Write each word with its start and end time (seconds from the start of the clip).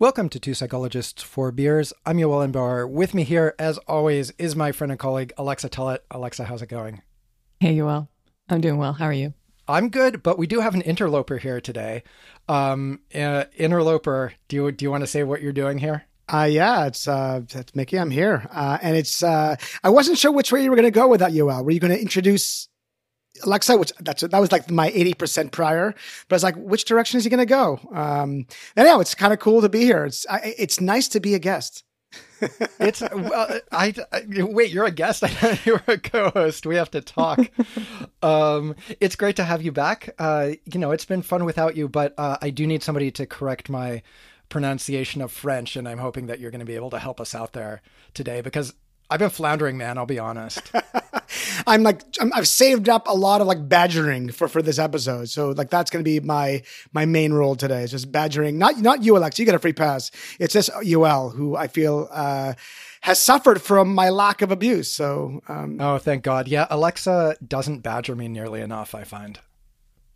Welcome 0.00 0.28
to 0.28 0.38
Two 0.38 0.54
Psychologists, 0.54 1.24
Four 1.24 1.50
Beers. 1.50 1.92
I'm 2.06 2.18
Yoel 2.18 2.48
Inbar. 2.48 2.88
With 2.88 3.14
me 3.14 3.24
here, 3.24 3.56
as 3.58 3.78
always, 3.78 4.30
is 4.38 4.54
my 4.54 4.70
friend 4.70 4.92
and 4.92 4.98
colleague, 5.00 5.32
Alexa 5.36 5.70
Tullett. 5.70 6.04
Alexa, 6.12 6.44
how's 6.44 6.62
it 6.62 6.68
going? 6.68 7.02
Hey, 7.58 7.74
Yoel. 7.74 8.06
I'm 8.48 8.60
doing 8.60 8.78
well. 8.78 8.92
How 8.92 9.06
are 9.06 9.12
you? 9.12 9.34
I'm 9.66 9.88
good, 9.88 10.22
but 10.22 10.38
we 10.38 10.46
do 10.46 10.60
have 10.60 10.76
an 10.76 10.82
interloper 10.82 11.38
here 11.38 11.60
today. 11.60 12.04
Um, 12.48 13.00
uh, 13.12 13.46
interloper, 13.56 14.34
do 14.46 14.54
you 14.54 14.70
do 14.70 14.84
you 14.84 14.90
want 14.92 15.02
to 15.02 15.08
say 15.08 15.24
what 15.24 15.42
you're 15.42 15.52
doing 15.52 15.78
here? 15.78 16.04
Uh, 16.32 16.48
yeah, 16.48 16.86
it's 16.86 17.08
uh, 17.08 17.40
it's 17.50 17.74
Mickey. 17.74 17.98
I'm 17.98 18.12
here, 18.12 18.48
uh, 18.52 18.78
and 18.80 18.96
it's 18.96 19.24
uh, 19.24 19.56
I 19.82 19.90
wasn't 19.90 20.18
sure 20.18 20.30
which 20.30 20.52
way 20.52 20.62
you 20.62 20.70
were 20.70 20.76
going 20.76 20.84
to 20.84 20.92
go 20.92 21.08
with 21.08 21.18
that, 21.18 21.32
Yoel. 21.32 21.64
Were 21.64 21.72
you 21.72 21.80
going 21.80 21.92
to 21.92 22.00
introduce 22.00 22.68
Alexa, 23.42 23.76
which 23.76 23.92
that's 24.00 24.22
that 24.22 24.38
was 24.38 24.52
like 24.52 24.70
my 24.70 24.88
eighty 24.90 25.14
percent 25.14 25.52
prior, 25.52 25.94
but 26.28 26.34
I 26.34 26.36
was 26.36 26.42
like, 26.42 26.56
which 26.56 26.84
direction 26.84 27.18
is 27.18 27.24
he 27.24 27.30
going 27.30 27.38
to 27.38 27.46
go? 27.46 27.80
Um, 27.92 28.46
anyhow, 28.76 29.00
it's 29.00 29.14
kind 29.14 29.32
of 29.32 29.38
cool 29.38 29.60
to 29.62 29.68
be 29.68 29.80
here. 29.80 30.04
It's 30.04 30.26
I, 30.28 30.54
it's 30.58 30.80
nice 30.80 31.08
to 31.08 31.20
be 31.20 31.34
a 31.34 31.38
guest. 31.38 31.84
it's 32.80 33.00
well, 33.00 33.60
I, 33.72 33.94
I, 34.12 34.22
wait. 34.38 34.70
You're 34.70 34.86
a 34.86 34.90
guest. 34.90 35.22
I 35.24 35.28
thought 35.28 35.66
you 35.66 35.74
were 35.74 35.94
a 35.94 35.98
co-host. 35.98 36.66
We 36.66 36.76
have 36.76 36.90
to 36.92 37.00
talk. 37.00 37.38
um, 38.22 38.74
it's 39.00 39.16
great 39.16 39.36
to 39.36 39.44
have 39.44 39.62
you 39.62 39.72
back. 39.72 40.14
Uh, 40.18 40.52
you 40.64 40.80
know, 40.80 40.92
it's 40.92 41.04
been 41.04 41.22
fun 41.22 41.44
without 41.44 41.76
you, 41.76 41.88
but 41.88 42.14
uh, 42.18 42.38
I 42.40 42.50
do 42.50 42.66
need 42.66 42.82
somebody 42.82 43.10
to 43.12 43.26
correct 43.26 43.68
my 43.68 44.02
pronunciation 44.48 45.20
of 45.20 45.30
French, 45.32 45.76
and 45.76 45.88
I'm 45.88 45.98
hoping 45.98 46.26
that 46.26 46.40
you're 46.40 46.50
going 46.50 46.60
to 46.60 46.66
be 46.66 46.76
able 46.76 46.90
to 46.90 46.98
help 46.98 47.20
us 47.20 47.34
out 47.34 47.52
there 47.52 47.82
today 48.14 48.40
because 48.40 48.74
I've 49.10 49.20
been 49.20 49.30
floundering, 49.30 49.78
man. 49.78 49.96
I'll 49.96 50.06
be 50.06 50.18
honest. 50.18 50.70
I'm 51.66 51.82
like 51.82 52.02
i 52.20 52.36
have 52.36 52.48
saved 52.48 52.88
up 52.88 53.06
a 53.08 53.14
lot 53.14 53.40
of 53.40 53.46
like 53.46 53.68
badgering 53.68 54.30
for 54.30 54.48
for 54.48 54.62
this 54.62 54.78
episode, 54.78 55.28
so 55.28 55.50
like 55.50 55.70
that's 55.70 55.90
going 55.90 56.04
to 56.04 56.08
be 56.08 56.20
my 56.20 56.62
my 56.92 57.06
main 57.06 57.32
role 57.32 57.56
today. 57.56 57.82
It's 57.82 57.92
just 57.92 58.12
badgering. 58.12 58.58
Not 58.58 58.78
not 58.78 59.02
you, 59.02 59.16
Alex. 59.16 59.38
You 59.38 59.44
get 59.44 59.54
a 59.54 59.58
free 59.58 59.72
pass. 59.72 60.10
It's 60.38 60.52
just 60.52 60.70
Yoel 60.70 61.34
who 61.34 61.56
I 61.56 61.68
feel 61.68 62.08
uh, 62.10 62.54
has 63.02 63.18
suffered 63.18 63.62
from 63.62 63.94
my 63.94 64.10
lack 64.10 64.42
of 64.42 64.50
abuse. 64.50 64.90
So 64.90 65.40
um, 65.48 65.78
oh, 65.80 65.98
thank 65.98 66.22
God. 66.22 66.48
Yeah, 66.48 66.66
Alexa 66.70 67.36
doesn't 67.46 67.80
badger 67.80 68.14
me 68.14 68.28
nearly 68.28 68.60
enough. 68.60 68.94
I 68.94 69.04
find. 69.04 69.38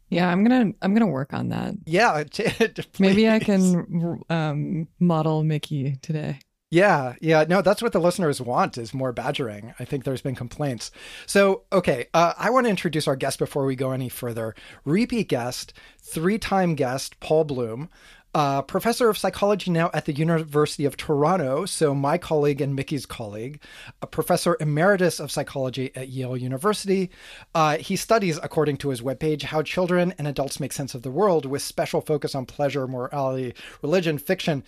Yeah, 0.09 0.29
I'm 0.31 0.45
gonna 0.45 0.73
I'm 0.83 0.93
gonna 0.93 1.07
work 1.07 1.33
on 1.33 1.49
that. 1.49 1.75
Yeah, 1.87 2.25
maybe 2.99 3.29
I 3.31 3.39
can 3.39 4.21
um, 4.29 4.89
model 5.01 5.43
Mickey 5.43 5.97
today. 6.03 6.39
Yeah, 6.73 7.17
yeah, 7.21 7.45
no, 7.47 7.61
that's 7.61 7.83
what 7.83 7.93
the 7.93 8.01
listeners 8.01 8.41
want 8.41 8.79
is 8.79 8.95
more 8.95 9.13
badgering. 9.13 9.75
I 9.79 9.85
think 9.85 10.05
there's 10.05 10.23
been 10.23 10.35
complaints. 10.35 10.91
So, 11.27 11.65
okay, 11.71 12.07
uh, 12.15 12.33
I 12.39 12.49
want 12.49 12.65
to 12.65 12.71
introduce 12.71 13.07
our 13.07 13.15
guest 13.15 13.39
before 13.39 13.67
we 13.67 13.77
go 13.77 13.91
any 13.91 14.09
further. 14.09 14.55
Repeat 14.87 15.29
guest, 15.29 15.75
three-time 15.99 16.75
guest, 16.75 17.21
Paul 17.21 17.45
Bloom, 17.45 17.91
uh, 18.35 18.63
professor 18.63 19.11
of 19.11 19.19
psychology 19.19 19.71
now 19.71 19.91
at 19.93 20.07
the 20.07 20.15
University 20.15 20.87
of 20.87 20.97
Toronto. 20.97 21.67
So, 21.67 21.95
my 21.95 22.17
colleague 22.17 22.63
and 22.63 22.75
Mickey's 22.75 23.05
colleague, 23.05 23.61
a 24.01 24.07
professor 24.07 24.57
emeritus 24.59 25.21
of 25.21 25.31
psychology 25.31 25.95
at 25.95 26.09
Yale 26.09 26.39
University. 26.39 27.11
Uh, 27.55 27.77
he 27.77 27.97
studies, 27.97 28.39
according 28.43 28.79
to 28.79 28.89
his 28.89 29.03
webpage, 29.03 29.43
how 29.43 29.61
children 29.61 30.15
and 30.17 30.27
adults 30.27 30.59
make 30.59 30.73
sense 30.73 30.95
of 30.95 31.03
the 31.03 31.11
world 31.11 31.45
with 31.45 31.61
special 31.61 32.01
focus 32.01 32.35
on 32.35 32.47
pleasure, 32.47 32.89
morality, 32.89 33.55
religion, 33.83 34.17
fiction 34.17 34.65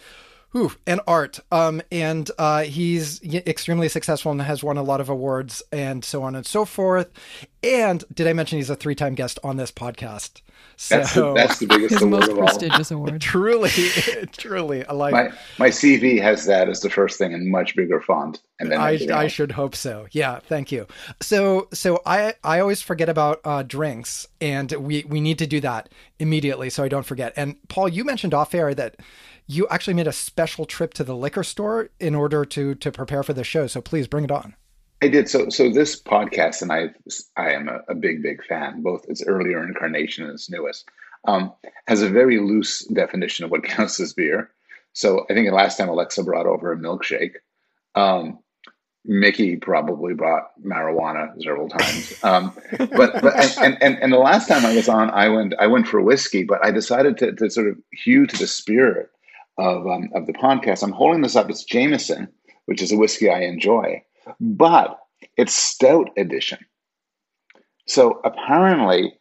Ooh, 0.57 0.73
and 0.87 1.01
art. 1.07 1.41
Um, 1.51 1.83
and 1.91 2.31
uh, 2.39 2.63
he's 2.63 3.23
extremely 3.23 3.89
successful 3.89 4.31
and 4.31 4.41
has 4.43 4.63
won 4.63 4.77
a 4.77 4.83
lot 4.83 5.01
of 5.01 5.09
awards 5.09 5.63
and 5.73 6.05
so 6.05 6.23
on 6.23 6.37
and 6.37 6.47
so 6.47 6.65
forth. 6.65 7.11
And 7.63 8.05
did 8.13 8.27
I 8.27 8.33
mention 8.33 8.59
he's 8.59 8.71
a 8.71 8.77
three-time 8.77 9.15
guest 9.15 9.39
on 9.43 9.57
this 9.57 9.73
podcast? 9.73 10.43
So 10.77 10.97
that's 10.97 11.15
the, 11.15 11.35
that's 11.35 11.59
the 11.61 11.67
biggest 11.67 11.95
his 11.95 12.03
award 12.03 12.27
most 12.29 12.37
prestigious 12.37 12.91
award. 12.91 13.21
truly, 13.21 13.71
truly, 14.33 14.85
I 14.87 14.93
like 14.93 15.13
my 15.13 15.33
my 15.59 15.69
CV 15.69 16.21
has 16.21 16.47
that 16.47 16.69
as 16.69 16.81
the 16.81 16.91
first 16.91 17.17
thing 17.19 17.33
in 17.33 17.51
much 17.51 17.77
bigger 17.77 18.01
font, 18.01 18.41
and 18.59 18.73
then 18.73 18.81
I, 18.81 18.99
I 19.13 19.27
should 19.29 19.53
hope 19.53 19.77
so. 19.77 20.07
Yeah, 20.11 20.41
thank 20.41 20.73
you. 20.73 20.87
So 21.21 21.69
so 21.73 22.03
I 22.07 22.35
I 22.43 22.61
always 22.61 22.83
forget 22.83 23.09
about 23.09 23.41
uh, 23.45 23.63
drinks, 23.63 24.27
and 24.41 24.73
we 24.73 25.05
we 25.05 25.21
need 25.21 25.39
to 25.39 25.47
do 25.47 25.61
that 25.61 25.91
immediately 26.19 26.71
so 26.71 26.83
I 26.83 26.89
don't 26.89 27.07
forget. 27.07 27.33
And 27.37 27.57
Paul, 27.69 27.89
you 27.89 28.05
mentioned 28.05 28.35
off 28.35 28.55
air 28.55 28.75
that 28.75 28.97
you 29.47 29.67
actually 29.69 29.95
made 29.95 30.07
a 30.07 30.13
special 30.13 30.65
trip 30.65 30.95
to 30.95 31.05
the 31.05 31.17
liquor 31.17 31.43
store 31.43 31.91
in 32.01 32.15
order 32.15 32.45
to 32.45 32.75
to 32.77 32.93
prepare 32.93 33.23
for 33.23 33.33
the 33.33 33.45
show. 33.45 33.67
So 33.67 33.81
please 33.81 34.07
bring 34.07 34.25
it 34.25 34.31
on. 34.31 34.55
I 35.03 35.09
did. 35.09 35.29
So 35.29 35.49
so 35.51 35.71
this 35.71 36.01
podcast, 36.01 36.63
and 36.63 36.73
I 36.73 36.91
I 37.37 37.53
am 37.53 37.69
a, 37.69 37.81
a 37.89 37.95
big 37.95 38.23
big 38.23 38.45
fan, 38.45 38.83
both 38.83 39.05
its 39.09 39.23
earlier 39.23 39.63
incarnation 39.63 40.25
and 40.25 40.33
its 40.33 40.51
newest, 40.51 40.89
um, 41.27 41.53
has 41.87 42.03
a 42.03 42.09
very 42.09 42.41
loose 42.41 42.85
definition 42.87 43.45
of 43.45 43.51
what 43.51 43.65
counts 43.65 44.01
as 44.01 44.13
beer. 44.13 44.51
So 44.93 45.27
I 45.29 45.35
think 45.35 45.49
the 45.49 45.55
last 45.55 45.77
time 45.77 45.89
Alexa 45.89 46.23
brought 46.23 46.47
over 46.47 46.73
a 46.73 46.77
milkshake. 46.77 47.35
Um, 47.95 48.39
Mickey 49.07 49.57
probably 49.57 50.15
brought 50.15 50.53
marijuana 50.65 51.31
several 51.43 51.69
times. 51.69 52.25
Um, 52.25 52.55
but 52.79 53.21
but 53.21 53.59
and, 53.59 53.77
and 53.83 53.99
and 53.99 54.11
the 54.11 54.19
last 54.19 54.49
time 54.49 54.65
I 54.65 54.75
was 54.75 54.89
on, 54.89 55.11
I 55.11 55.29
went 55.29 55.53
I 55.59 55.67
went 55.67 55.87
for 55.87 56.01
whiskey, 56.01 56.45
but 56.45 56.65
I 56.65 56.71
decided 56.71 57.19
to 57.19 57.33
to 57.33 57.51
sort 57.51 57.69
of 57.69 57.77
hew 57.93 58.27
to 58.27 58.37
the 58.39 58.47
spirit 58.47 59.11
of, 59.59 59.87
um, 59.87 60.11
of 60.15 60.27
the 60.27 60.33
podcast. 60.33 60.83
I'm 60.83 60.93
holding 60.93 61.23
this 61.23 61.37
up. 61.37 61.51
It's 61.51 61.65
Jameson, 61.65 62.29
which 62.67 62.83
is 62.83 62.93
a 62.93 62.97
whiskey 62.97 63.31
I 63.31 63.41
enjoy, 63.41 64.03
but 64.41 64.99
it's 65.37 65.55
stout 65.55 66.11
edition. 66.17 66.59
So 67.87 68.21
apparently, 68.25 69.15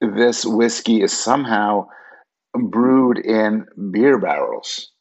this 0.00 0.44
whiskey 0.44 1.02
is 1.02 1.12
somehow 1.12 1.88
brewed 2.54 3.18
in 3.18 3.66
beer 3.90 4.18
barrels, 4.18 4.92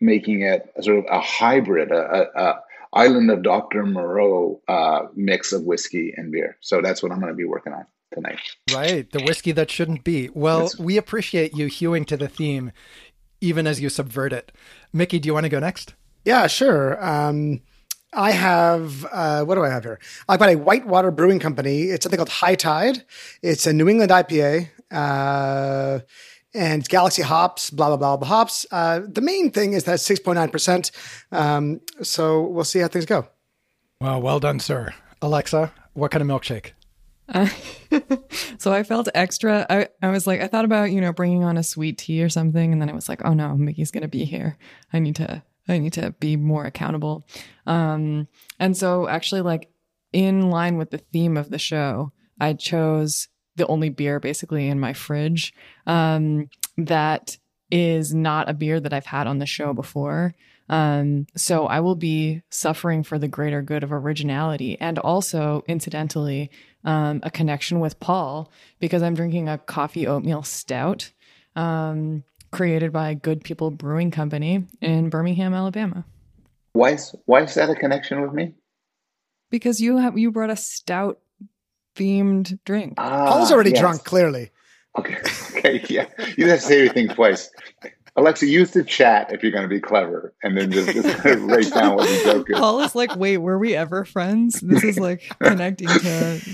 making 0.00 0.42
it 0.42 0.70
a 0.76 0.82
sort 0.82 0.98
of 0.98 1.04
a 1.10 1.20
hybrid, 1.20 1.90
a, 1.90 1.96
a, 1.96 2.42
a 2.42 2.60
Island 2.92 3.30
of 3.30 3.42
Dr. 3.42 3.86
Moreau 3.86 4.60
uh, 4.68 5.04
mix 5.14 5.52
of 5.52 5.62
whiskey 5.64 6.12
and 6.16 6.30
beer. 6.30 6.58
So 6.60 6.82
that's 6.82 7.02
what 7.02 7.10
I'm 7.10 7.20
going 7.20 7.32
to 7.32 7.36
be 7.36 7.44
working 7.44 7.72
on 7.72 7.86
tonight. 8.12 8.38
Right, 8.72 9.10
the 9.10 9.22
whiskey 9.22 9.52
that 9.52 9.70
shouldn't 9.70 10.04
be. 10.04 10.28
Well, 10.34 10.60
that's... 10.60 10.78
we 10.78 10.98
appreciate 10.98 11.56
you 11.56 11.66
hewing 11.66 12.04
to 12.06 12.18
the 12.18 12.28
theme 12.28 12.72
even 13.42 13.66
as 13.66 13.80
you 13.80 13.88
subvert 13.88 14.32
it. 14.32 14.52
Mickey, 14.92 15.18
do 15.18 15.26
you 15.26 15.34
want 15.34 15.44
to 15.44 15.50
go 15.50 15.58
next? 15.58 15.94
Yeah, 16.24 16.46
sure. 16.46 17.04
Um, 17.04 17.60
I 18.14 18.30
have 18.30 19.04
uh, 19.10 19.44
what 19.44 19.56
do 19.56 19.64
I 19.64 19.70
have 19.70 19.84
here? 19.84 19.98
I've 20.28 20.38
got 20.38 20.50
a 20.50 20.56
Whitewater 20.56 21.10
Brewing 21.10 21.40
Company. 21.40 21.84
It's 21.84 22.04
something 22.04 22.18
called 22.18 22.28
High 22.28 22.54
Tide. 22.54 23.04
It's 23.42 23.66
a 23.66 23.72
New 23.72 23.88
England 23.88 24.10
IPA. 24.10 24.68
Uh, 24.90 26.00
and 26.54 26.86
Galaxy 26.86 27.22
hops, 27.22 27.70
blah 27.70 27.88
blah 27.88 27.96
blah, 27.96 28.16
blah 28.18 28.28
hops. 28.28 28.66
Uh, 28.70 29.00
the 29.06 29.22
main 29.22 29.50
thing 29.50 29.72
is 29.72 29.84
that 29.84 30.00
six 30.00 30.20
point 30.20 30.36
nine 30.36 30.50
percent. 30.50 30.90
Um, 31.32 31.80
so 32.02 32.42
we'll 32.42 32.64
see 32.64 32.80
how 32.80 32.88
things 32.88 33.06
go. 33.06 33.26
Well, 34.00 34.20
well 34.20 34.38
done, 34.38 34.60
sir. 34.60 34.92
Alexa, 35.22 35.72
what 35.94 36.10
kind 36.10 36.22
of 36.22 36.28
milkshake? 36.28 36.72
So 38.58 38.72
I 38.72 38.84
felt 38.84 39.08
extra. 39.12 39.66
I, 39.68 39.88
I 40.00 40.10
was 40.10 40.24
like, 40.24 40.40
I 40.40 40.46
thought 40.46 40.64
about, 40.64 40.92
you 40.92 41.00
know, 41.00 41.12
bringing 41.12 41.42
on 41.42 41.56
a 41.56 41.64
sweet 41.64 41.98
tea 41.98 42.22
or 42.22 42.28
something. 42.28 42.72
And 42.72 42.80
then 42.80 42.88
I 42.88 42.92
was 42.92 43.08
like, 43.08 43.24
oh 43.24 43.32
no, 43.34 43.56
Mickey's 43.56 43.90
going 43.90 44.02
to 44.02 44.08
be 44.08 44.24
here. 44.24 44.56
I 44.92 45.00
need 45.00 45.16
to, 45.16 45.42
I 45.66 45.78
need 45.78 45.94
to 45.94 46.12
be 46.20 46.36
more 46.36 46.64
accountable. 46.64 47.26
Um, 47.66 48.28
and 48.60 48.76
so 48.76 49.08
actually, 49.08 49.40
like, 49.40 49.68
in 50.12 50.50
line 50.50 50.76
with 50.76 50.90
the 50.90 50.98
theme 50.98 51.36
of 51.36 51.50
the 51.50 51.58
show, 51.58 52.12
I 52.40 52.52
chose 52.52 53.26
the 53.56 53.66
only 53.66 53.88
beer 53.88 54.20
basically 54.20 54.68
in 54.68 54.78
my 54.78 54.92
fridge 54.92 55.52
um, 55.86 56.48
that 56.76 57.36
is 57.70 58.14
not 58.14 58.48
a 58.48 58.54
beer 58.54 58.78
that 58.78 58.92
I've 58.92 59.06
had 59.06 59.26
on 59.26 59.38
the 59.38 59.46
show 59.46 59.72
before. 59.74 60.34
Um, 60.68 61.26
so 61.36 61.66
I 61.66 61.80
will 61.80 61.96
be 61.96 62.42
suffering 62.50 63.02
for 63.02 63.18
the 63.18 63.28
greater 63.28 63.62
good 63.62 63.82
of 63.82 63.92
originality 63.92 64.78
and 64.80 64.98
also, 64.98 65.64
incidentally, 65.66 66.50
um, 66.84 67.20
a 67.22 67.30
connection 67.30 67.80
with 67.80 68.00
Paul 68.00 68.50
because 68.80 69.02
I'm 69.02 69.14
drinking 69.14 69.48
a 69.48 69.58
coffee 69.58 70.06
oatmeal 70.06 70.42
stout 70.42 71.12
um, 71.56 72.24
created 72.50 72.92
by 72.92 73.14
Good 73.14 73.44
People 73.44 73.70
Brewing 73.70 74.10
Company 74.10 74.64
in 74.80 75.10
Birmingham, 75.10 75.54
Alabama. 75.54 76.04
Why 76.72 76.92
is, 76.92 77.14
why 77.26 77.42
is 77.42 77.54
that 77.54 77.68
a 77.68 77.74
connection 77.74 78.22
with 78.22 78.32
me? 78.32 78.54
Because 79.50 79.80
you 79.80 79.98
have 79.98 80.16
you 80.16 80.30
brought 80.30 80.48
a 80.48 80.56
stout 80.56 81.20
themed 81.94 82.58
drink. 82.64 82.94
Ah, 82.96 83.26
Paul's 83.28 83.52
already 83.52 83.70
yes. 83.70 83.80
drunk, 83.80 84.04
clearly. 84.04 84.50
Okay. 84.98 85.18
Okay. 85.62 85.84
Yeah. 85.88 86.06
You 86.36 86.48
have 86.48 86.58
to 86.58 86.66
say 86.66 86.78
everything 86.80 87.14
twice. 87.14 87.48
Alexa, 88.14 88.46
use 88.46 88.72
the 88.72 88.84
chat 88.84 89.32
if 89.32 89.42
you're 89.42 89.52
going 89.52 89.62
to 89.62 89.68
be 89.68 89.80
clever, 89.80 90.34
and 90.42 90.56
then 90.56 90.70
just, 90.70 90.92
just 90.92 91.24
write 91.24 91.72
down 91.72 91.96
what 91.96 92.06
the 92.06 92.20
joke 92.24 92.50
is. 92.50 92.58
Paul 92.58 92.80
is 92.80 92.94
like, 92.94 93.16
"Wait, 93.16 93.38
were 93.38 93.58
we 93.58 93.74
ever 93.74 94.04
friends?" 94.04 94.60
This 94.60 94.84
is 94.84 94.98
like 94.98 95.22
connecting 95.42 95.88
to 95.88 96.02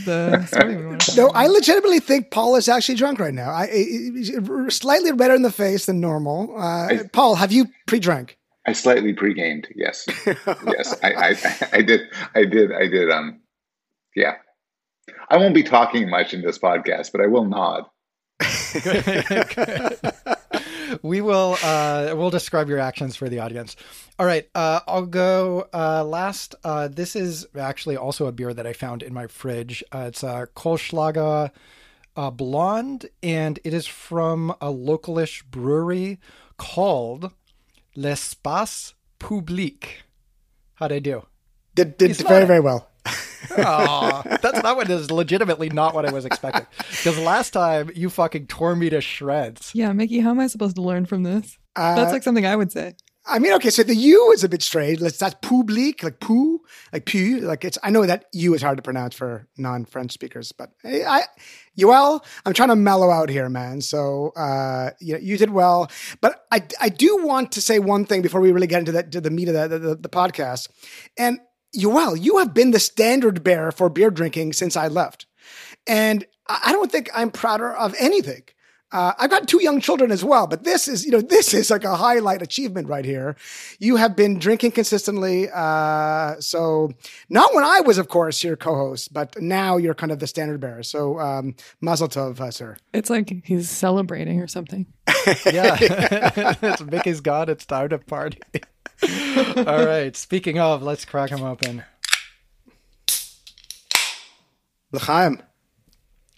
the 0.04 0.46
story 0.46 0.76
we 0.76 0.86
want 0.86 1.00
to. 1.00 1.16
No, 1.16 1.28
I 1.30 1.48
legitimately 1.48 1.98
think 1.98 2.30
Paul 2.30 2.54
is 2.54 2.68
actually 2.68 2.94
drunk 2.94 3.18
right 3.18 3.34
now. 3.34 3.50
I, 3.50 3.64
I 3.64 4.68
slightly 4.68 5.10
redder 5.10 5.34
in 5.34 5.42
the 5.42 5.50
face 5.50 5.86
than 5.86 6.00
normal. 6.00 6.54
Uh, 6.56 6.86
I, 6.86 7.00
Paul, 7.12 7.34
have 7.34 7.50
you 7.50 7.66
pre-drank? 7.88 8.38
I 8.64 8.72
slightly 8.72 9.12
pre-gamed. 9.12 9.66
Yes, 9.74 10.06
yes, 10.26 10.94
I, 11.02 11.12
I, 11.12 11.36
I 11.72 11.82
did, 11.82 12.02
I 12.36 12.44
did, 12.44 12.70
I 12.72 12.86
did. 12.86 13.10
Um, 13.10 13.40
yeah, 14.14 14.36
I 15.28 15.38
won't 15.38 15.54
be 15.54 15.64
talking 15.64 16.08
much 16.08 16.34
in 16.34 16.42
this 16.42 16.58
podcast, 16.58 17.10
but 17.10 17.20
I 17.20 17.26
will 17.26 17.46
nod. 17.46 17.84
we 21.02 21.20
will 21.20 21.56
uh, 21.62 22.14
we'll 22.16 22.30
describe 22.30 22.68
your 22.68 22.78
actions 22.78 23.16
for 23.16 23.28
the 23.28 23.38
audience. 23.38 23.76
All 24.18 24.26
right, 24.26 24.48
uh, 24.54 24.80
I'll 24.86 25.06
go 25.06 25.68
uh, 25.72 26.04
last. 26.04 26.54
Uh, 26.64 26.88
this 26.88 27.14
is 27.16 27.46
actually 27.58 27.96
also 27.96 28.26
a 28.26 28.32
beer 28.32 28.52
that 28.52 28.66
I 28.66 28.72
found 28.72 29.02
in 29.02 29.14
my 29.14 29.26
fridge. 29.26 29.84
Uh, 29.92 30.06
it's 30.08 30.22
a 30.22 30.48
Kolschlager 30.56 31.50
uh, 32.16 32.30
Blonde, 32.30 33.08
and 33.22 33.58
it 33.64 33.72
is 33.72 33.86
from 33.86 34.50
a 34.60 34.72
localish 34.72 35.44
brewery 35.44 36.18
called 36.56 37.32
L'Espace 37.94 38.94
Public. 39.18 40.02
How'd 40.74 40.92
I 40.92 40.98
do? 40.98 41.26
Did, 41.74 41.96
did 41.96 42.16
very, 42.16 42.44
very 42.44 42.60
well. 42.60 42.88
Aw, 43.56 44.22
that's 44.42 44.62
that 44.62 44.76
one 44.76 44.90
is 44.90 45.10
legitimately 45.10 45.70
not 45.70 45.94
what 45.94 46.06
I 46.06 46.12
was 46.12 46.24
expecting. 46.24 46.66
Because 46.88 47.18
last 47.18 47.50
time 47.50 47.90
you 47.94 48.10
fucking 48.10 48.46
tore 48.46 48.76
me 48.76 48.90
to 48.90 49.00
shreds. 49.00 49.72
Yeah, 49.74 49.92
Mickey, 49.92 50.20
how 50.20 50.30
am 50.30 50.40
I 50.40 50.46
supposed 50.46 50.76
to 50.76 50.82
learn 50.82 51.06
from 51.06 51.22
this? 51.22 51.58
Uh, 51.76 51.94
That's 51.94 52.12
like 52.12 52.22
something 52.22 52.44
I 52.44 52.56
would 52.56 52.72
say. 52.72 52.94
I 53.30 53.38
mean, 53.38 53.52
okay, 53.54 53.68
so 53.68 53.82
the 53.82 53.94
U 53.94 54.32
is 54.32 54.42
a 54.42 54.48
bit 54.48 54.62
strange. 54.62 55.00
Let's 55.00 55.18
that's 55.18 55.34
public, 55.42 56.02
like 56.02 56.18
poo, 56.18 56.60
like 56.94 57.04
pu. 57.04 57.40
Like 57.40 57.62
it's. 57.62 57.76
I 57.82 57.90
know 57.90 58.06
that 58.06 58.24
U 58.32 58.54
is 58.54 58.62
hard 58.62 58.78
to 58.78 58.82
pronounce 58.82 59.14
for 59.14 59.46
non-French 59.58 60.12
speakers, 60.12 60.50
but 60.52 60.70
I, 60.82 61.02
I 61.02 61.22
Yoel, 61.78 62.24
I'm 62.46 62.54
trying 62.54 62.70
to 62.70 62.76
mellow 62.76 63.10
out 63.10 63.28
here, 63.28 63.50
man. 63.50 63.82
So 63.82 64.32
uh, 64.34 64.90
you, 65.00 65.18
you 65.18 65.36
did 65.36 65.50
well, 65.50 65.90
but 66.22 66.46
I 66.50 66.62
I 66.80 66.88
do 66.88 67.18
want 67.22 67.52
to 67.52 67.60
say 67.60 67.78
one 67.78 68.06
thing 68.06 68.22
before 68.22 68.40
we 68.40 68.50
really 68.50 68.66
get 68.66 68.78
into 68.78 68.92
that 68.92 69.12
to 69.12 69.20
the 69.20 69.30
meat 69.30 69.48
of 69.48 69.54
the, 69.54 69.78
the, 69.78 69.94
the 69.94 70.08
podcast. 70.08 70.70
And 71.18 71.38
Yoel, 71.76 72.22
you 72.22 72.38
have 72.38 72.54
been 72.54 72.70
the 72.70 72.80
standard 72.80 73.42
bearer 73.44 73.72
for 73.72 73.88
beer 73.88 74.10
drinking 74.10 74.52
since 74.54 74.76
I 74.76 74.88
left, 74.88 75.26
and 75.86 76.24
I 76.48 76.60
I 76.66 76.72
don't 76.72 76.90
think 76.90 77.10
I'm 77.14 77.30
prouder 77.30 77.72
of 77.72 77.94
anything. 77.98 78.42
Uh, 78.90 79.12
I've 79.18 79.28
got 79.28 79.46
two 79.46 79.62
young 79.62 79.80
children 79.80 80.10
as 80.10 80.24
well, 80.24 80.46
but 80.46 80.64
this 80.64 80.88
is, 80.88 81.04
you 81.04 81.10
know, 81.10 81.20
this 81.20 81.52
is 81.52 81.70
like 81.70 81.84
a 81.84 81.94
highlight 81.94 82.40
achievement 82.40 82.88
right 82.88 83.04
here. 83.04 83.36
You 83.78 83.96
have 83.96 84.16
been 84.16 84.38
drinking 84.38 84.72
consistently. 84.72 85.48
Uh, 85.52 86.36
so 86.40 86.92
not 87.28 87.54
when 87.54 87.64
I 87.64 87.80
was, 87.80 87.98
of 87.98 88.08
course, 88.08 88.42
your 88.42 88.56
co-host, 88.56 89.12
but 89.12 89.38
now 89.42 89.76
you're 89.76 89.94
kind 89.94 90.10
of 90.10 90.20
the 90.20 90.26
standard 90.26 90.60
bearer. 90.60 90.82
So, 90.82 91.20
um, 91.20 91.54
mazel 91.82 92.08
tov, 92.08 92.40
uh, 92.40 92.50
sir. 92.50 92.78
It's 92.94 93.10
like 93.10 93.30
he's 93.44 93.68
celebrating 93.68 94.40
or 94.40 94.46
something. 94.46 94.86
Yeah, 95.44 95.76
it's 96.62 96.80
Mickey's 96.80 97.20
God. 97.20 97.50
It's 97.50 97.66
time 97.66 97.90
to 97.90 97.98
party. 97.98 98.40
All 99.66 99.84
right. 99.86 100.14
Speaking 100.16 100.58
of, 100.58 100.82
let's 100.82 101.04
crack 101.04 101.30
them 101.30 101.42
open. 101.42 101.84
L'chaim. 104.92 105.42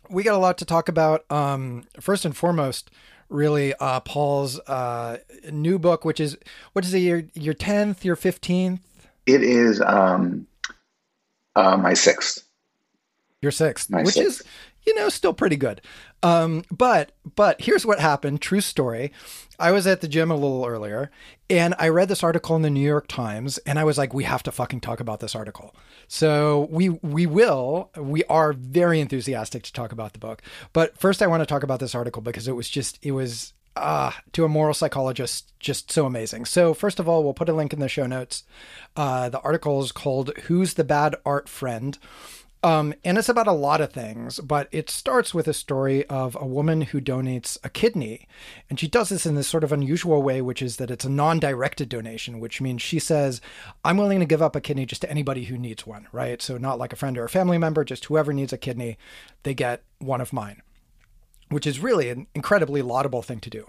we 0.08 0.22
got 0.22 0.34
a 0.34 0.38
lot 0.38 0.58
to 0.58 0.64
talk 0.64 0.88
about. 0.88 1.30
Um, 1.30 1.84
first 2.00 2.24
and 2.24 2.36
foremost, 2.36 2.90
really, 3.28 3.74
uh, 3.74 4.00
Paul's 4.00 4.58
uh, 4.60 5.18
new 5.50 5.78
book, 5.78 6.04
which 6.04 6.20
is 6.20 6.36
what 6.72 6.84
is 6.84 6.92
it? 6.94 6.98
Your 7.00 7.22
your 7.34 7.54
tenth, 7.54 8.04
your 8.04 8.16
fifteenth, 8.16 8.80
It 9.26 9.42
is 9.42 9.80
um, 9.80 10.46
uh, 11.54 11.76
my 11.76 11.94
sixth. 11.94 12.44
your 13.40 13.52
sixth, 13.52 13.88
My 13.88 14.02
which 14.02 14.14
sixth. 14.14 14.40
is 14.40 14.46
you 14.86 14.94
know 14.94 15.08
still 15.08 15.32
pretty 15.32 15.56
good. 15.56 15.80
Um, 16.22 16.64
but 16.70 17.12
but 17.34 17.60
here's 17.60 17.86
what 17.86 18.00
happened. 18.00 18.40
True 18.40 18.60
story. 18.60 19.12
I 19.58 19.72
was 19.72 19.86
at 19.86 20.00
the 20.00 20.08
gym 20.08 20.30
a 20.30 20.34
little 20.34 20.64
earlier, 20.64 21.10
and 21.48 21.74
I 21.78 21.88
read 21.88 22.08
this 22.08 22.22
article 22.24 22.56
in 22.56 22.62
the 22.62 22.70
New 22.70 22.86
York 22.86 23.08
Times, 23.08 23.58
and 23.58 23.78
I 23.78 23.84
was 23.84 23.98
like, 23.98 24.14
we 24.14 24.24
have 24.24 24.42
to 24.44 24.52
fucking 24.52 24.80
talk 24.80 25.00
about 25.00 25.20
this 25.20 25.34
article. 25.34 25.74
So 26.08 26.68
we 26.70 26.88
we 26.88 27.26
will. 27.26 27.90
We 27.96 28.24
are 28.24 28.52
very 28.52 29.00
enthusiastic 29.00 29.62
to 29.64 29.72
talk 29.72 29.92
about 29.92 30.12
the 30.12 30.18
book. 30.18 30.42
But 30.72 30.98
first, 30.98 31.22
I 31.22 31.26
want 31.26 31.42
to 31.42 31.46
talk 31.46 31.62
about 31.62 31.80
this 31.80 31.94
article 31.94 32.22
because 32.22 32.48
it 32.48 32.56
was 32.56 32.68
just 32.68 32.98
it 33.02 33.12
was 33.12 33.52
uh, 33.76 34.12
to 34.32 34.44
a 34.44 34.48
moral 34.48 34.74
psychologist, 34.74 35.52
just 35.58 35.90
so 35.90 36.06
amazing. 36.06 36.44
So, 36.44 36.74
first 36.74 36.98
of 36.98 37.08
all, 37.08 37.22
we'll 37.22 37.34
put 37.34 37.48
a 37.48 37.52
link 37.52 37.72
in 37.72 37.80
the 37.80 37.88
show 37.88 38.06
notes. 38.06 38.44
Uh, 38.96 39.28
the 39.28 39.40
article 39.40 39.82
is 39.82 39.92
called 39.92 40.36
Who's 40.44 40.74
the 40.74 40.84
Bad 40.84 41.16
Art 41.24 41.48
Friend? 41.48 41.96
Um, 42.62 42.92
and 43.04 43.16
it's 43.16 43.30
about 43.30 43.46
a 43.46 43.52
lot 43.52 43.80
of 43.80 43.90
things, 43.90 44.38
but 44.40 44.68
it 44.70 44.90
starts 44.90 45.32
with 45.32 45.48
a 45.48 45.54
story 45.54 46.04
of 46.06 46.36
a 46.38 46.46
woman 46.46 46.82
who 46.82 47.00
donates 47.00 47.56
a 47.64 47.70
kidney. 47.70 48.28
And 48.68 48.78
she 48.78 48.86
does 48.86 49.08
this 49.08 49.24
in 49.24 49.34
this 49.34 49.48
sort 49.48 49.64
of 49.64 49.72
unusual 49.72 50.22
way, 50.22 50.42
which 50.42 50.60
is 50.60 50.76
that 50.76 50.90
it's 50.90 51.06
a 51.06 51.10
non 51.10 51.38
directed 51.38 51.88
donation, 51.88 52.38
which 52.38 52.60
means 52.60 52.82
she 52.82 52.98
says, 52.98 53.40
I'm 53.82 53.96
willing 53.96 54.20
to 54.20 54.26
give 54.26 54.42
up 54.42 54.54
a 54.54 54.60
kidney 54.60 54.84
just 54.84 55.00
to 55.02 55.10
anybody 55.10 55.44
who 55.44 55.56
needs 55.56 55.86
one, 55.86 56.06
right? 56.12 56.42
So, 56.42 56.58
not 56.58 56.78
like 56.78 56.92
a 56.92 56.96
friend 56.96 57.16
or 57.16 57.24
a 57.24 57.30
family 57.30 57.56
member, 57.56 57.82
just 57.82 58.04
whoever 58.04 58.32
needs 58.34 58.52
a 58.52 58.58
kidney, 58.58 58.98
they 59.42 59.54
get 59.54 59.82
one 59.98 60.20
of 60.20 60.32
mine 60.32 60.60
which 61.50 61.66
is 61.66 61.80
really 61.80 62.08
an 62.08 62.26
incredibly 62.34 62.80
laudable 62.80 63.22
thing 63.22 63.40
to 63.40 63.50
do. 63.50 63.66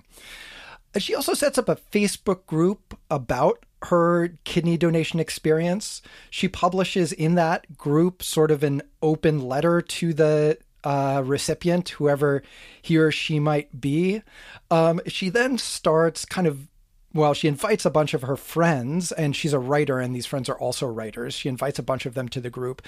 She 0.97 1.15
also 1.15 1.33
sets 1.33 1.57
up 1.57 1.67
a 1.67 1.75
Facebook 1.75 2.45
group 2.45 2.97
about 3.09 3.65
her 3.83 4.37
kidney 4.43 4.77
donation 4.77 5.19
experience. 5.19 6.01
She 6.29 6.47
publishes 6.47 7.11
in 7.11 7.35
that 7.35 7.77
group 7.77 8.23
sort 8.23 8.51
of 8.51 8.63
an 8.63 8.81
open 9.01 9.41
letter 9.41 9.81
to 9.81 10.13
the 10.13 10.57
uh, 10.83 11.21
recipient, 11.25 11.89
whoever 11.89 12.43
he 12.81 12.97
or 12.97 13.11
she 13.11 13.39
might 13.39 13.79
be. 13.79 14.21
Um, 14.69 15.01
she 15.07 15.29
then 15.29 15.57
starts 15.57 16.25
kind 16.25 16.47
of 16.47 16.67
well, 17.13 17.33
she 17.33 17.49
invites 17.49 17.85
a 17.85 17.89
bunch 17.89 18.13
of 18.13 18.21
her 18.21 18.37
friends, 18.37 19.11
and 19.11 19.35
she's 19.35 19.51
a 19.51 19.59
writer, 19.59 19.99
and 19.99 20.15
these 20.15 20.25
friends 20.25 20.47
are 20.47 20.57
also 20.57 20.87
writers. 20.87 21.33
She 21.33 21.49
invites 21.49 21.77
a 21.77 21.83
bunch 21.83 22.05
of 22.05 22.13
them 22.13 22.29
to 22.29 22.39
the 22.39 22.49
group. 22.49 22.81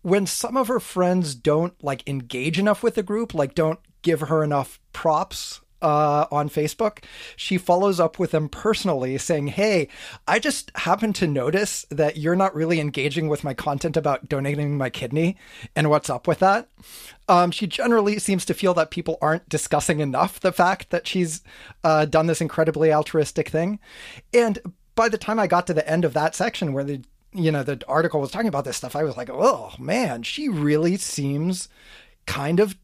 When 0.00 0.26
some 0.26 0.56
of 0.56 0.68
her 0.68 0.80
friends 0.80 1.34
don't 1.34 1.74
like 1.84 2.08
engage 2.08 2.58
enough 2.58 2.82
with 2.82 2.94
the 2.94 3.02
group, 3.02 3.34
like 3.34 3.54
don't 3.54 3.78
give 4.00 4.20
her 4.20 4.42
enough 4.42 4.80
props 4.94 5.60
uh, 5.82 6.26
on 6.30 6.48
Facebook, 6.48 7.04
she 7.36 7.58
follows 7.58 8.00
up 8.00 8.18
with 8.18 8.30
them 8.30 8.48
personally 8.48 9.16
saying, 9.18 9.48
Hey, 9.48 9.88
I 10.26 10.38
just 10.38 10.70
happened 10.76 11.14
to 11.16 11.26
notice 11.26 11.86
that 11.90 12.16
you're 12.16 12.36
not 12.36 12.54
really 12.54 12.80
engaging 12.80 13.28
with 13.28 13.44
my 13.44 13.54
content 13.54 13.96
about 13.96 14.28
donating 14.28 14.76
my 14.76 14.90
kidney 14.90 15.36
and 15.74 15.90
what's 15.90 16.10
up 16.10 16.26
with 16.26 16.38
that. 16.40 16.68
Um, 17.28 17.50
she 17.50 17.66
generally 17.66 18.18
seems 18.18 18.44
to 18.46 18.54
feel 18.54 18.74
that 18.74 18.90
people 18.90 19.18
aren't 19.22 19.48
discussing 19.48 20.00
enough 20.00 20.40
the 20.40 20.52
fact 20.52 20.90
that 20.90 21.06
she's 21.06 21.42
uh, 21.84 22.04
done 22.04 22.26
this 22.26 22.40
incredibly 22.40 22.92
altruistic 22.92 23.48
thing. 23.48 23.78
And 24.34 24.58
by 24.94 25.08
the 25.08 25.18
time 25.18 25.38
I 25.38 25.46
got 25.46 25.66
to 25.68 25.74
the 25.74 25.88
end 25.88 26.04
of 26.04 26.12
that 26.14 26.34
section 26.34 26.72
where 26.72 26.84
the 26.84 27.02
you 27.32 27.52
know 27.52 27.62
the 27.62 27.80
article 27.86 28.20
was 28.20 28.30
talking 28.30 28.48
about 28.48 28.64
this 28.64 28.76
stuff, 28.76 28.96
I 28.96 29.04
was 29.04 29.16
like, 29.16 29.30
oh 29.30 29.72
man, 29.78 30.22
she 30.24 30.48
really 30.48 30.96
seems 30.96 31.68
kind 32.26 32.60
of 32.60 32.76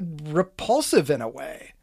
repulsive 0.00 1.10
in 1.10 1.22
a 1.22 1.28
way. 1.28 1.74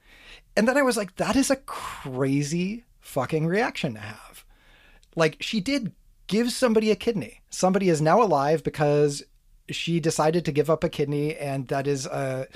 And 0.56 0.68
then 0.68 0.78
I 0.78 0.82
was 0.82 0.98
like, 0.98 1.16
that 1.16 1.36
is 1.36 1.50
a 1.50 1.56
crazy 1.56 2.84
fucking 3.00 3.48
reaction 3.48 3.94
to 3.94 4.00
have. 4.00 4.46
Like, 5.16 5.38
she 5.40 5.60
did 5.60 5.94
give 6.28 6.52
somebody 6.52 6.92
a 6.92 6.96
kidney. 6.96 7.42
Somebody 7.50 7.90
is 7.90 8.02
now 8.02 8.22
alive 8.22 8.64
because 8.64 9.24
she 9.70 10.00
decided 10.00 10.46
to 10.46 10.52
give 10.52 10.70
up 10.70 10.84
a 10.84 10.90
kidney, 10.90 11.36
and 11.36 11.68
that 11.70 11.88
is 11.88 12.06
a 12.06 12.48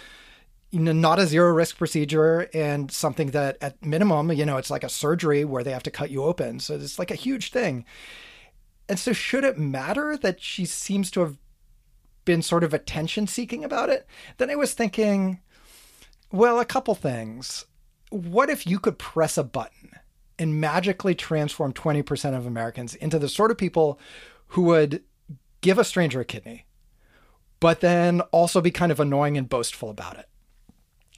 you 0.76 0.82
know, 0.82 0.92
not 0.92 1.20
a 1.20 1.26
zero 1.26 1.54
risk 1.54 1.78
procedure 1.78 2.50
and 2.54 2.92
something 2.92 3.32
that 3.32 3.58
at 3.62 3.84
minimum, 3.86 4.30
you 4.34 4.46
know, 4.46 4.58
it's 4.58 4.70
like 4.70 4.84
a 4.84 4.90
surgery 4.90 5.46
where 5.46 5.64
they 5.64 5.72
have 5.72 5.84
to 5.84 5.92
cut 5.92 6.12
you 6.12 6.22
open. 6.22 6.60
So 6.60 6.76
it's 6.76 7.00
like 7.00 7.12
a 7.12 7.16
huge 7.16 7.52
thing. 7.52 7.86
And 8.90 9.00
so 9.00 9.14
should 9.14 9.46
it 9.46 9.58
matter 9.58 10.18
that 10.18 10.42
she 10.42 10.66
seems 10.66 11.10
to 11.12 11.22
have 11.22 11.38
been 12.26 12.42
sort 12.42 12.66
of 12.66 12.74
attention 12.74 13.26
seeking 13.26 13.64
about 13.64 13.90
it? 13.90 14.06
Then 14.38 14.50
I 14.50 14.56
was 14.56 14.74
thinking, 14.74 15.40
well, 16.32 16.60
a 16.60 16.66
couple 16.66 16.96
things. 16.96 17.66
What 18.10 18.50
if 18.50 18.68
you 18.68 18.80
could 18.80 19.00
press 19.00 19.38
a 19.38 19.44
button 19.44 19.92
and 20.38 20.60
magically 20.60 21.16
transform 21.16 21.74
20% 21.74 22.38
of 22.38 22.46
Americans 22.46 22.96
into 22.96 23.20
the 23.20 23.30
sort 23.30 23.52
of 23.52 23.58
people 23.58 24.00
who 24.50 24.64
would 24.64 25.04
give 25.62 25.80
a 25.80 25.84
stranger 25.84 26.22
a 26.22 26.26
kidney, 26.26 26.66
but 27.60 27.82
then 27.82 28.22
also 28.32 28.62
be 28.62 28.72
kind 28.72 28.92
of 28.92 29.00
annoying 29.00 29.38
and 29.38 29.50
boastful 29.50 29.90
about 29.90 30.18
it? 30.18 30.28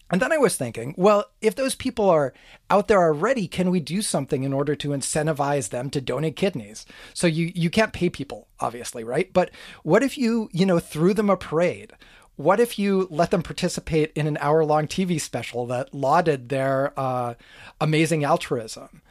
And 0.10 0.22
then 0.22 0.32
I 0.32 0.38
was 0.38 0.56
thinking, 0.56 0.94
well, 0.98 1.26
if 1.42 1.56
those 1.56 1.76
people 1.76 2.10
are 2.10 2.34
out 2.70 2.88
there 2.88 3.04
already, 3.04 3.48
can 3.48 3.70
we 3.70 3.82
do 3.82 4.02
something 4.02 4.44
in 4.44 4.54
order 4.54 4.74
to 4.76 4.90
incentivize 4.90 5.70
them 5.70 5.90
to 5.90 6.00
donate 6.00 6.38
kidneys? 6.38 6.86
So 7.14 7.28
you 7.28 7.52
you 7.54 7.70
can't 7.70 7.92
pay 7.92 8.10
people, 8.10 8.48
obviously, 8.60 9.04
right? 9.04 9.32
But 9.34 9.52
what 9.84 10.04
if 10.04 10.18
you, 10.18 10.50
you 10.54 10.66
know, 10.66 10.80
threw 10.80 11.14
them 11.14 11.30
a 11.30 11.36
parade? 11.36 11.92
What 12.38 12.60
if 12.60 12.80
you 12.80 13.08
let 13.10 13.32
them 13.32 13.44
participate 13.44 14.12
in 14.16 14.28
an 14.28 14.38
hour 14.40 14.64
long 14.64 14.88
TV 14.88 15.20
special 15.20 15.66
that 15.68 15.94
lauded 15.94 16.50
their 16.50 16.98
uh, 16.98 17.34
amazing 17.82 18.24
altruism? 18.24 19.02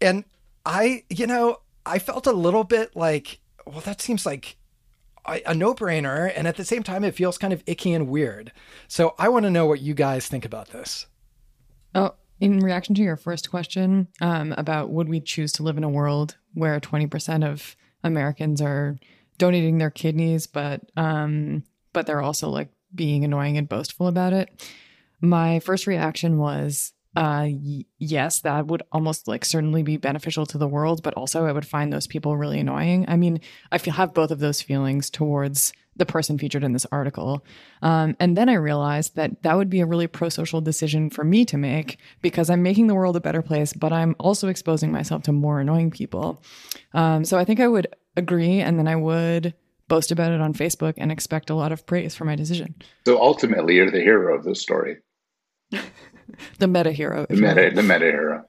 And 0.00 0.24
I, 0.66 1.04
you 1.08 1.26
know, 1.26 1.60
I 1.86 1.98
felt 1.98 2.26
a 2.26 2.32
little 2.32 2.64
bit 2.64 2.96
like, 2.96 3.40
well, 3.66 3.80
that 3.80 4.00
seems 4.00 4.26
like 4.26 4.56
a 5.26 5.54
no 5.54 5.74
brainer. 5.74 6.32
And 6.34 6.46
at 6.46 6.56
the 6.56 6.64
same 6.64 6.82
time, 6.82 7.04
it 7.04 7.14
feels 7.14 7.38
kind 7.38 7.52
of 7.52 7.62
icky 7.66 7.92
and 7.92 8.08
weird. 8.08 8.52
So 8.88 9.14
I 9.18 9.28
want 9.28 9.44
to 9.44 9.50
know 9.50 9.66
what 9.66 9.80
you 9.80 9.94
guys 9.94 10.26
think 10.26 10.44
about 10.44 10.68
this. 10.68 11.06
Oh, 11.94 12.14
in 12.40 12.58
reaction 12.58 12.94
to 12.96 13.02
your 13.02 13.16
first 13.16 13.50
question 13.50 14.08
um, 14.20 14.52
about 14.56 14.90
would 14.90 15.08
we 15.08 15.20
choose 15.20 15.52
to 15.52 15.62
live 15.62 15.78
in 15.78 15.84
a 15.84 15.88
world 15.88 16.36
where 16.54 16.78
20% 16.80 17.46
of 17.46 17.76
Americans 18.02 18.60
are 18.60 18.98
donating 19.38 19.78
their 19.78 19.90
kidneys, 19.90 20.46
but 20.46 20.82
um, 20.96 21.64
but 21.94 22.06
they're 22.06 22.20
also 22.20 22.50
like 22.50 22.68
being 22.94 23.24
annoying 23.24 23.56
and 23.56 23.68
boastful 23.68 24.06
about 24.06 24.34
it. 24.34 24.68
My 25.22 25.60
first 25.60 25.86
reaction 25.86 26.36
was 26.36 26.92
uh, 27.16 27.46
y- 27.48 27.84
yes, 27.98 28.40
that 28.40 28.66
would 28.66 28.82
almost 28.90 29.28
like 29.28 29.44
certainly 29.44 29.82
be 29.82 29.96
beneficial 29.96 30.46
to 30.46 30.58
the 30.58 30.68
world, 30.68 31.02
but 31.02 31.14
also 31.14 31.46
I 31.46 31.52
would 31.52 31.66
find 31.66 31.92
those 31.92 32.06
people 32.06 32.36
really 32.36 32.58
annoying. 32.58 33.04
I 33.08 33.16
mean, 33.16 33.40
I 33.70 33.78
feel 33.78 33.94
have 33.94 34.14
both 34.14 34.30
of 34.30 34.40
those 34.40 34.60
feelings 34.60 35.10
towards 35.10 35.72
the 35.96 36.06
person 36.06 36.38
featured 36.38 36.64
in 36.64 36.72
this 36.72 36.86
article. 36.90 37.44
Um, 37.82 38.16
and 38.18 38.36
then 38.36 38.48
I 38.48 38.54
realized 38.54 39.14
that 39.14 39.44
that 39.44 39.56
would 39.56 39.70
be 39.70 39.78
a 39.78 39.86
really 39.86 40.08
pro 40.08 40.28
social 40.28 40.60
decision 40.60 41.08
for 41.08 41.22
me 41.22 41.44
to 41.44 41.56
make 41.56 41.98
because 42.20 42.50
I'm 42.50 42.64
making 42.64 42.88
the 42.88 42.96
world 42.96 43.14
a 43.14 43.20
better 43.20 43.42
place, 43.42 43.72
but 43.72 43.92
I'm 43.92 44.16
also 44.18 44.48
exposing 44.48 44.90
myself 44.90 45.22
to 45.24 45.32
more 45.32 45.60
annoying 45.60 45.92
people. 45.92 46.42
Um, 46.94 47.24
so 47.24 47.38
I 47.38 47.44
think 47.44 47.60
I 47.60 47.68
would 47.68 47.94
agree, 48.16 48.58
and 48.58 48.76
then 48.76 48.88
I 48.88 48.96
would 48.96 49.54
boast 49.94 50.10
about 50.10 50.32
it 50.32 50.40
on 50.40 50.52
Facebook 50.52 50.94
and 50.96 51.12
expect 51.12 51.50
a 51.50 51.54
lot 51.54 51.70
of 51.70 51.86
praise 51.86 52.16
for 52.16 52.24
my 52.24 52.34
decision. 52.34 52.74
So 53.06 53.20
ultimately, 53.22 53.76
you're 53.76 53.92
the 53.92 54.00
hero 54.00 54.36
of 54.36 54.42
this 54.42 54.60
story. 54.60 54.96
the 56.58 56.66
meta 56.66 56.90
hero. 56.90 57.26
The 57.30 57.36
meta, 57.36 57.70
the 57.72 57.82
meta 57.82 58.06
hero. 58.06 58.44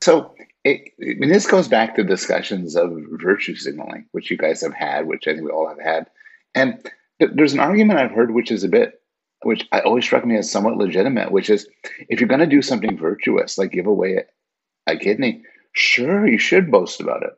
So 0.00 0.34
it, 0.64 0.92
I 1.00 1.14
mean, 1.18 1.28
this 1.28 1.46
goes 1.46 1.68
back 1.68 1.94
to 1.94 2.04
discussions 2.04 2.74
of 2.74 2.90
virtue 3.12 3.54
signaling, 3.54 4.06
which 4.10 4.28
you 4.28 4.36
guys 4.36 4.60
have 4.62 4.74
had, 4.74 5.06
which 5.06 5.28
I 5.28 5.34
think 5.34 5.44
we 5.44 5.52
all 5.52 5.68
have 5.68 5.80
had. 5.80 6.10
And 6.54 6.82
th- 7.20 7.30
there's 7.34 7.52
an 7.52 7.60
argument 7.60 8.00
I've 8.00 8.10
heard, 8.10 8.32
which 8.32 8.50
is 8.50 8.64
a 8.64 8.68
bit, 8.68 9.00
which 9.42 9.68
I 9.70 9.80
always 9.80 10.04
struck 10.04 10.24
me 10.24 10.36
as 10.36 10.50
somewhat 10.50 10.78
legitimate, 10.78 11.30
which 11.30 11.48
is 11.48 11.68
if 12.08 12.20
you're 12.20 12.28
going 12.28 12.40
to 12.40 12.46
do 12.46 12.62
something 12.62 12.98
virtuous, 12.98 13.56
like 13.56 13.70
give 13.70 13.86
away 13.86 14.16
a, 14.16 14.92
a 14.92 14.96
kidney, 14.96 15.42
sure, 15.74 16.26
you 16.26 16.38
should 16.38 16.72
boast 16.72 17.00
about 17.00 17.22
it. 17.22 17.32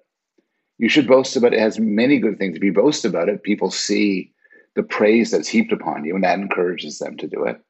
You 0.79 0.89
should 0.89 1.07
boast 1.07 1.37
about 1.37 1.53
it. 1.53 1.59
It 1.59 1.63
has 1.63 1.79
many 1.79 2.19
good 2.19 2.39
things. 2.39 2.57
If 2.57 2.65
you 2.65 2.73
boast 2.73 3.05
about 3.05 3.29
it, 3.29 3.43
people 3.43 3.71
see 3.71 4.33
the 4.75 4.83
praise 4.83 5.31
that's 5.31 5.49
heaped 5.49 5.73
upon 5.73 6.05
you, 6.05 6.15
and 6.15 6.25
that 6.25 6.39
encourages 6.39 6.99
them 6.99 7.17
to 7.19 7.29
do 7.29 7.45
it. 7.45 7.61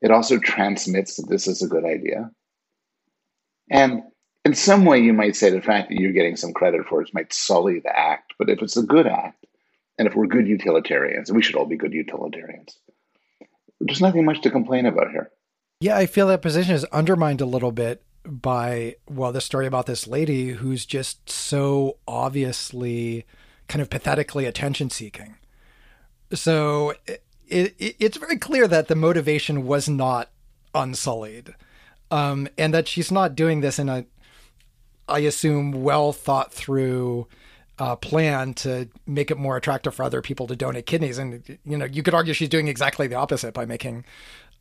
It 0.00 0.10
also 0.10 0.38
transmits 0.38 1.16
that 1.16 1.28
this 1.28 1.46
is 1.46 1.62
a 1.62 1.68
good 1.68 1.84
idea. 1.84 2.30
And 3.70 4.02
in 4.44 4.54
some 4.54 4.84
way, 4.84 5.00
you 5.00 5.12
might 5.12 5.36
say 5.36 5.50
the 5.50 5.60
fact 5.60 5.88
that 5.88 5.98
you're 5.98 6.12
getting 6.12 6.36
some 6.36 6.52
credit 6.52 6.86
for 6.86 7.02
it 7.02 7.12
might 7.12 7.32
sully 7.32 7.80
the 7.80 7.94
act. 7.94 8.32
But 8.38 8.48
if 8.48 8.62
it's 8.62 8.76
a 8.76 8.82
good 8.82 9.06
act, 9.06 9.44
and 9.98 10.06
if 10.06 10.14
we're 10.14 10.26
good 10.26 10.46
utilitarians, 10.46 11.28
and 11.28 11.36
we 11.36 11.42
should 11.42 11.56
all 11.56 11.66
be 11.66 11.76
good 11.76 11.92
utilitarians, 11.92 12.78
there's 13.80 14.00
nothing 14.00 14.24
much 14.24 14.40
to 14.42 14.50
complain 14.50 14.86
about 14.86 15.10
here. 15.10 15.30
Yeah, 15.80 15.96
I 15.96 16.06
feel 16.06 16.28
that 16.28 16.42
position 16.42 16.74
is 16.74 16.84
undermined 16.86 17.40
a 17.40 17.46
little 17.46 17.72
bit 17.72 18.02
by, 18.26 18.96
well, 19.08 19.32
the 19.32 19.40
story 19.40 19.66
about 19.66 19.86
this 19.86 20.06
lady 20.06 20.50
who's 20.50 20.84
just 20.86 21.30
so 21.30 21.96
obviously 22.06 23.24
kind 23.68 23.82
of 23.82 23.90
pathetically 23.90 24.44
attention 24.44 24.90
seeking. 24.90 25.36
So 26.32 26.94
it, 27.06 27.22
it, 27.48 27.96
it's 27.98 28.16
very 28.16 28.38
clear 28.38 28.68
that 28.68 28.88
the 28.88 28.94
motivation 28.94 29.66
was 29.66 29.88
not 29.88 30.30
unsullied. 30.74 31.54
Um, 32.10 32.48
and 32.56 32.72
that 32.72 32.86
she's 32.86 33.10
not 33.10 33.34
doing 33.34 33.62
this 33.62 33.78
in 33.78 33.88
a, 33.88 34.04
I 35.08 35.20
assume, 35.20 35.72
well 35.72 36.12
thought 36.12 36.52
through 36.52 37.26
uh, 37.78 37.96
plan 37.96 38.54
to 38.54 38.88
make 39.06 39.30
it 39.30 39.38
more 39.38 39.56
attractive 39.56 39.94
for 39.94 40.04
other 40.04 40.22
people 40.22 40.46
to 40.46 40.56
donate 40.56 40.86
kidneys. 40.86 41.18
And, 41.18 41.58
you 41.64 41.76
know, 41.76 41.84
you 41.84 42.02
could 42.02 42.14
argue 42.14 42.32
she's 42.32 42.48
doing 42.48 42.68
exactly 42.68 43.06
the 43.06 43.16
opposite 43.16 43.54
by 43.54 43.66
making 43.66 44.04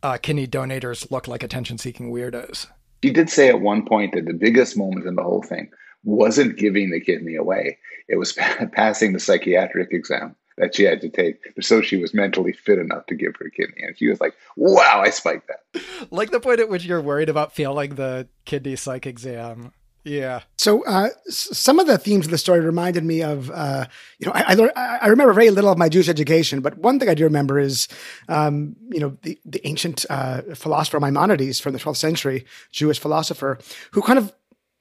uh, 0.02 0.18
kidney 0.18 0.48
donators 0.48 1.10
look 1.12 1.28
like 1.28 1.44
attention 1.44 1.78
seeking 1.78 2.12
weirdos. 2.12 2.68
She 3.04 3.12
did 3.12 3.30
say 3.30 3.50
at 3.50 3.62
one 3.62 3.86
point 3.86 4.14
that 4.14 4.26
the 4.26 4.34
biggest 4.34 4.78
moment 4.78 5.06
in 5.06 5.16
the 5.16 5.24
whole 5.24 5.44
thing 5.44 5.70
wasn't 6.04 6.58
giving 6.58 6.92
the 6.92 7.00
kidney 7.00 7.36
away, 7.36 7.78
it 8.08 8.18
was 8.18 8.34
passing 8.74 9.14
the 9.14 9.20
psychiatric 9.20 9.92
exam 9.92 10.36
that 10.58 10.76
she 10.76 10.84
had 10.84 11.02
to 11.02 11.10
take 11.10 11.38
so 11.62 11.82
she 11.82 11.98
was 11.98 12.14
mentally 12.14 12.54
fit 12.54 12.80
enough 12.80 13.06
to 13.08 13.16
give 13.16 13.36
her 13.40 13.50
kidney. 13.50 13.84
And 13.84 13.98
she 13.98 14.08
was 14.08 14.22
like, 14.22 14.34
wow, 14.56 15.02
I 15.04 15.10
spiked 15.10 15.48
that. 15.48 15.82
Like 16.12 16.32
the 16.32 16.40
point 16.40 16.60
at 16.60 16.70
which 16.70 16.86
you're 16.86 17.02
worried 17.02 17.30
about 17.30 17.54
failing 17.54 17.96
the 17.96 18.28
kidney 18.46 18.76
psych 18.76 19.06
exam. 19.06 19.74
Yeah. 20.06 20.42
So 20.58 20.86
uh, 20.86 21.10
some 21.30 21.80
of 21.80 21.88
the 21.88 21.98
themes 21.98 22.26
of 22.26 22.32
the 22.32 22.38
story 22.38 22.60
reminded 22.60 23.04
me 23.04 23.24
of, 23.24 23.50
uh, 23.50 23.88
you 24.20 24.28
know, 24.28 24.34
I, 24.34 24.44
I, 24.50 24.54
learned, 24.54 24.74
I, 24.76 25.08
remember 25.08 25.34
very 25.34 25.50
little 25.50 25.72
of 25.72 25.80
my 25.80 25.90
Jewish 25.90 26.08
education, 26.08 26.62
but 26.62 26.78
one 26.78 27.00
thing 27.00 27.10
I 27.10 27.16
do 27.16 27.24
remember 27.24 27.58
is, 27.58 27.88
um, 28.30 28.76
you 28.92 29.00
know, 29.00 29.18
the, 29.24 29.40
the 29.46 29.66
ancient 29.68 30.06
uh, 30.12 30.44
philosopher 30.54 31.00
Maimonides 31.00 31.60
from 31.60 31.74
the 31.74 31.80
12th 31.80 31.98
century, 31.98 32.46
Jewish 32.72 33.00
philosopher, 33.00 33.58
who 33.92 34.04
kind 34.04 34.20
of, 34.20 34.32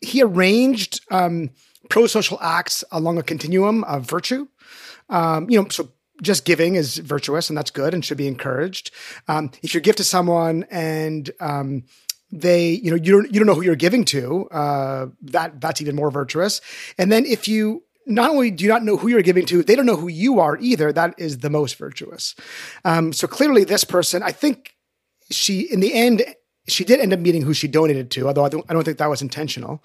he 0.03 0.23
arranged 0.23 1.01
um, 1.11 1.49
pro-social 1.89 2.39
acts 2.43 2.85
along 2.93 3.17
a 3.17 3.23
continuum 3.23 3.83
of 3.85 4.03
virtue. 4.03 4.47
Um, 5.09 5.49
you 5.49 5.59
know, 5.59 5.69
so 5.71 5.89
just 6.23 6.45
giving 6.45 6.75
is 6.75 6.99
virtuous 6.99 7.49
and 7.49 7.57
that's 7.57 7.71
good 7.71 7.95
and 7.95 8.05
should 8.05 8.19
be 8.19 8.29
encouraged. 8.29 8.91
Um, 9.27 9.51
if 9.63 9.75
you 9.75 9.81
give 9.81 9.97
to 9.97 10.05
someone 10.05 10.67
and 10.71 11.31
um, 11.41 11.85
they 12.31 12.71
you 12.71 12.91
know 12.91 12.97
you 12.97 13.13
don't 13.13 13.33
you 13.33 13.41
don't 13.41 13.47
know 13.47 13.55
who 13.55 13.63
you're 13.63 13.77
giving 13.77 14.05
to 14.07 14.49
uh, 14.51 15.07
that 15.23 15.61
that's 15.61 15.81
even 15.81 15.95
more 15.95 16.11
virtuous. 16.11 16.61
And 16.99 17.11
then 17.13 17.25
if 17.25 17.47
you 17.49 17.85
not 18.07 18.31
only 18.31 18.51
do 18.51 18.65
you 18.65 18.71
not 18.71 18.83
know 18.83 18.97
who 18.97 19.09
you're 19.09 19.23
giving 19.23 19.47
to 19.47 19.63
they 19.63 19.77
don't 19.77 19.87
know 19.87 19.97
who 19.97 20.09
you 20.09 20.41
are 20.41 20.59
either. 20.59 20.93
That 20.93 21.15
is 21.19 21.39
the 21.39 21.51
most 21.51 21.77
virtuous. 21.77 22.35
Um, 22.85 23.13
so 23.13 23.27
clearly 23.27 23.65
this 23.65 23.85
person 23.85 24.23
i 24.23 24.33
think 24.33 24.75
she 25.31 25.61
in 25.61 25.81
the 25.81 25.95
end 25.95 26.23
she 26.67 26.85
did 26.85 27.01
end 27.01 27.13
up 27.13 27.21
meeting 27.21 27.43
who 27.43 27.55
she 27.55 27.69
donated 27.69 28.11
to 28.13 28.27
although 28.27 28.45
i 28.45 28.49
don't, 28.49 28.65
I 28.69 28.73
don't 28.73 28.85
think 28.85 28.99
that 28.99 29.09
was 29.09 29.23
intentional. 29.23 29.83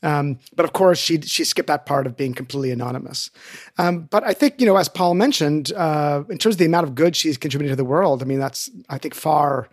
Um, 0.00 0.38
but 0.54 0.64
of 0.64 0.72
course 0.72 1.00
she 1.00 1.20
she 1.22 1.42
skipped 1.42 1.66
that 1.66 1.84
part 1.84 2.06
of 2.06 2.16
being 2.16 2.32
completely 2.32 2.70
anonymous. 2.70 3.30
Um, 3.78 4.02
but 4.02 4.22
i 4.22 4.32
think 4.32 4.60
you 4.60 4.66
know 4.66 4.76
as 4.76 4.88
paul 4.88 5.14
mentioned 5.14 5.72
uh, 5.72 6.22
in 6.30 6.38
terms 6.38 6.54
of 6.54 6.58
the 6.58 6.66
amount 6.66 6.86
of 6.86 6.94
good 6.94 7.16
she's 7.16 7.36
contributed 7.36 7.72
to 7.72 7.76
the 7.76 7.84
world 7.84 8.22
i 8.22 8.24
mean 8.24 8.38
that's 8.38 8.70
i 8.88 8.98
think 8.98 9.14
far 9.14 9.68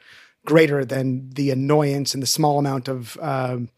greater 0.46 0.86
than 0.86 1.30
the 1.32 1.52
annoyance 1.52 2.14
and 2.14 2.24
the 2.24 2.28
small 2.28 2.60
amount 2.60 2.88
of 2.88 3.18
um, 3.22 3.70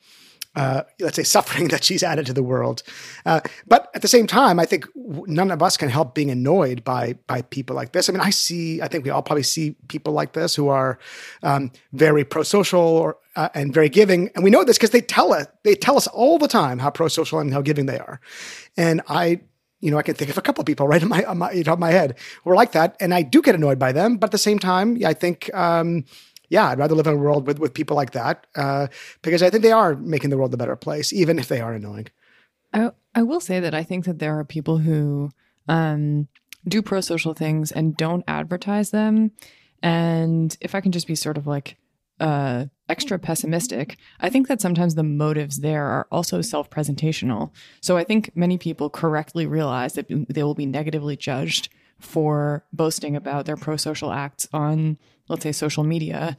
uh, 0.57 0.81
let's 0.99 1.15
say 1.15 1.23
suffering 1.23 1.67
that 1.69 1.83
she's 1.83 2.03
added 2.03 2.25
to 2.25 2.33
the 2.33 2.43
world. 2.43 2.81
Uh, 3.25 3.39
but 3.67 3.89
at 3.93 4.01
the 4.01 4.07
same 4.07 4.25
time, 4.25 4.59
I 4.59 4.65
think 4.65 4.85
none 4.95 5.51
of 5.51 5.61
us 5.61 5.77
can 5.77 5.87
help 5.87 6.15
being 6.15 6.31
annoyed 6.31 6.83
by 6.83 7.13
by 7.27 7.43
people 7.43 7.75
like 7.75 7.91
this. 7.91 8.09
I 8.09 8.11
mean, 8.11 8.21
I 8.21 8.31
see, 8.31 8.81
I 8.81 8.87
think 8.87 9.05
we 9.05 9.11
all 9.11 9.21
probably 9.21 9.43
see 9.43 9.75
people 9.87 10.13
like 10.13 10.33
this 10.33 10.55
who 10.55 10.67
are 10.69 10.97
um, 11.43 11.71
very 11.93 12.25
pro-social 12.25 12.81
or 12.81 13.17
uh, 13.35 13.49
and 13.53 13.71
very 13.71 13.87
giving, 13.87 14.31
and 14.33 14.43
we 14.43 14.49
know 14.49 14.63
this 14.63 14.77
because 14.77 14.89
they 14.89 15.01
tell 15.01 15.31
us 15.31 15.45
they 15.63 15.75
tell 15.75 15.95
us 15.95 16.07
all 16.07 16.39
the 16.39 16.47
time 16.47 16.79
how 16.79 16.89
pro-social 16.89 17.39
and 17.39 17.53
how 17.53 17.61
giving 17.61 17.85
they 17.85 17.99
are. 17.99 18.19
And 18.75 19.01
I 19.07 19.41
you 19.79 19.91
know, 19.91 19.99
I 19.99 20.01
can 20.01 20.15
think 20.15 20.31
of 20.31 20.39
a 20.39 20.41
couple 20.41 20.61
of 20.61 20.65
people 20.65 20.87
right 20.91 21.03
in 21.03 21.07
my, 21.07 21.23
on 21.25 21.37
my, 21.37 21.63
my 21.77 21.91
head 21.91 22.17
who 22.43 22.49
are 22.49 22.55
like 22.55 22.71
that, 22.71 22.97
and 22.99 23.13
I 23.13 23.21
do 23.21 23.43
get 23.43 23.53
annoyed 23.53 23.77
by 23.77 23.91
them. 23.91 24.17
But 24.17 24.29
at 24.29 24.31
the 24.31 24.39
same 24.39 24.57
time, 24.57 24.97
I 25.05 25.13
think 25.13 25.53
um, 25.53 26.05
yeah, 26.49 26.67
I'd 26.67 26.79
rather 26.79 26.95
live 26.95 27.07
in 27.07 27.13
a 27.13 27.17
world 27.17 27.45
with, 27.47 27.59
with 27.59 27.73
people 27.73 27.95
like 27.95 28.11
that 28.11 28.47
uh, 28.55 28.87
because 29.21 29.43
I 29.43 29.49
think 29.49 29.63
they 29.63 29.71
are 29.71 29.95
making 29.95 30.29
the 30.29 30.37
world 30.37 30.53
a 30.53 30.57
better 30.57 30.75
place, 30.75 31.11
even 31.11 31.39
if 31.39 31.47
they 31.47 31.59
are 31.59 31.73
annoying. 31.73 32.07
I, 32.73 32.91
I 33.15 33.23
will 33.23 33.39
say 33.39 33.59
that 33.59 33.73
I 33.73 33.83
think 33.83 34.05
that 34.05 34.19
there 34.19 34.37
are 34.39 34.45
people 34.45 34.79
who 34.79 35.31
um, 35.67 36.27
do 36.67 36.81
pro 36.81 37.01
social 37.01 37.33
things 37.33 37.71
and 37.71 37.97
don't 37.97 38.23
advertise 38.27 38.91
them. 38.91 39.31
And 39.81 40.55
if 40.61 40.73
I 40.73 40.81
can 40.81 40.91
just 40.91 41.07
be 41.07 41.15
sort 41.15 41.37
of 41.37 41.47
like 41.47 41.77
uh, 42.19 42.65
extra 42.89 43.19
pessimistic, 43.19 43.97
I 44.19 44.29
think 44.29 44.47
that 44.47 44.61
sometimes 44.61 44.95
the 44.95 45.03
motives 45.03 45.59
there 45.59 45.85
are 45.85 46.07
also 46.11 46.41
self 46.41 46.69
presentational. 46.69 47.51
So 47.81 47.97
I 47.97 48.03
think 48.03 48.31
many 48.35 48.57
people 48.57 48.89
correctly 48.89 49.45
realize 49.45 49.93
that 49.93 50.07
they 50.09 50.43
will 50.43 50.55
be 50.55 50.65
negatively 50.65 51.15
judged 51.15 51.69
for 51.99 52.63
boasting 52.73 53.15
about 53.15 53.45
their 53.45 53.57
pro 53.57 53.75
social 53.75 54.11
acts 54.11 54.47
on 54.53 54.97
let's 55.27 55.43
say 55.43 55.51
social 55.51 55.83
media. 55.83 56.37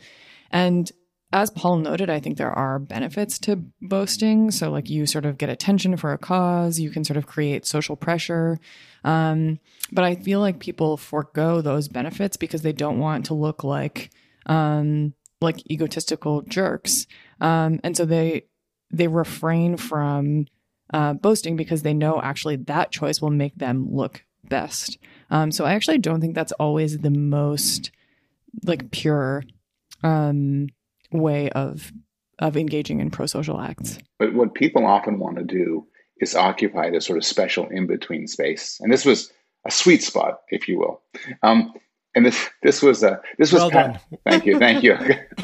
And 0.51 0.91
as 1.33 1.51
Paul 1.51 1.77
noted, 1.77 2.09
I 2.09 2.21
think 2.21 2.39
there 2.39 2.51
are 2.51 2.79
benefits 2.79 3.39
to 3.41 3.57
boasting. 3.83 4.51
So, 4.51 4.71
like, 4.71 4.89
you 4.89 5.05
sort 5.05 5.27
of 5.27 5.37
get 5.37 5.51
attention 5.51 5.97
for 5.97 6.13
a 6.13 6.19
cause, 6.19 6.81
you 6.81 6.91
can 6.91 7.05
sort 7.05 7.19
of 7.19 7.27
create 7.27 7.67
social 7.67 7.97
pressure. 7.97 8.59
Um, 9.05 9.59
but 9.93 10.05
I 10.05 10.15
feel 10.15 10.41
like 10.41 10.59
people 10.59 10.97
forego 10.97 11.61
those 11.61 11.89
benefits 11.89 12.37
because 12.37 12.63
they 12.63 12.73
don't 12.73 12.99
want 12.99 13.27
to 13.27 13.35
look 13.35 13.63
like, 13.63 14.11
um, 14.47 15.13
like 15.41 15.71
egotistical 15.71 16.43
jerks. 16.43 17.07
Um, 17.41 17.79
and 17.85 17.95
so 17.95 18.07
they, 18.07 18.47
they 18.91 19.07
refrain 19.07 19.77
from 19.77 20.47
uh, 20.95 21.13
boasting 21.13 21.57
because 21.57 21.83
they 21.83 21.95
know 21.95 22.21
actually 22.23 22.57
that 22.57 22.91
choice 22.91 23.21
will 23.21 23.31
make 23.31 23.55
them 23.57 23.87
look 23.91 24.25
best. 24.49 24.99
Um, 25.31 25.53
so 25.53 25.67
I 25.67 25.75
actually 25.75 25.99
don't 25.99 26.23
think 26.23 26.35
that's 26.35 26.53
always 26.53 26.99
the 26.99 27.11
most 27.11 27.91
like 28.65 28.91
pure 28.91 29.43
um, 30.03 30.69
way 31.13 31.51
of 31.51 31.93
of 32.41 32.57
engaging 32.57 33.01
in 33.01 33.11
pro-social 33.11 33.61
acts. 33.61 33.99
But 34.19 34.33
what 34.33 34.55
people 34.55 34.87
often 34.87 35.19
want 35.19 35.39
to 35.39 35.45
do 35.45 35.87
is 36.21 36.37
occupy 36.37 36.91
this 36.91 37.07
sort 37.07 37.19
of 37.19 37.25
special 37.25 37.67
in-between 37.69 38.29
space, 38.29 38.79
and 38.81 38.93
this 38.93 39.05
was 39.05 39.33
a 39.67 39.71
sweet 39.71 40.03
spot, 40.03 40.43
if 40.51 40.69
you 40.69 40.79
will. 40.79 41.01
Um, 41.43 41.73
and 42.15 42.25
this 42.25 42.49
this 42.63 42.83
was 42.83 43.03
a 43.03 43.21
this 43.39 43.53
was 43.53 43.63
well 43.63 43.71
done. 43.71 44.01
thank 44.25 44.47
you 44.47 44.59
thank 44.59 44.83
you. 44.83 44.97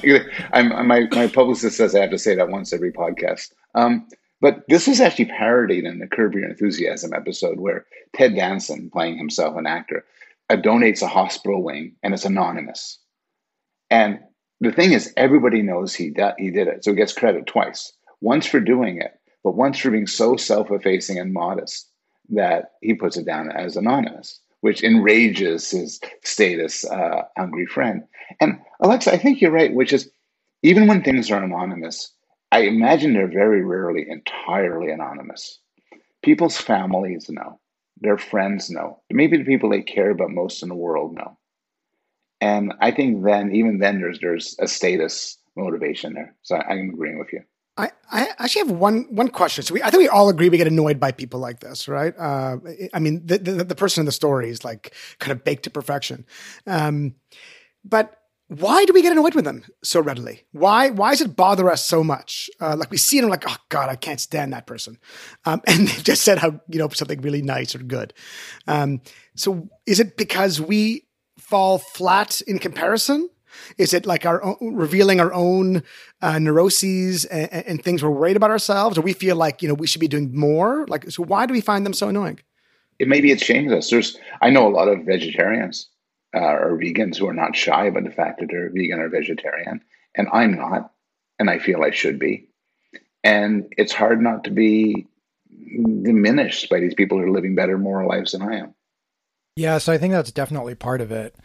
I'm, 0.52 0.86
my 0.86 1.06
my 1.12 1.26
publicist 1.28 1.76
says 1.76 1.94
I 1.94 2.00
have 2.00 2.10
to 2.10 2.18
say 2.18 2.34
that 2.34 2.48
once 2.48 2.72
every 2.72 2.92
podcast. 2.92 3.52
Um, 3.74 4.08
but 4.40 4.64
this 4.68 4.86
was 4.86 5.00
actually 5.00 5.26
parodied 5.26 5.84
in 5.84 6.00
the 6.00 6.06
Curb 6.06 6.34
Your 6.34 6.48
Enthusiasm 6.48 7.14
episode 7.14 7.60
where 7.60 7.86
Ted 8.14 8.34
Danson, 8.34 8.90
playing 8.90 9.16
himself 9.16 9.56
an 9.56 9.66
actor, 9.66 10.04
uh, 10.50 10.56
donates 10.56 11.02
a 11.02 11.08
hospital 11.08 11.62
wing 11.62 11.96
and 12.02 12.14
it's 12.14 12.24
anonymous. 12.24 12.98
And 13.90 14.20
the 14.60 14.72
thing 14.72 14.92
is, 14.92 15.12
everybody 15.16 15.62
knows 15.62 15.94
he 15.94 16.12
he 16.38 16.50
did 16.50 16.68
it, 16.68 16.84
so 16.84 16.92
he 16.92 16.96
gets 16.96 17.12
credit 17.12 17.46
twice. 17.46 17.92
Once 18.20 18.46
for 18.46 18.60
doing 18.60 18.98
it, 19.00 19.12
but 19.42 19.56
once 19.56 19.78
for 19.78 19.90
being 19.90 20.06
so 20.06 20.36
self-effacing 20.36 21.18
and 21.18 21.32
modest 21.32 21.90
that 22.30 22.72
he 22.80 22.94
puts 22.94 23.16
it 23.16 23.26
down 23.26 23.50
as 23.50 23.76
anonymous, 23.76 24.40
which 24.62 24.82
enrages 24.82 25.70
his 25.70 26.00
status 26.22 26.84
uh, 26.86 27.22
hungry 27.36 27.66
friend. 27.66 28.04
And 28.40 28.58
Alexa, 28.80 29.12
I 29.12 29.18
think 29.18 29.40
you're 29.40 29.50
right, 29.50 29.74
which 29.74 29.92
is 29.92 30.10
even 30.62 30.86
when 30.86 31.02
things 31.02 31.30
are 31.30 31.42
anonymous, 31.42 32.12
I 32.50 32.60
imagine 32.60 33.12
they're 33.12 33.28
very 33.28 33.62
rarely 33.62 34.06
entirely 34.08 34.90
anonymous. 34.90 35.58
People's 36.22 36.56
families 36.56 37.28
know, 37.28 37.60
their 38.00 38.18
friends 38.18 38.70
know, 38.70 39.00
maybe 39.10 39.36
the 39.36 39.44
people 39.44 39.70
they 39.70 39.82
care 39.82 40.10
about 40.10 40.30
most 40.30 40.62
in 40.62 40.68
the 40.68 40.74
world 40.74 41.14
know. 41.14 41.38
And 42.40 42.74
I 42.80 42.90
think 42.90 43.24
then, 43.24 43.54
even 43.54 43.78
then, 43.78 44.00
there's 44.00 44.18
there's 44.20 44.56
a 44.58 44.68
status 44.68 45.38
motivation 45.56 46.14
there. 46.14 46.34
So 46.42 46.56
I'm 46.56 46.90
agreeing 46.90 47.18
with 47.18 47.32
you. 47.32 47.40
I, 47.76 47.90
I 48.10 48.28
actually 48.38 48.68
have 48.68 48.70
one 48.70 49.06
one 49.10 49.28
question. 49.28 49.64
So 49.64 49.74
we, 49.74 49.82
I 49.82 49.90
think 49.90 50.02
we 50.02 50.08
all 50.08 50.28
agree 50.28 50.48
we 50.48 50.58
get 50.58 50.66
annoyed 50.66 51.00
by 51.00 51.10
people 51.10 51.40
like 51.40 51.60
this, 51.60 51.88
right? 51.88 52.14
Uh, 52.18 52.58
I 52.92 52.98
mean, 52.98 53.22
the, 53.24 53.38
the, 53.38 53.64
the 53.64 53.74
person 53.74 54.02
in 54.02 54.06
the 54.06 54.12
story 54.12 54.48
is 54.48 54.64
like 54.64 54.94
kind 55.18 55.32
of 55.32 55.42
baked 55.42 55.64
to 55.64 55.70
perfection. 55.70 56.24
Um, 56.66 57.14
but 57.84 58.16
why 58.48 58.84
do 58.84 58.92
we 58.92 59.02
get 59.02 59.12
annoyed 59.12 59.34
with 59.34 59.44
them 59.44 59.64
so 59.82 60.00
readily? 60.00 60.44
Why 60.52 60.90
why 60.90 61.10
does 61.10 61.22
it 61.22 61.36
bother 61.36 61.70
us 61.70 61.84
so 61.84 62.04
much? 62.04 62.50
Uh, 62.60 62.76
like 62.76 62.90
we 62.90 62.98
see 62.98 63.20
them, 63.20 63.30
like 63.30 63.44
oh 63.48 63.56
god, 63.70 63.88
I 63.88 63.96
can't 63.96 64.20
stand 64.20 64.52
that 64.52 64.66
person, 64.66 64.98
um, 65.44 65.62
and 65.66 65.88
they've 65.88 66.04
just 66.04 66.22
said 66.22 66.38
how 66.38 66.60
you 66.68 66.78
know 66.78 66.88
something 66.90 67.20
really 67.22 67.42
nice 67.42 67.74
or 67.74 67.78
good. 67.78 68.12
Um, 68.66 69.00
so 69.34 69.68
is 69.86 69.98
it 69.98 70.16
because 70.16 70.60
we 70.60 71.06
fall 71.38 71.78
flat 71.78 72.40
in 72.42 72.58
comparison? 72.58 73.30
Is 73.78 73.94
it 73.94 74.04
like 74.04 74.26
our 74.26 74.42
own, 74.42 74.56
revealing 74.60 75.20
our 75.20 75.32
own 75.32 75.82
uh, 76.20 76.38
neuroses 76.38 77.24
and, 77.26 77.50
and, 77.52 77.84
things 77.84 78.02
we're 78.02 78.10
worried 78.10 78.36
about 78.36 78.50
ourselves, 78.50 78.98
or 78.98 79.02
we 79.02 79.12
feel 79.12 79.36
like 79.36 79.62
you 79.62 79.68
know 79.68 79.74
we 79.74 79.86
should 79.86 80.00
be 80.00 80.08
doing 80.08 80.36
more? 80.36 80.86
Like, 80.88 81.10
so 81.10 81.22
why 81.22 81.46
do 81.46 81.54
we 81.54 81.60
find 81.60 81.86
them 81.86 81.94
so 81.94 82.08
annoying? 82.08 82.40
It 82.98 83.08
maybe 83.08 83.30
it 83.30 83.40
shames 83.40 83.72
us. 83.72 83.90
There's 83.90 84.18
I 84.42 84.50
know 84.50 84.66
a 84.66 84.74
lot 84.74 84.88
of 84.88 85.04
vegetarians 85.04 85.88
uh, 86.34 86.38
or 86.38 86.78
vegans 86.78 87.16
who 87.16 87.28
are 87.28 87.34
not 87.34 87.56
shy 87.56 87.86
about 87.86 88.04
the 88.04 88.10
fact 88.10 88.40
that 88.40 88.48
they're 88.50 88.70
vegan 88.70 89.00
or 89.00 89.08
vegetarian, 89.08 89.82
and 90.14 90.28
I'm 90.32 90.56
not, 90.56 90.92
and 91.38 91.48
I 91.48 91.58
feel 91.58 91.82
I 91.82 91.90
should 91.90 92.18
be, 92.18 92.48
and 93.22 93.72
it's 93.76 93.92
hard 93.92 94.20
not 94.20 94.44
to 94.44 94.50
be 94.50 95.06
diminished 96.02 96.68
by 96.68 96.80
these 96.80 96.94
people 96.94 97.18
who 97.18 97.24
are 97.24 97.30
living 97.30 97.54
better, 97.54 97.78
moral 97.78 98.08
lives 98.08 98.32
than 98.32 98.42
I 98.42 98.56
am. 98.56 98.74
Yeah, 99.56 99.78
so 99.78 99.92
I 99.92 99.98
think 99.98 100.12
that's 100.12 100.32
definitely 100.32 100.74
part 100.74 101.00
of 101.00 101.12
it. 101.12 101.36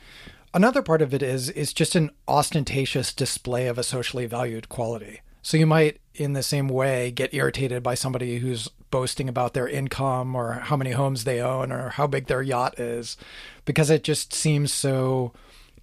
Another 0.53 0.81
part 0.81 1.01
of 1.01 1.13
it 1.13 1.22
is 1.22 1.50
is 1.51 1.74
just 1.74 1.96
an 1.96 2.10
ostentatious 2.27 3.13
display 3.13 3.67
of 3.67 3.77
a 3.77 3.84
socially 3.84 4.25
valued 4.25 4.67
quality. 4.67 5.22
So 5.41 5.58
you 5.58 5.67
might, 5.67 6.00
in 6.15 6.34
the 6.34 6.43
same 6.43 6.67
way, 6.67 7.12
get 7.12 7.34
irritated 7.34 7.84
by 7.84 7.93
somebody 7.93 8.39
who's 8.39 8.67
boasting 8.91 9.29
about 9.29 9.53
their 9.53 9.67
income 9.67 10.36
or 10.36 10.53
how 10.53 10.75
many 10.75 10.91
homes 10.91 11.24
they 11.24 11.41
own 11.41 11.72
or 11.72 11.89
how 11.89 12.08
big 12.08 12.27
their 12.27 12.41
yacht 12.41 12.79
is, 12.79 13.17
because 13.65 13.89
it 13.89 14.03
just 14.03 14.34
seems 14.34 14.74
so 14.74 15.34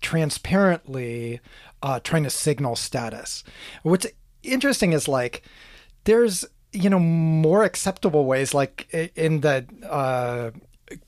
transparently 0.01 1.41
uh, 1.83 2.01
trying 2.01 2.25
to 2.25 2.31
signal 2.31 2.77
status. 2.77 3.45
What's 3.83 4.07
interesting 4.43 4.93
is 4.93 5.09
like 5.09 5.43
there's 6.05 6.45
you 6.73 6.91
know 6.91 6.99
more 6.99 7.65
acceptable 7.65 8.25
ways 8.25 8.53
like 8.53 8.93
in 9.17 9.41
the 9.41 9.67
uh, 9.89 10.51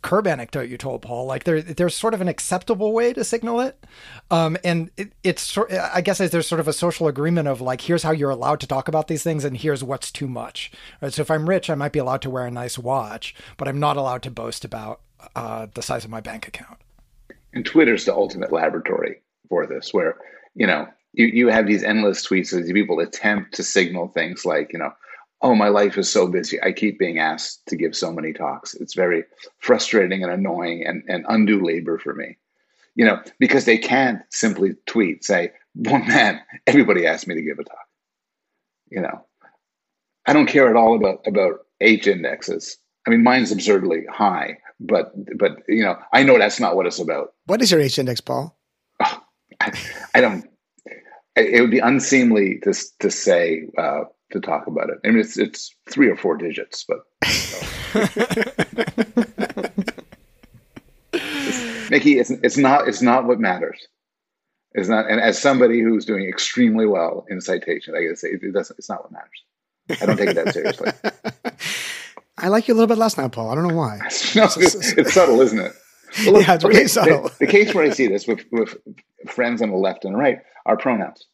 curb 0.02 0.26
anecdote 0.26 0.68
you 0.68 0.76
told 0.76 1.02
Paul. 1.02 1.26
Like 1.26 1.44
there, 1.44 1.62
there's 1.62 1.94
sort 1.94 2.14
of 2.14 2.20
an 2.20 2.28
acceptable 2.28 2.92
way 2.92 3.12
to 3.12 3.24
signal 3.24 3.60
it, 3.60 3.84
um, 4.30 4.56
and 4.64 4.90
it, 4.96 5.12
it's 5.22 5.42
sort. 5.42 5.72
I 5.72 6.00
guess 6.00 6.18
there's 6.18 6.46
sort 6.46 6.60
of 6.60 6.68
a 6.68 6.72
social 6.72 7.08
agreement 7.08 7.48
of 7.48 7.60
like, 7.60 7.82
here's 7.82 8.02
how 8.02 8.10
you're 8.10 8.30
allowed 8.30 8.60
to 8.60 8.66
talk 8.66 8.88
about 8.88 9.08
these 9.08 9.22
things, 9.22 9.44
and 9.44 9.56
here's 9.56 9.84
what's 9.84 10.10
too 10.10 10.28
much. 10.28 10.70
Right. 11.00 11.12
So 11.12 11.22
if 11.22 11.30
I'm 11.30 11.48
rich, 11.48 11.70
I 11.70 11.74
might 11.74 11.92
be 11.92 11.98
allowed 11.98 12.22
to 12.22 12.30
wear 12.30 12.46
a 12.46 12.50
nice 12.50 12.78
watch, 12.78 13.34
but 13.56 13.68
I'm 13.68 13.80
not 13.80 13.96
allowed 13.96 14.22
to 14.22 14.30
boast 14.30 14.64
about 14.64 15.00
uh, 15.36 15.66
the 15.74 15.82
size 15.82 16.04
of 16.04 16.10
my 16.10 16.20
bank 16.20 16.48
account. 16.48 16.78
And 17.52 17.64
Twitter's 17.64 18.04
the 18.04 18.14
ultimate 18.14 18.52
laboratory 18.52 19.20
for 19.48 19.66
this, 19.66 19.92
where 19.92 20.16
you 20.54 20.66
know 20.66 20.88
you 21.12 21.26
you 21.26 21.48
have 21.48 21.66
these 21.66 21.82
endless 21.82 22.26
tweets 22.26 22.52
as 22.52 22.70
people 22.72 23.00
attempt 23.00 23.54
to 23.54 23.62
signal 23.62 24.08
things 24.08 24.44
like 24.44 24.72
you 24.72 24.78
know 24.78 24.92
oh, 25.40 25.54
my 25.54 25.68
life 25.68 25.96
is 25.96 26.10
so 26.10 26.26
busy. 26.26 26.60
I 26.62 26.72
keep 26.72 26.98
being 26.98 27.18
asked 27.18 27.66
to 27.68 27.76
give 27.76 27.94
so 27.96 28.12
many 28.12 28.32
talks. 28.32 28.74
It's 28.74 28.94
very 28.94 29.24
frustrating 29.58 30.22
and 30.22 30.32
annoying 30.32 30.84
and, 30.86 31.02
and 31.08 31.24
undue 31.28 31.64
labor 31.64 31.98
for 31.98 32.14
me. 32.14 32.36
You 32.94 33.04
know, 33.04 33.22
because 33.38 33.64
they 33.64 33.78
can't 33.78 34.22
simply 34.30 34.74
tweet, 34.86 35.24
say, 35.24 35.52
well, 35.76 36.02
man, 36.02 36.40
everybody 36.66 37.06
asked 37.06 37.28
me 37.28 37.36
to 37.36 37.42
give 37.42 37.60
a 37.60 37.64
talk. 37.64 37.86
You 38.90 39.02
know, 39.02 39.24
I 40.26 40.32
don't 40.32 40.46
care 40.46 40.68
at 40.68 40.74
all 40.74 40.96
about, 40.96 41.24
about 41.26 41.60
H 41.80 42.08
indexes. 42.08 42.76
I 43.06 43.10
mean, 43.10 43.22
mine's 43.22 43.52
absurdly 43.52 44.04
high, 44.10 44.58
but, 44.80 45.12
but, 45.38 45.58
you 45.68 45.84
know, 45.84 45.96
I 46.12 46.24
know 46.24 46.38
that's 46.38 46.58
not 46.58 46.74
what 46.74 46.86
it's 46.86 46.98
about. 46.98 47.34
What 47.46 47.62
is 47.62 47.70
your 47.70 47.80
H 47.80 47.98
index, 47.98 48.20
Paul? 48.20 48.58
Oh, 49.00 49.22
I, 49.60 49.72
I 50.14 50.20
don't, 50.20 50.44
it 51.36 51.60
would 51.60 51.70
be 51.70 51.78
unseemly 51.78 52.58
to, 52.64 52.74
to 52.98 53.10
say, 53.10 53.68
uh, 53.78 54.04
to 54.32 54.40
talk 54.40 54.66
about 54.66 54.90
it. 54.90 54.98
I 55.04 55.08
mean, 55.08 55.20
it's 55.20 55.38
it's 55.38 55.74
three 55.88 56.08
or 56.08 56.16
four 56.16 56.36
digits, 56.36 56.84
but. 56.86 56.98
Mickey, 61.90 62.18
it's, 62.18 62.30
it's 62.30 62.58
not 62.58 62.86
it's 62.86 63.02
not 63.02 63.24
what 63.24 63.40
matters. 63.40 63.88
It's 64.72 64.88
not, 64.88 65.10
and 65.10 65.20
as 65.20 65.40
somebody 65.40 65.80
who's 65.80 66.04
doing 66.04 66.28
extremely 66.28 66.86
well 66.86 67.24
in 67.30 67.40
citation, 67.40 67.94
I 67.96 68.02
gotta 68.02 68.16
say 68.16 68.28
it 68.28 68.52
doesn't. 68.52 68.78
It's 68.78 68.88
not 68.88 69.02
what 69.02 69.12
matters. 69.12 70.02
I 70.02 70.06
don't 70.06 70.16
take 70.16 70.30
it 70.30 70.34
that 70.34 70.52
seriously. 70.52 70.92
I 72.38 72.48
like 72.48 72.68
you 72.68 72.74
a 72.74 72.76
little 72.76 72.86
bit 72.86 72.98
less 72.98 73.16
now, 73.16 73.28
Paul. 73.28 73.50
I 73.50 73.54
don't 73.54 73.66
know 73.66 73.74
why. 73.74 73.96
no, 74.36 74.44
it's, 74.44 74.96
it's, 74.96 75.14
subtle, 75.14 75.40
isn't 75.40 75.58
it? 75.58 75.72
Well, 76.24 76.34
look, 76.34 76.46
yeah, 76.46 76.54
it's 76.54 76.64
really 76.64 76.80
okay, 76.80 76.86
subtle. 76.86 77.22
The, 77.24 77.36
the, 77.40 77.46
case 77.46 77.74
where 77.74 77.84
I 77.84 77.90
see 77.90 78.06
this 78.06 78.26
with, 78.26 78.44
with 78.52 78.76
friends 79.26 79.60
on 79.60 79.70
the 79.70 79.76
left 79.76 80.04
and 80.04 80.16
right 80.16 80.38
are 80.66 80.76
pronouns 80.76 81.26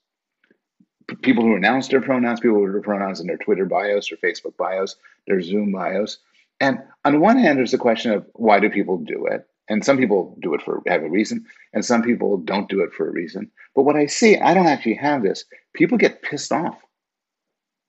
people 1.23 1.45
who 1.45 1.57
announce 1.57 1.88
their 1.88 2.01
pronouns, 2.01 2.40
people 2.40 2.57
who 2.57 2.73
have 2.73 2.83
pronouns 2.83 3.21
in 3.21 3.27
their 3.27 3.37
Twitter 3.37 3.64
bios 3.64 4.11
or 4.11 4.17
Facebook 4.17 4.57
bios, 4.57 4.97
their 5.27 5.40
Zoom 5.40 5.73
bios. 5.73 6.19
And 6.61 6.79
on 7.05 7.21
one 7.21 7.38
hand, 7.38 7.59
there's 7.59 7.73
the 7.73 7.79
question 7.79 8.12
of 8.12 8.27
why 8.35 8.61
do 8.61 8.71
people 8.71 8.99
do 8.99 9.27
it? 9.27 9.47
And 9.69 9.85
some 9.85 9.97
people 9.97 10.37
do 10.40 10.55
it 10.55 10.62
for 10.62 10.83
have 10.87 11.03
a 11.03 11.09
reason, 11.09 11.45
and 11.73 11.85
some 11.85 12.03
people 12.03 12.37
don't 12.37 12.69
do 12.69 12.81
it 12.81 12.93
for 12.93 13.09
a 13.09 13.12
reason. 13.12 13.51
But 13.75 13.85
what 13.85 13.97
I 13.97 14.07
see, 14.07 14.37
I 14.37 14.53
don't 14.53 14.67
actually 14.67 14.95
have 14.97 15.23
this. 15.23 15.45
People 15.73 15.97
get 15.97 16.23
pissed 16.23 16.53
off 16.53 16.79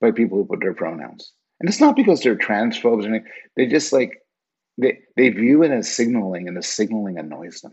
by 0.00 0.10
people 0.10 0.38
who 0.38 0.46
put 0.46 0.60
their 0.60 0.74
pronouns. 0.74 1.32
And 1.60 1.68
it's 1.68 1.80
not 1.80 1.96
because 1.96 2.22
they're 2.22 2.36
transphobes 2.36 3.04
or 3.04 3.08
anything. 3.08 3.30
They 3.56 3.66
just 3.66 3.92
like 3.92 4.22
they 4.78 5.00
they 5.16 5.28
view 5.30 5.62
it 5.62 5.70
as 5.70 5.90
signaling, 5.90 6.48
and 6.48 6.56
the 6.56 6.62
signaling 6.62 7.18
annoys 7.18 7.60
them. 7.60 7.72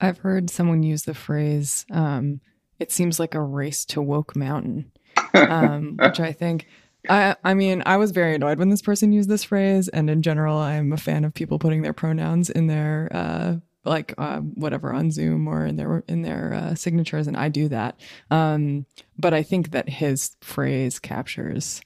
I've 0.00 0.18
heard 0.18 0.50
someone 0.50 0.82
use 0.82 1.04
the 1.04 1.14
phrase 1.14 1.86
um, 1.90 2.40
it 2.78 2.92
seems 2.92 3.20
like 3.20 3.34
a 3.34 3.40
race 3.40 3.84
to 3.86 4.02
woke 4.02 4.36
mountain, 4.36 4.92
um, 5.34 5.96
which 5.98 6.20
I 6.20 6.32
think. 6.32 6.66
I, 7.08 7.34
I 7.42 7.54
mean, 7.54 7.82
I 7.84 7.96
was 7.96 8.12
very 8.12 8.36
annoyed 8.36 8.58
when 8.58 8.68
this 8.68 8.82
person 8.82 9.12
used 9.12 9.28
this 9.28 9.42
phrase, 9.42 9.88
and 9.88 10.08
in 10.08 10.22
general, 10.22 10.56
I'm 10.56 10.92
a 10.92 10.96
fan 10.96 11.24
of 11.24 11.34
people 11.34 11.58
putting 11.58 11.82
their 11.82 11.92
pronouns 11.92 12.48
in 12.48 12.68
their 12.68 13.08
uh, 13.10 13.56
like 13.84 14.14
uh, 14.18 14.38
whatever 14.38 14.92
on 14.92 15.10
Zoom 15.10 15.48
or 15.48 15.66
in 15.66 15.76
their 15.76 16.04
in 16.06 16.22
their 16.22 16.54
uh, 16.54 16.74
signatures, 16.74 17.26
and 17.26 17.36
I 17.36 17.48
do 17.48 17.68
that. 17.68 18.00
Um, 18.30 18.86
but 19.18 19.34
I 19.34 19.42
think 19.42 19.72
that 19.72 19.88
his 19.88 20.36
phrase 20.40 20.98
captures 20.98 21.80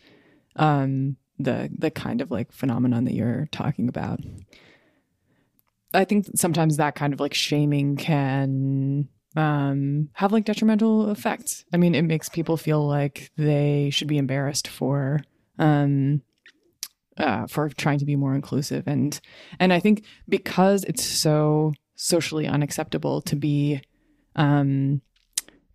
um, 0.56 1.16
the 1.38 1.70
the 1.76 1.90
kind 1.90 2.20
of 2.20 2.30
like 2.30 2.52
phenomenon 2.52 3.04
that 3.04 3.14
you're 3.14 3.48
talking 3.52 3.88
about. 3.88 4.20
I 5.94 6.04
think 6.04 6.26
sometimes 6.34 6.76
that 6.76 6.94
kind 6.94 7.12
of 7.12 7.20
like 7.20 7.32
shaming 7.32 7.96
can 7.96 9.08
um, 9.36 10.08
have 10.14 10.32
like 10.32 10.44
detrimental 10.44 11.10
effects. 11.10 11.64
I 11.72 11.76
mean, 11.76 11.94
it 11.94 12.02
makes 12.02 12.28
people 12.28 12.56
feel 12.56 12.86
like 12.86 13.30
they 13.36 13.90
should 13.90 14.08
be 14.08 14.18
embarrassed 14.18 14.66
for 14.66 15.20
um, 15.58 16.22
uh, 17.18 17.46
for 17.46 17.68
trying 17.68 17.98
to 17.98 18.04
be 18.04 18.16
more 18.16 18.34
inclusive, 18.34 18.84
and 18.86 19.18
and 19.58 19.72
I 19.72 19.80
think 19.80 20.04
because 20.28 20.84
it's 20.84 21.04
so 21.04 21.74
socially 21.94 22.46
unacceptable 22.46 23.20
to 23.22 23.36
be 23.36 23.80
um, 24.34 25.00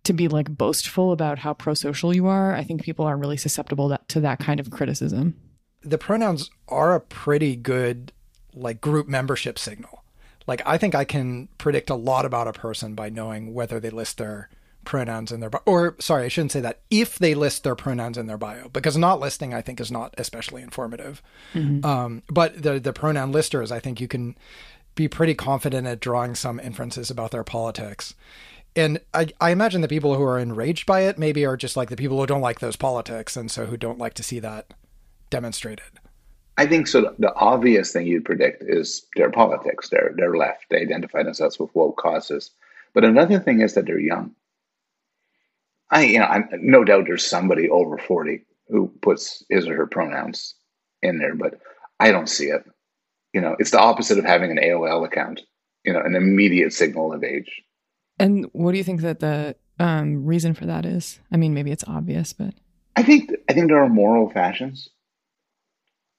to 0.04 0.12
be 0.12 0.28
like 0.28 0.50
boastful 0.50 1.12
about 1.12 1.38
how 1.38 1.54
pro-social 1.54 2.14
you 2.14 2.26
are, 2.26 2.54
I 2.54 2.64
think 2.64 2.82
people 2.82 3.04
are 3.04 3.16
really 3.16 3.36
susceptible 3.36 3.88
that, 3.88 4.08
to 4.08 4.20
that 4.20 4.40
kind 4.40 4.58
of 4.58 4.70
criticism. 4.70 5.36
The 5.82 5.98
pronouns 5.98 6.50
are 6.68 6.94
a 6.94 7.00
pretty 7.00 7.56
good 7.56 8.12
like 8.54 8.80
group 8.80 9.08
membership 9.08 9.58
signal 9.58 10.01
like 10.46 10.62
I 10.66 10.78
think 10.78 10.94
I 10.94 11.04
can 11.04 11.48
predict 11.58 11.90
a 11.90 11.94
lot 11.94 12.24
about 12.24 12.48
a 12.48 12.52
person 12.52 12.94
by 12.94 13.08
knowing 13.08 13.54
whether 13.54 13.80
they 13.80 13.90
list 13.90 14.18
their 14.18 14.48
pronouns 14.84 15.30
in 15.30 15.40
their 15.40 15.50
bio. 15.50 15.62
Or 15.64 15.96
sorry, 16.00 16.24
I 16.24 16.28
shouldn't 16.28 16.52
say 16.52 16.60
that. 16.60 16.80
If 16.90 17.18
they 17.18 17.34
list 17.34 17.64
their 17.64 17.76
pronouns 17.76 18.18
in 18.18 18.26
their 18.26 18.38
bio, 18.38 18.68
because 18.68 18.96
not 18.96 19.20
listing, 19.20 19.54
I 19.54 19.62
think, 19.62 19.80
is 19.80 19.92
not 19.92 20.14
especially 20.18 20.62
informative. 20.62 21.22
Mm-hmm. 21.54 21.84
Um, 21.84 22.22
but 22.28 22.62
the 22.62 22.80
the 22.80 22.92
pronoun 22.92 23.32
listers, 23.32 23.70
I 23.72 23.78
think 23.78 24.00
you 24.00 24.08
can 24.08 24.36
be 24.94 25.08
pretty 25.08 25.34
confident 25.34 25.86
at 25.86 26.00
drawing 26.00 26.34
some 26.34 26.60
inferences 26.60 27.10
about 27.10 27.30
their 27.30 27.44
politics. 27.44 28.14
And 28.74 29.00
I, 29.12 29.28
I 29.40 29.50
imagine 29.50 29.82
the 29.82 29.88
people 29.88 30.14
who 30.14 30.22
are 30.22 30.38
enraged 30.38 30.86
by 30.86 31.00
it 31.02 31.18
maybe 31.18 31.44
are 31.44 31.56
just 31.56 31.76
like 31.76 31.90
the 31.90 31.96
people 31.96 32.18
who 32.18 32.26
don't 32.26 32.40
like 32.40 32.60
those 32.60 32.76
politics 32.76 33.36
and 33.36 33.50
so 33.50 33.66
who 33.66 33.76
don't 33.76 33.98
like 33.98 34.14
to 34.14 34.22
see 34.22 34.38
that 34.40 34.72
demonstrated. 35.30 35.84
I 36.56 36.66
think 36.66 36.86
so. 36.86 37.14
The 37.18 37.34
obvious 37.34 37.92
thing 37.92 38.06
you'd 38.06 38.24
predict 38.24 38.62
is 38.62 39.06
their 39.16 39.30
politics. 39.30 39.88
They're 39.88 40.12
they're 40.16 40.36
left. 40.36 40.66
They 40.70 40.80
identify 40.80 41.22
themselves 41.22 41.58
with 41.58 41.74
woke 41.74 41.96
causes. 41.96 42.50
But 42.94 43.04
another 43.04 43.38
thing 43.38 43.60
is 43.60 43.74
that 43.74 43.86
they're 43.86 43.98
young. 43.98 44.34
I 45.90 46.04
you 46.04 46.18
know 46.18 46.26
I, 46.26 46.44
no 46.54 46.84
doubt 46.84 47.04
there's 47.06 47.26
somebody 47.26 47.70
over 47.70 47.96
forty 47.98 48.44
who 48.68 48.88
puts 49.00 49.42
his 49.48 49.66
or 49.66 49.76
her 49.76 49.86
pronouns 49.86 50.54
in 51.02 51.18
there, 51.18 51.34
but 51.34 51.60
I 51.98 52.10
don't 52.12 52.28
see 52.28 52.46
it. 52.46 52.64
You 53.32 53.40
know, 53.40 53.56
it's 53.58 53.70
the 53.70 53.80
opposite 53.80 54.18
of 54.18 54.24
having 54.24 54.50
an 54.50 54.58
AOL 54.58 55.06
account. 55.06 55.40
You 55.84 55.92
know, 55.92 56.00
an 56.00 56.14
immediate 56.14 56.72
signal 56.72 57.12
of 57.12 57.24
age. 57.24 57.62
And 58.18 58.46
what 58.52 58.72
do 58.72 58.78
you 58.78 58.84
think 58.84 59.00
that 59.00 59.20
the 59.20 59.56
um, 59.80 60.24
reason 60.24 60.54
for 60.54 60.66
that 60.66 60.84
is? 60.84 61.18
I 61.32 61.36
mean, 61.36 61.54
maybe 61.54 61.72
it's 61.72 61.84
obvious, 61.88 62.32
but 62.32 62.54
I 62.94 63.02
think 63.02 63.32
I 63.48 63.52
think 63.52 63.68
there 63.68 63.82
are 63.82 63.88
moral 63.88 64.30
fashions, 64.30 64.88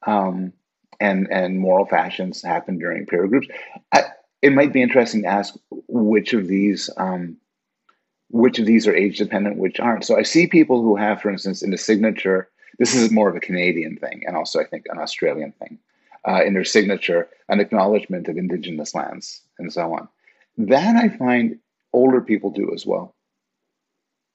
um, 0.06 0.54
and 1.00 1.28
and 1.32 1.60
moral 1.60 1.86
fashions 1.86 2.42
happen 2.42 2.78
during 2.78 3.06
peer 3.06 3.28
groups. 3.28 3.48
I, 3.92 4.04
it 4.42 4.54
might 4.54 4.74
be 4.74 4.82
interesting 4.82 5.24
to 5.24 5.28
ask 5.28 5.56
which 5.88 6.34
of 6.34 6.48
these 6.48 6.90
um, 6.98 7.38
which 8.30 8.60
of 8.60 8.66
these 8.66 8.88
are 8.88 8.96
age 8.96 9.18
dependent, 9.18 9.58
which 9.58 9.80
aren't. 9.80 10.06
So 10.06 10.18
I 10.18 10.24
see 10.24 10.48
people 10.48 10.82
who 10.82 10.96
have, 10.96 11.22
for 11.22 11.30
instance, 11.30 11.62
in 11.62 11.72
the 11.72 11.78
signature. 11.78 12.50
This 12.80 12.96
is 12.96 13.12
more 13.12 13.30
of 13.30 13.36
a 13.36 13.40
Canadian 13.40 13.98
thing, 13.98 14.24
and 14.26 14.36
also 14.36 14.60
I 14.60 14.66
think 14.66 14.86
an 14.90 14.98
Australian 14.98 15.54
thing. 15.54 15.80
Uh, 16.26 16.42
in 16.46 16.54
their 16.54 16.64
signature, 16.64 17.28
an 17.50 17.60
acknowledgement 17.60 18.30
of 18.30 18.38
Indigenous 18.38 18.96
lands 18.96 19.42
and 19.60 19.74
so 19.74 19.94
on. 19.94 20.08
That 20.58 20.96
I 20.96 21.10
find 21.10 21.60
older 21.92 22.22
people 22.22 22.50
do 22.50 22.72
as 22.74 22.86
well. 22.86 23.14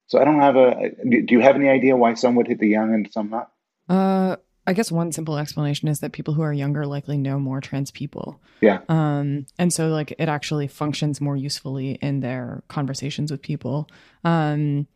So 0.06 0.20
I 0.20 0.24
don't 0.24 0.40
have 0.40 0.56
a. 0.56 0.90
Do 1.04 1.34
you 1.34 1.40
have 1.40 1.56
any 1.56 1.68
idea 1.68 1.96
why 1.96 2.14
some 2.14 2.34
would 2.36 2.46
hit 2.46 2.58
the 2.58 2.68
young 2.68 2.94
and 2.94 3.10
some 3.12 3.30
not? 3.30 3.50
Uh, 3.88 4.36
I 4.68 4.74
guess 4.74 4.92
one 4.92 5.12
simple 5.12 5.38
explanation 5.38 5.88
is 5.88 6.00
that 6.00 6.12
people 6.12 6.34
who 6.34 6.42
are 6.42 6.52
younger 6.52 6.84
likely 6.84 7.16
know 7.16 7.38
more 7.38 7.58
trans 7.62 7.90
people. 7.90 8.38
Yeah. 8.60 8.80
Um, 8.90 9.46
and 9.58 9.72
so 9.72 9.88
like 9.88 10.14
it 10.18 10.28
actually 10.28 10.66
functions 10.68 11.22
more 11.22 11.36
usefully 11.36 11.92
in 12.02 12.20
their 12.20 12.62
conversations 12.68 13.30
with 13.30 13.40
people. 13.40 13.88
Um, 14.24 14.86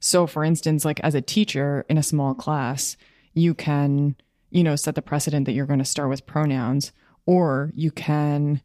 so 0.00 0.26
for 0.26 0.44
instance, 0.44 0.86
like 0.86 0.98
as 1.00 1.14
a 1.14 1.20
teacher 1.20 1.84
in 1.90 1.98
a 1.98 2.02
small 2.02 2.32
class, 2.32 2.96
you 3.34 3.52
can, 3.52 4.16
you 4.48 4.64
know, 4.64 4.76
set 4.76 4.94
the 4.94 5.02
precedent 5.02 5.44
that 5.44 5.52
you're 5.52 5.66
going 5.66 5.78
to 5.78 5.84
start 5.84 6.08
with 6.08 6.24
pronouns, 6.24 6.92
or 7.26 7.70
you 7.74 7.90
can 7.90 8.62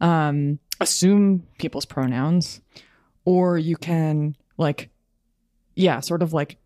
um, 0.00 0.58
assume 0.80 1.46
people's 1.58 1.84
pronouns, 1.84 2.60
or 3.24 3.58
you 3.58 3.76
can 3.76 4.34
like 4.58 4.90
yeah, 5.76 6.00
sort 6.00 6.22
of 6.22 6.32
like, 6.32 6.56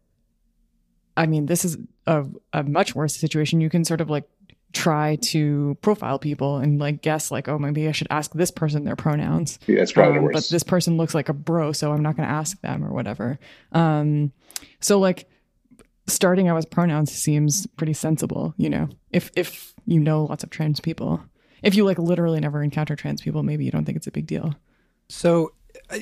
I 1.15 1.27
mean, 1.27 1.45
this 1.45 1.65
is 1.65 1.77
a, 2.07 2.25
a 2.53 2.63
much 2.63 2.95
worse 2.95 3.17
situation. 3.17 3.61
You 3.61 3.71
can 3.71 3.85
sort 3.85 4.01
of 4.01 4.11
like 4.11 4.25
try 4.73 5.17
to 5.23 5.77
profile 5.83 6.19
people 6.19 6.57
and 6.57 6.81
like 6.81 7.01
guess 7.01 7.31
like, 7.31 7.49
oh, 7.49 7.59
maybe 7.59 7.87
I 7.89 7.93
should 7.93 8.09
ask 8.11 8.33
this 8.33 8.51
person 8.51 8.85
their 8.85 8.97
pronouns. 8.97 9.59
Yeah, 9.67 9.77
that's 9.79 9.93
probably 9.93 10.19
Um, 10.19 10.25
worse. 10.25 10.35
But 10.35 10.49
this 10.51 10.63
person 10.65 10.97
looks 10.97 11.15
like 11.15 11.29
a 11.29 11.33
bro, 11.33 11.73
so 11.73 11.93
I'm 11.93 12.03
not 12.03 12.17
going 12.17 12.29
to 12.29 12.35
ask 12.35 12.61
them 12.61 12.85
or 12.85 12.93
whatever. 12.93 13.39
Um, 13.73 14.33
so 14.81 14.99
like 14.99 15.29
starting 16.07 16.49
out 16.49 16.57
with 16.57 16.71
pronouns 16.71 17.13
seems 17.13 17.67
pretty 17.77 17.93
sensible, 17.93 18.53
you 18.57 18.69
know, 18.69 18.89
if, 19.11 19.31
if 19.37 19.73
you 19.87 20.01
know 20.01 20.25
lots 20.25 20.43
of 20.45 20.51
trans 20.51 20.81
people. 20.81 21.23
If 21.63 21.75
you 21.77 21.85
like 21.85 21.99
literally 21.99 22.41
never 22.41 22.63
encounter 22.63 22.95
trans 22.97 23.23
people, 23.23 23.43
maybe 23.43 23.65
you 23.65 23.71
don't 23.71 23.85
think 23.87 23.97
it's 23.97 24.07
a 24.07 24.11
big 24.13 24.27
deal. 24.27 24.55
So, 25.09 25.53
uh, 25.91 25.99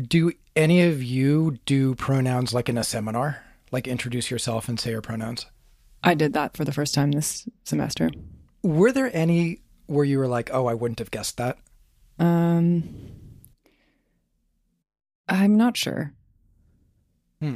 do 0.00 0.32
any 0.54 0.82
of 0.82 1.02
you 1.02 1.58
do 1.64 1.94
pronouns 1.96 2.54
like 2.54 2.68
in 2.68 2.78
a 2.78 2.84
seminar? 2.84 3.42
Like 3.70 3.86
introduce 3.86 4.30
yourself 4.30 4.68
and 4.68 4.78
say 4.78 4.90
your 4.90 5.00
pronouns? 5.00 5.46
I 6.02 6.14
did 6.14 6.32
that 6.32 6.56
for 6.56 6.64
the 6.64 6.72
first 6.72 6.94
time 6.94 7.12
this 7.12 7.48
semester. 7.64 8.10
Were 8.62 8.92
there 8.92 9.14
any 9.14 9.60
where 9.86 10.04
you 10.04 10.18
were 10.18 10.28
like, 10.28 10.50
oh, 10.52 10.66
I 10.66 10.74
wouldn't 10.74 10.98
have 10.98 11.10
guessed 11.10 11.36
that? 11.36 11.58
Um, 12.18 12.84
I'm 15.28 15.56
not 15.56 15.76
sure. 15.76 16.12
Hmm. 17.40 17.54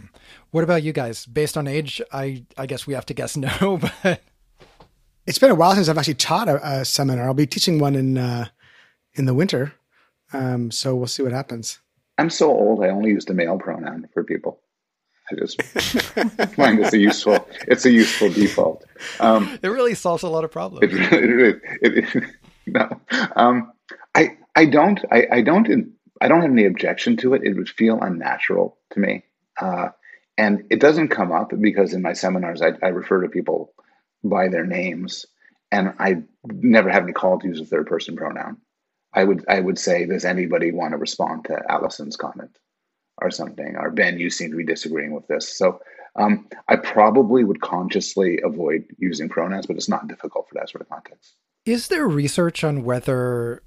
What 0.51 0.65
about 0.65 0.83
you 0.83 0.93
guys? 0.93 1.27
Based 1.27 1.57
on 1.57 1.67
age, 1.67 2.01
I 2.13 2.45
I 2.57 2.67
guess 2.67 2.87
we 2.87 2.95
have 2.95 3.07
to 3.07 3.15
guess 3.15 3.37
no, 3.37 3.79
but 4.03 4.23
It's 5.27 5.39
been 5.39 5.51
a 5.51 5.55
while 5.55 5.75
since 5.75 5.89
I've 5.89 5.97
actually 5.99 6.15
taught 6.15 6.49
a, 6.49 6.81
a 6.81 6.85
seminar. 6.85 7.27
I'll 7.27 7.35
be 7.35 7.47
teaching 7.47 7.79
one 7.79 7.95
in 7.95 8.19
uh, 8.19 8.47
in 9.15 9.25
the 9.27 9.35
winter, 9.35 9.75
um, 10.33 10.71
so 10.71 10.95
we'll 10.95 11.07
see 11.07 11.23
what 11.23 11.33
happens. 11.33 11.81
I'm 12.19 12.31
so 12.31 12.51
old. 12.51 12.85
I 12.85 12.89
only 12.89 13.11
use 13.11 13.25
the 13.25 13.35
male 13.35 13.59
pronoun 13.59 14.09
for 14.13 14.23
people. 14.23 14.61
I 15.31 15.35
just 15.37 15.63
find 15.63 16.81
it's 16.81 16.93
a 16.93 16.99
useful. 16.99 17.49
It's 17.67 17.87
a 17.87 17.91
useful 17.91 18.31
default. 18.31 18.85
Um, 19.21 19.59
it 19.63 19.69
really 19.69 19.95
solves 19.95 20.23
a 20.23 20.29
lot 20.29 20.45
of 20.45 20.51
it, 20.51 20.53
problems. 20.53 20.93
it, 20.93 21.63
it, 21.81 22.15
it, 22.15 22.25
no, 22.67 23.01
um, 23.35 23.73
I 24.15 24.37
I 24.55 24.67
don't 24.67 25.01
I, 25.11 25.27
I 25.31 25.41
don't 25.41 25.95
I 26.21 26.29
don't 26.29 26.43
have 26.43 26.51
any 26.51 26.67
objection 26.67 27.17
to 27.19 27.35
it. 27.35 27.43
It 27.43 27.55
would 27.55 27.69
feel 27.71 28.01
unnatural 28.01 28.77
to 28.91 29.01
me, 29.01 29.25
uh, 29.59 29.89
and 30.37 30.65
it 30.71 30.81
doesn't 30.81 31.09
come 31.09 31.33
up 31.33 31.53
because 31.59 31.95
in 31.95 32.03
my 32.03 32.13
seminars 32.13 32.61
I, 32.61 32.73
I 32.83 32.89
refer 32.89 33.23
to 33.23 33.29
people 33.29 33.73
by 34.23 34.49
their 34.49 34.67
names, 34.67 35.25
and 35.73 35.95
I 35.99 36.23
never 36.45 36.91
have 36.91 37.05
any 37.05 37.13
call 37.13 37.39
to 37.39 37.49
use 37.49 37.61
a 37.61 37.65
third 37.65 37.87
person 37.87 38.17
pronoun. 38.17 38.59
I 39.15 39.25
would 39.25 39.45
I 39.49 39.61
would 39.61 39.79
say, 39.79 40.05
does 40.05 40.27
anybody 40.27 40.71
want 40.71 40.93
to 40.93 40.99
respond 40.99 41.47
to 41.47 41.63
Allison's 41.71 42.17
comment 42.17 42.59
or 43.19 43.31
something? 43.31 43.77
Or 43.77 43.91
Ben, 43.91 44.19
you 44.19 44.31
seem 44.31 44.51
to 44.51 44.57
be 44.57 44.65
disagreeing 44.65 45.13
with 45.15 45.27
this. 45.29 45.57
So 45.57 45.81
um, 46.17 46.49
I 46.69 46.77
probably 46.77 47.45
would 47.45 47.61
consciously 47.61 48.41
avoid 48.45 48.85
using 48.99 49.29
pronouns, 49.29 49.67
but 49.67 49.77
it's 49.77 49.89
not 49.89 50.09
difficult 50.09 50.49
for 50.49 50.55
that 50.55 50.69
sort 50.71 50.83
of 50.83 50.89
context. 50.89 51.35
Is 51.65 51.89
there 51.89 52.07
research 52.07 52.63
on 52.65 52.85
whether 52.85 53.63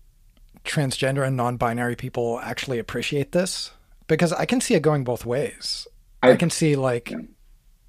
transgender 0.64 1.26
and 1.26 1.36
non-binary 1.38 1.96
people 1.96 2.40
actually 2.42 2.80
appreciate 2.80 3.32
this? 3.32 3.72
Because 4.08 4.32
I 4.34 4.46
can 4.46 4.62
see 4.62 4.76
it 4.76 4.82
going 4.82 5.04
both 5.04 5.26
ways. 5.26 5.88
I, 6.24 6.32
I- 6.32 6.36
can 6.36 6.50
see 6.50 6.76
like 6.76 7.14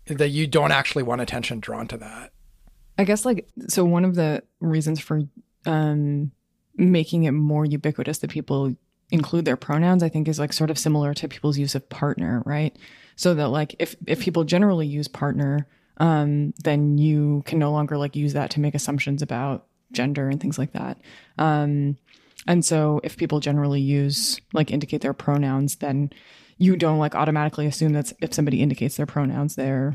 that 0.07 0.29
you 0.31 0.47
don't 0.47 0.73
actually 0.73 1.03
want 1.03 1.21
attention 1.21 1.61
drawn 1.61 1.87
to 1.89 1.97
that. 1.99 2.33
I 2.97 3.05
guess 3.05 3.25
like 3.25 3.47
so 3.69 3.85
one 3.85 4.05
of 4.05 4.15
the 4.17 4.43
reasons 4.61 4.99
for 4.99 5.21
um 5.67 6.33
making 6.77 7.25
it 7.25 7.31
more 7.33 7.65
ubiquitous 7.65 8.19
that 8.19 8.31
people 8.31 8.75
include 9.11 9.45
their 9.45 9.57
pronouns 9.57 10.03
I 10.03 10.09
think 10.09 10.29
is 10.29 10.39
like 10.39 10.53
sort 10.53 10.71
of 10.71 10.79
similar 10.79 11.15
to 11.15 11.29
people's 11.29 11.59
use 11.59 11.75
of 11.75 11.89
partner, 11.89 12.43
right? 12.45 12.77
So 13.17 13.35
that 13.35 13.49
like 13.49 13.75
if 13.79 13.97
if 14.07 14.21
people 14.21 14.45
generally 14.45 14.87
use 14.87 15.09
partner 15.09 15.67
um 15.99 16.53
then 16.63 16.99
you 16.99 17.43
can 17.47 17.59
no 17.59 17.73
longer 17.73 17.97
like 17.97 18.15
use 18.15 18.35
that 18.35 18.51
to 18.51 18.61
make 18.61 18.75
assumptions 18.75 19.23
about 19.23 19.67
gender 19.93 20.29
and 20.29 20.41
things 20.41 20.59
like 20.59 20.73
that. 20.73 20.99
Um 21.39 21.97
and 22.47 22.65
so 22.65 23.01
if 23.03 23.17
people 23.17 23.41
generally 23.41 23.81
use 23.81 24.41
like 24.53 24.71
indicate 24.71 25.01
their 25.01 25.15
pronouns 25.15 25.77
then 25.77 26.11
you 26.59 26.77
don't 26.77 26.99
like 26.99 27.15
automatically 27.15 27.67
assume 27.67 27.93
that 27.93 28.13
if 28.21 28.35
somebody 28.35 28.63
indicates 28.63 28.97
their 28.97 29.07
pronouns 29.07 29.55
they're 29.55 29.95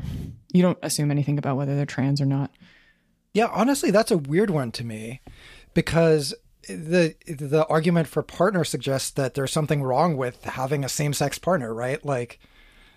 you 0.52 0.62
don't 0.62 0.78
assume 0.82 1.10
anything 1.10 1.38
about 1.38 1.56
whether 1.56 1.76
they're 1.76 1.86
trans 1.86 2.20
or 2.20 2.26
not. 2.26 2.50
Yeah, 3.32 3.48
honestly, 3.52 3.90
that's 3.90 4.12
a 4.12 4.18
weird 4.18 4.50
one 4.50 4.70
to 4.72 4.84
me 4.84 5.20
because 5.74 6.34
the 6.68 7.14
the 7.26 7.66
argument 7.68 8.08
for 8.08 8.22
partner 8.22 8.64
suggests 8.64 9.10
that 9.12 9.34
there's 9.34 9.52
something 9.52 9.82
wrong 9.82 10.16
with 10.16 10.42
having 10.44 10.84
a 10.84 10.88
same-sex 10.88 11.38
partner, 11.38 11.72
right? 11.74 12.04
Like 12.04 12.38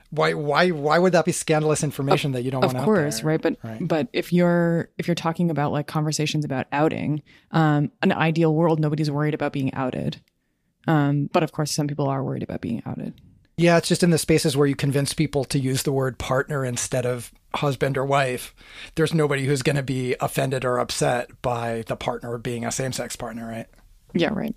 why 0.10 0.34
why 0.34 0.70
why 0.72 0.98
would 1.00 1.12
that 1.14 1.26
be 1.26 1.34
scandalous 1.34 1.84
information 1.84 2.32
that 2.32 2.44
you 2.44 2.52
don't 2.52 2.64
of 2.64 2.74
want 2.74 2.86
course 2.86 3.16
out 3.18 3.22
there? 3.24 3.28
right 3.32 3.42
but 3.42 3.58
Right. 3.62 3.86
but 3.86 4.08
if 4.14 4.32
you're 4.32 4.90
if 4.98 5.06
you're 5.08 5.16
talking 5.16 5.52
about 5.52 5.74
like 5.74 5.86
conversations 5.88 6.46
about 6.46 6.66
outing 6.72 7.24
um 7.52 7.92
an 8.02 8.14
ideal 8.14 8.56
world 8.56 8.80
nobody's 8.80 9.12
worried 9.12 9.34
about 9.34 9.52
being 9.52 9.74
outed 9.74 10.22
um 10.88 11.30
but 11.34 11.44
of 11.44 11.52
course 11.52 11.74
some 11.74 11.88
people 11.88 12.08
are 12.08 12.24
worried 12.24 12.44
about 12.44 12.62
being 12.62 12.82
outed 12.86 13.20
Yeah, 13.58 13.76
it's 13.78 13.90
just 13.90 14.02
in 14.04 14.12
the 14.12 14.18
spaces 14.18 14.56
where 14.56 14.68
you 14.68 14.76
convince 14.76 15.14
people 15.14 15.44
to 15.46 15.60
use 15.60 15.84
the 15.84 15.92
word 15.92 16.18
partner 16.18 16.64
instead 16.64 17.06
of 17.06 17.34
husband 17.56 17.98
or 17.98 18.06
wife. 18.06 18.54
There's 18.96 19.14
nobody 19.14 19.46
who's 19.46 19.62
going 19.62 19.76
to 19.76 19.84
be 19.84 20.16
offended 20.20 20.66
or 20.66 20.78
upset 20.78 21.42
by 21.42 21.84
the 21.88 21.96
partner 21.96 22.38
being 22.38 22.66
a 22.66 22.72
same-sex 22.72 23.16
partner, 23.16 23.48
right? 23.48 23.68
yeah 24.14 24.30
right 24.34 24.56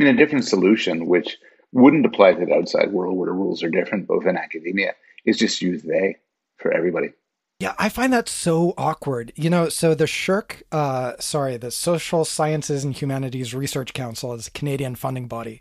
I 0.00 0.04
mean, 0.04 0.14
a 0.14 0.16
different 0.16 0.46
solution, 0.46 1.06
which 1.06 1.38
wouldn't 1.72 2.06
apply 2.06 2.34
to 2.34 2.44
the 2.44 2.54
outside 2.54 2.92
world 2.92 3.16
where 3.16 3.26
the 3.26 3.32
rules 3.32 3.62
are 3.62 3.70
different, 3.70 4.08
both 4.08 4.26
in 4.26 4.36
academia, 4.36 4.94
is 5.24 5.38
just 5.38 5.62
use 5.62 5.82
they 5.82 6.16
for 6.56 6.72
everybody. 6.72 7.12
Yeah, 7.60 7.74
I 7.78 7.88
find 7.88 8.12
that 8.12 8.28
so 8.28 8.74
awkward. 8.76 9.32
You 9.36 9.48
know, 9.48 9.68
so 9.68 9.94
the 9.94 10.06
SSHRC, 10.06 10.62
uh, 10.72 11.12
sorry, 11.20 11.56
the 11.56 11.70
Social 11.70 12.24
Sciences 12.24 12.82
and 12.82 12.96
Humanities 12.96 13.54
Research 13.54 13.92
Council 13.92 14.32
is 14.32 14.48
a 14.48 14.50
Canadian 14.50 14.96
funding 14.96 15.28
body. 15.28 15.60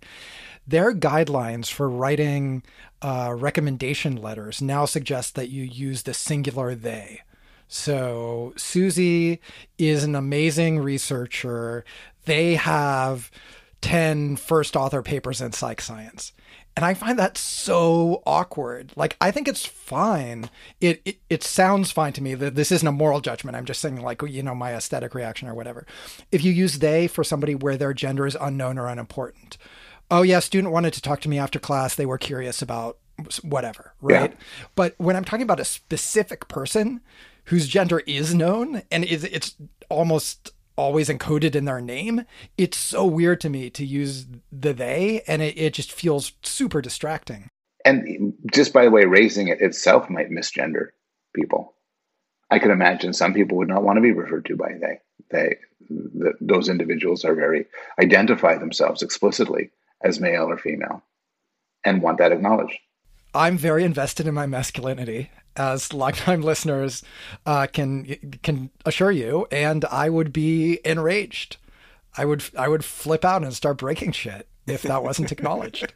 Their 0.68 0.94
guidelines 0.94 1.72
for 1.72 1.90
writing 1.90 2.64
uh, 3.02 3.34
recommendation 3.36 4.16
letters 4.16 4.62
now 4.62 4.86
suggest 4.86 5.36
that 5.36 5.50
you 5.50 5.64
use 5.64 6.04
the 6.04 6.14
singular 6.14 6.76
they. 6.76 7.22
So 7.68 8.54
Susie 8.58 9.40
is 9.78 10.04
an 10.04 10.16
amazing 10.16 10.80
researcher. 10.80 11.86
They 12.26 12.56
have 12.56 13.32
10 13.82 14.36
first 14.36 14.76
author 14.76 15.02
papers 15.02 15.42
in 15.42 15.52
psych 15.54 15.82
science. 15.82 16.34
And 16.76 16.86
I 16.86 16.94
find 16.94 17.20
that 17.20 17.38
so 17.38 18.24
awkward. 18.26 18.94
Like, 18.96 19.18
I 19.20 19.32
think 19.32 19.48
it's 19.48 19.66
fine. 19.66 20.50
It, 20.80 21.02
it, 21.04 21.18
it 21.30 21.44
sounds 21.44 21.92
fine 21.92 22.14
to 22.14 22.24
me 22.24 22.34
that 22.36 22.56
this 22.56 22.72
isn't 22.72 22.88
a 22.88 22.94
moral 22.94 23.20
judgment. 23.20 23.58
I'm 23.58 23.66
just 23.66 23.82
saying, 23.82 24.02
like, 24.02 24.22
you 24.22 24.42
know, 24.42 24.56
my 24.56 24.74
aesthetic 24.74 25.14
reaction 25.14 25.50
or 25.50 25.54
whatever. 25.54 25.86
If 26.32 26.44
you 26.44 26.52
use 26.52 26.80
they 26.80 27.08
for 27.08 27.26
somebody 27.26 27.56
where 27.56 27.76
their 27.76 27.94
gender 27.94 28.26
is 28.26 28.38
unknown 28.40 28.78
or 28.78 28.88
unimportant, 28.88 29.58
oh 30.12 30.22
yeah, 30.22 30.40
student 30.40 30.74
wanted 30.74 30.94
to 30.94 31.02
talk 31.02 31.22
to 31.22 31.30
me 31.30 31.40
after 31.40 31.58
class. 31.58 31.96
They 31.96 32.06
were 32.06 32.18
curious 32.18 32.62
about 32.62 32.98
whatever, 33.42 33.94
right? 34.02 34.32
Yeah. 34.32 34.38
But 34.76 34.96
when 34.98 35.16
I'm 35.16 35.24
talking 35.24 35.44
about 35.44 35.60
a 35.60 35.66
specific 35.66 36.48
person 36.48 37.02
whose 37.46 37.68
gender 37.68 38.02
is 38.06 38.36
known 38.36 38.84
and 38.92 39.04
is 39.04 39.24
it's 39.24 39.56
almost 39.90 40.52
always 40.76 41.10
encoded 41.10 41.56
in 41.56 41.66
their 41.66 41.82
name, 41.82 42.26
it's 42.58 42.78
so 42.78 43.06
weird 43.06 43.42
to 43.42 43.50
me 43.50 43.70
to 43.72 43.86
use 43.86 44.26
the 44.52 44.74
they, 44.74 45.22
and 45.28 45.42
it, 45.42 45.58
it 45.58 45.74
just 45.74 45.92
feels 45.92 46.34
super 46.44 46.82
distracting. 46.82 47.48
And 47.84 48.34
just 48.54 48.74
by 48.74 48.86
the 48.86 48.92
way, 48.92 49.06
raising 49.06 49.48
it 49.48 49.62
itself 49.62 50.10
might 50.10 50.30
misgender 50.30 50.90
people. 51.36 51.74
I 52.52 52.60
can 52.60 52.70
imagine 52.70 53.14
some 53.14 53.34
people 53.34 53.58
would 53.58 53.70
not 53.70 53.84
want 53.84 53.98
to 53.98 54.02
be 54.02 54.12
referred 54.12 54.46
to 54.46 54.56
by 54.56 54.74
they. 54.80 55.00
They, 55.32 55.58
the, 55.90 56.34
those 56.42 56.68
individuals 56.68 57.24
are 57.24 57.34
very 57.34 57.66
identify 58.00 58.58
themselves 58.58 59.02
explicitly 59.02 59.72
as 60.04 60.20
male 60.20 60.50
or 60.50 60.58
female, 60.58 61.04
and 61.84 62.02
want 62.02 62.18
that 62.20 62.32
acknowledged. 62.32 62.78
I'm 63.34 63.58
very 63.58 63.84
invested 63.84 64.28
in 64.28 64.34
my 64.34 64.46
masculinity, 64.46 65.32
as 65.56 65.94
longtime 65.94 66.42
listeners 66.42 67.04
uh, 67.46 67.68
can 67.72 68.40
can 68.44 68.70
assure 68.86 69.12
you, 69.12 69.48
and 69.52 69.86
I 69.86 70.10
would 70.10 70.34
be 70.34 70.80
enraged. 70.86 71.58
I 72.18 72.26
would 72.26 72.44
I 72.58 72.68
would 72.68 72.84
flip 72.84 73.24
out 73.24 73.44
and 73.44 73.54
start 73.54 73.78
breaking 73.78 74.12
shit 74.12 74.48
if 74.68 74.82
that 74.84 75.04
wasn't 75.04 75.32
acknowledged. 75.32 75.94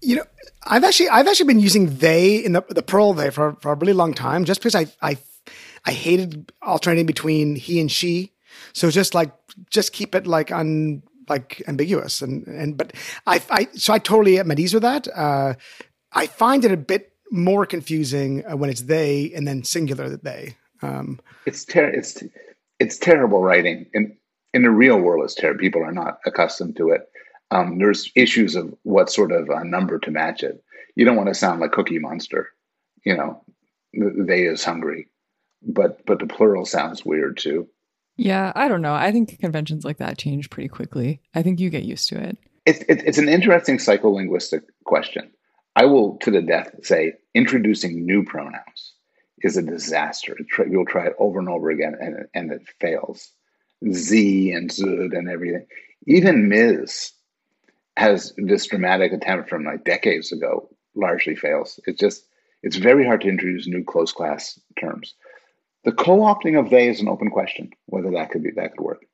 You 0.00 0.16
know, 0.16 0.24
I've 0.64 0.84
actually 0.84 1.08
I've 1.08 1.26
actually 1.26 1.46
been 1.46 1.60
using 1.60 1.98
they 1.98 2.36
in 2.36 2.52
the 2.52 2.64
the 2.68 2.82
plural 2.82 3.12
they 3.12 3.30
for, 3.30 3.56
for 3.60 3.72
a 3.72 3.76
really 3.76 3.92
long 3.92 4.14
time, 4.14 4.44
just 4.44 4.60
because 4.60 4.74
I 4.74 4.86
I 5.02 5.18
I 5.84 5.92
hated 5.92 6.52
alternating 6.62 7.06
between 7.06 7.56
he 7.56 7.80
and 7.80 7.90
she. 7.90 8.32
So 8.72 8.90
just 8.90 9.14
like 9.14 9.32
just 9.70 9.92
keep 9.92 10.14
it 10.14 10.26
like 10.26 10.50
on 10.50 11.02
like 11.28 11.62
ambiguous 11.66 12.22
and 12.22 12.46
and 12.46 12.76
but 12.76 12.92
I 13.26 13.42
I 13.50 13.68
so 13.74 13.92
I 13.92 13.98
totally 13.98 14.38
am 14.38 14.50
at 14.50 14.58
ease 14.58 14.74
with 14.74 14.82
that. 14.82 15.08
Uh, 15.14 15.54
I 16.12 16.26
find 16.26 16.64
it 16.64 16.72
a 16.72 16.76
bit 16.76 17.12
more 17.30 17.66
confusing 17.66 18.44
uh, 18.46 18.56
when 18.56 18.70
it's 18.70 18.82
they 18.82 19.32
and 19.34 19.46
then 19.46 19.64
singular 19.64 20.16
they. 20.16 20.56
Um, 20.82 21.20
it's 21.46 21.64
ter- 21.64 21.88
it's 21.88 22.22
it's 22.78 22.98
terrible 22.98 23.40
writing, 23.40 23.86
and 23.94 24.16
in 24.52 24.62
the 24.62 24.70
real 24.70 24.98
world, 24.98 25.24
it's 25.24 25.34
terrible. 25.34 25.60
People 25.60 25.82
are 25.82 25.92
not 25.92 26.18
accustomed 26.26 26.76
to 26.76 26.90
it. 26.90 27.08
Um, 27.50 27.78
there's 27.78 28.10
issues 28.14 28.56
of 28.56 28.74
what 28.82 29.10
sort 29.10 29.32
of 29.32 29.48
uh, 29.50 29.62
number 29.62 29.98
to 30.00 30.10
match 30.10 30.42
it. 30.42 30.62
You 30.94 31.04
don't 31.04 31.16
want 31.16 31.28
to 31.28 31.34
sound 31.34 31.60
like 31.60 31.72
Cookie 31.72 31.98
Monster, 31.98 32.48
you 33.04 33.16
know. 33.16 33.42
They 33.92 34.42
is 34.42 34.64
hungry, 34.64 35.08
but 35.62 36.04
but 36.04 36.18
the 36.18 36.26
plural 36.26 36.66
sounds 36.66 37.04
weird 37.04 37.38
too. 37.38 37.68
Yeah, 38.16 38.52
I 38.54 38.68
don't 38.68 38.82
know. 38.82 38.94
I 38.94 39.12
think 39.12 39.38
conventions 39.38 39.84
like 39.84 39.98
that 39.98 40.18
change 40.18 40.50
pretty 40.50 40.68
quickly. 40.68 41.20
I 41.34 41.42
think 41.42 41.60
you 41.60 41.70
get 41.70 41.84
used 41.84 42.08
to 42.10 42.20
it. 42.20 42.38
It's 42.64 42.80
it, 42.88 43.02
it's 43.06 43.18
an 43.18 43.28
interesting 43.28 43.76
psycholinguistic 43.78 44.62
question 44.84 45.30
I 45.76 45.84
will 45.84 46.16
to 46.22 46.30
the 46.30 46.40
death 46.40 46.70
say 46.82 47.12
introducing 47.34 48.06
new 48.06 48.24
pronouns 48.24 48.94
is 49.42 49.58
a 49.58 49.62
disaster. 49.62 50.34
You'll 50.68 50.86
try 50.86 51.06
it 51.06 51.16
over 51.18 51.38
and 51.38 51.50
over 51.50 51.70
again 51.70 51.94
and, 52.00 52.26
and 52.34 52.50
it 52.50 52.62
fails. 52.80 53.30
Z 53.92 54.52
and 54.52 54.70
Zud 54.70 55.16
and 55.16 55.28
everything. 55.28 55.66
Even 56.06 56.48
Ms. 56.48 57.12
has 57.98 58.32
this 58.38 58.66
dramatic 58.66 59.12
attempt 59.12 59.50
from 59.50 59.64
like 59.64 59.84
decades 59.84 60.32
ago, 60.32 60.70
largely 60.94 61.36
fails. 61.36 61.78
It's 61.86 62.00
just, 62.00 62.24
it's 62.62 62.76
very 62.76 63.04
hard 63.04 63.20
to 63.20 63.28
introduce 63.28 63.66
new 63.66 63.84
close 63.84 64.12
class 64.12 64.58
terms. 64.80 65.14
The 65.86 65.92
co-opting 65.92 66.58
of 66.58 66.68
they 66.68 66.88
is 66.88 67.00
an 67.00 67.08
open 67.08 67.30
question, 67.30 67.70
whether 67.86 68.10
that 68.10 68.30
could 68.30 68.42
be 68.42 68.50
that 68.56 68.72
could 68.72 68.84
work. 68.84 69.06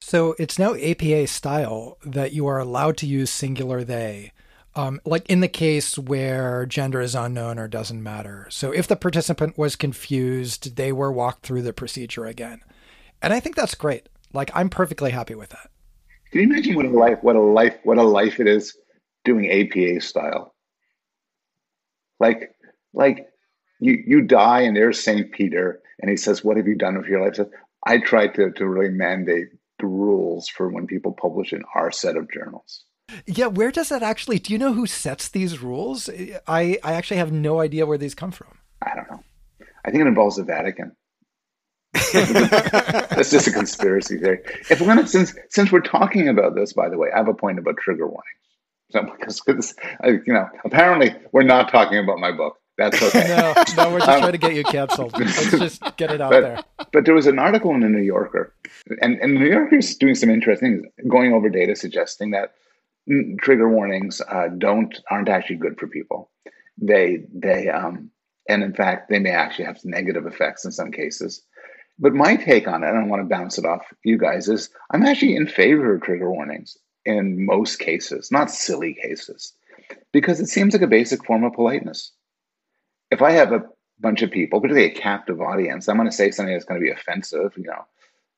So 0.00 0.34
it's 0.38 0.58
now 0.58 0.74
APA 0.74 1.26
style 1.26 1.98
that 2.06 2.32
you 2.32 2.46
are 2.46 2.58
allowed 2.58 2.96
to 2.98 3.06
use 3.06 3.30
singular 3.30 3.84
they 3.84 4.32
um, 4.78 5.00
like 5.04 5.28
in 5.28 5.40
the 5.40 5.48
case 5.48 5.98
where 5.98 6.64
gender 6.64 7.00
is 7.00 7.16
unknown 7.16 7.58
or 7.58 7.66
doesn't 7.66 8.00
matter. 8.00 8.46
So 8.48 8.70
if 8.70 8.86
the 8.86 8.94
participant 8.94 9.58
was 9.58 9.74
confused, 9.74 10.76
they 10.76 10.92
were 10.92 11.10
walked 11.10 11.44
through 11.44 11.62
the 11.62 11.72
procedure 11.72 12.26
again. 12.26 12.60
And 13.20 13.32
I 13.32 13.40
think 13.40 13.56
that's 13.56 13.74
great. 13.74 14.08
Like 14.32 14.52
I'm 14.54 14.68
perfectly 14.68 15.10
happy 15.10 15.34
with 15.34 15.48
that. 15.50 15.70
Can 16.30 16.42
you 16.42 16.46
imagine 16.46 16.76
what 16.76 16.86
a 16.86 16.90
life 16.90 17.18
what 17.22 17.34
a 17.34 17.40
life 17.40 17.76
what 17.82 17.98
a 17.98 18.02
life 18.04 18.38
it 18.38 18.46
is 18.46 18.76
doing 19.24 19.50
APA 19.50 20.00
style? 20.00 20.54
Like 22.20 22.50
like 22.92 23.26
you 23.80 24.00
you 24.06 24.22
die 24.22 24.60
and 24.60 24.76
there's 24.76 25.02
St. 25.02 25.32
Peter 25.32 25.80
and 26.00 26.10
he 26.10 26.16
says, 26.16 26.44
What 26.44 26.56
have 26.56 26.66
you 26.66 26.76
done 26.76 26.96
with 26.98 27.06
your 27.06 27.24
life? 27.24 27.38
I 27.86 27.98
tried 27.98 28.34
to, 28.34 28.50
to 28.52 28.66
really 28.66 28.90
mandate 28.90 29.48
the 29.78 29.86
rules 29.86 30.48
for 30.48 30.68
when 30.68 30.86
people 30.86 31.12
publish 31.12 31.52
in 31.52 31.62
our 31.74 31.90
set 31.90 32.16
of 32.16 32.30
journals. 32.30 32.84
Yeah, 33.26 33.46
where 33.46 33.70
does 33.70 33.88
that 33.88 34.02
actually? 34.02 34.38
Do 34.38 34.52
you 34.52 34.58
know 34.58 34.72
who 34.72 34.86
sets 34.86 35.28
these 35.28 35.60
rules? 35.60 36.10
I 36.46 36.78
I 36.84 36.92
actually 36.94 37.16
have 37.18 37.32
no 37.32 37.60
idea 37.60 37.86
where 37.86 37.98
these 37.98 38.14
come 38.14 38.32
from. 38.32 38.58
I 38.82 38.94
don't 38.94 39.10
know. 39.10 39.22
I 39.84 39.90
think 39.90 40.02
it 40.02 40.06
involves 40.06 40.36
the 40.36 40.44
Vatican. 40.44 40.94
That's 42.12 43.30
just 43.30 43.46
a 43.46 43.50
conspiracy 43.50 44.18
theory. 44.18 44.40
If 44.68 44.80
we're 44.80 44.88
gonna, 44.88 45.06
since 45.06 45.34
since 45.48 45.72
we're 45.72 45.80
talking 45.80 46.28
about 46.28 46.54
this, 46.54 46.74
by 46.74 46.90
the 46.90 46.98
way, 46.98 47.08
I 47.12 47.18
have 47.18 47.28
a 47.28 47.34
point 47.34 47.58
about 47.58 47.78
trigger 47.78 48.06
warnings. 48.06 48.24
So 48.90 49.02
because 49.18 49.74
you 50.04 50.32
know, 50.32 50.48
apparently 50.64 51.14
we're 51.32 51.42
not 51.44 51.70
talking 51.70 51.98
about 51.98 52.18
my 52.18 52.32
book. 52.32 52.56
That's 52.78 53.02
okay. 53.14 53.26
no, 53.28 53.54
no, 53.76 53.90
we're 53.90 53.98
just 53.98 54.08
um, 54.08 54.20
trying 54.20 54.32
to 54.32 54.38
get 54.38 54.54
you 54.54 54.62
canceled. 54.62 55.12
Let's 55.18 55.50
just 55.58 55.82
get 55.96 56.12
it 56.12 56.20
out 56.20 56.30
but, 56.30 56.40
there. 56.40 56.64
But 56.92 57.04
there 57.04 57.14
was 57.14 57.26
an 57.26 57.38
article 57.38 57.74
in 57.74 57.80
the 57.80 57.88
New 57.88 58.02
Yorker, 58.02 58.54
and, 59.02 59.18
and 59.20 59.36
the 59.36 59.40
New 59.40 59.50
Yorker 59.50 59.76
is 59.76 59.96
doing 59.96 60.14
some 60.14 60.30
interesting 60.30 60.82
things, 60.82 61.08
going 61.08 61.32
over 61.32 61.48
data 61.48 61.74
suggesting 61.74 62.30
that 62.30 62.54
trigger 63.40 63.68
warnings 63.68 64.22
uh, 64.28 64.48
don't 64.56 64.96
aren't 65.10 65.28
actually 65.28 65.56
good 65.56 65.78
for 65.78 65.88
people. 65.88 66.30
They 66.80 67.24
they 67.34 67.68
um, 67.68 68.10
and 68.48 68.62
in 68.62 68.72
fact 68.72 69.10
they 69.10 69.18
may 69.18 69.30
actually 69.30 69.64
have 69.64 69.84
negative 69.84 70.26
effects 70.26 70.64
in 70.64 70.70
some 70.70 70.92
cases. 70.92 71.42
But 71.98 72.14
my 72.14 72.36
take 72.36 72.68
on 72.68 72.84
it, 72.84 72.88
and 72.88 72.98
I 72.98 73.06
want 73.08 73.22
to 73.22 73.28
bounce 73.28 73.58
it 73.58 73.64
off 73.64 73.82
you 74.04 74.18
guys, 74.18 74.48
is 74.48 74.70
I'm 74.92 75.04
actually 75.04 75.34
in 75.34 75.48
favor 75.48 75.96
of 75.96 76.02
trigger 76.02 76.30
warnings 76.30 76.78
in 77.04 77.44
most 77.44 77.80
cases, 77.80 78.30
not 78.30 78.52
silly 78.52 78.94
cases, 78.94 79.52
because 80.12 80.38
it 80.38 80.46
seems 80.46 80.74
like 80.74 80.82
a 80.82 80.86
basic 80.86 81.24
form 81.24 81.42
of 81.42 81.54
politeness. 81.54 82.12
If 83.10 83.22
I 83.22 83.32
have 83.32 83.52
a 83.52 83.64
bunch 84.00 84.22
of 84.22 84.30
people, 84.30 84.60
particularly 84.60 84.92
a 84.92 85.00
captive 85.00 85.40
audience, 85.40 85.88
I'm 85.88 85.96
going 85.96 86.08
to 86.08 86.14
say 86.14 86.30
something 86.30 86.52
that's 86.52 86.64
going 86.64 86.80
to 86.80 86.84
be 86.84 86.92
offensive, 86.92 87.52
you 87.56 87.64
know, 87.64 87.86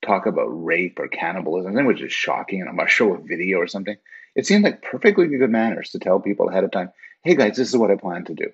talk 0.04 0.26
about 0.26 0.46
rape 0.46 0.98
or 0.98 1.08
cannibalism, 1.08 1.84
which 1.84 2.00
is 2.00 2.12
shocking, 2.12 2.60
and 2.60 2.68
I'm 2.68 2.76
going 2.76 2.88
to 2.88 2.92
show 2.92 3.14
a 3.14 3.20
video 3.20 3.58
or 3.58 3.66
something 3.66 3.96
it 4.34 4.46
seemed 4.46 4.64
like 4.64 4.82
perfectly 4.82 5.26
good 5.26 5.50
manners 5.50 5.90
to 5.90 5.98
tell 5.98 6.20
people 6.20 6.48
ahead 6.48 6.64
of 6.64 6.70
time, 6.70 6.92
hey 7.22 7.34
guys, 7.34 7.56
this 7.56 7.68
is 7.68 7.76
what 7.76 7.90
I 7.90 7.96
plan 7.96 8.24
to 8.26 8.34
do. 8.34 8.50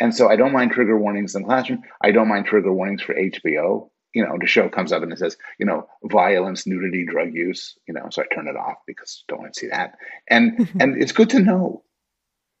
And 0.00 0.14
so 0.14 0.28
I 0.28 0.36
don't 0.36 0.52
mind 0.52 0.72
trigger 0.72 0.98
warnings 0.98 1.34
in 1.34 1.42
the 1.42 1.48
classroom. 1.48 1.82
I 2.00 2.10
don't 2.10 2.28
mind 2.28 2.46
trigger 2.46 2.72
warnings 2.72 3.02
for 3.02 3.14
HBO. 3.14 3.90
You 4.14 4.24
know, 4.24 4.36
the 4.38 4.46
show 4.46 4.68
comes 4.68 4.92
up 4.92 5.02
and 5.02 5.12
it 5.12 5.18
says, 5.18 5.36
you 5.58 5.64
know, 5.64 5.88
violence, 6.04 6.66
nudity, 6.66 7.06
drug 7.06 7.32
use, 7.32 7.78
you 7.86 7.94
know, 7.94 8.08
so 8.10 8.22
I 8.22 8.34
turn 8.34 8.48
it 8.48 8.56
off 8.56 8.78
because 8.86 9.24
I 9.28 9.32
don't 9.32 9.42
want 9.42 9.54
to 9.54 9.60
see 9.60 9.68
that. 9.68 9.94
And 10.28 10.68
and 10.80 11.00
it's 11.00 11.12
good 11.12 11.30
to 11.30 11.40
know. 11.40 11.84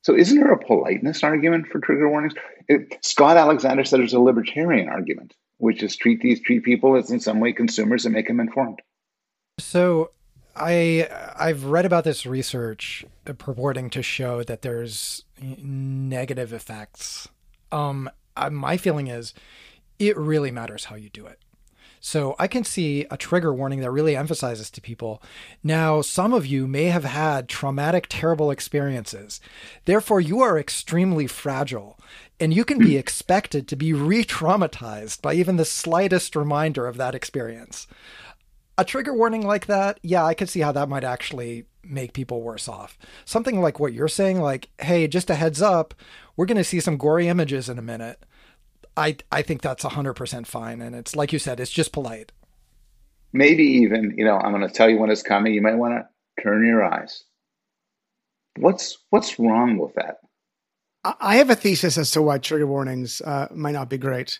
So 0.02 0.16
isn't 0.16 0.38
there 0.38 0.52
a 0.52 0.58
politeness 0.58 1.22
argument 1.22 1.68
for 1.68 1.78
trigger 1.78 2.08
warnings? 2.08 2.34
It, 2.68 2.98
Scott 3.04 3.36
Alexander 3.36 3.84
said 3.84 4.00
there's 4.00 4.12
a 4.12 4.20
libertarian 4.20 4.88
argument, 4.88 5.34
which 5.58 5.82
is 5.82 5.96
treat 5.96 6.20
these 6.20 6.40
treat 6.40 6.64
people 6.64 6.96
as 6.96 7.10
in 7.10 7.20
some 7.20 7.40
way 7.40 7.52
consumers 7.52 8.04
and 8.04 8.12
make 8.12 8.26
them 8.26 8.40
informed. 8.40 8.80
So 9.58 10.10
I 10.56 11.08
I've 11.36 11.64
read 11.64 11.86
about 11.86 12.04
this 12.04 12.26
research 12.26 13.04
purporting 13.24 13.90
to 13.90 14.02
show 14.02 14.42
that 14.42 14.62
there's 14.62 15.24
negative 15.40 16.52
effects. 16.52 17.28
Um, 17.70 18.10
my 18.50 18.76
feeling 18.76 19.06
is 19.06 19.34
it 19.98 20.16
really 20.16 20.50
matters 20.50 20.86
how 20.86 20.96
you 20.96 21.10
do 21.10 21.26
it. 21.26 21.38
So 22.04 22.34
I 22.36 22.48
can 22.48 22.64
see 22.64 23.06
a 23.12 23.16
trigger 23.16 23.54
warning 23.54 23.78
that 23.80 23.90
really 23.92 24.16
emphasizes 24.16 24.70
to 24.72 24.80
people. 24.80 25.22
Now, 25.62 26.02
some 26.02 26.34
of 26.34 26.44
you 26.44 26.66
may 26.66 26.86
have 26.86 27.04
had 27.04 27.48
traumatic, 27.48 28.06
terrible 28.08 28.50
experiences. 28.50 29.40
Therefore, 29.84 30.20
you 30.20 30.40
are 30.40 30.58
extremely 30.58 31.28
fragile 31.28 31.98
and 32.40 32.52
you 32.52 32.64
can 32.64 32.78
be 32.78 32.94
hmm. 32.94 32.98
expected 32.98 33.68
to 33.68 33.76
be 33.76 33.92
re 33.92 34.24
traumatized 34.24 35.22
by 35.22 35.34
even 35.34 35.56
the 35.56 35.64
slightest 35.64 36.34
reminder 36.34 36.88
of 36.88 36.96
that 36.96 37.14
experience 37.14 37.86
a 38.78 38.84
trigger 38.84 39.14
warning 39.14 39.46
like 39.46 39.66
that, 39.66 40.00
yeah, 40.02 40.24
I 40.24 40.34
could 40.34 40.48
see 40.48 40.60
how 40.60 40.72
that 40.72 40.88
might 40.88 41.04
actually 41.04 41.66
make 41.84 42.12
people 42.12 42.42
worse 42.42 42.68
off. 42.68 42.98
Something 43.24 43.60
like 43.60 43.78
what 43.78 43.92
you're 43.92 44.08
saying, 44.08 44.40
like, 44.40 44.68
hey, 44.80 45.06
just 45.06 45.30
a 45.30 45.34
heads 45.34 45.60
up, 45.60 45.94
we're 46.36 46.46
going 46.46 46.56
to 46.56 46.64
see 46.64 46.80
some 46.80 46.96
gory 46.96 47.28
images 47.28 47.68
in 47.68 47.78
a 47.78 47.82
minute. 47.82 48.24
I 48.96 49.16
I 49.30 49.42
think 49.42 49.62
that's 49.62 49.84
100% 49.84 50.46
fine. 50.46 50.80
And 50.80 50.94
it's 50.94 51.16
like 51.16 51.32
you 51.32 51.38
said, 51.38 51.60
it's 51.60 51.70
just 51.70 51.92
polite. 51.92 52.32
Maybe 53.32 53.62
even, 53.64 54.14
you 54.16 54.24
know, 54.24 54.36
I'm 54.36 54.52
going 54.52 54.66
to 54.66 54.72
tell 54.72 54.90
you 54.90 54.98
when 54.98 55.10
it's 55.10 55.22
coming. 55.22 55.54
You 55.54 55.62
might 55.62 55.76
want 55.76 55.94
to 55.94 56.42
turn 56.42 56.66
your 56.66 56.84
eyes. 56.84 57.24
What's 58.58 58.98
what's 59.10 59.38
wrong 59.38 59.78
with 59.78 59.94
that? 59.94 60.18
I 61.04 61.36
have 61.36 61.50
a 61.50 61.56
thesis 61.56 61.98
as 61.98 62.10
to 62.12 62.22
why 62.22 62.38
trigger 62.38 62.66
warnings 62.66 63.20
uh, 63.22 63.48
might 63.50 63.72
not 63.72 63.88
be 63.88 63.98
great. 63.98 64.38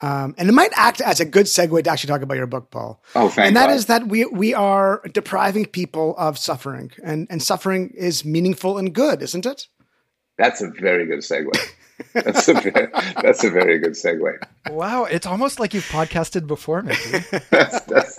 Um, 0.00 0.34
and 0.38 0.48
it 0.48 0.52
might 0.52 0.70
act 0.76 1.00
as 1.00 1.18
a 1.20 1.24
good 1.24 1.46
segue 1.46 1.82
to 1.82 1.90
actually 1.90 2.08
talk 2.08 2.22
about 2.22 2.36
your 2.36 2.46
book, 2.46 2.70
Paul. 2.70 3.02
Oh, 3.16 3.28
thank 3.28 3.48
And 3.48 3.56
that 3.56 3.66
God. 3.66 3.74
is 3.74 3.86
that 3.86 4.06
we 4.06 4.24
we 4.26 4.54
are 4.54 5.02
depriving 5.12 5.66
people 5.66 6.14
of 6.16 6.38
suffering, 6.38 6.92
and 7.02 7.26
and 7.30 7.42
suffering 7.42 7.90
is 7.96 8.24
meaningful 8.24 8.78
and 8.78 8.94
good, 8.94 9.22
isn't 9.22 9.44
it? 9.44 9.66
That's 10.38 10.62
a 10.62 10.70
very 10.70 11.04
good 11.06 11.18
segue. 11.18 11.50
That's 12.12 12.48
a 12.48 12.54
very, 12.54 12.88
that's 13.22 13.44
a 13.44 13.50
very 13.50 13.78
good 13.78 13.92
segue. 13.92 14.38
Wow, 14.70 15.04
it's 15.04 15.26
almost 15.26 15.58
like 15.60 15.74
you've 15.74 15.88
podcasted 15.88 16.46
before, 16.46 16.82
Mickey. 16.82 17.18
That's, 17.50 17.80
that's, 17.86 18.18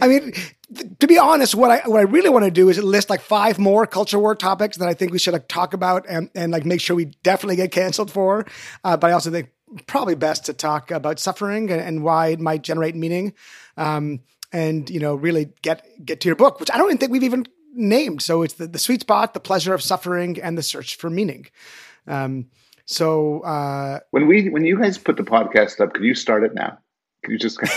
I 0.00 0.06
mean, 0.06 0.32
th- 0.32 0.98
to 1.00 1.06
be 1.06 1.18
honest, 1.18 1.54
what 1.54 1.70
I 1.70 1.88
what 1.88 1.98
I 1.98 2.02
really 2.02 2.30
want 2.30 2.44
to 2.44 2.50
do 2.50 2.68
is 2.68 2.78
list 2.82 3.10
like 3.10 3.20
five 3.20 3.58
more 3.58 3.86
culture 3.86 4.18
war 4.18 4.34
topics 4.34 4.76
that 4.76 4.88
I 4.88 4.94
think 4.94 5.12
we 5.12 5.18
should 5.18 5.32
like 5.32 5.48
talk 5.48 5.74
about 5.74 6.04
and 6.08 6.30
and 6.34 6.52
like 6.52 6.64
make 6.64 6.80
sure 6.80 6.94
we 6.94 7.06
definitely 7.22 7.56
get 7.56 7.72
canceled 7.72 8.10
for. 8.10 8.46
Uh, 8.84 8.96
but 8.96 9.10
I 9.10 9.12
also 9.12 9.30
think 9.30 9.50
probably 9.86 10.14
best 10.14 10.46
to 10.46 10.52
talk 10.52 10.90
about 10.90 11.18
suffering 11.18 11.70
and, 11.70 11.80
and 11.80 12.02
why 12.02 12.28
it 12.28 12.40
might 12.40 12.62
generate 12.62 12.94
meaning, 12.94 13.34
um, 13.76 14.20
and 14.52 14.88
you 14.90 15.00
know 15.00 15.14
really 15.14 15.50
get 15.62 15.84
get 16.04 16.20
to 16.20 16.28
your 16.28 16.36
book, 16.36 16.60
which 16.60 16.70
I 16.70 16.76
don't 16.76 16.86
even 16.86 16.98
think 16.98 17.12
we've 17.12 17.22
even 17.22 17.46
named. 17.74 18.22
So 18.22 18.42
it's 18.42 18.54
the, 18.54 18.66
the 18.66 18.78
sweet 18.78 19.02
spot, 19.02 19.34
the 19.34 19.40
pleasure 19.40 19.74
of 19.74 19.82
suffering, 19.82 20.40
and 20.40 20.56
the 20.56 20.62
search 20.62 20.96
for 20.96 21.10
meaning. 21.10 21.46
Um, 22.06 22.46
so 22.90 23.40
uh, 23.40 24.00
when 24.12 24.26
we 24.26 24.48
when 24.48 24.64
you 24.64 24.78
guys 24.80 24.96
put 24.96 25.16
the 25.18 25.22
podcast 25.22 25.78
up, 25.80 25.92
could 25.92 26.04
you 26.04 26.14
start 26.14 26.42
it 26.42 26.54
now? 26.54 26.78
Could 27.22 27.32
you 27.32 27.38
just? 27.38 27.58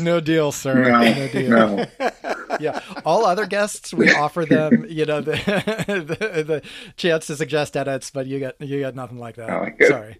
No 0.00 0.20
deal, 0.20 0.52
sir. 0.52 0.84
No, 0.84 1.00
No, 1.02 1.28
deal. 1.28 1.50
no. 1.50 1.86
Yeah, 2.60 2.80
all 3.04 3.24
other 3.26 3.46
guests 3.46 3.92
we 3.94 4.10
offer 4.12 4.44
them, 4.44 4.86
you 4.88 5.04
know, 5.04 5.20
the, 5.20 5.32
the 5.86 6.42
the 6.42 6.62
chance 6.96 7.26
to 7.28 7.36
suggest 7.36 7.76
edits, 7.76 8.10
but 8.10 8.26
you 8.26 8.40
got 8.40 8.60
you 8.60 8.80
got 8.80 8.96
nothing 8.96 9.18
like 9.18 9.36
that. 9.36 9.50
Oh. 9.50 9.86
Sorry. 9.86 10.18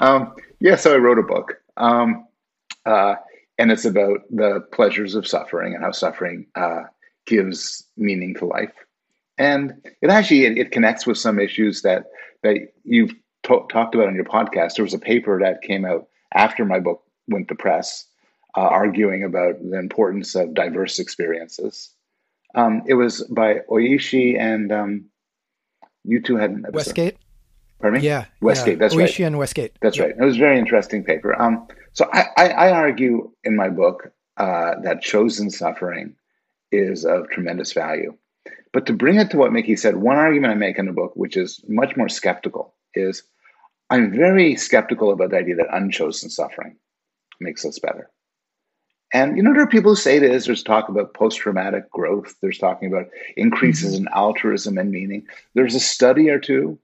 Um, 0.00 0.34
yeah, 0.58 0.74
so 0.76 0.94
I 0.94 0.96
wrote 0.96 1.18
a 1.18 1.22
book, 1.22 1.60
um, 1.76 2.26
uh, 2.86 3.16
and 3.58 3.70
it's 3.70 3.84
about 3.84 4.20
the 4.30 4.62
pleasures 4.72 5.14
of 5.14 5.28
suffering 5.28 5.74
and 5.74 5.84
how 5.84 5.92
suffering 5.92 6.46
uh, 6.56 6.84
gives 7.26 7.84
meaning 7.96 8.34
to 8.36 8.46
life. 8.46 8.72
And 9.38 9.74
it 10.02 10.10
actually 10.10 10.44
it, 10.46 10.58
it 10.58 10.72
connects 10.72 11.06
with 11.06 11.18
some 11.18 11.38
issues 11.38 11.82
that 11.82 12.06
that 12.42 12.56
you've 12.84 13.12
to- 13.44 13.66
talked 13.70 13.94
about 13.94 14.08
on 14.08 14.14
your 14.14 14.24
podcast. 14.24 14.74
There 14.76 14.84
was 14.84 14.94
a 14.94 14.98
paper 14.98 15.38
that 15.40 15.62
came 15.62 15.84
out 15.84 16.08
after 16.34 16.64
my 16.64 16.80
book 16.80 17.02
went 17.28 17.48
to 17.48 17.54
press, 17.54 18.06
uh, 18.56 18.60
arguing 18.60 19.24
about 19.24 19.54
the 19.62 19.78
importance 19.78 20.34
of 20.34 20.54
diverse 20.54 20.98
experiences. 20.98 21.90
Um, 22.54 22.82
it 22.86 22.94
was 22.94 23.22
by 23.24 23.60
Oishi 23.70 24.38
and 24.38 24.72
um, 24.72 25.04
you 26.04 26.22
two 26.22 26.36
had 26.36 26.50
an 26.50 26.58
episode. 26.66 26.74
Westgate. 26.76 27.16
Pardon 27.80 28.00
me? 28.00 28.06
Yeah, 28.06 28.24
Westgate. 28.40 28.74
yeah. 28.74 28.78
That's 28.78 28.96
right. 28.96 29.08
Oishi 29.10 29.26
and 29.26 29.36
Westgate. 29.36 29.72
That's 29.82 29.98
Yeah. 29.98 30.04
right. 30.04 30.14
It 30.18 30.24
was 30.24 30.36
a 30.36 30.38
very 30.38 30.58
interesting 30.58 31.04
paper. 31.04 31.38
Um, 31.40 31.66
so 31.92 32.08
I, 32.12 32.26
I, 32.38 32.48
I 32.48 32.70
argue 32.72 33.30
in 33.44 33.54
my 33.54 33.68
book 33.68 34.10
uh, 34.38 34.76
that 34.82 35.02
chosen 35.02 35.50
suffering 35.50 36.14
is 36.72 37.04
of 37.04 37.28
tremendous 37.28 37.72
value. 37.74 38.16
But 38.72 38.86
to 38.86 38.92
bring 38.92 39.16
it 39.16 39.30
to 39.30 39.38
what 39.38 39.52
Mickey 39.52 39.76
said, 39.76 39.96
one 39.96 40.16
argument 40.16 40.52
I 40.52 40.56
make 40.56 40.78
in 40.78 40.86
the 40.86 40.92
book, 40.92 41.12
which 41.14 41.36
is 41.36 41.64
much 41.68 41.96
more 41.96 42.08
skeptical, 42.08 42.74
is 42.94 43.22
I'm 43.90 44.12
very 44.12 44.56
skeptical 44.56 45.12
about 45.12 45.30
the 45.30 45.38
idea 45.38 45.56
that 45.56 45.74
unchosen 45.74 46.30
suffering 46.30 46.76
makes 47.40 47.64
us 47.64 47.78
better. 47.78 48.10
And 49.12 49.36
you 49.36 49.42
know, 49.42 49.52
there 49.52 49.62
are 49.62 49.68
people 49.68 49.92
who 49.92 49.96
say 49.96 50.18
this. 50.18 50.46
There's 50.46 50.62
talk 50.62 50.88
about 50.88 51.14
post-traumatic 51.14 51.90
growth. 51.90 52.34
There's 52.42 52.58
talking 52.58 52.92
about 52.92 53.06
increases 53.36 53.94
mm-hmm. 53.94 54.08
in 54.08 54.12
altruism 54.12 54.78
and 54.78 54.90
meaning. 54.90 55.26
There's 55.54 55.74
a 55.74 55.80
study 55.80 56.28
or 56.28 56.40
two 56.40 56.78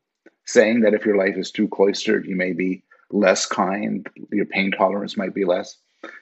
saying 0.44 0.80
that 0.80 0.94
if 0.94 1.04
your 1.04 1.16
life 1.16 1.36
is 1.36 1.50
too 1.50 1.68
cloistered, 1.68 2.26
you 2.26 2.36
may 2.36 2.52
be 2.52 2.82
less 3.10 3.44
kind, 3.44 4.08
your 4.30 4.46
pain 4.46 4.70
tolerance 4.70 5.16
might 5.16 5.34
be 5.34 5.44
less. 5.44 5.76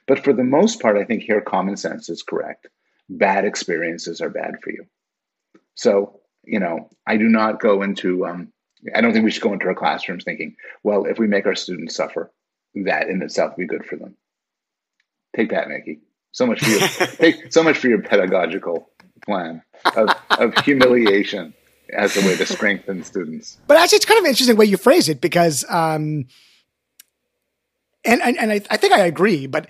But 0.06 0.24
for 0.24 0.32
the 0.32 0.44
most 0.44 0.80
part, 0.80 0.96
I 0.96 1.04
think 1.04 1.22
here 1.22 1.40
common 1.40 1.76
sense 1.76 2.08
is 2.08 2.22
correct. 2.22 2.66
Bad 3.08 3.44
experiences 3.44 4.20
are 4.20 4.30
bad 4.30 4.56
for 4.62 4.70
you. 4.70 4.86
So, 5.80 6.20
you 6.44 6.60
know, 6.60 6.90
I 7.06 7.16
do 7.16 7.24
not 7.26 7.58
go 7.58 7.80
into, 7.80 8.26
um, 8.26 8.52
I 8.94 9.00
don't 9.00 9.14
think 9.14 9.24
we 9.24 9.30
should 9.30 9.42
go 9.42 9.54
into 9.54 9.64
our 9.64 9.74
classrooms 9.74 10.24
thinking, 10.24 10.54
well, 10.82 11.06
if 11.06 11.18
we 11.18 11.26
make 11.26 11.46
our 11.46 11.54
students 11.54 11.96
suffer, 11.96 12.30
that 12.74 13.08
in 13.08 13.22
itself 13.22 13.54
would 13.56 13.66
be 13.66 13.66
good 13.66 13.86
for 13.86 13.96
them. 13.96 14.14
Take 15.34 15.48
that, 15.52 15.68
Mickey. 15.68 16.00
So 16.32 16.44
much 16.44 16.60
for 16.60 16.68
your, 16.68 16.88
take, 17.16 17.50
so 17.50 17.62
much 17.62 17.78
for 17.78 17.88
your 17.88 18.02
pedagogical 18.02 18.90
plan 19.24 19.62
of, 19.96 20.10
of 20.32 20.54
humiliation 20.58 21.54
as 21.90 22.14
a 22.14 22.26
way 22.26 22.36
to 22.36 22.44
strengthen 22.44 23.02
students. 23.02 23.56
But 23.66 23.78
actually, 23.78 23.96
it's 23.96 24.04
kind 24.04 24.18
of 24.18 24.24
an 24.24 24.30
interesting 24.30 24.58
way 24.58 24.66
you 24.66 24.76
phrase 24.76 25.08
it 25.08 25.22
because, 25.22 25.64
um, 25.70 26.26
and 28.04 28.20
and, 28.20 28.38
and 28.38 28.52
I, 28.52 28.60
I 28.70 28.76
think 28.76 28.92
I 28.92 29.06
agree, 29.06 29.46
but 29.46 29.66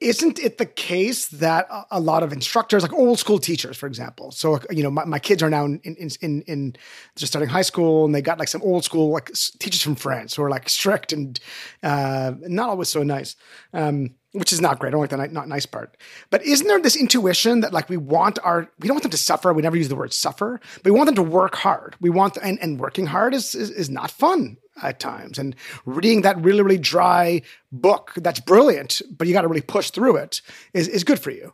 isn't 0.00 0.38
it 0.38 0.58
the 0.58 0.66
case 0.66 1.28
that 1.28 1.66
a- 1.90 2.00
lot 2.00 2.22
of 2.22 2.32
instructors, 2.32 2.82
like 2.82 2.92
old 2.92 3.18
school 3.18 3.38
teachers, 3.38 3.76
for 3.76 3.86
example, 3.86 4.30
so 4.30 4.60
you 4.70 4.82
know, 4.82 4.90
my, 4.90 5.04
my 5.06 5.18
kids 5.18 5.42
are 5.42 5.48
now 5.48 5.64
in 5.64 5.80
in 5.84 6.10
in, 6.20 6.42
in 6.42 6.76
just 7.16 7.32
starting 7.32 7.48
high 7.48 7.62
school, 7.62 8.04
and 8.04 8.14
they 8.14 8.20
got 8.20 8.38
like 8.38 8.48
some 8.48 8.62
old 8.62 8.84
school 8.84 9.10
like 9.10 9.30
teachers 9.58 9.80
from 9.80 9.94
France 9.94 10.34
who 10.34 10.42
are 10.42 10.50
like 10.50 10.68
strict 10.68 11.12
and 11.12 11.40
uh, 11.82 12.32
not 12.42 12.68
always 12.68 12.88
so 12.88 13.02
nice. 13.02 13.36
Um, 13.72 14.14
which 14.32 14.52
is 14.52 14.60
not 14.60 14.78
great. 14.78 14.88
I 14.88 14.90
don't 14.90 15.00
like 15.00 15.08
the 15.08 15.28
not 15.28 15.48
nice 15.48 15.64
part. 15.64 15.96
But 16.28 16.44
isn't 16.44 16.66
there 16.66 16.78
this 16.78 16.94
intuition 16.94 17.60
that 17.60 17.72
like 17.72 17.88
we 17.88 17.96
want 17.96 18.38
our 18.44 18.70
we 18.78 18.86
don't 18.86 18.96
want 18.96 19.02
them 19.02 19.10
to 19.12 19.16
suffer. 19.16 19.50
We 19.54 19.62
never 19.62 19.78
use 19.78 19.88
the 19.88 19.96
word 19.96 20.12
suffer, 20.12 20.60
but 20.82 20.84
we 20.84 20.90
want 20.90 21.06
them 21.06 21.14
to 21.14 21.22
work 21.22 21.54
hard. 21.54 21.96
We 22.02 22.10
want 22.10 22.36
and, 22.42 22.58
and 22.60 22.78
working 22.78 23.06
hard 23.06 23.32
is, 23.32 23.54
is 23.54 23.70
is 23.70 23.88
not 23.88 24.10
fun 24.10 24.58
at 24.82 25.00
times. 25.00 25.38
And 25.38 25.54
reading 25.84 26.22
that 26.22 26.40
really 26.40 26.62
really 26.62 26.78
dry 26.78 27.42
book 27.72 28.12
that's 28.16 28.40
brilliant, 28.40 29.02
but 29.16 29.26
you 29.26 29.32
got 29.32 29.42
to 29.42 29.48
really 29.48 29.60
push 29.60 29.90
through 29.90 30.16
it 30.16 30.40
is 30.72 30.88
is 30.88 31.04
good 31.04 31.18
for 31.18 31.30
you. 31.30 31.52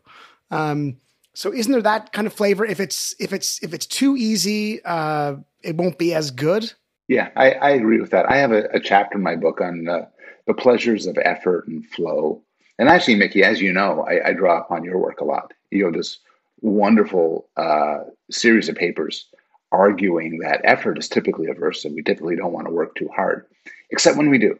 Um, 0.50 0.98
so 1.34 1.52
isn't 1.52 1.72
there 1.72 1.82
that 1.82 2.12
kind 2.12 2.26
of 2.26 2.32
flavor? 2.32 2.64
If 2.64 2.80
it's 2.80 3.14
if 3.18 3.32
it's 3.32 3.62
if 3.62 3.72
it's 3.72 3.86
too 3.86 4.16
easy, 4.16 4.84
uh, 4.84 5.36
it 5.62 5.76
won't 5.76 5.98
be 5.98 6.14
as 6.14 6.30
good. 6.30 6.72
Yeah, 7.08 7.30
I, 7.36 7.52
I 7.52 7.70
agree 7.70 8.00
with 8.00 8.10
that. 8.10 8.30
I 8.30 8.36
have 8.36 8.52
a, 8.52 8.64
a 8.72 8.80
chapter 8.80 9.18
in 9.18 9.24
my 9.24 9.36
book 9.36 9.60
on 9.60 9.88
uh, 9.88 10.06
the 10.46 10.54
pleasures 10.54 11.06
of 11.06 11.18
effort 11.24 11.66
and 11.66 11.84
flow. 11.86 12.42
And 12.78 12.88
actually, 12.88 13.16
Mickey, 13.16 13.44
as 13.44 13.60
you 13.60 13.72
know, 13.72 14.06
I, 14.08 14.28
I 14.28 14.32
draw 14.32 14.60
upon 14.60 14.84
your 14.84 14.98
work 14.98 15.20
a 15.20 15.24
lot. 15.24 15.52
You 15.70 15.84
have 15.84 15.94
this 15.94 16.18
wonderful 16.60 17.48
uh, 17.56 17.98
series 18.30 18.68
of 18.68 18.76
papers 18.76 19.26
arguing 19.72 20.38
that 20.38 20.60
effort 20.64 20.98
is 20.98 21.08
typically 21.08 21.48
aversive. 21.48 21.94
We 21.94 22.02
typically 22.02 22.36
don't 22.36 22.52
want 22.52 22.66
to 22.66 22.72
work 22.72 22.94
too 22.94 23.08
hard, 23.08 23.46
except 23.90 24.18
when 24.18 24.30
we 24.30 24.38
do. 24.38 24.58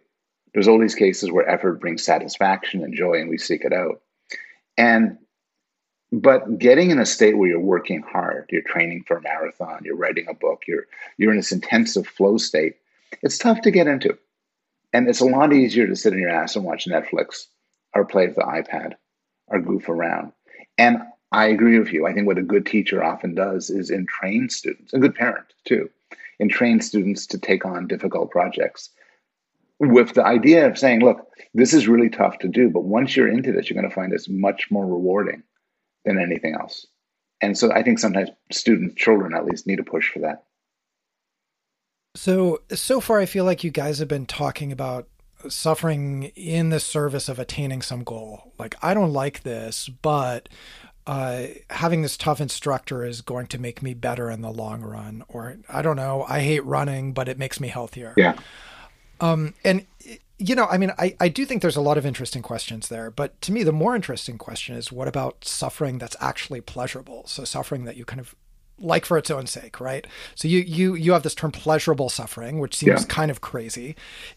There's 0.53 0.69
all 0.69 0.81
these 0.81 0.95
cases 0.95 1.31
where 1.31 1.49
effort 1.49 1.81
brings 1.81 2.03
satisfaction 2.03 2.83
and 2.83 2.95
joy, 2.95 3.21
and 3.21 3.29
we 3.29 3.39
seek 3.39 3.65
it 3.65 3.73
out. 3.73 4.01
And 4.77 5.19
but 6.11 6.59
getting 6.59 6.91
in 6.91 6.99
a 6.99 7.07
state 7.07 7.39
where 7.39 7.49
you're 7.49 7.61
working 7.61 8.03
hard, 8.03 8.47
you're 8.51 8.63
training 8.63 9.05
for 9.07 9.17
a 9.17 9.23
marathon, 9.23 9.81
you're 9.85 9.97
writing 9.97 10.27
a 10.29 10.35
book, 10.35 10.65
you're 10.67 10.87
you're 11.19 11.31
in 11.31 11.37
this 11.37 11.53
intensive 11.53 12.07
flow 12.07 12.39
state. 12.39 12.77
It's 13.23 13.39
tough 13.39 13.61
to 13.63 13.71
get 13.71 13.87
into, 13.87 14.19
and 14.93 15.09
it's 15.09 15.21
a 15.21 15.27
lot 15.27 15.53
easier 15.53 15.87
to 15.87 15.97
sit 15.97 16.15
in 16.15 16.19
your 16.19 16.31
ass 16.31 16.57
and 16.57 16.65
watch 16.65 16.87
Netflix 16.87 17.47
or 17.95 18.05
play 18.05 18.27
with 18.27 18.37
the 18.37 18.43
iPad 18.43 18.95
or 19.49 19.61
goof 19.61 19.89
around. 19.89 20.33
And 20.79 21.03
I 21.33 21.47
agree 21.47 21.79
with 21.79 21.93
you. 21.93 22.07
I 22.07 22.13
think 22.13 22.27
what 22.27 22.39
a 22.39 22.43
good 22.43 22.67
teacher 22.67 23.03
often 23.03 23.35
does 23.35 23.71
is 23.71 23.91
entrain 23.91 24.51
students, 24.51 24.93
a 24.93 24.99
good 24.99 25.15
parent 25.15 25.47
too, 25.65 25.89
entrain 26.41 26.83
students 26.83 27.27
to 27.29 27.39
take 27.39 27.65
on 27.65 27.89
difficult 27.89 28.31
projects 28.31 28.91
with 29.81 30.15
the 30.15 30.25
idea 30.25 30.67
of 30.67 30.79
saying, 30.79 31.01
look, 31.01 31.27
this 31.55 31.75
is 31.75 31.89
really 31.89 32.09
tough 32.09 32.39
to 32.39 32.49
do, 32.49 32.71
but 32.71 32.85
once 32.85 33.17
you're 33.17 33.29
into 33.29 33.51
this, 33.51 33.69
you're 33.69 33.81
going 33.81 33.89
to 33.89 33.95
find 33.95 34.13
this 34.13 34.29
much 34.29 34.71
more 34.71 34.87
rewarding 34.87 35.43
than 36.05 36.21
anything 36.21 36.55
else. 36.55 36.87
And 37.41 37.59
so 37.59 37.73
I 37.73 37.83
think 37.83 37.99
sometimes 37.99 38.31
students, 38.53 38.95
children 38.95 39.35
at 39.35 39.45
least, 39.45 39.67
need 39.67 39.77
to 39.77 39.83
push 39.83 40.13
for 40.13 40.21
that. 40.21 40.45
So, 42.15 42.61
so 42.71 43.01
far, 43.01 43.19
I 43.19 43.27
feel 43.27 43.45
like 43.45 43.65
you 43.65 43.71
guys 43.71 43.99
have 43.99 44.09
been 44.09 44.27
talking 44.27 44.71
about 44.71 45.09
suffering 45.49 46.25
in 46.37 46.69
the 46.69 46.79
service 46.79 47.29
of 47.29 47.39
attaining 47.41 47.83
some 47.83 48.05
goal. 48.05 48.53
Like, 48.59 48.77
I 48.83 48.95
don't 48.95 49.13
like 49.13 49.43
this, 49.43 49.89
but 49.89 50.49
uh, 51.07 51.45
having 51.71 52.03
this 52.03 52.17
tough 52.17 52.41
instructor 52.41 53.05
is 53.05 53.21
going 53.23 53.47
to 53.49 53.59
make 53.59 53.83
me 53.83 53.95
better 53.95 54.31
in 54.31 54.41
the 54.43 54.51
long 54.51 54.83
run. 54.83 55.25
Or, 55.29 55.57
I 55.69 55.83
don't 55.83 55.97
know, 55.97 56.25
I 56.29 56.41
hate 56.41 56.65
running, 56.65 57.13
but 57.13 57.29
it 57.29 57.39
makes 57.39 57.59
me 57.61 57.69
healthier. 57.69 58.15
Yeah. 58.17 58.37
Um, 59.21 59.55
and 59.65 59.87
you 60.39 60.57
know, 60.57 60.67
I 60.67 60.77
mean, 60.77 60.93
I, 60.99 61.15
I 61.21 61.29
do 61.29 61.45
think 61.47 61.63
there's 61.63 61.77
a 61.77 61.81
lot 61.81 61.97
of 61.99 62.05
interesting 62.05 62.43
questions 62.43 62.89
there, 62.89 63.11
but 63.13 63.41
to 63.43 63.53
me, 63.53 63.63
the 63.63 63.73
more 63.73 63.95
interesting 63.95 64.39
question 64.39 64.75
is 64.75 64.91
what 64.91 65.07
about 65.07 65.45
suffering 65.45 65.99
that's 65.99 66.17
actually 66.21 66.61
pleasurable? 66.61 67.25
So 67.27 67.45
suffering 67.45 67.85
that 67.85 67.97
you 67.97 68.05
kind 68.05 68.19
of 68.21 68.35
like 68.79 69.05
for 69.05 69.17
its 69.17 69.31
own 69.31 69.47
sake, 69.47 69.81
right? 69.81 70.05
So 70.35 70.49
you 70.49 70.59
you 70.59 70.95
you 70.95 71.13
have 71.13 71.23
this 71.23 71.37
term 71.37 71.53
pleasurable 71.53 72.09
suffering, 72.09 72.59
which 72.59 72.75
seems 72.75 73.03
Yeah. 73.03 73.07
kind 73.07 73.31
of 73.31 73.41
crazy, 73.41 73.95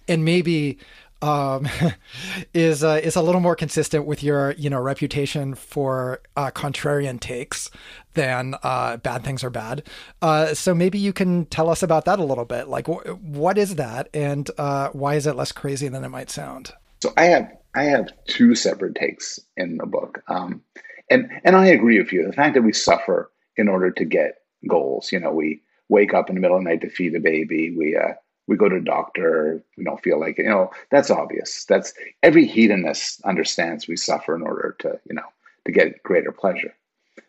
and 0.07 0.23
maybe 0.23 0.77
um, 1.21 1.67
is 2.53 2.83
uh, 2.83 2.99
is 3.03 3.15
a 3.15 3.21
little 3.21 3.41
more 3.41 3.55
consistent 3.55 4.05
with 4.05 4.23
your 4.23 4.51
you 4.53 4.69
know 4.69 4.79
reputation 4.79 5.55
for 5.55 6.21
uh, 6.35 6.51
contrarian 6.51 7.19
takes 7.19 7.69
than 8.13 8.55
uh, 8.63 8.97
bad 8.97 9.23
things 9.23 9.43
are 9.43 9.49
bad. 9.49 9.83
Uh, 10.21 10.53
so 10.53 10.73
maybe 10.73 10.97
you 10.97 11.13
can 11.13 11.45
tell 11.45 11.69
us 11.69 11.83
about 11.83 12.05
that 12.05 12.19
a 12.19 12.23
little 12.23 12.45
bit. 12.45 12.67
Like, 12.67 12.87
wh- 12.87 13.21
what 13.23 13.57
is 13.57 13.75
that, 13.75 14.09
and 14.13 14.49
uh, 14.57 14.89
why 14.89 15.15
is 15.15 15.27
it 15.27 15.35
less 15.35 15.51
crazy 15.51 15.87
than 15.87 16.03
it 16.03 16.09
might 16.09 16.29
sound? 16.29 16.73
So 17.01 17.13
I 17.17 17.25
have 17.25 17.51
I 17.75 17.83
have 17.83 18.09
two 18.27 18.55
separate 18.55 18.95
takes 18.95 19.39
in 19.57 19.77
the 19.77 19.85
book, 19.85 20.23
um, 20.27 20.61
and 21.09 21.29
and 21.43 21.55
I 21.55 21.67
agree 21.67 21.99
with 21.99 22.11
you. 22.11 22.25
The 22.25 22.33
fact 22.33 22.55
that 22.55 22.63
we 22.63 22.73
suffer 22.73 23.31
in 23.57 23.67
order 23.67 23.91
to 23.91 24.05
get 24.05 24.35
goals, 24.67 25.11
you 25.11 25.19
know, 25.19 25.31
we 25.31 25.61
wake 25.89 26.13
up 26.13 26.29
in 26.29 26.35
the 26.35 26.41
middle 26.41 26.57
of 26.57 26.63
the 26.63 26.69
night 26.69 26.81
to 26.81 26.89
feed 26.89 27.15
a 27.15 27.19
baby, 27.19 27.75
we 27.75 27.95
uh, 27.95 28.13
we 28.47 28.57
go 28.57 28.69
to 28.69 28.79
doctor, 28.79 29.63
we 29.77 29.83
don't 29.83 30.01
feel 30.03 30.19
like 30.19 30.37
it. 30.39 30.43
You 30.43 30.49
know, 30.49 30.71
that's 30.91 31.09
obvious. 31.09 31.65
That's 31.65 31.93
every 32.23 32.45
hedonist 32.45 33.21
understands 33.23 33.87
we 33.87 33.95
suffer 33.95 34.35
in 34.35 34.41
order 34.41 34.75
to, 34.79 34.99
you 35.09 35.15
know, 35.15 35.27
to 35.65 35.71
get 35.71 36.03
greater 36.03 36.31
pleasure. 36.31 36.73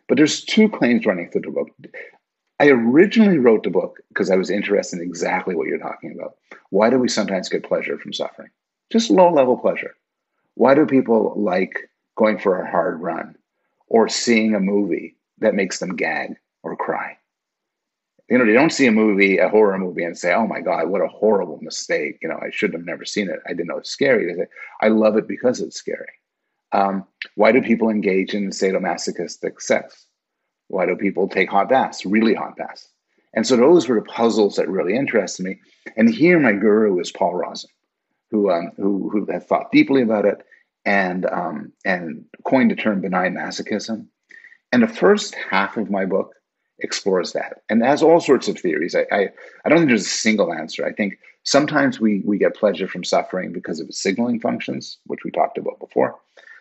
But 0.07 0.17
there's 0.17 0.43
two 0.43 0.69
claims 0.69 1.05
running 1.05 1.29
through 1.29 1.41
the 1.41 1.51
book. 1.51 1.69
I 2.59 2.69
originally 2.69 3.37
wrote 3.37 3.63
the 3.63 3.69
book 3.69 3.99
because 4.09 4.31
I 4.31 4.35
was 4.35 4.49
interested 4.49 4.99
in 4.99 5.05
exactly 5.05 5.55
what 5.55 5.67
you're 5.67 5.77
talking 5.77 6.15
about. 6.17 6.37
Why 6.69 6.89
do 6.89 6.97
we 6.97 7.07
sometimes 7.07 7.49
get 7.49 7.63
pleasure 7.63 7.97
from 7.97 8.13
suffering? 8.13 8.49
Just 8.91 9.11
low 9.11 9.31
level 9.31 9.57
pleasure. 9.57 9.95
Why 10.55 10.73
do 10.73 10.85
people 10.85 11.33
like 11.35 11.89
going 12.15 12.39
for 12.39 12.59
a 12.59 12.69
hard 12.69 12.99
run 13.01 13.35
or 13.87 14.09
seeing 14.09 14.55
a 14.55 14.59
movie 14.59 15.15
that 15.39 15.55
makes 15.55 15.79
them 15.79 15.95
gag 15.95 16.35
or 16.63 16.75
cry? 16.75 17.16
You 18.29 18.37
know, 18.37 18.45
they 18.45 18.53
don't 18.53 18.73
see 18.73 18.87
a 18.87 18.91
movie, 18.91 19.37
a 19.37 19.47
horror 19.47 19.77
movie, 19.77 20.03
and 20.03 20.17
say, 20.17 20.33
"Oh 20.33 20.47
my 20.47 20.59
God, 20.59 20.89
what 20.89 21.01
a 21.01 21.07
horrible 21.07 21.59
mistake!" 21.61 22.17
You 22.21 22.29
know, 22.29 22.39
I 22.41 22.49
should 22.51 22.73
have 22.73 22.85
never 22.85 23.05
seen 23.05 23.29
it. 23.29 23.39
I 23.45 23.49
didn't 23.49 23.67
know 23.67 23.77
it's 23.77 23.89
scary. 23.89 24.25
They 24.27 24.39
say, 24.41 24.47
"I 24.81 24.89
love 24.89 25.17
it 25.17 25.27
because 25.27 25.61
it's 25.61 25.77
scary." 25.77 26.11
Um, 26.73 27.05
why 27.35 27.51
do 27.51 27.61
people 27.61 27.89
engage 27.89 28.33
in 28.33 28.49
sadomasochistic 28.49 29.61
sex? 29.61 30.05
Why 30.67 30.85
do 30.85 30.95
people 30.95 31.29
take 31.29 31.49
hot 31.49 31.69
baths, 31.69 32.05
really 32.05 32.33
hot 32.33 32.57
baths? 32.57 32.89
And 33.33 33.47
so 33.47 33.55
those 33.55 33.87
were 33.87 33.95
the 33.95 34.05
puzzles 34.05 34.55
that 34.57 34.67
really 34.67 34.95
interested 34.95 35.43
me. 35.43 35.59
And 35.95 36.09
here, 36.09 36.39
my 36.39 36.53
guru 36.53 36.99
is 36.99 37.11
Paul 37.11 37.35
Rozin, 37.35 37.69
who 38.31 38.51
um, 38.51 38.71
who 38.75 39.09
who 39.09 39.25
had 39.31 39.47
thought 39.47 39.71
deeply 39.71 40.01
about 40.01 40.25
it 40.25 40.45
and 40.85 41.25
um, 41.27 41.71
and 41.85 42.25
coined 42.43 42.71
the 42.71 42.75
term 42.75 42.99
benign 42.99 43.35
masochism. 43.35 44.07
And 44.73 44.83
the 44.83 44.87
first 44.87 45.35
half 45.35 45.77
of 45.77 45.89
my 45.89 46.05
book 46.05 46.33
explores 46.79 47.33
that 47.33 47.61
and 47.69 47.83
has 47.83 48.03
all 48.03 48.19
sorts 48.19 48.47
of 48.47 48.57
theories. 48.57 48.95
I, 48.95 49.05
I, 49.11 49.29
I 49.65 49.69
don't 49.69 49.79
think 49.79 49.89
there's 49.89 50.05
a 50.05 50.09
single 50.09 50.53
answer. 50.53 50.85
I 50.85 50.93
think 50.93 51.19
sometimes 51.43 51.99
we, 51.99 52.21
we 52.25 52.37
get 52.37 52.55
pleasure 52.55 52.87
from 52.87 53.03
suffering 53.03 53.51
because 53.51 53.79
of 53.79 53.87
its 53.87 54.01
signaling 54.01 54.39
functions, 54.39 54.97
which 55.05 55.23
we 55.23 55.31
talked 55.31 55.57
about 55.57 55.79
before. 55.79 56.15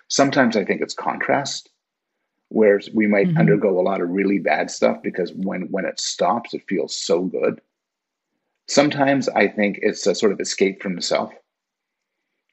Sometimes 0.08 0.56
I 0.56 0.64
think 0.64 0.80
it's 0.80 0.94
contrast, 0.94 1.68
where 2.48 2.80
we 2.94 3.06
might 3.06 3.28
mm-hmm. 3.28 3.38
undergo 3.38 3.78
a 3.78 3.82
lot 3.82 4.00
of 4.00 4.08
really 4.08 4.38
bad 4.38 4.70
stuff 4.70 5.02
because 5.02 5.32
when, 5.32 5.62
when 5.62 5.84
it 5.84 5.98
stops, 5.98 6.54
it 6.54 6.62
feels 6.68 6.96
so 6.96 7.22
good. 7.22 7.60
Sometimes 8.68 9.28
I 9.28 9.48
think 9.48 9.80
it's 9.82 10.06
a 10.06 10.14
sort 10.14 10.32
of 10.32 10.40
escape 10.40 10.82
from 10.82 10.94
the 10.94 11.02
self. 11.02 11.32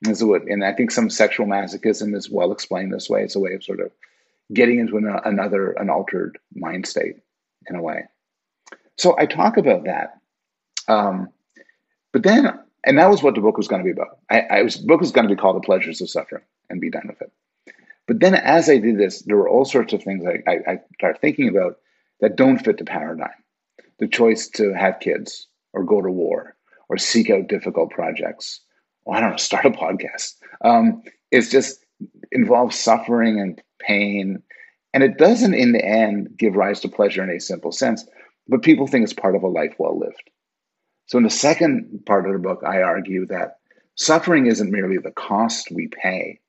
And 0.05 0.66
I 0.66 0.74
think 0.74 0.91
some 0.91 1.09
sexual 1.09 1.45
masochism 1.45 2.16
is 2.16 2.30
well 2.30 2.51
explained 2.51 2.93
this 2.93 3.09
way. 3.09 3.24
It's 3.24 3.36
a 3.36 3.39
way 3.39 3.53
of 3.53 3.64
sort 3.64 3.80
of 3.80 3.91
getting 4.51 4.80
into 4.80 4.97
an, 4.97 5.07
another, 5.24 5.72
an 5.74 5.89
altered 5.89 6.38
mind 6.53 6.86
state 6.86 7.18
in 7.68 7.76
a 7.76 7.82
way. 7.82 8.03
So 8.97 9.16
I 9.18 9.26
talk 9.26 9.57
about 9.57 9.86
that. 9.86 10.20
Um, 10.88 11.30
but 12.11 12.24
then, 12.24 12.59
and 12.86 12.97
that 12.97 13.09
was 13.09 13.24
what 13.24 13.36
the 13.36 13.41
book 13.41 13.57
was 13.57 13.68
going 13.68 13.82
to 13.82 13.86
be 13.86 13.91
about. 13.91 14.20
I, 14.30 14.41
I 14.41 14.61
was, 14.64 14.78
book 14.78 14.99
was 14.99 15.11
going 15.11 15.28
to 15.28 15.34
be 15.34 15.39
called 15.39 15.55
The 15.55 15.66
Pleasures 15.66 16.01
of 16.01 16.09
Suffering 16.09 16.43
and 16.70 16.82
be 16.82 16.89
done 16.89 17.07
with 17.07 17.22
it. 17.22 17.32
But 18.07 18.20
then 18.20 18.36
as 18.36 18.70
I 18.70 18.78
did 18.78 18.99
this, 18.99 19.22
there 19.22 19.38
were 19.38 19.49
all 19.49 19.66
sorts 19.66 19.93
of 19.93 20.03
things 20.03 20.26
I, 20.26 20.49
I, 20.49 20.55
I 20.74 20.78
started 20.95 21.22
thinking 21.22 21.47
about 21.47 21.78
that 22.20 22.36
don't 22.36 22.59
fit 22.59 22.78
the 22.78 22.86
paradigm. 22.86 23.30
The 23.99 24.07
choice 24.07 24.49
to 24.55 24.74
have 24.74 24.99
kids 24.99 25.47
or 25.72 25.84
go 25.84 26.01
to 26.01 26.11
war 26.11 26.55
or 26.89 26.97
seek 26.97 27.30
out 27.30 27.47
difficult 27.47 27.91
projects. 27.91 28.61
Or 29.05 29.16
I 29.16 29.22
don't 29.22 29.32
know, 29.32 29.38
start 29.38 29.66
a 29.66 29.70
podcast. 29.72 30.36
Um, 30.64 31.03
it's 31.32 31.49
just 31.49 31.84
involves 32.32 32.78
suffering 32.78 33.39
and 33.39 33.61
pain 33.80 34.43
and 34.94 35.04
it 35.04 35.18
doesn't, 35.18 35.54
in 35.54 35.72
the 35.72 35.84
end, 35.84 36.38
give 36.38 36.56
rise 36.56 36.82
to 36.82 36.89
pleasure 36.89 37.24
in 37.24 37.30
a 37.30 37.39
simple 37.39 37.72
sense, 37.72 38.06
but 38.48 38.62
people 38.62 38.88
think 38.88 39.04
it's 39.04 39.14
part 39.14 39.36
of 39.36 39.44
a 39.44 39.48
life 39.48 39.76
well 39.80 39.98
lived. 39.98 40.30
So, 41.08 41.18
in 41.18 41.24
the 41.24 41.30
second 41.30 42.04
part 42.06 42.26
of 42.26 42.34
the 42.34 42.39
book, 42.39 42.64
I 42.66 42.82
argue 42.82 43.26
that 43.28 43.58
suffering 43.96 44.48
isn't 44.48 44.72
merely 44.72 44.98
the 44.98 45.12
cost 45.12 45.70
we 45.72 45.88
pay 45.88 46.39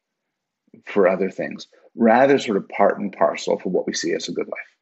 for 0.87 1.09
other 1.09 1.31
things, 1.31 1.67
rather, 1.97 2.39
sort 2.39 2.57
of 2.57 2.69
part 2.69 2.99
and 2.99 3.13
parcel 3.13 3.59
for 3.59 3.71
what 3.71 3.87
we 3.87 3.95
see 3.95 4.13
as 4.13 4.29
a 4.29 4.33
good 4.33 4.47
life. 4.47 4.75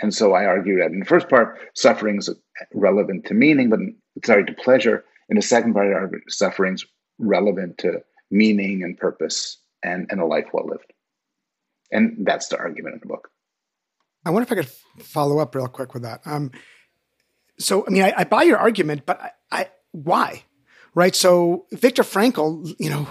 And 0.00 0.12
so 0.12 0.32
I 0.32 0.44
argue 0.46 0.78
that 0.78 0.90
in 0.90 1.00
the 1.00 1.06
first 1.06 1.28
part, 1.28 1.58
suffering 1.74 2.18
is 2.18 2.30
relevant 2.72 3.26
to 3.26 3.34
meaning, 3.34 3.70
but 3.70 3.78
sorry, 4.24 4.44
to 4.44 4.54
pleasure. 4.54 5.04
In 5.28 5.36
the 5.36 5.42
second 5.42 5.72
part, 5.72 5.88
I 5.88 5.92
argue 5.92 6.20
suffering's 6.28 6.84
relevant 7.18 7.78
to 7.78 8.00
meaning 8.30 8.82
and 8.82 8.98
purpose 8.98 9.58
and, 9.82 10.06
and 10.10 10.20
a 10.20 10.26
life 10.26 10.48
well 10.52 10.66
lived. 10.66 10.92
And 11.94 12.26
that's 12.26 12.48
the 12.48 12.58
argument 12.58 12.94
in 12.96 13.00
the 13.00 13.06
book. 13.06 13.30
I 14.26 14.30
wonder 14.30 14.44
if 14.44 14.52
I 14.52 14.62
could 14.62 15.04
follow 15.04 15.38
up 15.38 15.54
real 15.54 15.68
quick 15.68 15.94
with 15.94 16.02
that. 16.02 16.20
Um, 16.26 16.50
so, 17.58 17.86
I 17.86 17.90
mean, 17.90 18.02
I, 18.02 18.12
I 18.18 18.24
buy 18.24 18.42
your 18.42 18.58
argument, 18.58 19.06
but 19.06 19.20
I, 19.22 19.30
I, 19.50 19.68
why? 19.92 20.42
Right. 20.94 21.14
So, 21.14 21.66
Viktor 21.72 22.02
Frankl, 22.02 22.74
you 22.78 22.90
know, 22.90 23.08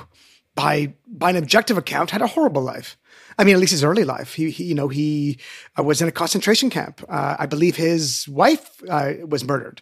by 0.55 0.93
by 1.07 1.29
an 1.29 1.35
objective 1.35 1.77
account, 1.77 2.11
had 2.11 2.21
a 2.21 2.27
horrible 2.27 2.61
life. 2.61 2.97
I 3.37 3.43
mean, 3.43 3.55
at 3.55 3.59
least 3.59 3.71
his 3.71 3.83
early 3.83 4.03
life. 4.03 4.33
He, 4.35 4.51
he 4.51 4.65
you 4.65 4.75
know, 4.75 4.87
he 4.87 5.39
uh, 5.77 5.83
was 5.83 6.01
in 6.01 6.07
a 6.07 6.11
concentration 6.11 6.69
camp. 6.69 7.03
Uh, 7.09 7.35
I 7.39 7.45
believe 7.45 7.75
his 7.75 8.27
wife 8.27 8.81
uh, 8.89 9.13
was 9.25 9.43
murdered, 9.43 9.81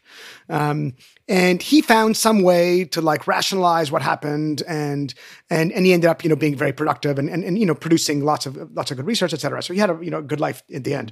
um, 0.50 0.94
and 1.28 1.62
he 1.62 1.82
found 1.82 2.16
some 2.18 2.44
way 2.44 2.86
to 2.86 3.02
like 3.02 3.28
rationalize 3.28 3.92
what 3.92 4.02
happened, 4.02 4.64
and 4.68 5.14
and 5.50 5.72
and 5.72 5.86
he 5.86 5.94
ended 5.94 6.10
up, 6.10 6.24
you 6.24 6.30
know, 6.30 6.36
being 6.36 6.56
very 6.56 6.74
productive 6.74 7.20
and 7.20 7.30
and, 7.30 7.44
and 7.44 7.60
you 7.60 7.66
know, 7.66 7.76
producing 7.76 8.24
lots 8.24 8.46
of 8.46 8.58
lots 8.74 8.92
of 8.92 8.98
good 8.98 9.08
research, 9.08 9.34
etc. 9.34 9.62
So 9.64 9.74
he 9.74 9.80
had 9.80 9.90
a 9.90 10.00
you 10.02 10.12
know 10.12 10.22
good 10.22 10.40
life 10.40 10.64
in 10.70 10.84
the 10.84 10.94
end, 10.94 11.12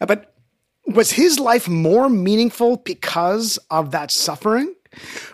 uh, 0.00 0.06
but 0.06 0.34
was 0.86 1.12
his 1.12 1.38
life 1.38 1.68
more 1.68 2.08
meaningful 2.08 2.76
because 2.78 3.58
of 3.70 3.90
that 3.92 4.10
suffering? 4.10 4.74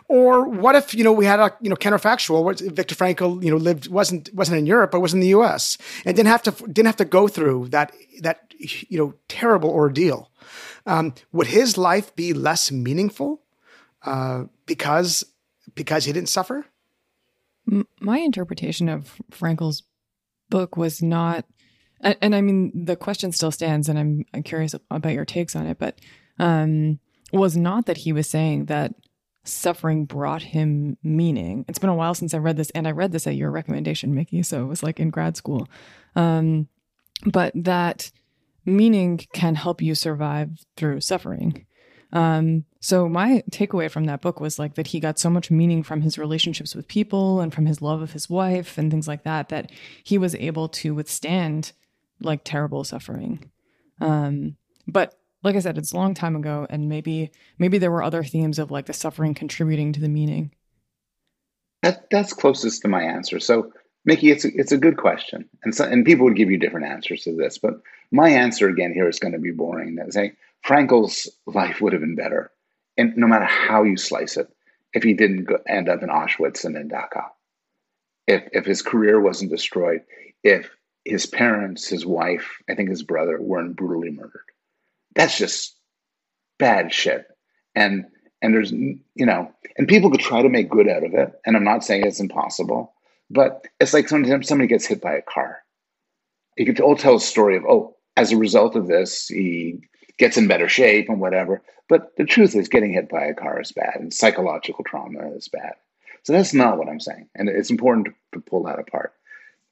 Or 0.09 0.49
what 0.49 0.75
if 0.75 0.95
you 0.95 1.05
know 1.05 1.13
we 1.13 1.25
had 1.25 1.41
a 1.41 1.57
you 1.61 1.71
know 1.71 1.77
counterfactual? 1.77 2.45
What 2.45 2.61
Viktor 2.61 2.95
Frankl 2.95 3.43
you 3.43 3.51
know 3.51 3.57
lived 3.57 3.89
wasn't 3.89 4.33
wasn't 4.35 4.59
in 4.59 4.67
Europe 4.67 4.91
but 4.91 5.01
was 5.01 5.15
in 5.15 5.21
the 5.21 5.29
U.S. 5.29 5.79
and 6.05 6.17
didn't 6.17 6.31
have 6.31 6.43
to 6.45 6.51
didn't 6.67 6.87
have 6.87 6.97
to 6.97 7.05
go 7.05 7.29
through 7.29 7.69
that 7.69 7.93
that 8.23 8.53
you 8.59 8.99
know 8.99 9.15
terrible 9.29 9.71
ordeal. 9.71 10.31
Um, 10.87 11.15
would 11.33 11.49
his 11.49 11.77
life 11.77 12.15
be 12.17 12.33
less 12.33 12.73
meaningful 12.73 13.43
uh, 14.05 14.45
because 14.67 15.25
because 15.75 16.05
he 16.05 16.13
didn't 16.13 16.29
suffer? 16.29 16.67
My 18.01 18.19
interpretation 18.19 18.89
of 18.89 19.15
Frankl's 19.31 19.85
book 20.49 20.77
was 20.77 21.01
not, 21.03 21.45
and, 22.01 22.17
and 22.21 22.35
I 22.35 22.41
mean 22.41 22.85
the 22.85 22.97
question 22.97 23.33
still 23.33 23.53
stands, 23.53 23.89
and 23.89 23.99
I'm, 23.99 24.25
I'm 24.35 24.43
curious 24.43 24.75
about 24.91 25.13
your 25.13 25.25
takes 25.25 25.55
on 25.55 25.67
it, 25.67 25.79
but 25.79 26.01
um, 26.39 26.99
was 27.33 27.57
not 27.57 27.87
that 27.87 27.99
he 27.99 28.13
was 28.13 28.29
saying 28.29 28.67
that 28.67 28.95
suffering 29.45 30.05
brought 30.05 30.43
him 30.43 30.97
meaning. 31.03 31.65
It's 31.69 31.79
been 31.79 31.91
a 31.91 31.95
while 31.95 32.15
since 32.15 32.35
I 32.35 32.39
read 32.39 32.57
this, 32.57 32.71
and 32.71 32.87
I 32.87 32.93
read 32.93 33.13
this 33.13 33.27
at 33.27 33.37
your 33.37 33.51
recommendation, 33.51 34.15
Mickey. 34.15 34.43
So 34.43 34.63
it 34.63 34.67
was 34.67 34.83
like 34.83 35.01
in 35.01 35.11
grad 35.11 35.37
school. 35.37 35.69
Um, 36.17 36.69
but 37.27 37.53
that 37.55 38.11
meaning 38.65 39.19
can 39.33 39.55
help 39.55 39.83
you 39.83 39.95
survive 39.95 40.51
through 40.77 41.01
suffering. 41.01 41.67
Um, 42.13 42.65
so 42.81 43.09
my 43.09 43.43
takeaway 43.51 43.91
from 43.91 44.05
that 44.05 44.21
book 44.21 44.41
was 44.41 44.59
like 44.59 44.75
that 44.75 44.89
he 44.89 45.01
got 45.01 45.19
so 45.19 45.31
much 45.31 45.51
meaning 45.51 45.83
from 45.83 46.03
his 46.03 46.19
relationships 46.19 46.75
with 46.75 46.89
people 46.89 47.41
and 47.41 47.55
from 47.55 47.67
his 47.67 47.81
love 47.81 48.03
of 48.03 48.13
his 48.13 48.29
wife 48.29 48.79
and 48.79 48.91
things 48.91 49.07
like 49.07 49.23
that 49.25 49.49
that 49.51 49.71
he 50.03 50.19
was 50.19 50.35
able 50.37 50.69
to 50.69 50.95
withstand 50.95 51.73
like 52.21 52.41
terrible 52.43 52.83
suffering. 52.83 53.51
Um, 54.01 54.57
but 54.89 55.20
like 55.43 55.57
I 55.57 55.61
said, 55.61 55.79
it's 55.79 55.93
a 55.93 55.97
long 55.97 56.15
time 56.15 56.37
ago, 56.37 56.67
and 56.69 56.89
maybe 56.89 57.31
maybe 57.59 57.79
there 57.79 57.91
were 57.91 58.03
other 58.03 58.25
themes 58.25 58.59
of 58.59 58.71
like 58.71 58.87
the 58.87 58.93
suffering 58.93 59.35
contributing 59.35 59.93
to 59.93 60.01
the 60.01 60.09
meaning. 60.09 60.53
That 61.83 62.11
that's 62.11 62.33
closest 62.33 62.83
to 62.83 62.89
my 62.89 63.03
answer. 63.03 63.41
So, 63.41 63.73
Mickey, 64.05 64.31
it's 64.31 64.45
a, 64.45 64.49
it's 64.55 64.73
a 64.73 64.79
good 64.79 64.97
question, 64.97 65.49
and 65.65 65.75
so, 65.75 65.85
and 65.85 66.05
people 66.05 66.25
would 66.25 66.37
give 66.37 66.51
you 66.51 66.59
different 66.59 66.87
answers 66.87 67.23
to 67.23 67.35
this, 67.35 67.59
but 67.59 67.81
my 68.11 68.29
answer 68.29 68.69
again 68.69 68.93
here 68.93 69.09
is 69.09 69.19
going 69.19 69.33
to 69.33 69.39
be 69.39 69.51
boring. 69.51 69.97
That 69.97 70.13
say 70.13 70.33
Frankl's 70.63 71.29
life 71.47 71.81
would 71.81 71.93
have 71.93 72.03
been 72.03 72.17
better, 72.17 72.51
and 72.97 73.17
no 73.17 73.27
matter 73.27 73.47
how 73.47 73.83
you 73.85 73.97
slice 73.97 74.37
it, 74.37 74.49
if 74.93 75.03
he 75.03 75.15
didn't 75.15 75.45
go, 75.45 75.59
end 75.67 75.89
up 75.89 76.03
in 76.03 76.11
Auschwitz 76.11 76.65
and 76.65 76.77
in 76.77 76.91
Dachau, 76.91 77.29
if 78.27 78.47
if 78.53 78.67
his 78.67 78.83
career 78.83 79.19
wasn't 79.19 79.51
destroyed, 79.51 80.03
if 80.45 80.71
his 81.07 81.25
parents, 81.25 81.89
his 81.89 82.05
wife, 82.05 82.59
I 82.69 82.75
think 82.75 82.91
his 82.91 83.03
brother, 83.03 83.41
weren't 83.41 83.75
brutally 83.75 84.11
murdered 84.11 84.45
that's 85.15 85.37
just 85.37 85.77
bad 86.59 86.93
shit. 86.93 87.27
And 87.75 88.07
and 88.43 88.55
there's 88.55 88.73
you 88.73 89.01
know, 89.17 89.53
and 89.77 89.89
people 89.89 90.11
could 90.11 90.21
try 90.21 90.43
to 90.43 90.49
make 90.49 90.71
good 90.71 90.89
out 90.89 91.05
of 91.05 91.15
it. 91.15 91.33
And 91.45 91.57
I'm 91.57 91.65
not 91.65 91.85
saying 91.85 92.05
it's 92.07 92.21
impossible, 92.21 92.93
but 93.31 93.67
it's 93.81 93.95
like 93.95 94.09
sometimes 94.09 94.49
somebody 94.49 94.69
gets 94.69 94.87
hit 94.87 95.01
by 95.01 95.15
a 95.15 95.23
car. 95.23 95.59
You 96.57 96.67
could 96.67 96.81
all 96.81 96.97
tell 96.97 97.17
a 97.17 97.21
story 97.21 97.57
of 97.57 97.65
oh, 97.65 97.97
as 98.17 98.33
a 98.33 98.37
result 98.37 98.77
of 98.77 98.87
this, 98.87 99.29
he 99.29 99.81
gets 100.19 100.37
in 100.37 100.49
better 100.49 100.69
shape 100.69 101.09
and 101.09 101.21
whatever. 101.21 101.63
But 101.89 102.17
the 102.17 102.25
truth 102.25 102.55
is, 102.55 102.69
getting 102.69 102.93
hit 102.93 103.09
by 103.09 103.25
a 103.25 103.35
car 103.35 103.61
is 103.61 103.73
bad, 103.73 103.97
and 103.97 104.15
psychological 104.15 104.85
trauma 104.85 105.33
is 105.35 105.49
bad. 105.49 105.73
So 106.23 106.33
that's 106.33 106.55
not 106.55 106.79
what 106.79 106.89
I'm 106.89 107.01
saying, 107.01 107.29
and 107.35 107.49
it's 107.49 107.71
important 107.71 108.09
to 108.35 108.41
pull 108.41 108.65
that 108.65 108.79
apart. 108.79 109.15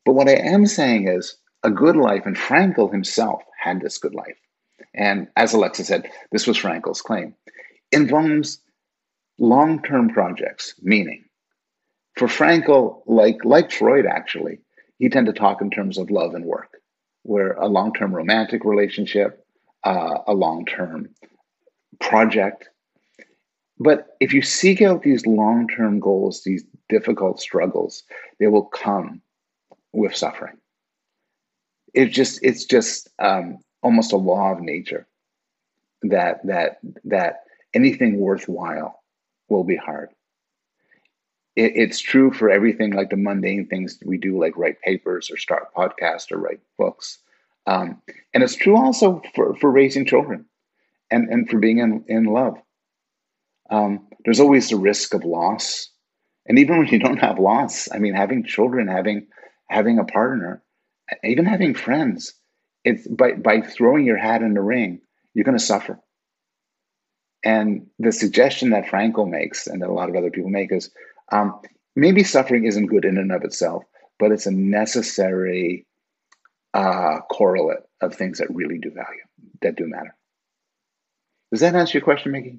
But 0.04 0.14
what 0.14 0.28
I 0.28 0.32
am 0.34 0.66
saying 0.66 1.08
is 1.08 1.36
a 1.62 1.70
good 1.70 1.96
life, 1.96 2.24
and 2.26 2.36
Frankl 2.36 2.90
himself 2.90 3.42
had 3.58 3.80
this 3.80 3.98
good 3.98 4.14
life. 4.14 4.38
And 4.94 5.28
as 5.36 5.54
Alexa 5.54 5.84
said, 5.84 6.10
this 6.32 6.46
was 6.46 6.56
Frankl's 6.56 7.02
claim, 7.02 7.34
involves 7.92 8.60
long 9.38 9.82
term 9.82 10.08
projects, 10.10 10.74
meaning 10.82 11.24
for 12.16 12.28
Frankl, 12.28 13.02
like, 13.06 13.44
like 13.44 13.70
Freud 13.70 14.06
actually, 14.06 14.58
he 14.98 15.08
tended 15.08 15.34
to 15.34 15.40
talk 15.40 15.62
in 15.62 15.70
terms 15.70 15.98
of 15.98 16.10
love 16.10 16.34
and 16.34 16.44
work, 16.44 16.80
where 17.22 17.52
a 17.52 17.68
long 17.68 17.92
term 17.92 18.14
romantic 18.14 18.64
relationship, 18.64 19.46
uh, 19.84 20.18
a 20.26 20.34
long 20.34 20.66
term 20.66 21.08
project. 22.00 22.68
But 23.78 24.08
if 24.20 24.32
you 24.32 24.42
seek 24.42 24.82
out 24.82 25.02
these 25.02 25.24
long 25.26 25.68
term 25.68 26.00
goals, 26.00 26.42
these 26.42 26.64
difficult 26.88 27.40
struggles, 27.40 28.02
they 28.40 28.48
will 28.48 28.64
come 28.64 29.22
with 29.92 30.16
suffering. 30.16 30.56
It's 31.94 32.14
just 32.14 32.40
it's 32.42 32.64
just 32.64 33.08
um, 33.20 33.58
almost 33.82 34.12
a 34.12 34.16
law 34.16 34.52
of 34.52 34.60
nature 34.60 35.06
that 36.02 36.46
that 36.46 36.78
that 37.04 37.44
anything 37.74 38.18
worthwhile 38.18 39.02
will 39.48 39.64
be 39.64 39.76
hard. 39.76 40.10
It, 41.56 41.72
it's 41.74 42.00
true 42.00 42.32
for 42.32 42.50
everything 42.50 42.92
like 42.92 43.10
the 43.10 43.16
mundane 43.16 43.66
things 43.66 43.98
we 44.04 44.18
do, 44.18 44.40
like 44.40 44.56
write 44.56 44.80
papers 44.82 45.30
or 45.30 45.36
start 45.36 45.74
podcasts 45.74 46.30
or 46.30 46.38
write 46.38 46.60
books. 46.78 47.18
Um, 47.66 48.00
and 48.32 48.42
it's 48.42 48.54
true 48.54 48.76
also 48.76 49.20
for, 49.34 49.54
for 49.56 49.70
raising 49.70 50.06
children 50.06 50.46
and, 51.10 51.28
and 51.28 51.48
for 51.48 51.58
being 51.58 51.78
in, 51.78 52.04
in 52.08 52.24
love. 52.24 52.56
Um, 53.68 54.06
there's 54.24 54.40
always 54.40 54.70
the 54.70 54.76
risk 54.76 55.12
of 55.12 55.24
loss. 55.24 55.90
And 56.46 56.58
even 56.58 56.78
when 56.78 56.86
you 56.86 56.98
don't 56.98 57.18
have 57.18 57.38
loss, 57.38 57.88
I 57.92 57.98
mean, 57.98 58.14
having 58.14 58.44
children, 58.44 58.88
having 58.88 59.26
having 59.68 59.98
a 59.98 60.04
partner, 60.04 60.62
even 61.22 61.44
having 61.44 61.74
friends, 61.74 62.32
it's 62.84 63.06
by, 63.06 63.32
by 63.32 63.60
throwing 63.60 64.04
your 64.04 64.16
hat 64.16 64.42
in 64.42 64.54
the 64.54 64.60
ring, 64.60 65.00
you're 65.34 65.44
going 65.44 65.58
to 65.58 65.64
suffer. 65.64 65.98
And 67.44 67.86
the 67.98 68.12
suggestion 68.12 68.70
that 68.70 68.86
Frankl 68.86 69.28
makes 69.28 69.66
and 69.66 69.82
that 69.82 69.88
a 69.88 69.92
lot 69.92 70.08
of 70.08 70.16
other 70.16 70.30
people 70.30 70.50
make 70.50 70.72
is 70.72 70.90
um, 71.30 71.60
maybe 71.94 72.24
suffering 72.24 72.64
isn't 72.64 72.86
good 72.86 73.04
in 73.04 73.18
and 73.18 73.32
of 73.32 73.44
itself, 73.44 73.84
but 74.18 74.32
it's 74.32 74.46
a 74.46 74.50
necessary 74.50 75.86
uh, 76.74 77.20
correlate 77.30 77.84
of 78.00 78.14
things 78.14 78.38
that 78.38 78.48
really 78.50 78.78
do 78.78 78.90
value, 78.90 79.22
that 79.62 79.76
do 79.76 79.86
matter. 79.86 80.14
Does 81.52 81.60
that 81.60 81.74
answer 81.74 81.98
your 81.98 82.04
question, 82.04 82.32
Mickey? 82.32 82.58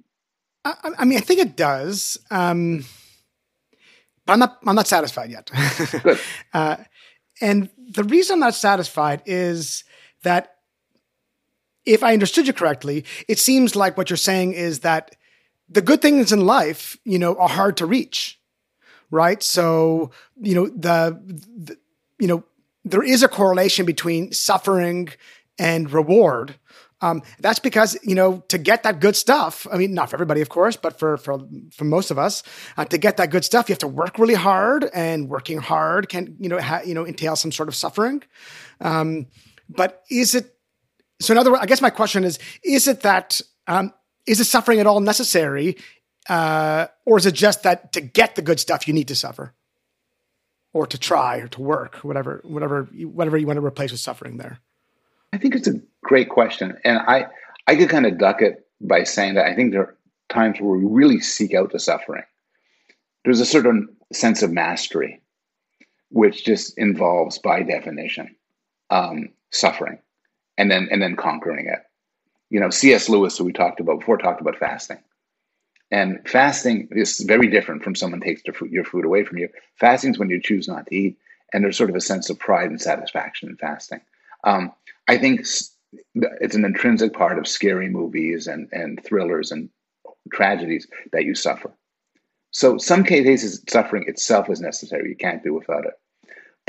I, 0.65 0.75
I 0.99 1.05
mean, 1.05 1.17
I 1.17 1.21
think 1.21 1.39
it 1.39 1.55
does. 1.55 2.17
Um, 2.31 2.85
but 4.25 4.33
I'm 4.33 4.39
not. 4.39 4.59
I'm 4.65 4.75
not 4.75 4.87
satisfied 4.87 5.31
yet. 5.31 5.49
Good. 6.03 6.19
uh, 6.53 6.77
and 7.41 7.69
the 7.93 8.03
reason 8.03 8.35
I'm 8.35 8.39
not 8.41 8.55
satisfied 8.55 9.23
is 9.25 9.83
that 10.23 10.55
if 11.85 12.03
I 12.03 12.13
understood 12.13 12.47
you 12.47 12.53
correctly, 12.53 13.05
it 13.27 13.39
seems 13.39 13.75
like 13.75 13.97
what 13.97 14.09
you're 14.09 14.17
saying 14.17 14.53
is 14.53 14.79
that 14.79 15.15
the 15.69 15.81
good 15.81 16.01
things 16.01 16.31
in 16.31 16.45
life, 16.45 16.97
you 17.05 17.19
know, 17.19 17.35
are 17.35 17.49
hard 17.49 17.77
to 17.77 17.85
reach, 17.85 18.39
right? 19.11 19.41
So, 19.41 20.11
you 20.41 20.55
know, 20.55 20.67
the, 20.67 21.19
the 21.57 21.77
you 22.19 22.27
know, 22.27 22.43
there 22.83 23.03
is 23.03 23.23
a 23.23 23.27
correlation 23.27 23.85
between 23.85 24.31
suffering 24.31 25.09
and 25.57 25.91
reward. 25.91 26.55
Um, 27.01 27.21
that's 27.39 27.59
because 27.59 27.97
you 28.03 28.13
know 28.13 28.43
to 28.49 28.57
get 28.57 28.83
that 28.83 28.99
good 28.99 29.15
stuff. 29.15 29.65
I 29.71 29.77
mean, 29.77 29.93
not 29.93 30.09
for 30.09 30.17
everybody, 30.17 30.41
of 30.41 30.49
course, 30.49 30.75
but 30.75 30.99
for 30.99 31.15
for 31.15 31.39
for 31.71 31.85
most 31.85 32.11
of 32.11 32.19
us, 32.19 32.43
uh, 32.75 32.83
to 32.85 32.97
get 32.97 33.15
that 33.17 33.31
good 33.31 33.45
stuff, 33.45 33.69
you 33.69 33.73
have 33.73 33.79
to 33.79 33.87
work 33.87 34.19
really 34.19 34.33
hard, 34.33 34.89
and 34.93 35.29
working 35.29 35.59
hard 35.59 36.09
can 36.09 36.35
you 36.39 36.49
know 36.49 36.59
ha- 36.59 36.81
you 36.85 36.93
know 36.93 37.07
entail 37.07 37.37
some 37.37 37.53
sort 37.53 37.69
of 37.69 37.75
suffering. 37.75 38.21
Um, 38.81 39.27
but 39.69 40.03
is 40.09 40.35
it 40.35 40.55
so? 41.21 41.33
In 41.33 41.37
other 41.37 41.51
words, 41.51 41.61
I 41.61 41.67
guess 41.67 41.81
my 41.81 41.89
question 41.89 42.23
is: 42.23 42.39
Is 42.63 42.87
it 42.87 43.01
that 43.01 43.39
um, 43.67 43.93
is 44.25 44.39
the 44.39 44.43
suffering 44.43 44.79
at 44.79 44.87
all 44.87 44.99
necessary, 44.99 45.77
uh, 46.27 46.87
or 47.05 47.17
is 47.17 47.25
it 47.25 47.35
just 47.35 47.63
that 47.63 47.93
to 47.93 48.01
get 48.01 48.35
the 48.35 48.41
good 48.41 48.59
stuff 48.59 48.87
you 48.87 48.93
need 48.93 49.07
to 49.09 49.15
suffer, 49.15 49.53
or 50.73 50.87
to 50.87 50.97
try, 50.97 51.37
or 51.37 51.47
to 51.49 51.61
work, 51.61 51.97
whatever, 51.97 52.41
whatever, 52.43 52.83
whatever 53.03 53.37
you 53.37 53.47
want 53.47 53.57
to 53.57 53.65
replace 53.65 53.91
with 53.91 54.01
suffering 54.01 54.37
there? 54.37 54.59
I 55.31 55.37
think 55.37 55.55
it's 55.55 55.67
a 55.67 55.79
great 56.03 56.29
question, 56.29 56.77
and 56.83 56.97
I 56.97 57.27
I 57.67 57.75
could 57.75 57.89
kind 57.89 58.05
of 58.05 58.17
duck 58.17 58.41
it 58.41 58.65
by 58.81 59.03
saying 59.03 59.35
that 59.35 59.45
I 59.45 59.55
think 59.55 59.71
there 59.71 59.81
are 59.81 59.97
times 60.29 60.59
where 60.59 60.77
we 60.77 60.85
really 60.85 61.19
seek 61.19 61.53
out 61.53 61.71
the 61.71 61.79
suffering. 61.79 62.23
There's 63.23 63.39
a 63.39 63.45
certain 63.45 63.89
sense 64.13 64.41
of 64.41 64.51
mastery, 64.51 65.21
which 66.09 66.45
just 66.45 66.77
involves, 66.77 67.37
by 67.39 67.63
definition, 67.63 68.35
um, 68.89 69.29
suffering, 69.51 69.99
and 70.57 70.69
then 70.69 70.87
and 70.91 71.01
then 71.01 71.15
conquering 71.15 71.67
it. 71.67 71.79
You 72.49 72.59
know, 72.59 72.69
C.S. 72.69 73.09
Lewis, 73.09 73.37
who 73.37 73.45
we 73.45 73.53
talked 73.53 73.79
about 73.79 73.99
before, 73.99 74.17
talked 74.17 74.41
about 74.41 74.57
fasting, 74.57 74.99
and 75.91 76.19
fasting 76.27 76.87
is 76.91 77.19
very 77.19 77.47
different 77.47 77.83
from 77.83 77.95
someone 77.95 78.21
takes 78.21 78.43
your 78.45 78.83
food, 78.83 79.05
away 79.05 79.23
from 79.23 79.37
you. 79.37 79.49
Fasting 79.79 80.11
is 80.11 80.19
when 80.19 80.29
you 80.29 80.41
choose 80.41 80.67
not 80.67 80.87
to 80.87 80.95
eat, 80.95 81.17
and 81.53 81.63
there's 81.63 81.77
sort 81.77 81.89
of 81.89 81.95
a 81.95 82.01
sense 82.01 82.29
of 82.29 82.39
pride 82.39 82.69
and 82.69 82.81
satisfaction 82.81 83.49
in 83.49 83.57
fasting. 83.57 84.01
Um, 84.43 84.71
I 85.07 85.17
think 85.17 85.41
it's 85.41 86.55
an 86.55 86.65
intrinsic 86.65 87.13
part 87.13 87.39
of 87.39 87.47
scary 87.47 87.89
movies 87.89 88.47
and, 88.47 88.69
and 88.71 89.03
thrillers 89.03 89.51
and 89.51 89.69
tragedies 90.31 90.87
that 91.11 91.25
you 91.25 91.33
suffer. 91.33 91.71
So 92.51 92.77
some 92.77 93.03
cases 93.03 93.63
suffering 93.67 94.05
itself 94.07 94.49
is 94.49 94.61
necessary. 94.61 95.09
You 95.09 95.15
can't 95.15 95.43
do 95.43 95.53
without 95.53 95.85
it. 95.85 95.93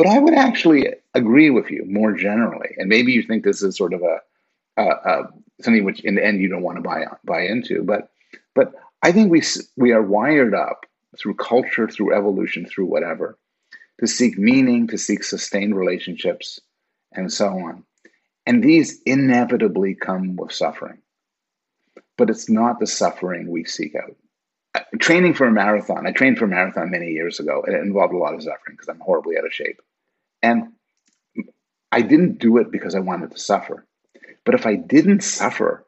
But 0.01 0.09
I 0.09 0.19
would 0.19 0.33
actually 0.33 0.87
agree 1.13 1.51
with 1.51 1.71
you 1.71 1.85
more 1.87 2.15
generally, 2.15 2.75
and 2.79 2.89
maybe 2.89 3.13
you 3.13 3.23
think 3.23 3.45
this 3.45 3.63
is 3.63 3.77
sort 3.77 3.93
of 3.93 4.01
a, 4.01 4.21
a, 4.79 4.83
a 4.83 5.23
something 5.61 5.85
which 5.85 6.01
in 6.01 6.15
the 6.15 6.25
end 6.25 6.41
you 6.41 6.49
don't 6.49 6.63
want 6.63 6.79
to 6.79 6.83
buy 6.83 7.05
buy 7.25 7.43
into. 7.43 7.83
But 7.83 8.11
but 8.55 8.73
I 9.03 9.13
think 9.13 9.31
we 9.31 9.43
we 9.77 9.93
are 9.93 10.01
wired 10.01 10.55
up 10.55 10.87
through 11.19 11.35
culture, 11.35 11.87
through 11.87 12.15
evolution, 12.15 12.65
through 12.65 12.87
whatever, 12.87 13.37
to 13.99 14.07
seek 14.07 14.39
meaning, 14.39 14.87
to 14.87 14.97
seek 14.97 15.23
sustained 15.23 15.77
relationships, 15.77 16.59
and 17.13 17.31
so 17.31 17.49
on. 17.49 17.85
And 18.47 18.65
these 18.65 19.03
inevitably 19.03 19.97
come 19.97 20.37
with 20.37 20.53
suffering. 20.53 21.03
But 22.17 22.31
it's 22.31 22.49
not 22.49 22.81
the 22.81 22.87
suffering 22.87 23.51
we 23.51 23.65
seek 23.65 23.95
out. 23.95 24.17
Training 24.99 25.35
for 25.35 25.47
a 25.47 25.53
marathon, 25.53 26.07
I 26.07 26.13
trained 26.13 26.39
for 26.39 26.47
a 26.47 26.49
marathon 26.49 26.91
many 26.91 27.11
years 27.11 27.39
ago, 27.39 27.63
and 27.67 27.77
it 27.77 27.83
involved 27.83 28.15
a 28.15 28.17
lot 28.17 28.33
of 28.33 28.43
suffering 28.43 28.77
because 28.77 28.89
I'm 28.89 29.01
horribly 29.01 29.37
out 29.37 29.45
of 29.45 29.53
shape. 29.53 29.83
And 30.43 30.73
I 31.93 32.03
didn't 32.03 32.39
do 32.39 32.59
it 32.59 32.71
because 32.71 32.95
I 32.95 33.01
wanted 33.01 33.33
to 33.33 33.39
suffer. 33.39 33.87
But 34.45 34.55
if 34.55 34.67
I 34.67 34.77
didn't 34.77 35.23
suffer, 35.23 35.87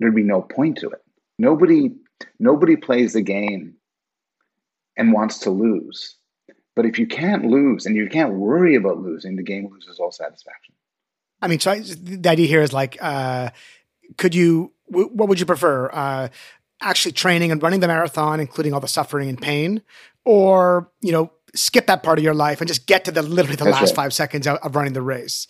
there'd 0.00 0.14
be 0.14 0.22
no 0.22 0.42
point 0.42 0.78
to 0.78 0.90
it. 0.90 1.00
Nobody, 1.38 1.92
nobody 2.38 2.76
plays 2.76 3.12
the 3.12 3.22
game 3.22 3.74
and 4.96 5.12
wants 5.12 5.40
to 5.40 5.50
lose. 5.50 6.16
But 6.74 6.86
if 6.86 6.98
you 6.98 7.06
can't 7.06 7.46
lose 7.46 7.86
and 7.86 7.96
you 7.96 8.08
can't 8.08 8.34
worry 8.34 8.74
about 8.76 8.98
losing, 8.98 9.36
the 9.36 9.42
game 9.42 9.68
loses 9.70 9.98
all 9.98 10.10
satisfaction. 10.10 10.74
I 11.40 11.48
mean, 11.48 11.60
so 11.60 11.70
I, 11.70 11.80
the 11.80 12.28
idea 12.28 12.46
here 12.46 12.62
is 12.62 12.72
like, 12.72 12.96
uh, 13.00 13.50
could 14.16 14.34
you, 14.34 14.72
w- 14.90 15.08
what 15.08 15.28
would 15.28 15.40
you 15.40 15.46
prefer? 15.46 15.90
Uh, 15.92 16.28
actually 16.80 17.12
training 17.12 17.52
and 17.52 17.62
running 17.62 17.80
the 17.80 17.88
marathon, 17.88 18.40
including 18.40 18.72
all 18.72 18.80
the 18.80 18.88
suffering 18.88 19.28
and 19.28 19.40
pain, 19.40 19.82
or, 20.24 20.90
you 21.00 21.12
know, 21.12 21.30
skip 21.54 21.86
that 21.86 22.02
part 22.02 22.18
of 22.18 22.24
your 22.24 22.34
life 22.34 22.60
and 22.60 22.68
just 22.68 22.86
get 22.86 23.04
to 23.04 23.12
the 23.12 23.22
literally 23.22 23.56
the 23.56 23.64
That's 23.64 23.80
last 23.80 23.90
right. 23.90 23.96
five 23.96 24.12
seconds 24.12 24.46
of, 24.46 24.56
of, 24.58 24.74
running 24.74 24.94
the 24.94 25.02
race. 25.02 25.46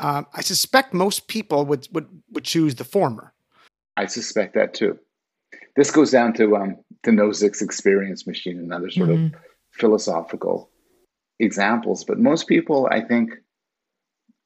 Um, 0.00 0.26
I 0.34 0.42
suspect 0.42 0.92
most 0.92 1.28
people 1.28 1.64
would, 1.64 1.88
would, 1.92 2.06
would 2.32 2.44
choose 2.44 2.74
the 2.74 2.84
former. 2.84 3.32
I 3.96 4.06
suspect 4.06 4.54
that 4.54 4.74
too. 4.74 4.98
This 5.74 5.90
goes 5.90 6.10
down 6.10 6.34
to 6.34 6.56
um, 6.56 6.76
the 7.04 7.10
Nozick's 7.10 7.62
experience 7.62 8.26
machine 8.26 8.58
and 8.58 8.72
other 8.72 8.90
sort 8.90 9.08
mm-hmm. 9.08 9.34
of 9.34 9.40
philosophical 9.72 10.70
examples. 11.38 12.04
But 12.04 12.18
most 12.18 12.46
people, 12.46 12.88
I 12.90 13.00
think, 13.00 13.32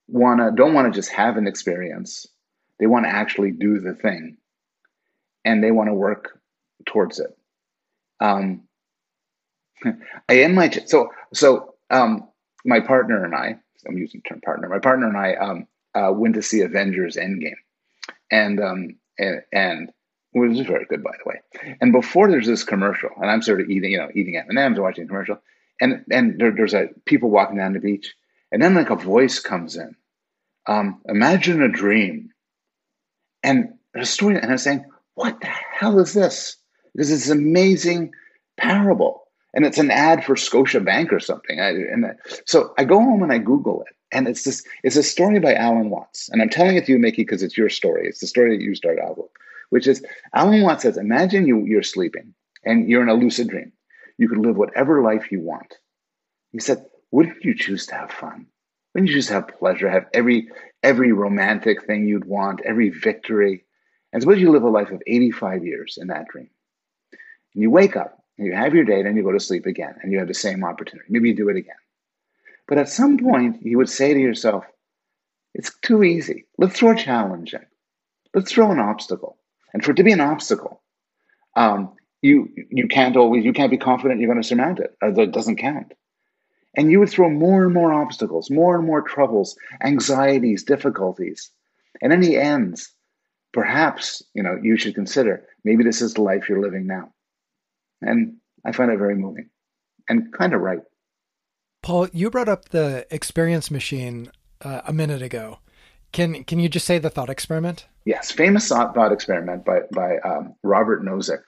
wanna 0.08 0.52
don't 0.54 0.74
want 0.74 0.92
to 0.92 0.96
just 0.96 1.10
have 1.12 1.36
an 1.36 1.46
experience. 1.46 2.26
They 2.78 2.86
want 2.86 3.04
to 3.04 3.10
actually 3.10 3.52
do 3.52 3.78
the 3.78 3.94
thing, 3.94 4.36
and 5.44 5.62
they 5.62 5.70
want 5.70 5.88
to 5.88 5.94
work 5.94 6.40
towards 6.86 7.20
it. 7.20 7.36
Um, 8.20 8.62
I 10.28 10.34
am 10.34 10.54
my 10.54 10.70
so 10.70 11.10
so 11.32 11.74
um, 11.90 12.28
my 12.64 12.80
partner 12.80 13.24
and 13.24 13.34
I. 13.34 13.56
I'm 13.86 13.96
using 13.96 14.20
the 14.22 14.28
term 14.28 14.40
partner. 14.42 14.68
My 14.68 14.78
partner 14.78 15.08
and 15.08 15.16
I 15.16 15.34
um, 15.34 15.66
uh, 15.94 16.12
went 16.12 16.34
to 16.34 16.42
see 16.42 16.60
Avengers 16.60 17.16
Endgame, 17.16 17.54
and 18.30 18.60
um, 18.60 18.96
and, 19.18 19.42
and 19.52 19.92
which 20.32 20.58
is 20.58 20.66
very 20.66 20.84
good, 20.86 21.02
by 21.02 21.12
the 21.12 21.28
way. 21.28 21.76
And 21.80 21.92
before 21.92 22.30
there's 22.30 22.46
this 22.46 22.62
commercial, 22.62 23.10
and 23.20 23.30
I'm 23.30 23.42
sort 23.42 23.60
of 23.60 23.68
eating, 23.68 23.92
you 23.92 23.98
know, 23.98 24.10
eating 24.14 24.36
M 24.36 24.46
and 24.48 24.58
M's, 24.58 24.78
watching 24.78 25.04
a 25.04 25.06
commercial, 25.06 25.38
and 25.80 26.04
and 26.10 26.38
there, 26.38 26.52
there's 26.52 26.74
a 26.74 26.88
people 27.04 27.30
walking 27.30 27.56
down 27.56 27.72
the 27.72 27.80
beach, 27.80 28.14
and 28.52 28.62
then 28.62 28.74
like 28.74 28.90
a 28.90 28.96
voice 28.96 29.40
comes 29.40 29.76
in. 29.76 29.96
Um, 30.66 31.00
imagine 31.06 31.62
a 31.62 31.68
dream, 31.68 32.30
and 33.42 33.74
a 33.94 34.04
story, 34.04 34.36
and 34.36 34.50
I'm 34.50 34.58
saying, 34.58 34.84
what 35.14 35.40
the 35.40 35.46
hell 35.46 35.98
is 35.98 36.12
this? 36.12 36.56
Because 36.94 37.10
it's 37.10 37.28
an 37.28 37.38
amazing 37.38 38.12
parable, 38.56 39.22
and 39.54 39.64
it's 39.64 39.78
an 39.78 39.90
ad 39.90 40.24
for 40.24 40.34
Scotiabank 40.34 41.12
or 41.12 41.20
something. 41.20 41.60
I, 41.60 41.70
and 41.70 42.06
I, 42.06 42.10
so 42.46 42.72
I 42.78 42.84
go 42.84 42.98
home 42.98 43.22
and 43.22 43.32
I 43.32 43.38
Google 43.38 43.82
it, 43.82 43.94
and 44.12 44.28
it's 44.28 44.44
this. 44.44 44.64
It's 44.82 44.96
a 44.96 45.02
story 45.02 45.40
by 45.40 45.54
Alan 45.54 45.90
Watts, 45.90 46.28
and 46.28 46.42
I'm 46.42 46.50
telling 46.50 46.76
it 46.76 46.86
to 46.86 46.92
you, 46.92 46.98
Mickey, 46.98 47.22
because 47.22 47.42
it's 47.42 47.58
your 47.58 47.68
story. 47.68 48.06
It's 48.06 48.20
the 48.20 48.26
story 48.26 48.56
that 48.56 48.62
you 48.62 48.74
started 48.74 49.02
out 49.02 49.18
with 49.18 49.30
which 49.70 49.86
is 49.86 50.04
Alan 50.34 50.62
Watts 50.62 50.82
says, 50.82 50.98
imagine 50.98 51.46
you, 51.46 51.64
you're 51.64 51.82
sleeping 51.82 52.34
and 52.64 52.88
you're 52.88 53.02
in 53.02 53.08
a 53.08 53.14
lucid 53.14 53.48
dream. 53.48 53.72
You 54.18 54.28
could 54.28 54.38
live 54.38 54.56
whatever 54.56 55.02
life 55.02 55.32
you 55.32 55.40
want. 55.40 55.74
He 56.52 56.60
said, 56.60 56.84
wouldn't 57.10 57.44
you 57.44 57.54
choose 57.54 57.86
to 57.86 57.94
have 57.94 58.10
fun? 58.10 58.46
Wouldn't 58.94 59.08
you 59.08 59.16
just 59.16 59.30
have 59.30 59.48
pleasure, 59.48 59.88
have 59.88 60.06
every 60.12 60.48
every 60.82 61.12
romantic 61.12 61.84
thing 61.86 62.06
you'd 62.06 62.24
want, 62.24 62.60
every 62.64 62.90
victory? 62.90 63.64
And 64.12 64.20
suppose 64.20 64.40
you 64.40 64.50
live 64.50 64.64
a 64.64 64.68
life 64.68 64.90
of 64.90 65.02
85 65.06 65.64
years 65.64 65.98
in 66.00 66.08
that 66.08 66.26
dream. 66.26 66.50
And 67.54 67.62
you 67.62 67.70
wake 67.70 67.96
up 67.96 68.19
and 68.40 68.46
you 68.46 68.54
have 68.54 68.74
your 68.74 68.84
day, 68.84 69.02
then 69.02 69.16
you 69.18 69.22
go 69.22 69.32
to 69.32 69.38
sleep 69.38 69.66
again, 69.66 69.96
and 70.02 70.10
you 70.10 70.18
have 70.18 70.26
the 70.26 70.32
same 70.32 70.64
opportunity. 70.64 71.06
Maybe 71.10 71.28
you 71.28 71.36
do 71.36 71.50
it 71.50 71.58
again. 71.58 71.74
But 72.66 72.78
at 72.78 72.88
some 72.88 73.18
point, 73.18 73.60
you 73.60 73.76
would 73.76 73.90
say 73.90 74.14
to 74.14 74.18
yourself, 74.18 74.64
it's 75.52 75.70
too 75.82 76.02
easy. 76.02 76.46
Let's 76.56 76.78
throw 76.78 76.92
a 76.92 76.96
challenge 76.96 77.52
in. 77.52 77.66
Let's 78.32 78.50
throw 78.50 78.70
an 78.70 78.78
obstacle. 78.78 79.36
And 79.74 79.84
for 79.84 79.90
it 79.90 79.98
to 79.98 80.04
be 80.04 80.12
an 80.12 80.22
obstacle, 80.22 80.80
um, 81.54 81.92
you 82.22 82.48
you 82.70 82.88
can't 82.88 83.14
always 83.14 83.44
you 83.44 83.52
can't 83.52 83.70
be 83.70 83.76
confident 83.76 84.20
you're 84.20 84.32
going 84.32 84.40
to 84.40 84.48
surmount 84.48 84.78
it. 84.78 84.96
It 85.02 85.32
doesn't 85.32 85.56
count. 85.56 85.92
And 86.78 86.90
you 86.90 86.98
would 87.00 87.10
throw 87.10 87.28
more 87.28 87.64
and 87.64 87.74
more 87.74 87.92
obstacles, 87.92 88.50
more 88.50 88.74
and 88.74 88.86
more 88.86 89.02
troubles, 89.02 89.54
anxieties, 89.82 90.64
difficulties. 90.64 91.50
And 92.00 92.10
in 92.10 92.20
the 92.20 92.38
end, 92.38 92.80
perhaps 93.52 94.22
you 94.32 94.42
know 94.42 94.58
you 94.62 94.78
should 94.78 94.94
consider 94.94 95.44
maybe 95.62 95.84
this 95.84 96.00
is 96.00 96.14
the 96.14 96.22
life 96.22 96.48
you're 96.48 96.62
living 96.62 96.86
now. 96.86 97.12
And 98.02 98.36
I 98.64 98.72
find 98.72 98.90
it 98.90 98.98
very 98.98 99.14
moving 99.14 99.50
and 100.08 100.32
kind 100.32 100.54
of 100.54 100.60
right. 100.60 100.80
Paul, 101.82 102.08
you 102.12 102.30
brought 102.30 102.48
up 102.48 102.70
the 102.70 103.06
experience 103.10 103.70
machine 103.70 104.30
uh, 104.62 104.82
a 104.86 104.92
minute 104.92 105.22
ago. 105.22 105.58
Can 106.12 106.44
can 106.44 106.58
you 106.58 106.68
just 106.68 106.86
say 106.86 106.98
the 106.98 107.10
thought 107.10 107.30
experiment? 107.30 107.86
Yes, 108.04 108.30
famous 108.30 108.68
thought 108.68 108.94
thought 108.94 109.12
experiment 109.12 109.64
by 109.64 109.82
by 109.92 110.18
um, 110.18 110.54
Robert 110.62 111.04
Nozick 111.04 111.42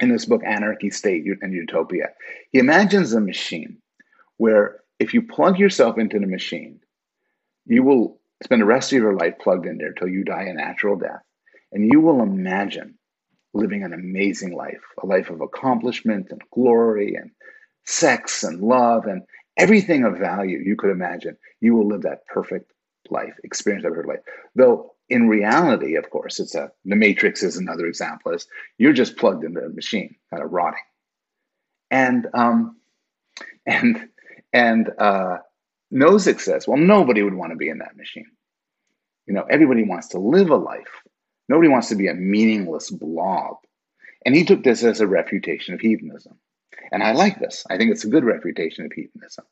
in 0.00 0.10
his 0.10 0.26
book 0.26 0.42
Anarchy, 0.44 0.90
State, 0.90 1.24
and 1.42 1.52
Utopia. 1.52 2.10
He 2.50 2.58
imagines 2.58 3.12
a 3.12 3.20
machine 3.20 3.78
where 4.36 4.80
if 4.98 5.14
you 5.14 5.22
plug 5.22 5.58
yourself 5.58 5.98
into 5.98 6.18
the 6.18 6.26
machine, 6.26 6.80
you 7.66 7.82
will 7.82 8.20
spend 8.42 8.62
the 8.62 8.66
rest 8.66 8.92
of 8.92 8.98
your 8.98 9.14
life 9.14 9.34
plugged 9.40 9.66
in 9.66 9.78
there 9.78 9.92
till 9.92 10.08
you 10.08 10.24
die 10.24 10.44
a 10.44 10.54
natural 10.54 10.96
death, 10.96 11.22
and 11.72 11.84
you 11.92 12.00
will 12.00 12.22
imagine 12.22 12.97
living 13.54 13.82
an 13.82 13.92
amazing 13.92 14.54
life, 14.54 14.82
a 15.02 15.06
life 15.06 15.30
of 15.30 15.40
accomplishment 15.40 16.28
and 16.30 16.42
glory 16.52 17.14
and 17.14 17.30
sex 17.84 18.44
and 18.44 18.60
love 18.60 19.06
and 19.06 19.22
everything 19.56 20.04
of 20.04 20.18
value 20.18 20.58
you 20.58 20.76
could 20.76 20.90
imagine. 20.90 21.36
You 21.60 21.74
will 21.74 21.88
live 21.88 22.02
that 22.02 22.26
perfect 22.26 22.72
life, 23.10 23.34
experience 23.44 23.84
that 23.84 23.90
perfect 23.90 24.08
life. 24.08 24.20
Though 24.54 24.92
in 25.08 25.28
reality, 25.28 25.96
of 25.96 26.10
course, 26.10 26.38
it's 26.38 26.54
a 26.54 26.70
the 26.84 26.96
matrix 26.96 27.42
is 27.42 27.56
another 27.56 27.86
example. 27.86 28.32
Is 28.32 28.46
you're 28.76 28.92
just 28.92 29.16
plugged 29.16 29.44
into 29.44 29.60
a 29.60 29.68
machine, 29.68 30.16
kind 30.30 30.42
of 30.42 30.52
rotting, 30.52 30.80
and 31.90 32.26
um, 32.34 32.76
and 33.66 34.08
and 34.52 34.90
uh, 34.98 35.38
Nozick 35.92 36.40
says, 36.40 36.68
well, 36.68 36.78
nobody 36.78 37.22
would 37.22 37.34
want 37.34 37.52
to 37.52 37.56
be 37.56 37.68
in 37.68 37.78
that 37.78 37.96
machine. 37.96 38.30
You 39.26 39.34
know, 39.34 39.46
everybody 39.48 39.84
wants 39.84 40.08
to 40.08 40.18
live 40.18 40.50
a 40.50 40.56
life. 40.56 41.02
Nobody 41.48 41.68
wants 41.68 41.88
to 41.88 41.96
be 41.96 42.08
a 42.08 42.14
meaningless 42.14 42.90
blob. 42.90 43.56
And 44.24 44.34
he 44.34 44.44
took 44.44 44.62
this 44.62 44.84
as 44.84 45.00
a 45.00 45.06
refutation 45.06 45.74
of 45.74 45.80
hedonism. 45.80 46.38
And 46.92 47.02
I 47.02 47.12
like 47.12 47.38
this. 47.38 47.64
I 47.70 47.76
think 47.76 47.90
it's 47.90 48.04
a 48.04 48.08
good 48.10 48.24
refutation 48.24 48.84
of 48.84 48.92
hedonism. 48.92 49.44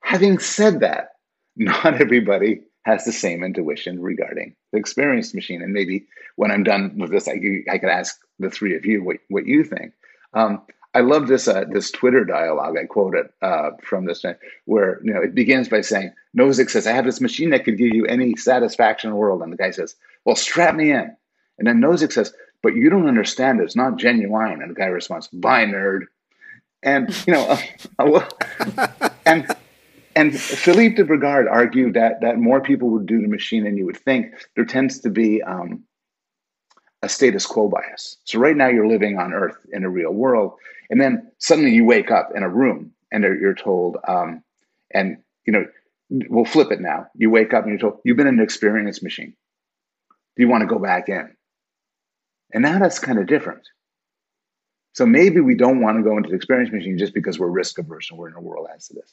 Having 0.00 0.38
said 0.38 0.80
that, 0.80 1.10
not 1.56 2.00
everybody 2.00 2.62
has 2.84 3.04
the 3.04 3.12
same 3.12 3.42
intuition 3.42 4.00
regarding 4.00 4.54
the 4.72 4.78
experience 4.78 5.34
machine. 5.34 5.62
And 5.62 5.72
maybe 5.72 6.06
when 6.36 6.50
I'm 6.50 6.62
done 6.62 6.96
with 6.98 7.10
this, 7.10 7.28
I, 7.28 7.40
I 7.70 7.78
could 7.78 7.88
ask 7.88 8.16
the 8.38 8.50
three 8.50 8.76
of 8.76 8.84
you 8.86 9.02
what, 9.02 9.16
what 9.28 9.46
you 9.46 9.64
think. 9.64 9.92
Um, 10.34 10.62
I 10.96 11.00
love 11.00 11.28
this 11.28 11.46
uh, 11.46 11.64
this 11.70 11.90
Twitter 11.90 12.24
dialogue 12.24 12.78
I 12.78 12.86
quoted 12.86 13.26
uh, 13.42 13.72
from 13.82 14.06
this 14.06 14.24
where 14.64 14.98
you 15.04 15.12
know 15.12 15.20
it 15.20 15.34
begins 15.34 15.68
by 15.68 15.82
saying 15.82 16.14
Nozick 16.34 16.70
says 16.70 16.86
I 16.86 16.92
have 16.92 17.04
this 17.04 17.20
machine 17.20 17.50
that 17.50 17.66
could 17.66 17.76
give 17.76 17.94
you 17.94 18.06
any 18.06 18.34
satisfaction 18.34 19.08
in 19.08 19.12
the 19.12 19.18
world, 19.18 19.42
and 19.42 19.52
the 19.52 19.58
guy 19.58 19.72
says, 19.72 19.94
"Well, 20.24 20.36
strap 20.36 20.74
me 20.74 20.92
in." 20.92 21.14
And 21.58 21.66
then 21.66 21.80
Nozick 21.80 22.12
says, 22.12 22.32
"But 22.62 22.74
you 22.74 22.90
don't 22.90 23.08
understand. 23.08 23.60
It's 23.60 23.76
not 23.76 23.96
genuine." 23.96 24.60
And 24.62 24.70
the 24.70 24.74
guy 24.74 24.86
responds, 24.86 25.28
"Bye, 25.28 25.64
nerd." 25.64 26.02
And 26.82 27.26
you 27.26 27.32
know, 27.32 27.58
uh, 27.98 29.08
and 29.26 29.46
and 30.14 30.38
Felipe 30.38 30.96
de 30.96 31.04
Brigard 31.04 31.50
argued 31.50 31.94
that 31.94 32.20
that 32.22 32.38
more 32.38 32.60
people 32.60 32.90
would 32.90 33.06
do 33.06 33.20
the 33.20 33.28
machine 33.28 33.64
than 33.64 33.76
you 33.76 33.84
would 33.86 33.98
think. 33.98 34.34
There 34.54 34.64
tends 34.64 35.00
to 35.00 35.10
be 35.10 35.42
um, 35.42 35.84
a 37.02 37.08
status 37.08 37.46
quo 37.46 37.68
bias. 37.68 38.16
So 38.24 38.38
right 38.38 38.56
now 38.56 38.68
you're 38.68 38.88
living 38.88 39.18
on 39.18 39.32
Earth 39.32 39.58
in 39.72 39.84
a 39.84 39.90
real 39.90 40.12
world, 40.12 40.54
and 40.90 41.00
then 41.00 41.30
suddenly 41.38 41.72
you 41.72 41.84
wake 41.84 42.10
up 42.10 42.30
in 42.34 42.42
a 42.42 42.48
room 42.48 42.92
and 43.12 43.22
you're 43.22 43.54
told, 43.54 43.98
um, 44.08 44.42
and 44.90 45.18
you 45.44 45.52
know, 45.52 45.66
we'll 46.10 46.44
flip 46.44 46.72
it 46.72 46.80
now. 46.80 47.06
You 47.14 47.30
wake 47.30 47.54
up 47.54 47.64
and 47.64 47.70
you're 47.70 47.78
told 47.78 48.00
you've 48.04 48.16
been 48.16 48.26
in 48.26 48.38
an 48.38 48.44
experience 48.44 49.02
machine. 49.02 49.34
Do 50.36 50.42
you 50.42 50.48
want 50.48 50.62
to 50.62 50.66
go 50.66 50.78
back 50.78 51.08
in? 51.08 51.35
And 52.52 52.62
now 52.62 52.78
that's 52.78 52.98
kind 52.98 53.18
of 53.18 53.26
different. 53.26 53.68
So 54.92 55.04
maybe 55.04 55.40
we 55.40 55.54
don't 55.54 55.80
want 55.80 55.98
to 55.98 56.02
go 56.02 56.16
into 56.16 56.30
the 56.30 56.36
experience 56.36 56.72
machine 56.72 56.96
just 56.96 57.12
because 57.12 57.38
we're 57.38 57.48
risk 57.48 57.78
averse 57.78 58.10
and 58.10 58.18
we're 58.18 58.28
in 58.28 58.34
a 58.34 58.40
world 58.40 58.66
as 58.74 58.88
to 58.88 58.94
this. 58.94 59.12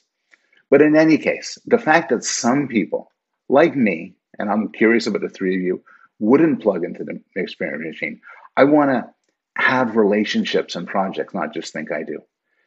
But 0.70 0.80
in 0.80 0.96
any 0.96 1.18
case, 1.18 1.58
the 1.66 1.78
fact 1.78 2.08
that 2.08 2.24
some 2.24 2.68
people, 2.68 3.12
like 3.48 3.76
me, 3.76 4.14
and 4.38 4.50
I'm 4.50 4.72
curious 4.72 5.06
about 5.06 5.20
the 5.20 5.28
three 5.28 5.54
of 5.56 5.62
you, 5.62 5.82
wouldn't 6.20 6.62
plug 6.62 6.84
into 6.84 7.04
the 7.04 7.20
experiment 7.36 7.86
machine, 7.86 8.20
I 8.56 8.64
want 8.64 8.90
to 8.90 9.04
have 9.56 9.96
relationships 9.96 10.74
and 10.74 10.86
projects, 10.86 11.34
not 11.34 11.52
just 11.52 11.72
think 11.72 11.92
I 11.92 12.02
do, 12.02 12.20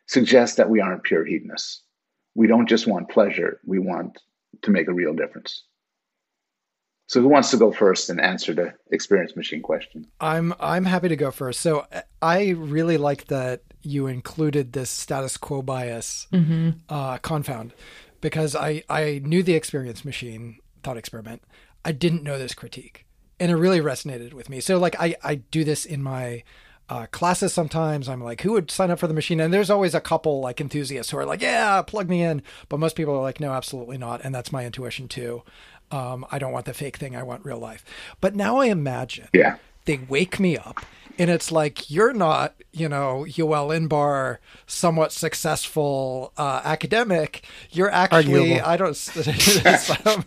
suggests 0.06 0.58
that 0.58 0.70
we 0.70 0.80
aren't 0.80 1.04
pure 1.04 1.26
hedonists. 1.26 1.82
We 2.36 2.48
don't 2.48 2.70
just 2.70 2.88
want 2.88 3.10
pleasure, 3.10 3.60
we 3.66 3.80
want 3.80 4.20
to 4.62 4.72
make 4.72 4.88
a 4.88 4.94
real 4.94 5.14
difference. 5.14 5.64
So 7.08 7.22
who 7.22 7.30
wants 7.30 7.52
to 7.52 7.58
go 7.58 7.72
first 7.72 8.10
and 8.10 8.20
answer 8.20 8.54
the 8.54 8.74
experience 8.92 9.36
machine 9.36 9.62
question? 9.62 10.08
I'm 10.20 10.54
I'm 10.60 10.86
happy 10.86 11.08
to 11.08 11.16
go 11.16 11.32
first. 11.32 11.62
So 11.62 11.86
I 12.22 12.50
really 12.50 12.98
like 12.98 13.28
that 13.28 13.62
you 13.82 14.08
included 14.08 14.74
this 14.74 14.90
status 14.90 15.38
quo 15.38 15.62
bias 15.62 16.28
mm-hmm. 16.34 16.72
uh, 16.90 17.18
confound 17.20 17.74
because 18.20 18.56
I 18.56 18.84
I 18.90 19.22
knew 19.24 19.42
the 19.42 19.54
experience 19.54 20.04
machine 20.04 20.60
thought 20.84 20.98
experiment. 20.98 21.44
I 21.86 21.94
didn't 21.94 22.24
know 22.24 22.38
this 22.38 22.54
critique, 22.54 23.06
and 23.40 23.50
it 23.50 23.56
really 23.56 23.80
resonated 23.80 24.34
with 24.34 24.50
me. 24.50 24.60
So 24.60 24.78
like 24.78 25.00
I 25.00 25.16
I 25.24 25.36
do 25.36 25.64
this 25.64 25.86
in 25.86 26.04
my 26.04 26.44
uh, 26.90 27.06
classes 27.08 27.54
sometimes 27.54 28.08
i'm 28.08 28.24
like 28.24 28.42
who 28.42 28.54
would 28.54 28.72
sign 28.72 28.90
up 28.90 28.98
for 28.98 29.08
the 29.08 29.14
machine 29.14 29.42
and 29.42 29.54
there's 29.54 29.70
always 29.70 29.94
a 29.94 30.00
couple 30.00 30.40
like 30.40 30.62
enthusiasts 30.62 31.12
who 31.12 31.18
are 31.18 31.26
like 31.26 31.42
yeah 31.42 31.82
plug 31.82 32.08
me 32.08 32.24
in 32.24 32.42
but 32.70 32.80
most 32.80 32.96
people 32.96 33.14
are 33.14 33.22
like 33.22 33.42
no 33.42 33.52
absolutely 33.52 33.98
not 33.98 34.22
and 34.24 34.34
that's 34.34 34.54
my 34.54 34.66
intuition 34.66 35.08
too 35.08 35.44
um, 35.92 36.26
I 36.32 36.40
don't 36.40 36.52
want 36.52 36.66
the 36.66 36.74
fake 36.74 36.98
thing. 36.98 37.16
I 37.16 37.24
want 37.24 37.46
real 37.46 37.60
life. 37.60 37.84
But 38.22 38.36
now 38.36 38.58
I 38.58 38.68
imagine 38.68 39.30
yeah. 39.34 39.58
they 39.86 39.98
wake 39.98 40.40
me 40.40 40.58
up 40.58 40.86
and 41.20 41.30
it's 41.30 41.52
like 41.52 41.90
you're 41.90 42.14
not, 42.14 42.54
you 42.72 42.88
know, 42.88 43.26
Yoel 43.28 43.76
Inbar, 43.76 44.38
somewhat 44.66 45.12
successful 45.12 46.32
uh, 46.38 46.62
academic. 46.64 47.44
You're 47.72 47.90
actually, 47.90 48.54
Arguable. 48.54 48.66
I 48.66 48.78
don't, 48.78 48.96
some, 48.96 50.24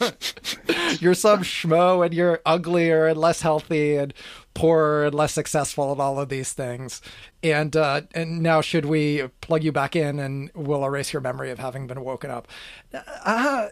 you're 0.99 1.15
some 1.15 1.43
schmo, 1.43 2.05
and 2.05 2.13
you're 2.13 2.41
uglier 2.45 3.07
and 3.07 3.19
less 3.19 3.43
healthy 3.43 3.97
and 3.97 4.13
poorer 4.55 5.07
and 5.07 5.15
less 5.15 5.33
successful 5.33 5.93
and 5.93 6.01
all 6.01 6.19
of 6.19 6.29
these 6.29 6.53
things. 6.53 7.01
And 7.43 7.77
uh, 7.77 8.03
and 8.15 8.43
now 8.43 8.61
should 8.61 8.85
we 8.85 9.29
plug 9.41 9.63
you 9.63 9.73
back 9.73 9.95
in 9.95 10.19
and 10.19 10.51
we'll 10.55 10.85
erase 10.85 11.13
your 11.13 11.23
memory 11.23 11.51
of 11.51 11.59
having 11.59 11.87
been 11.87 12.03
woken 12.03 12.31
up? 12.31 12.49
Uh, 12.93 13.69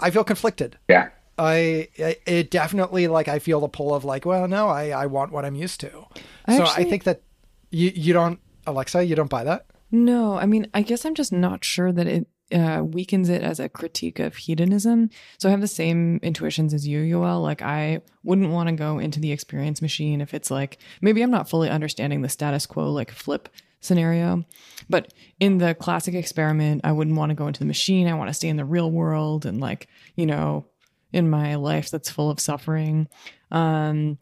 I 0.00 0.10
feel 0.10 0.24
conflicted. 0.24 0.78
Yeah. 0.88 1.10
I 1.42 1.88
it 1.96 2.50
definitely 2.50 3.08
like 3.08 3.28
I 3.28 3.38
feel 3.38 3.60
the 3.60 3.68
pull 3.68 3.94
of 3.94 4.04
like, 4.04 4.24
well, 4.24 4.48
no, 4.48 4.68
I 4.68 4.90
I 4.90 5.06
want 5.06 5.32
what 5.32 5.44
I'm 5.44 5.54
used 5.54 5.80
to. 5.80 6.06
I 6.46 6.56
so 6.56 6.64
actually, 6.64 6.86
I 6.86 6.90
think 6.90 7.04
that 7.04 7.22
you 7.70 7.92
you 7.94 8.12
don't 8.12 8.40
Alexa, 8.66 9.04
you 9.04 9.16
don't 9.16 9.30
buy 9.30 9.44
that? 9.44 9.66
No, 9.90 10.36
I 10.36 10.46
mean, 10.46 10.68
I 10.72 10.82
guess 10.82 11.04
I'm 11.04 11.14
just 11.14 11.32
not 11.32 11.64
sure 11.64 11.92
that 11.92 12.06
it 12.06 12.26
uh, 12.52 12.82
weakens 12.84 13.28
it 13.28 13.42
as 13.42 13.58
a 13.58 13.68
critique 13.68 14.18
of 14.18 14.36
hedonism. 14.36 15.10
So 15.38 15.48
I 15.48 15.52
have 15.52 15.60
the 15.60 15.68
same 15.68 16.18
intuitions 16.22 16.74
as 16.74 16.86
you, 16.86 17.00
Yoel. 17.00 17.42
Like 17.42 17.62
I 17.62 18.00
wouldn't 18.22 18.50
want 18.50 18.68
to 18.68 18.74
go 18.74 18.98
into 18.98 19.20
the 19.20 19.32
experience 19.32 19.82
machine 19.82 20.20
if 20.20 20.34
it's 20.34 20.50
like 20.50 20.78
maybe 21.00 21.22
I'm 21.22 21.30
not 21.30 21.48
fully 21.48 21.68
understanding 21.68 22.22
the 22.22 22.28
status 22.28 22.66
quo, 22.66 22.90
like 22.90 23.10
flip 23.10 23.48
scenario. 23.80 24.44
But 24.88 25.12
in 25.40 25.58
the 25.58 25.74
classic 25.74 26.14
experiment, 26.14 26.82
I 26.84 26.92
wouldn't 26.92 27.16
want 27.16 27.30
to 27.30 27.34
go 27.34 27.46
into 27.46 27.60
the 27.60 27.66
machine. 27.66 28.06
I 28.06 28.14
want 28.14 28.28
to 28.28 28.34
stay 28.34 28.48
in 28.48 28.56
the 28.56 28.64
real 28.64 28.90
world 28.90 29.46
and 29.46 29.60
like 29.60 29.88
you 30.16 30.26
know 30.26 30.66
in 31.12 31.30
my 31.30 31.54
life 31.56 31.90
that's 31.90 32.10
full 32.10 32.30
of 32.30 32.40
suffering. 32.40 33.08
Um, 33.50 34.18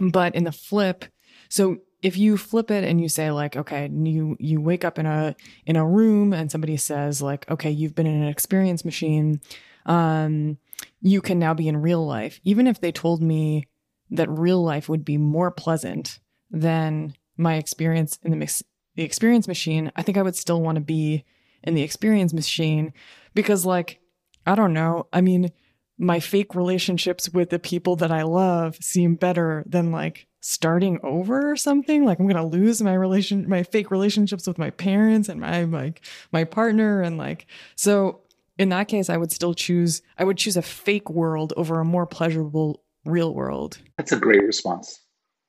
but 0.00 0.34
in 0.34 0.44
the 0.44 0.52
flip, 0.52 1.04
so 1.48 1.78
if 2.02 2.16
you 2.16 2.36
flip 2.36 2.70
it 2.70 2.84
and 2.84 3.00
you 3.00 3.08
say 3.08 3.30
like 3.30 3.56
okay 3.56 3.90
you 3.92 4.36
you 4.38 4.60
wake 4.60 4.84
up 4.84 4.98
in 4.98 5.06
a 5.06 5.34
in 5.66 5.76
a 5.76 5.86
room 5.86 6.32
and 6.32 6.50
somebody 6.50 6.76
says 6.76 7.20
like 7.20 7.50
okay 7.50 7.70
you've 7.70 7.94
been 7.94 8.06
in 8.06 8.22
an 8.22 8.28
experience 8.28 8.84
machine 8.84 9.40
um 9.86 10.58
you 11.00 11.20
can 11.20 11.38
now 11.38 11.54
be 11.54 11.68
in 11.68 11.76
real 11.76 12.04
life 12.06 12.40
even 12.44 12.66
if 12.66 12.80
they 12.80 12.92
told 12.92 13.22
me 13.22 13.66
that 14.10 14.30
real 14.30 14.62
life 14.62 14.88
would 14.88 15.04
be 15.04 15.18
more 15.18 15.50
pleasant 15.50 16.18
than 16.50 17.14
my 17.36 17.54
experience 17.54 18.18
in 18.22 18.30
the 18.30 18.36
mix, 18.36 18.62
the 18.94 19.02
experience 19.02 19.48
machine 19.48 19.90
i 19.96 20.02
think 20.02 20.16
i 20.16 20.22
would 20.22 20.36
still 20.36 20.62
want 20.62 20.76
to 20.76 20.80
be 20.80 21.24
in 21.64 21.74
the 21.74 21.82
experience 21.82 22.32
machine 22.32 22.92
because 23.34 23.66
like 23.66 24.00
i 24.46 24.54
don't 24.54 24.72
know 24.72 25.06
i 25.12 25.20
mean 25.20 25.50
my 25.98 26.20
fake 26.20 26.54
relationships 26.54 27.28
with 27.30 27.50
the 27.50 27.58
people 27.58 27.96
that 27.96 28.10
i 28.10 28.22
love 28.22 28.76
seem 28.80 29.14
better 29.14 29.64
than 29.66 29.90
like 29.90 30.26
starting 30.40 31.00
over 31.02 31.50
or 31.50 31.56
something. 31.56 32.04
Like 32.04 32.18
i'm 32.20 32.28
going 32.28 32.36
to 32.36 32.44
lose 32.44 32.80
my 32.80 32.94
relation 32.94 33.48
my 33.48 33.62
fake 33.62 33.90
relationships 33.90 34.46
with 34.46 34.58
my 34.58 34.70
parents 34.70 35.28
and 35.28 35.40
my 35.40 35.64
like 35.64 36.00
my 36.32 36.44
partner 36.44 37.02
and 37.02 37.18
like 37.18 37.46
so 37.74 38.20
in 38.56 38.68
that 38.68 38.88
case 38.88 39.10
i 39.10 39.16
would 39.16 39.32
still 39.32 39.52
choose 39.52 40.00
i 40.16 40.24
would 40.24 40.38
choose 40.38 40.56
a 40.56 40.62
fake 40.62 41.10
world 41.10 41.52
over 41.56 41.80
a 41.80 41.84
more 41.84 42.06
pleasurable 42.06 42.82
real 43.04 43.34
world. 43.34 43.78
That's 43.96 44.12
a 44.12 44.18
great 44.18 44.44
response. 44.44 45.00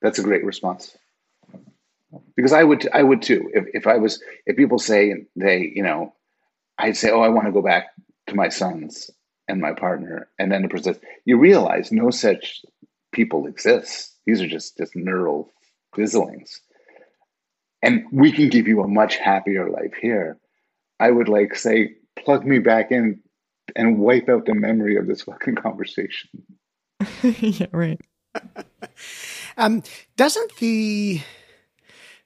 That's 0.02 0.20
a 0.20 0.24
great 0.24 0.44
response. 0.44 0.98
Because 2.36 2.54
i 2.54 2.64
would 2.64 2.90
i 2.92 3.04
would 3.04 3.22
too. 3.22 3.52
If, 3.54 3.66
if 3.74 3.88
i 3.88 3.98
was 3.98 4.22
if 4.48 4.56
people 4.56 4.80
say 4.80 5.26
they 5.36 5.72
you 5.76 5.84
know 5.84 6.16
i'd 6.80 6.98
say 6.98 7.12
oh 7.12 7.22
i 7.22 7.30
want 7.30 7.46
to 7.46 7.52
go 7.52 7.62
back 7.62 7.90
to 8.28 8.36
my 8.36 8.50
sons 8.50 9.12
and 9.50 9.60
my 9.60 9.74
partner 9.74 10.30
and 10.38 10.52
then 10.52 10.62
the 10.62 10.70
person 10.70 10.94
says 10.94 11.04
you 11.26 11.38
realize 11.38 11.92
no 11.92 12.10
such 12.12 12.62
people 13.12 13.48
exist 13.48 14.16
these 14.30 14.42
are 14.42 14.48
just 14.48 14.78
just 14.78 14.96
neural 14.96 15.52
fizzlings. 15.96 16.60
And 17.82 18.04
we 18.12 18.32
can 18.32 18.50
give 18.50 18.68
you 18.68 18.82
a 18.82 18.88
much 18.88 19.16
happier 19.18 19.70
life 19.70 19.94
here. 20.00 20.38
I 21.00 21.12
would 21.12 21.30
like 21.30 21.56
say, 21.56 21.96
plug 22.18 22.46
me 22.46 22.60
back 22.60 22.92
in 22.92 23.22
and 23.76 24.00
wipe 24.00 24.28
out 24.28 24.46
the 24.46 24.54
memory 24.54 24.98
of 24.98 25.08
this 25.08 25.22
fucking 25.24 25.56
conversation. 25.56 26.30
yeah, 27.24 27.68
right. 27.72 28.00
um, 29.58 29.82
doesn't 30.18 30.56
the 30.58 31.22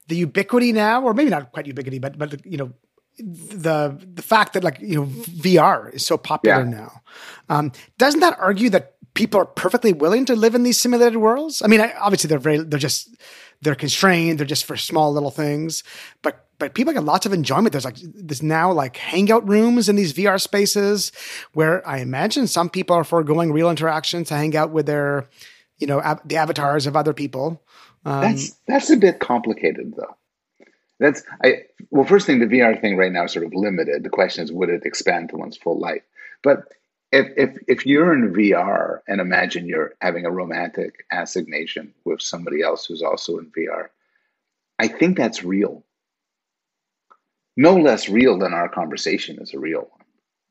the 0.07 0.15
ubiquity 0.15 0.73
now, 0.73 1.03
or 1.03 1.13
maybe 1.13 1.29
not 1.29 1.51
quite 1.51 1.67
ubiquity, 1.67 1.99
but 1.99 2.17
but 2.17 2.45
you 2.45 2.57
know, 2.57 2.73
the 3.19 3.97
the 4.13 4.21
fact 4.21 4.53
that 4.53 4.63
like 4.63 4.79
you 4.79 4.95
know 4.95 5.05
VR 5.05 5.93
is 5.93 6.05
so 6.05 6.17
popular 6.17 6.63
yeah. 6.63 6.69
now, 6.69 7.01
um, 7.49 7.71
doesn't 7.97 8.21
that 8.21 8.37
argue 8.39 8.69
that 8.71 8.93
people 9.13 9.39
are 9.39 9.45
perfectly 9.45 9.93
willing 9.93 10.25
to 10.25 10.35
live 10.35 10.55
in 10.55 10.63
these 10.63 10.79
simulated 10.79 11.17
worlds. 11.17 11.61
I 11.61 11.67
mean, 11.67 11.81
obviously 11.81 12.27
they're 12.27 12.39
very, 12.39 12.57
they're 12.57 12.79
just, 12.79 13.15
they're 13.61 13.75
constrained. 13.75 14.39
They're 14.39 14.45
just 14.45 14.65
for 14.65 14.75
small 14.75 15.13
little 15.13 15.31
things, 15.31 15.83
but, 16.21 16.47
but 16.59 16.73
people 16.73 16.93
get 16.93 17.03
lots 17.03 17.25
of 17.25 17.33
enjoyment. 17.33 17.71
There's 17.71 17.85
like, 17.85 17.97
there's 17.99 18.43
now 18.43 18.71
like 18.71 18.97
hangout 18.97 19.47
rooms 19.47 19.89
in 19.89 19.95
these 19.95 20.13
VR 20.13 20.41
spaces 20.41 21.11
where 21.53 21.87
I 21.87 21.99
imagine 21.99 22.47
some 22.47 22.69
people 22.69 22.95
are 22.95 23.03
foregoing 23.03 23.51
real 23.51 23.69
interaction 23.69 24.23
to 24.25 24.33
hang 24.33 24.55
out 24.55 24.71
with 24.71 24.85
their, 24.85 25.27
you 25.77 25.87
know, 25.87 26.01
ab- 26.01 26.27
the 26.27 26.37
avatars 26.37 26.87
of 26.87 26.95
other 26.95 27.13
people. 27.13 27.61
Um, 28.05 28.21
that's, 28.21 28.51
that's 28.67 28.89
a 28.89 28.97
bit 28.97 29.19
complicated 29.19 29.93
though. 29.95 30.15
That's 31.03 31.21
I 31.43 31.65
well, 31.91 32.05
first 32.05 32.25
thing, 32.25 32.39
the 32.39 32.45
VR 32.45 32.79
thing 32.79 32.95
right 32.95 33.11
now 33.11 33.25
is 33.25 33.33
sort 33.33 33.45
of 33.45 33.53
limited. 33.53 34.03
The 34.03 34.09
question 34.09 34.41
is, 34.41 34.53
would 34.53 34.69
it 34.69 34.85
expand 34.85 35.29
to 35.29 35.35
one's 35.35 35.57
full 35.57 35.77
life? 35.77 36.01
But 36.41 36.59
if, 37.11 37.27
if 37.35 37.57
if 37.67 37.85
you're 37.85 38.13
in 38.13 38.31
VR 38.31 38.99
and 39.05 39.19
imagine 39.19 39.67
you're 39.67 39.95
having 39.99 40.25
a 40.25 40.31
romantic 40.31 41.05
assignation 41.11 41.93
with 42.05 42.21
somebody 42.21 42.61
else 42.61 42.85
who's 42.85 43.01
also 43.01 43.37
in 43.37 43.51
VR, 43.51 43.87
I 44.79 44.87
think 44.87 45.17
that's 45.17 45.43
real. 45.43 45.83
No 47.57 47.75
less 47.75 48.07
real 48.07 48.39
than 48.39 48.53
our 48.53 48.69
conversation 48.69 49.39
is 49.41 49.53
a 49.53 49.59
real 49.59 49.89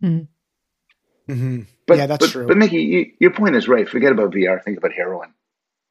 one. 0.00 0.10
Mm-hmm. 0.12 1.32
Mm-hmm. 1.32 1.60
But, 1.86 1.96
yeah, 1.96 2.06
that's 2.06 2.26
but, 2.26 2.30
true. 2.30 2.46
But 2.46 2.58
Mickey, 2.58 2.82
you, 2.82 3.12
your 3.20 3.32
point 3.32 3.56
is 3.56 3.68
right. 3.68 3.88
Forget 3.88 4.12
about 4.12 4.34
VR. 4.34 4.62
Think 4.62 4.76
about 4.76 4.92
heroin. 4.92 5.32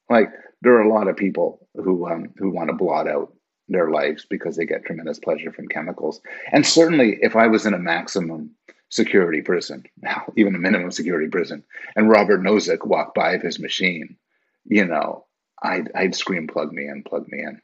Like 0.07 0.30
there 0.62 0.74
are 0.74 0.84
a 0.84 0.93
lot 0.93 1.07
of 1.07 1.18
people 1.18 1.68
who 1.74 2.07
um, 2.07 2.30
who 2.38 2.51
want 2.51 2.70
to 2.70 2.76
blot 2.76 3.07
out 3.07 3.34
their 3.68 3.89
lives 3.89 4.26
because 4.30 4.55
they 4.55 4.66
get 4.66 4.86
tremendous 4.86 5.20
pleasure 5.20 5.51
from 5.51 5.68
chemicals. 5.68 6.22
And 6.51 6.66
certainly, 6.66 7.18
if 7.22 7.36
I 7.36 7.47
was 7.47 7.66
in 7.66 7.74
a 7.74 7.80
maximum 7.80 8.51
security 8.89 9.41
prison, 9.41 9.84
now 10.01 10.32
even 10.36 10.55
a 10.55 10.59
minimum 10.59 10.91
security 10.91 11.30
prison, 11.30 11.64
and 11.95 12.09
Robert 12.09 12.41
Nozick 12.41 12.86
walked 12.86 13.16
by 13.16 13.38
his 13.38 13.59
machine, 13.59 14.18
you 14.66 14.86
know, 14.86 15.26
I'd, 15.64 15.91
I'd 15.95 16.16
scream, 16.16 16.47
plug 16.47 16.72
me 16.72 16.88
in, 16.88 17.03
plug 17.03 17.28
me 17.28 17.39
in. 17.39 17.62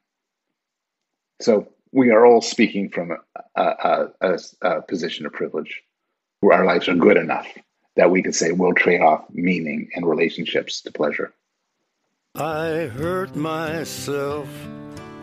So 1.41 1.67
we 1.91 2.11
are 2.11 2.25
all 2.25 2.41
speaking 2.41 2.89
from 2.89 3.11
a, 3.11 3.61
a, 3.61 4.07
a, 4.21 4.39
a 4.61 4.81
position 4.81 5.25
of 5.25 5.33
privilege 5.33 5.81
where 6.41 6.57
our 6.57 6.65
lives 6.65 6.87
are 6.87 6.95
good 6.95 7.17
enough 7.17 7.47
that 7.95 8.11
we 8.11 8.21
could 8.21 8.35
say 8.35 8.51
we'll 8.51 8.73
trade 8.73 9.01
off 9.01 9.25
meaning 9.31 9.89
and 9.95 10.05
relationships 10.05 10.81
to 10.81 10.91
pleasure. 10.91 11.33
I 12.35 12.91
hurt 12.93 13.35
myself 13.35 14.47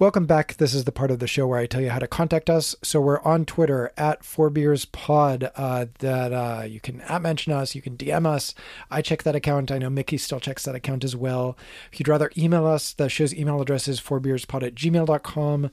Welcome 0.00 0.26
back. 0.26 0.58
This 0.58 0.74
is 0.74 0.84
the 0.84 0.92
part 0.92 1.10
of 1.10 1.18
the 1.18 1.26
show 1.26 1.48
where 1.48 1.58
I 1.58 1.66
tell 1.66 1.80
you 1.80 1.90
how 1.90 1.98
to 1.98 2.06
contact 2.06 2.48
us. 2.48 2.76
So 2.84 3.00
we're 3.00 3.20
on 3.22 3.44
Twitter 3.44 3.90
at 3.96 4.24
Four 4.24 4.48
Beers 4.48 4.84
Pod. 4.84 5.50
Uh, 5.56 5.86
that 5.98 6.32
uh, 6.32 6.62
you 6.62 6.78
can 6.78 7.00
at 7.00 7.20
mention 7.20 7.52
us, 7.52 7.74
you 7.74 7.82
can 7.82 7.96
DM 7.96 8.24
us. 8.24 8.54
I 8.92 9.02
check 9.02 9.24
that 9.24 9.34
account. 9.34 9.72
I 9.72 9.78
know 9.78 9.90
Mickey 9.90 10.16
still 10.16 10.38
checks 10.38 10.62
that 10.66 10.76
account 10.76 11.02
as 11.02 11.16
well. 11.16 11.58
If 11.90 11.98
you'd 11.98 12.06
rather 12.06 12.30
email 12.38 12.64
us, 12.64 12.92
the 12.92 13.08
show's 13.08 13.34
email 13.34 13.60
address 13.60 13.88
is 13.88 14.00
fourbeerspod 14.00 14.62
at 14.62 14.76
gmail.com. 14.76 15.70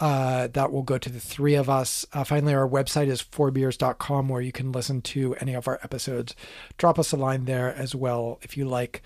Uh, 0.00 0.46
that 0.46 0.72
will 0.72 0.82
go 0.82 0.96
to 0.96 1.10
the 1.10 1.20
three 1.20 1.54
of 1.54 1.68
us. 1.68 2.06
Uh, 2.14 2.24
finally, 2.24 2.54
our 2.54 2.66
website 2.66 3.08
is 3.08 3.20
fourbeers.com 3.20 4.30
where 4.30 4.40
you 4.40 4.52
can 4.52 4.72
listen 4.72 5.02
to 5.02 5.34
any 5.34 5.52
of 5.52 5.68
our 5.68 5.78
episodes. 5.82 6.34
Drop 6.78 6.98
us 6.98 7.12
a 7.12 7.16
line 7.18 7.44
there 7.44 7.74
as 7.74 7.94
well 7.94 8.38
if 8.40 8.56
you 8.56 8.64
like 8.64 9.02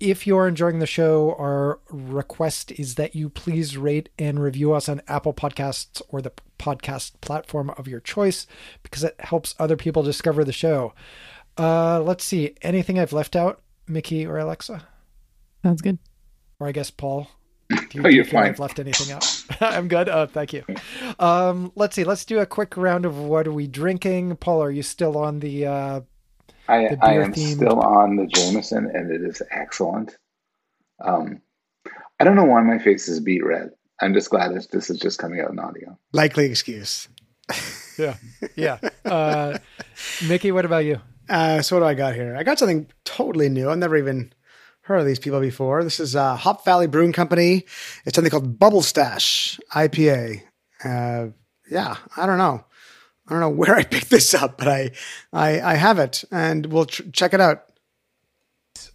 if 0.00 0.26
you're 0.26 0.46
enjoying 0.46 0.78
the 0.78 0.86
show, 0.86 1.34
our 1.38 1.80
request 1.90 2.72
is 2.72 2.96
that 2.96 3.14
you 3.14 3.28
please 3.28 3.76
rate 3.76 4.08
and 4.18 4.40
review 4.40 4.72
us 4.72 4.88
on 4.88 5.00
Apple 5.08 5.32
Podcasts 5.32 6.02
or 6.08 6.20
the 6.20 6.32
podcast 6.58 7.12
platform 7.20 7.70
of 7.70 7.88
your 7.88 8.00
choice 8.00 8.46
because 8.82 9.04
it 9.04 9.16
helps 9.20 9.54
other 9.58 9.76
people 9.76 10.02
discover 10.02 10.44
the 10.44 10.52
show. 10.52 10.92
Uh, 11.58 12.00
let's 12.00 12.24
see. 12.24 12.54
Anything 12.62 12.98
I've 12.98 13.12
left 13.12 13.36
out, 13.36 13.62
Mickey 13.86 14.26
or 14.26 14.38
Alexa? 14.38 14.86
Sounds 15.62 15.80
good. 15.82 15.98
Or 16.60 16.66
I 16.66 16.72
guess 16.72 16.90
Paul. 16.90 17.28
Do 17.70 17.76
you, 17.92 18.02
oh, 18.04 18.08
you're 18.08 18.24
fine. 18.24 18.46
I've 18.46 18.60
left 18.60 18.78
anything 18.78 19.12
out? 19.12 19.44
I'm 19.60 19.88
good. 19.88 20.08
Oh, 20.08 20.26
thank 20.26 20.52
you. 20.52 20.64
Um, 21.18 21.72
let's 21.74 21.96
see. 21.96 22.04
Let's 22.04 22.24
do 22.24 22.38
a 22.38 22.46
quick 22.46 22.76
round 22.76 23.04
of 23.04 23.18
what 23.18 23.46
are 23.48 23.52
we 23.52 23.66
drinking. 23.66 24.36
Paul, 24.36 24.62
are 24.62 24.70
you 24.70 24.82
still 24.82 25.18
on 25.18 25.40
the 25.40 25.66
uh, 25.66 26.00
I, 26.68 26.96
I 27.00 27.14
am 27.14 27.32
themed. 27.32 27.56
still 27.56 27.80
on 27.80 28.16
the 28.16 28.26
Jameson, 28.26 28.90
and 28.92 29.10
it 29.10 29.22
is 29.22 29.42
excellent. 29.50 30.16
Um, 31.04 31.42
I 32.18 32.24
don't 32.24 32.36
know 32.36 32.44
why 32.44 32.62
my 32.62 32.78
face 32.78 33.08
is 33.08 33.20
beet 33.20 33.44
red. 33.44 33.70
I'm 34.00 34.14
just 34.14 34.30
glad 34.30 34.54
this, 34.54 34.66
this 34.66 34.90
is 34.90 34.98
just 34.98 35.18
coming 35.18 35.40
out 35.40 35.50
in 35.50 35.58
audio. 35.58 35.98
Likely 36.12 36.46
excuse. 36.46 37.08
yeah, 37.98 38.16
yeah. 38.56 38.78
Uh, 39.04 39.58
Mickey, 40.26 40.52
what 40.52 40.64
about 40.64 40.84
you? 40.84 41.00
Uh, 41.28 41.62
so 41.62 41.76
what 41.76 41.80
do 41.80 41.86
I 41.86 41.94
got 41.94 42.14
here? 42.14 42.36
I 42.36 42.42
got 42.42 42.58
something 42.58 42.86
totally 43.04 43.48
new. 43.48 43.70
I've 43.70 43.78
never 43.78 43.96
even 43.96 44.32
heard 44.82 44.98
of 44.98 45.06
these 45.06 45.18
people 45.18 45.40
before. 45.40 45.82
This 45.82 45.98
is 45.98 46.14
uh, 46.14 46.36
Hop 46.36 46.64
Valley 46.64 46.86
Brewing 46.86 47.12
Company. 47.12 47.64
It's 48.04 48.14
something 48.14 48.30
called 48.30 48.58
Bubble 48.58 48.82
Stash 48.82 49.58
IPA. 49.72 50.42
Uh, 50.84 51.28
yeah, 51.70 51.96
I 52.16 52.26
don't 52.26 52.38
know. 52.38 52.64
I 53.28 53.32
don't 53.32 53.40
know 53.40 53.50
where 53.50 53.74
I 53.74 53.82
picked 53.82 54.10
this 54.10 54.34
up, 54.34 54.58
but 54.58 54.68
I, 54.68 54.90
I, 55.32 55.60
I 55.60 55.74
have 55.74 55.98
it, 55.98 56.24
and 56.30 56.66
we'll 56.66 56.84
tr- 56.86 57.02
check 57.12 57.34
it 57.34 57.40
out. 57.40 57.64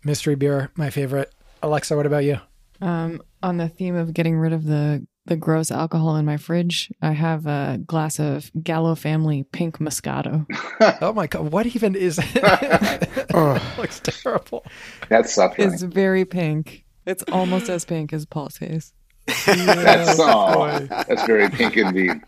Mystery 0.03 0.35
beer, 0.35 0.71
my 0.75 0.89
favorite. 0.89 1.33
Alexa, 1.61 1.95
what 1.95 2.05
about 2.05 2.23
you? 2.23 2.39
Um, 2.81 3.21
on 3.43 3.57
the 3.57 3.67
theme 3.69 3.95
of 3.95 4.13
getting 4.13 4.37
rid 4.37 4.53
of 4.53 4.65
the 4.65 5.05
the 5.27 5.35
gross 5.35 5.69
alcohol 5.69 6.15
in 6.15 6.25
my 6.25 6.37
fridge, 6.37 6.91
I 6.99 7.11
have 7.11 7.45
a 7.45 7.79
glass 7.85 8.19
of 8.19 8.51
Gallo 8.63 8.95
Family 8.95 9.43
Pink 9.43 9.77
Moscato. 9.77 10.47
oh 11.01 11.13
my 11.13 11.27
god, 11.27 11.51
what 11.51 11.67
even 11.67 11.93
is 11.93 12.19
it? 12.19 13.27
oh. 13.33 13.75
looks 13.77 14.01
terrible. 14.03 14.65
That's 15.09 15.33
suffering. 15.33 15.71
It's 15.71 15.83
very 15.83 16.25
pink. 16.25 16.85
It's 17.05 17.23
almost 17.31 17.69
as 17.69 17.85
pink 17.85 18.13
as 18.13 18.25
Paul's 18.25 18.57
face 18.57 18.93
that's 19.27 20.19
oh, 20.19 20.87
that's 20.89 21.23
very 21.25 21.49
pink 21.49 21.77
indeed. 21.77 22.21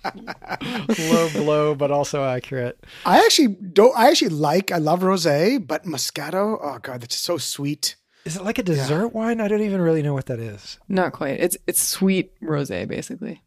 Low 1.12 1.30
blow, 1.30 1.76
but 1.76 1.92
also 1.92 2.24
accurate. 2.24 2.84
I 3.06 3.20
actually 3.20 3.48
don't. 3.48 3.96
I 3.98 4.10
actually 4.10 4.30
like. 4.30 4.72
I 4.72 4.78
love 4.78 5.02
rosé, 5.02 5.66
but 5.66 5.84
Moscato. 5.84 6.60
Oh 6.62 6.80
god, 6.82 7.02
that's 7.02 7.18
so 7.18 7.38
sweet. 7.38 7.96
Is 8.26 8.38
it 8.38 8.44
like 8.44 8.58
a 8.58 8.64
dessert 8.64 9.08
yeah. 9.08 9.12
wine? 9.12 9.42
I 9.42 9.48
don't 9.48 9.62
even 9.62 9.82
really 9.82 10.02
know 10.02 10.14
what 10.14 10.28
that 10.28 10.40
is. 10.40 10.80
Not 10.88 11.14
quite. 11.14 11.40
It's 11.40 11.58
it's 11.68 11.82
sweet 11.82 12.40
rosé, 12.42 12.88
basically. 12.88 13.42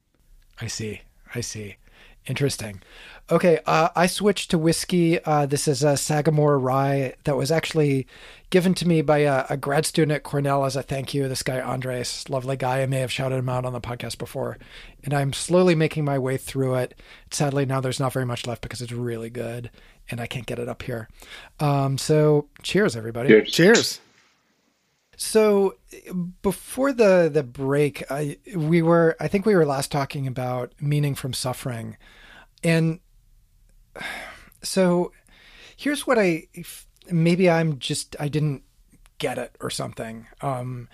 I 0.61 0.67
see. 0.67 1.03
I 1.35 1.41
see. 1.41 1.77
Interesting. 2.27 2.83
Okay, 3.29 3.59
uh, 3.67 3.89
I 3.97 4.07
switched 4.07 4.53
to 4.53 4.59
whiskey. 4.59 5.23
Uh, 5.25 5.47
this 5.47 5.67
is 5.67 5.83
a 5.83 5.97
Sagamore 5.97 6.61
Rye 6.61 7.15
that 7.25 7.37
was 7.37 7.51
actually 7.51 8.07
given 8.51 8.73
to 8.75 8.87
me 8.87 9.03
by 9.03 9.19
a, 9.19 9.45
a, 9.51 9.57
grad 9.57 9.85
student 9.85 10.13
at 10.13 10.23
Cornell 10.23 10.65
as 10.65 10.77
a 10.77 10.83
thank 10.83 11.13
you. 11.13 11.27
This 11.27 11.43
guy, 11.43 11.61
Andres, 11.61 12.29
lovely 12.29 12.57
guy. 12.57 12.83
I 12.83 12.87
may 12.87 13.01
have 13.01 13.11
shouted 13.11 13.37
him 13.37 13.49
out 13.49 13.65
on 13.65 13.73
the 13.73 13.81
podcast 13.81 14.19
before. 14.19 14.59
And 15.03 15.13
I'm 15.13 15.33
slowly 15.33 15.75
making 15.75 16.05
my 16.05 16.21
way 16.21 16.37
through 16.37 16.77
it. 16.77 16.95
Sadly, 17.33 17.67
now 17.67 17.81
there's 17.81 17.99
not 17.99 18.13
very 18.13 18.27
much 18.27 18.47
left 18.47 18.63
because 18.63 18.81
it's 18.81 18.93
really 18.93 19.31
good 19.31 19.71
and 20.11 20.21
I 20.21 20.27
can't 20.27 20.47
get 20.47 20.59
it 20.59 20.69
up 20.69 20.83
here. 20.83 21.09
Um, 21.61 21.99
so 21.99 22.49
cheers, 22.63 22.97
everybody. 22.97 23.29
Cheers. 23.29 23.53
cheers. 23.53 24.01
So 25.17 25.77
before 26.43 26.93
the 26.93 27.31
the 27.33 27.43
break, 27.43 28.05
I, 28.11 28.37
we 28.55 28.83
were 28.83 29.17
I 29.19 29.29
think 29.29 29.47
we 29.47 29.55
were 29.55 29.65
last 29.65 29.91
talking 29.91 30.27
about 30.27 30.73
meaning 30.79 31.15
from 31.15 31.33
suffering, 31.33 31.97
and 32.63 33.01
so 34.63 35.13
here's 35.77 36.07
what 36.07 36.19
I 36.19 36.47
maybe 37.11 37.51
I'm 37.51 37.79
just 37.79 38.17
I 38.19 38.29
didn't 38.29 38.63
get 39.19 39.39
it 39.39 39.57
or 39.61 39.71
something. 39.71 40.27
Um, 40.41 40.89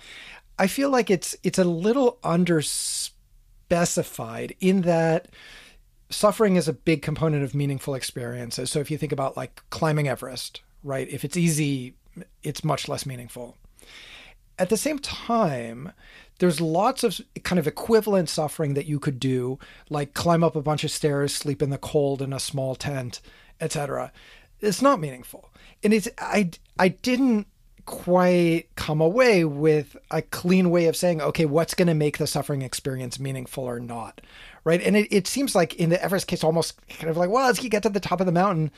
I 0.57 0.67
feel 0.67 0.89
like 0.89 1.09
it's 1.09 1.35
it's 1.43 1.59
a 1.59 1.63
little 1.63 2.19
underspecified 2.23 4.55
in 4.59 4.81
that 4.81 5.29
suffering 6.09 6.55
is 6.55 6.67
a 6.67 6.73
big 6.73 7.01
component 7.01 7.43
of 7.43 7.55
meaningful 7.55 7.95
experiences. 7.95 8.71
So 8.71 8.79
if 8.79 8.91
you 8.91 8.97
think 8.97 9.11
about 9.11 9.35
like 9.35 9.61
climbing 9.69 10.07
Everest, 10.07 10.61
right? 10.83 11.09
If 11.09 11.25
it's 11.25 11.37
easy, 11.37 11.95
it's 12.43 12.63
much 12.63 12.87
less 12.87 13.05
meaningful. 13.05 13.57
At 14.59 14.69
the 14.69 14.77
same 14.77 14.99
time, 14.99 15.91
there's 16.39 16.59
lots 16.59 17.03
of 17.03 17.19
kind 17.43 17.59
of 17.59 17.67
equivalent 17.67 18.29
suffering 18.29 18.73
that 18.73 18.85
you 18.85 18.99
could 18.99 19.19
do, 19.19 19.59
like 19.89 20.13
climb 20.13 20.43
up 20.43 20.55
a 20.55 20.61
bunch 20.61 20.83
of 20.83 20.91
stairs, 20.91 21.33
sleep 21.33 21.61
in 21.61 21.69
the 21.69 21.77
cold 21.77 22.21
in 22.21 22.33
a 22.33 22.39
small 22.39 22.75
tent, 22.75 23.21
etc. 23.61 24.11
It's 24.59 24.81
not 24.81 24.99
meaningful. 24.99 25.49
And 25.83 25.93
it's 25.93 26.09
I 26.17 26.51
I 26.79 26.89
didn't 26.89 27.47
quite 27.85 28.67
come 28.75 29.01
away 29.01 29.43
with 29.43 29.97
a 30.09 30.21
clean 30.21 30.69
way 30.69 30.85
of 30.85 30.95
saying, 30.95 31.21
okay, 31.21 31.45
what's 31.45 31.73
going 31.73 31.87
to 31.87 31.93
make 31.93 32.17
the 32.17 32.27
suffering 32.27 32.61
experience 32.61 33.19
meaningful 33.19 33.65
or 33.65 33.79
not, 33.79 34.21
right? 34.63 34.81
And 34.81 34.95
it, 34.95 35.07
it 35.11 35.27
seems 35.27 35.53
like 35.53 35.75
in 35.75 35.89
the 35.89 36.01
Everest 36.01 36.27
case, 36.27 36.43
almost 36.43 36.79
kind 36.87 37.09
of 37.09 37.17
like, 37.17 37.29
well, 37.29 37.49
as 37.49 37.61
you 37.61 37.69
get 37.69 37.83
to 37.83 37.89
the 37.89 37.99
top 37.99 38.21
of 38.21 38.25
the 38.25 38.31
mountain, 38.31 38.71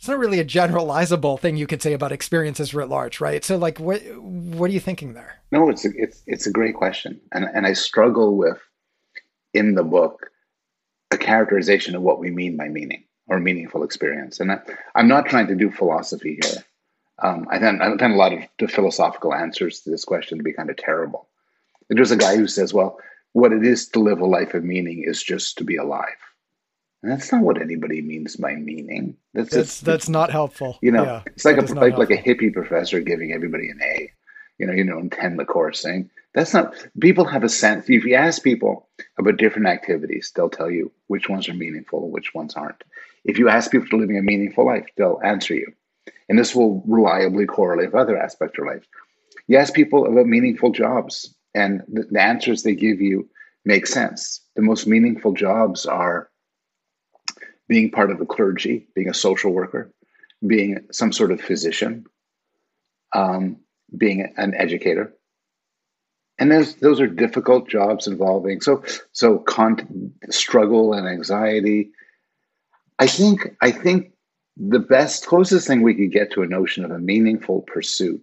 it's 0.00 0.08
not 0.08 0.18
really 0.18 0.40
a 0.40 0.44
generalizable 0.46 1.38
thing 1.38 1.58
you 1.58 1.66
could 1.66 1.82
say 1.82 1.92
about 1.92 2.10
experiences 2.10 2.72
writ 2.72 2.88
large, 2.88 3.20
right? 3.20 3.44
So, 3.44 3.58
like, 3.58 3.78
what 3.78 4.00
what 4.16 4.70
are 4.70 4.72
you 4.72 4.80
thinking 4.80 5.12
there? 5.12 5.34
No, 5.52 5.68
it's 5.68 5.84
a, 5.84 5.90
it's 5.94 6.22
it's 6.26 6.46
a 6.46 6.50
great 6.50 6.74
question, 6.74 7.20
and 7.32 7.44
and 7.52 7.66
I 7.66 7.74
struggle 7.74 8.38
with 8.38 8.58
in 9.52 9.74
the 9.74 9.82
book 9.82 10.30
a 11.10 11.18
characterization 11.18 11.94
of 11.94 12.00
what 12.00 12.18
we 12.18 12.30
mean 12.30 12.56
by 12.56 12.68
meaning 12.68 13.04
or 13.28 13.38
meaningful 13.40 13.82
experience, 13.82 14.40
and 14.40 14.52
I, 14.52 14.60
am 14.94 15.06
not 15.06 15.26
trying 15.26 15.48
to 15.48 15.54
do 15.54 15.70
philosophy 15.70 16.38
here. 16.42 16.64
Um, 17.18 17.46
I 17.50 17.58
think 17.58 17.82
I 17.82 17.94
find 17.98 18.14
a 18.14 18.16
lot 18.16 18.32
of 18.32 18.40
the 18.58 18.68
philosophical 18.68 19.34
answers 19.34 19.80
to 19.80 19.90
this 19.90 20.06
question 20.06 20.38
to 20.38 20.44
be 20.44 20.54
kind 20.54 20.70
of 20.70 20.78
terrible. 20.78 21.28
There's 21.90 22.10
a 22.10 22.16
guy 22.16 22.36
who 22.36 22.46
says, 22.46 22.72
"Well, 22.72 22.98
what 23.34 23.52
it 23.52 23.66
is 23.66 23.86
to 23.90 24.00
live 24.00 24.20
a 24.20 24.26
life 24.26 24.54
of 24.54 24.64
meaning 24.64 25.04
is 25.06 25.22
just 25.22 25.58
to 25.58 25.64
be 25.64 25.76
alive." 25.76 26.16
And 27.02 27.10
that's 27.10 27.32
not 27.32 27.42
what 27.42 27.60
anybody 27.60 28.02
means 28.02 28.36
by 28.36 28.54
meaning. 28.54 29.16
That's 29.32 29.54
that's, 29.54 29.80
that's 29.80 30.08
not 30.08 30.30
helpful. 30.30 30.78
You 30.82 30.92
know, 30.92 31.04
yeah, 31.04 31.22
it's 31.26 31.44
like 31.44 31.56
a 31.56 31.72
like, 31.74 31.96
like 31.96 32.10
a 32.10 32.22
hippie 32.22 32.52
professor 32.52 33.00
giving 33.00 33.32
everybody 33.32 33.70
an 33.70 33.80
A. 33.82 34.12
You 34.58 34.66
know, 34.66 34.74
you 34.74 34.84
know, 34.84 34.98
intend 34.98 35.38
the 35.38 35.46
course 35.46 35.80
saying 35.80 36.10
that's 36.34 36.52
not. 36.52 36.74
People 37.00 37.24
have 37.24 37.42
a 37.42 37.48
sense. 37.48 37.88
If 37.88 38.04
you 38.04 38.14
ask 38.14 38.42
people 38.42 38.88
about 39.18 39.38
different 39.38 39.68
activities, 39.68 40.32
they'll 40.34 40.50
tell 40.50 40.70
you 40.70 40.92
which 41.06 41.30
ones 41.30 41.48
are 41.48 41.54
meaningful, 41.54 42.04
and 42.04 42.12
which 42.12 42.34
ones 42.34 42.54
aren't. 42.54 42.84
If 43.24 43.38
you 43.38 43.48
ask 43.48 43.70
people 43.70 43.88
to 43.88 43.96
living 43.96 44.18
a 44.18 44.22
meaningful 44.22 44.66
life, 44.66 44.86
they'll 44.96 45.20
answer 45.24 45.54
you, 45.54 45.72
and 46.28 46.38
this 46.38 46.54
will 46.54 46.82
reliably 46.86 47.46
correlate 47.46 47.92
with 47.92 48.00
other 48.00 48.18
aspects 48.18 48.58
of 48.58 48.66
life. 48.66 48.84
You 49.48 49.56
ask 49.56 49.72
people 49.72 50.04
about 50.06 50.26
meaningful 50.26 50.72
jobs, 50.72 51.34
and 51.54 51.82
the, 51.88 52.04
the 52.10 52.20
answers 52.20 52.62
they 52.62 52.74
give 52.74 53.00
you 53.00 53.30
make 53.64 53.86
sense. 53.86 54.42
The 54.56 54.62
most 54.62 54.86
meaningful 54.86 55.32
jobs 55.32 55.86
are 55.86 56.29
being 57.70 57.88
part 57.88 58.10
of 58.10 58.18
the 58.18 58.26
clergy, 58.26 58.88
being 58.96 59.08
a 59.08 59.14
social 59.14 59.52
worker, 59.52 59.92
being 60.44 60.88
some 60.90 61.12
sort 61.12 61.30
of 61.30 61.40
physician, 61.40 62.04
um, 63.14 63.58
being 63.96 64.34
an 64.36 64.54
educator. 64.54 65.14
And 66.36 66.50
those 66.50 67.00
are 67.00 67.06
difficult 67.06 67.68
jobs 67.68 68.08
involving 68.08 68.60
so 68.60 68.82
so 69.12 69.38
con- 69.38 70.12
struggle 70.30 70.94
and 70.94 71.06
anxiety. 71.06 71.92
I 72.98 73.06
think 73.06 73.56
I 73.60 73.70
think 73.70 74.14
the 74.56 74.80
best 74.80 75.26
closest 75.26 75.68
thing 75.68 75.82
we 75.82 75.94
could 75.94 76.10
get 76.10 76.32
to 76.32 76.42
a 76.42 76.48
notion 76.48 76.84
of 76.84 76.90
a 76.90 76.98
meaningful 76.98 77.60
pursuit 77.62 78.22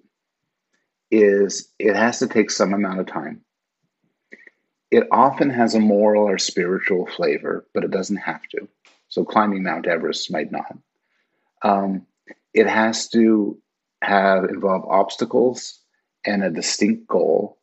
is 1.09 1.69
it 1.79 1.95
has 1.95 2.19
to 2.19 2.27
take 2.27 2.51
some 2.51 2.73
amount 2.73 2.99
of 2.99 3.05
time. 3.05 3.41
It 4.91 5.07
often 5.11 5.49
has 5.51 5.73
a 5.73 5.79
moral 5.79 6.27
or 6.27 6.37
spiritual 6.37 7.05
flavor, 7.05 7.65
but 7.73 7.85
it 7.85 7.91
doesn't 7.91 8.17
have 8.17 8.41
to. 8.49 8.67
So 9.09 9.23
climbing 9.23 9.63
Mount 9.63 9.87
Everest 9.87 10.31
might 10.31 10.51
not. 10.51 10.77
Um, 11.61 12.05
it 12.53 12.67
has 12.67 13.07
to 13.09 13.57
have 14.01 14.45
involve 14.45 14.85
obstacles 14.85 15.79
and 16.25 16.43
a 16.43 16.49
distinct 16.49 17.07
goal. 17.07 17.57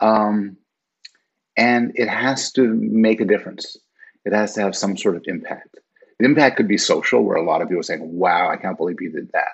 Um, 0.00 0.56
and 1.56 1.92
it 1.94 2.08
has 2.08 2.50
to 2.52 2.74
make 2.74 3.20
a 3.20 3.24
difference. 3.24 3.76
It 4.24 4.32
has 4.32 4.54
to 4.54 4.62
have 4.62 4.76
some 4.76 4.96
sort 4.96 5.16
of 5.16 5.24
impact. 5.26 5.76
The 6.18 6.24
impact 6.24 6.56
could 6.56 6.68
be 6.68 6.78
social, 6.78 7.24
where 7.24 7.36
a 7.36 7.44
lot 7.44 7.62
of 7.62 7.68
people 7.68 7.80
are 7.80 7.84
saying, 7.84 8.18
Wow, 8.18 8.50
I 8.50 8.56
can't 8.56 8.76
believe 8.76 9.00
you 9.00 9.10
did 9.10 9.30
that. 9.32 9.52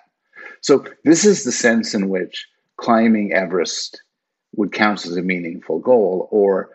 So, 0.61 0.85
this 1.05 1.25
is 1.25 1.45
the 1.45 1.53
sense 1.53 1.95
in 1.95 2.09
which 2.09 2.47
climbing 2.77 3.33
Everest 3.33 4.03
would 4.55 4.73
count 4.73 5.07
as 5.07 5.17
a 5.17 5.23
meaningful 5.23 5.79
goal, 5.79 6.29
or 6.31 6.71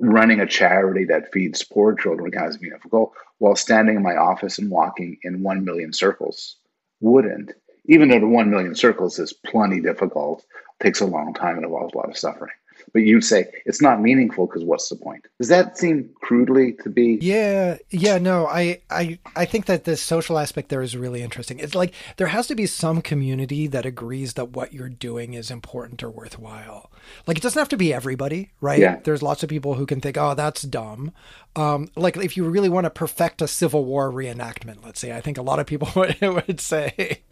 running 0.00 0.40
a 0.40 0.46
charity 0.46 1.04
that 1.04 1.32
feeds 1.32 1.62
poor 1.62 1.94
children 1.94 2.24
would 2.24 2.32
count 2.32 2.48
as 2.48 2.56
a 2.56 2.60
meaningful 2.60 2.90
goal, 2.90 3.14
while 3.38 3.54
standing 3.54 3.96
in 3.96 4.02
my 4.02 4.16
office 4.16 4.58
and 4.58 4.70
walking 4.70 5.18
in 5.22 5.42
1 5.42 5.64
million 5.64 5.92
circles 5.92 6.56
wouldn't. 7.00 7.52
Even 7.84 8.08
though 8.08 8.20
the 8.20 8.26
1 8.26 8.50
million 8.50 8.74
circles 8.74 9.18
is 9.18 9.32
plenty 9.32 9.80
difficult, 9.80 10.44
takes 10.80 11.00
a 11.00 11.06
long 11.06 11.34
time, 11.34 11.56
and 11.56 11.64
involves 11.64 11.94
a 11.94 11.96
lot 11.98 12.08
of 12.08 12.16
suffering 12.16 12.52
but 12.92 13.02
you'd 13.02 13.24
say 13.24 13.50
it's 13.66 13.80
not 13.80 14.00
meaningful 14.00 14.46
because 14.46 14.64
what's 14.64 14.88
the 14.88 14.96
point? 14.96 15.26
Does 15.38 15.48
that 15.48 15.78
seem 15.78 16.10
crudely 16.20 16.74
to 16.82 16.88
be? 16.88 17.18
Yeah, 17.20 17.78
yeah, 17.90 18.18
no, 18.18 18.46
I, 18.46 18.80
I, 18.90 19.18
I 19.36 19.44
think 19.44 19.66
that 19.66 19.84
the 19.84 19.96
social 19.96 20.38
aspect 20.38 20.68
there 20.68 20.82
is 20.82 20.96
really 20.96 21.22
interesting. 21.22 21.58
It's 21.58 21.74
like 21.74 21.94
there 22.16 22.28
has 22.28 22.46
to 22.48 22.54
be 22.54 22.66
some 22.66 23.02
community 23.02 23.66
that 23.68 23.86
agrees 23.86 24.34
that 24.34 24.50
what 24.50 24.72
you're 24.72 24.88
doing 24.88 25.34
is 25.34 25.50
important 25.50 26.02
or 26.02 26.10
worthwhile. 26.10 26.90
Like 27.26 27.38
it 27.38 27.42
doesn't 27.42 27.58
have 27.58 27.68
to 27.70 27.76
be 27.76 27.92
everybody, 27.92 28.50
right? 28.60 28.78
Yeah. 28.78 29.00
There's 29.02 29.22
lots 29.22 29.42
of 29.42 29.48
people 29.48 29.74
who 29.74 29.86
can 29.86 30.00
think, 30.00 30.16
oh, 30.16 30.34
that's 30.34 30.62
dumb. 30.62 31.12
Um, 31.56 31.88
like 31.96 32.16
if 32.16 32.36
you 32.36 32.44
really 32.44 32.68
want 32.68 32.84
to 32.84 32.90
perfect 32.90 33.42
a 33.42 33.48
Civil 33.48 33.84
War 33.84 34.10
reenactment, 34.10 34.84
let's 34.84 35.00
say, 35.00 35.12
I 35.12 35.20
think 35.20 35.38
a 35.38 35.42
lot 35.42 35.58
of 35.58 35.66
people 35.66 35.88
would, 35.96 36.20
would 36.20 36.60
say 36.60 37.22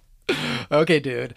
okay, 0.70 1.00
dude. 1.00 1.34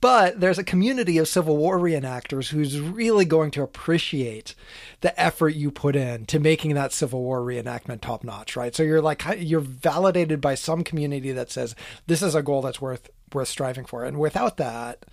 But 0.00 0.40
there's 0.40 0.58
a 0.58 0.64
community 0.64 1.18
of 1.18 1.28
Civil 1.28 1.56
War 1.56 1.78
reenactors 1.78 2.48
who's 2.48 2.80
really 2.80 3.24
going 3.24 3.50
to 3.52 3.62
appreciate 3.62 4.54
the 5.00 5.18
effort 5.20 5.50
you 5.50 5.70
put 5.70 5.96
in 5.96 6.26
to 6.26 6.38
making 6.38 6.74
that 6.74 6.92
Civil 6.92 7.22
War 7.22 7.40
reenactment 7.40 8.00
top 8.00 8.24
notch, 8.24 8.56
right? 8.56 8.74
So 8.74 8.82
you're 8.82 9.02
like 9.02 9.22
you're 9.38 9.60
validated 9.60 10.40
by 10.40 10.54
some 10.54 10.84
community 10.84 11.32
that 11.32 11.50
says 11.50 11.74
this 12.06 12.22
is 12.22 12.34
a 12.34 12.42
goal 12.42 12.62
that's 12.62 12.80
worth 12.80 13.10
worth 13.32 13.48
striving 13.48 13.84
for. 13.84 14.04
And 14.04 14.18
without 14.18 14.56
that 14.58 15.06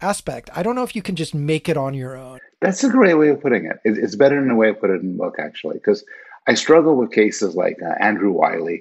aspect, 0.00 0.50
I 0.54 0.62
don't 0.62 0.74
know 0.74 0.82
if 0.82 0.94
you 0.94 1.02
can 1.02 1.16
just 1.16 1.34
make 1.34 1.68
it 1.68 1.76
on 1.76 1.94
your 1.94 2.16
own. 2.16 2.40
That's 2.60 2.84
a 2.84 2.90
great 2.90 3.14
way 3.14 3.28
of 3.28 3.40
putting 3.40 3.66
it. 3.66 3.78
It's 3.84 4.16
better 4.16 4.36
than 4.36 4.48
the 4.48 4.54
way 4.54 4.70
I 4.70 4.72
put 4.72 4.90
it 4.90 5.00
in 5.00 5.12
the 5.12 5.18
book, 5.18 5.36
actually, 5.38 5.74
because 5.74 6.04
I 6.46 6.54
struggle 6.54 6.96
with 6.96 7.10
cases 7.10 7.54
like 7.54 7.78
uh, 7.82 7.94
Andrew 8.00 8.32
Wiles 8.32 8.80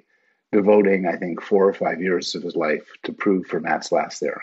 devoting, 0.54 1.08
I 1.08 1.18
think, 1.18 1.42
four 1.42 1.68
or 1.68 1.74
five 1.74 2.02
years 2.02 2.34
of 2.36 2.44
his 2.44 2.56
life 2.56 2.88
to 3.04 3.12
prove 3.12 3.48
Fermat's 3.48 3.92
last 3.92 4.20
theorem. 4.20 4.42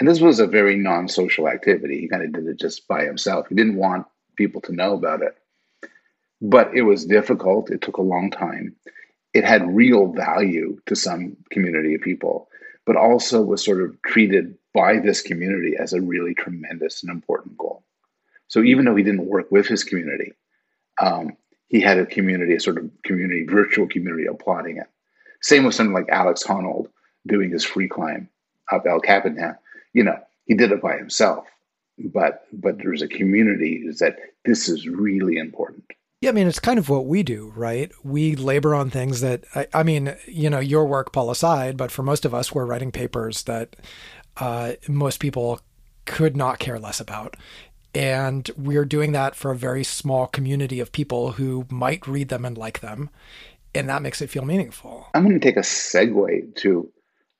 And 0.00 0.08
this 0.08 0.20
was 0.20 0.40
a 0.40 0.46
very 0.46 0.76
non 0.76 1.08
social 1.08 1.48
activity. 1.48 2.00
He 2.00 2.08
kind 2.08 2.22
of 2.22 2.32
did 2.32 2.46
it 2.46 2.58
just 2.58 2.86
by 2.88 3.04
himself. 3.04 3.48
He 3.48 3.54
didn't 3.54 3.76
want 3.76 4.06
people 4.36 4.60
to 4.62 4.72
know 4.72 4.94
about 4.94 5.22
it. 5.22 5.36
But 6.40 6.74
it 6.74 6.82
was 6.82 7.04
difficult. 7.04 7.70
It 7.70 7.82
took 7.82 7.96
a 7.96 8.02
long 8.02 8.30
time. 8.30 8.76
It 9.34 9.44
had 9.44 9.74
real 9.74 10.12
value 10.12 10.78
to 10.86 10.94
some 10.94 11.36
community 11.50 11.94
of 11.94 12.00
people, 12.00 12.48
but 12.86 12.96
also 12.96 13.42
was 13.42 13.62
sort 13.62 13.82
of 13.82 14.00
treated 14.02 14.56
by 14.72 15.00
this 15.00 15.20
community 15.20 15.74
as 15.78 15.92
a 15.92 16.00
really 16.00 16.34
tremendous 16.34 17.02
and 17.02 17.10
important 17.10 17.58
goal. 17.58 17.82
So 18.46 18.62
even 18.62 18.84
though 18.84 18.96
he 18.96 19.02
didn't 19.02 19.26
work 19.26 19.50
with 19.50 19.66
his 19.66 19.84
community, 19.84 20.32
um, 21.00 21.36
he 21.68 21.80
had 21.80 21.98
a 21.98 22.06
community, 22.06 22.54
a 22.54 22.60
sort 22.60 22.78
of 22.78 22.90
community, 23.04 23.44
virtual 23.44 23.86
community 23.88 24.26
applauding 24.26 24.78
it. 24.78 24.86
Same 25.40 25.64
with 25.64 25.74
something 25.74 25.94
like 25.94 26.08
Alex 26.08 26.42
Honnold 26.44 26.88
doing 27.26 27.50
his 27.50 27.64
free 27.64 27.88
climb 27.88 28.28
up 28.72 28.86
El 28.86 29.00
Capitan. 29.00 29.56
You 29.92 30.04
know, 30.04 30.18
he 30.46 30.54
did 30.54 30.72
it 30.72 30.82
by 30.82 30.96
himself, 30.96 31.46
but 31.98 32.46
but 32.52 32.78
there's 32.78 33.02
a 33.02 33.08
community 33.08 33.82
is 33.86 33.98
that 33.98 34.16
this 34.44 34.68
is 34.68 34.88
really 34.88 35.36
important. 35.36 35.84
Yeah, 36.20 36.30
I 36.30 36.32
mean, 36.32 36.48
it's 36.48 36.58
kind 36.58 36.80
of 36.80 36.88
what 36.88 37.06
we 37.06 37.22
do, 37.22 37.52
right? 37.54 37.92
We 38.02 38.34
labor 38.34 38.74
on 38.74 38.90
things 38.90 39.20
that, 39.20 39.44
I, 39.54 39.68
I 39.72 39.82
mean, 39.84 40.16
you 40.26 40.50
know, 40.50 40.58
your 40.58 40.84
work, 40.84 41.12
Paul, 41.12 41.30
aside, 41.30 41.76
but 41.76 41.92
for 41.92 42.02
most 42.02 42.24
of 42.24 42.34
us, 42.34 42.52
we're 42.52 42.66
writing 42.66 42.90
papers 42.90 43.44
that 43.44 43.76
uh, 44.36 44.72
most 44.88 45.20
people 45.20 45.60
could 46.06 46.36
not 46.36 46.58
care 46.58 46.80
less 46.80 46.98
about. 46.98 47.36
And 47.94 48.50
we're 48.56 48.84
doing 48.84 49.12
that 49.12 49.36
for 49.36 49.52
a 49.52 49.56
very 49.56 49.84
small 49.84 50.26
community 50.26 50.80
of 50.80 50.90
people 50.90 51.32
who 51.32 51.66
might 51.70 52.06
read 52.08 52.30
them 52.30 52.44
and 52.44 52.58
like 52.58 52.80
them 52.80 53.10
and 53.74 53.88
that 53.88 54.02
makes 54.02 54.20
it 54.20 54.30
feel 54.30 54.44
meaningful. 54.44 55.06
I'm 55.14 55.24
going 55.24 55.38
to 55.38 55.46
take 55.46 55.56
a 55.56 55.60
segue 55.60 56.54
to 56.56 56.90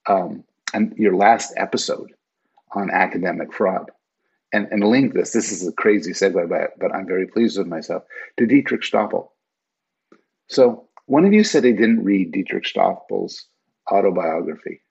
um, 0.08 0.44
and 0.74 0.94
your 0.96 1.16
last 1.16 1.52
episode 1.56 2.12
on 2.72 2.90
academic 2.90 3.52
fraud 3.52 3.90
and, 4.52 4.66
and 4.70 4.84
link 4.84 5.14
this. 5.14 5.32
This 5.32 5.52
is 5.52 5.66
a 5.66 5.72
crazy 5.72 6.12
segue, 6.12 6.48
but, 6.48 6.78
but 6.78 6.94
I'm 6.94 7.06
very 7.06 7.26
pleased 7.26 7.58
with 7.58 7.66
myself 7.66 8.02
to 8.38 8.46
Diederik 8.46 8.82
Stapel. 8.82 9.28
So, 10.48 10.88
one 11.06 11.24
of 11.24 11.32
you 11.32 11.42
said 11.42 11.64
he 11.64 11.72
didn't 11.72 12.04
read 12.04 12.32
Diederik 12.32 12.66
Stapel's 12.66 13.46
autobiography, 13.90 14.82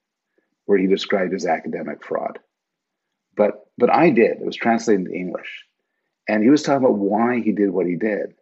where 0.66 0.78
he 0.78 0.86
described 0.86 1.32
his 1.32 1.46
academic 1.46 2.04
fraud. 2.04 2.40
But, 3.36 3.66
but 3.76 3.90
I 3.90 4.10
did. 4.10 4.38
It 4.38 4.44
was 4.44 4.56
translated 4.56 5.06
into 5.06 5.16
English. 5.16 5.64
And 6.28 6.42
he 6.42 6.50
was 6.50 6.62
talking 6.62 6.84
about 6.84 6.98
why 6.98 7.40
he 7.40 7.52
did 7.52 7.70
what 7.70 7.86
he 7.86 7.94
did. 7.94 8.34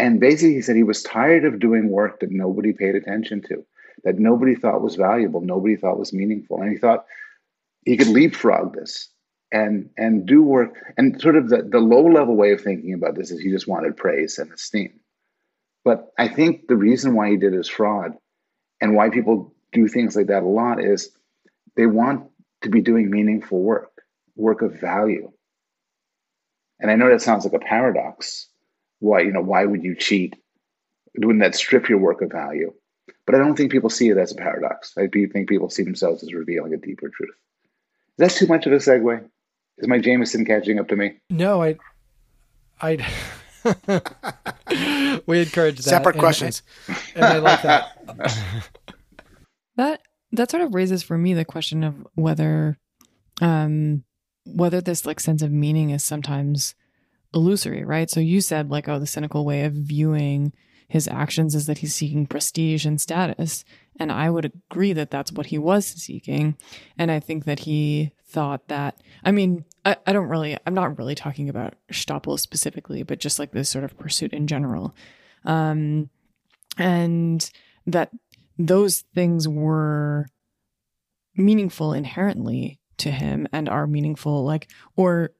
And 0.00 0.18
basically, 0.18 0.54
he 0.54 0.62
said 0.62 0.76
he 0.76 0.82
was 0.82 1.02
tired 1.02 1.44
of 1.44 1.60
doing 1.60 1.90
work 1.90 2.20
that 2.20 2.30
nobody 2.30 2.72
paid 2.72 2.94
attention 2.94 3.42
to, 3.42 3.66
that 4.02 4.18
nobody 4.18 4.54
thought 4.54 4.80
was 4.80 4.96
valuable, 4.96 5.42
nobody 5.42 5.76
thought 5.76 5.98
was 5.98 6.14
meaningful. 6.14 6.62
And 6.62 6.72
he 6.72 6.78
thought 6.78 7.04
he 7.84 7.98
could 7.98 8.06
leapfrog 8.08 8.74
this 8.74 9.10
and 9.52 9.90
and 9.98 10.24
do 10.24 10.42
work. 10.42 10.74
And 10.96 11.20
sort 11.20 11.36
of 11.36 11.50
the, 11.50 11.68
the 11.70 11.80
low 11.80 12.06
level 12.06 12.34
way 12.34 12.52
of 12.52 12.62
thinking 12.62 12.94
about 12.94 13.14
this 13.14 13.30
is 13.30 13.40
he 13.40 13.50
just 13.50 13.68
wanted 13.68 13.98
praise 13.98 14.38
and 14.38 14.50
esteem. 14.50 15.00
But 15.84 16.10
I 16.16 16.28
think 16.28 16.66
the 16.66 16.76
reason 16.76 17.14
why 17.14 17.28
he 17.28 17.36
did 17.36 17.52
his 17.52 17.68
fraud 17.68 18.12
and 18.80 18.94
why 18.94 19.10
people 19.10 19.54
do 19.70 19.86
things 19.86 20.16
like 20.16 20.28
that 20.28 20.42
a 20.44 20.46
lot 20.46 20.82
is 20.82 21.10
they 21.76 21.86
want 21.86 22.30
to 22.62 22.70
be 22.70 22.80
doing 22.80 23.10
meaningful 23.10 23.60
work, 23.60 23.92
work 24.34 24.62
of 24.62 24.80
value. 24.80 25.30
And 26.78 26.90
I 26.90 26.96
know 26.96 27.10
that 27.10 27.20
sounds 27.20 27.44
like 27.44 27.52
a 27.52 27.58
paradox, 27.58 28.48
why 29.00 29.20
you 29.20 29.32
know 29.32 29.42
why 29.42 29.64
would 29.64 29.82
you 29.82 29.94
cheat 29.96 30.36
wouldn't 31.16 31.40
that 31.40 31.56
strip 31.56 31.88
your 31.88 31.98
work 31.98 32.22
of 32.22 32.30
value? 32.30 32.72
But 33.26 33.34
i 33.34 33.38
don't 33.38 33.56
think 33.56 33.72
people 33.72 33.90
see 33.90 34.08
it 34.08 34.16
as 34.16 34.32
a 34.32 34.36
paradox. 34.36 34.94
I 34.96 35.06
do 35.06 35.26
think 35.26 35.48
people 35.48 35.68
see 35.68 35.82
themselves 35.82 36.22
as 36.22 36.32
revealing 36.32 36.72
a 36.72 36.76
deeper 36.76 37.08
truth. 37.08 37.34
Is 38.18 38.28
that 38.28 38.30
too 38.30 38.46
much 38.46 38.66
of 38.66 38.72
a 38.72 38.76
segue? 38.76 39.24
Is 39.78 39.88
my 39.88 39.98
jameson 39.98 40.44
catching 40.44 40.78
up 40.78 40.88
to 40.88 40.96
me? 40.96 41.18
No 41.28 41.62
i 41.62 41.76
i 42.80 42.96
we 45.26 45.40
encourage 45.40 45.76
that. 45.76 45.82
Separate 45.82 46.14
and, 46.14 46.20
questions. 46.20 46.62
And, 46.86 46.96
and 47.16 47.24
i 47.24 47.38
like 47.38 47.62
that. 47.62 48.68
That 49.76 50.02
that 50.32 50.50
sort 50.50 50.62
of 50.62 50.74
raises 50.74 51.02
for 51.02 51.16
me 51.16 51.32
the 51.32 51.44
question 51.44 51.84
of 51.84 52.06
whether 52.14 52.76
um 53.40 54.04
whether 54.44 54.80
this 54.82 55.06
like 55.06 55.20
sense 55.20 55.40
of 55.40 55.50
meaning 55.50 55.88
is 55.88 56.04
sometimes 56.04 56.74
illusory, 57.34 57.84
right? 57.84 58.10
So 58.10 58.20
you 58.20 58.40
said, 58.40 58.70
like, 58.70 58.88
oh, 58.88 58.98
the 58.98 59.06
cynical 59.06 59.44
way 59.44 59.64
of 59.64 59.72
viewing 59.72 60.52
his 60.88 61.06
actions 61.06 61.54
is 61.54 61.66
that 61.66 61.78
he's 61.78 61.94
seeking 61.94 62.26
prestige 62.26 62.84
and 62.84 63.00
status. 63.00 63.64
And 63.98 64.10
I 64.10 64.28
would 64.28 64.52
agree 64.70 64.92
that 64.92 65.10
that's 65.10 65.30
what 65.30 65.46
he 65.46 65.58
was 65.58 65.86
seeking. 65.86 66.56
And 66.98 67.10
I 67.10 67.20
think 67.20 67.44
that 67.44 67.60
he 67.60 68.10
thought 68.26 68.66
that, 68.68 69.00
I 69.24 69.30
mean, 69.30 69.64
I, 69.84 69.96
I 70.06 70.12
don't 70.12 70.28
really, 70.28 70.56
I'm 70.66 70.74
not 70.74 70.98
really 70.98 71.14
talking 71.14 71.48
about 71.48 71.74
Stapel 71.92 72.38
specifically, 72.40 73.04
but 73.04 73.20
just 73.20 73.38
like 73.38 73.52
this 73.52 73.68
sort 73.68 73.84
of 73.84 73.96
pursuit 73.98 74.32
in 74.32 74.46
general. 74.48 74.94
Um, 75.44 76.10
and 76.76 77.48
that 77.86 78.10
those 78.58 79.04
things 79.14 79.46
were 79.46 80.26
meaningful 81.36 81.92
inherently 81.92 82.80
to 82.98 83.10
him 83.10 83.46
and 83.52 83.68
are 83.68 83.86
meaningful, 83.86 84.44
like, 84.44 84.68
or 84.96 85.30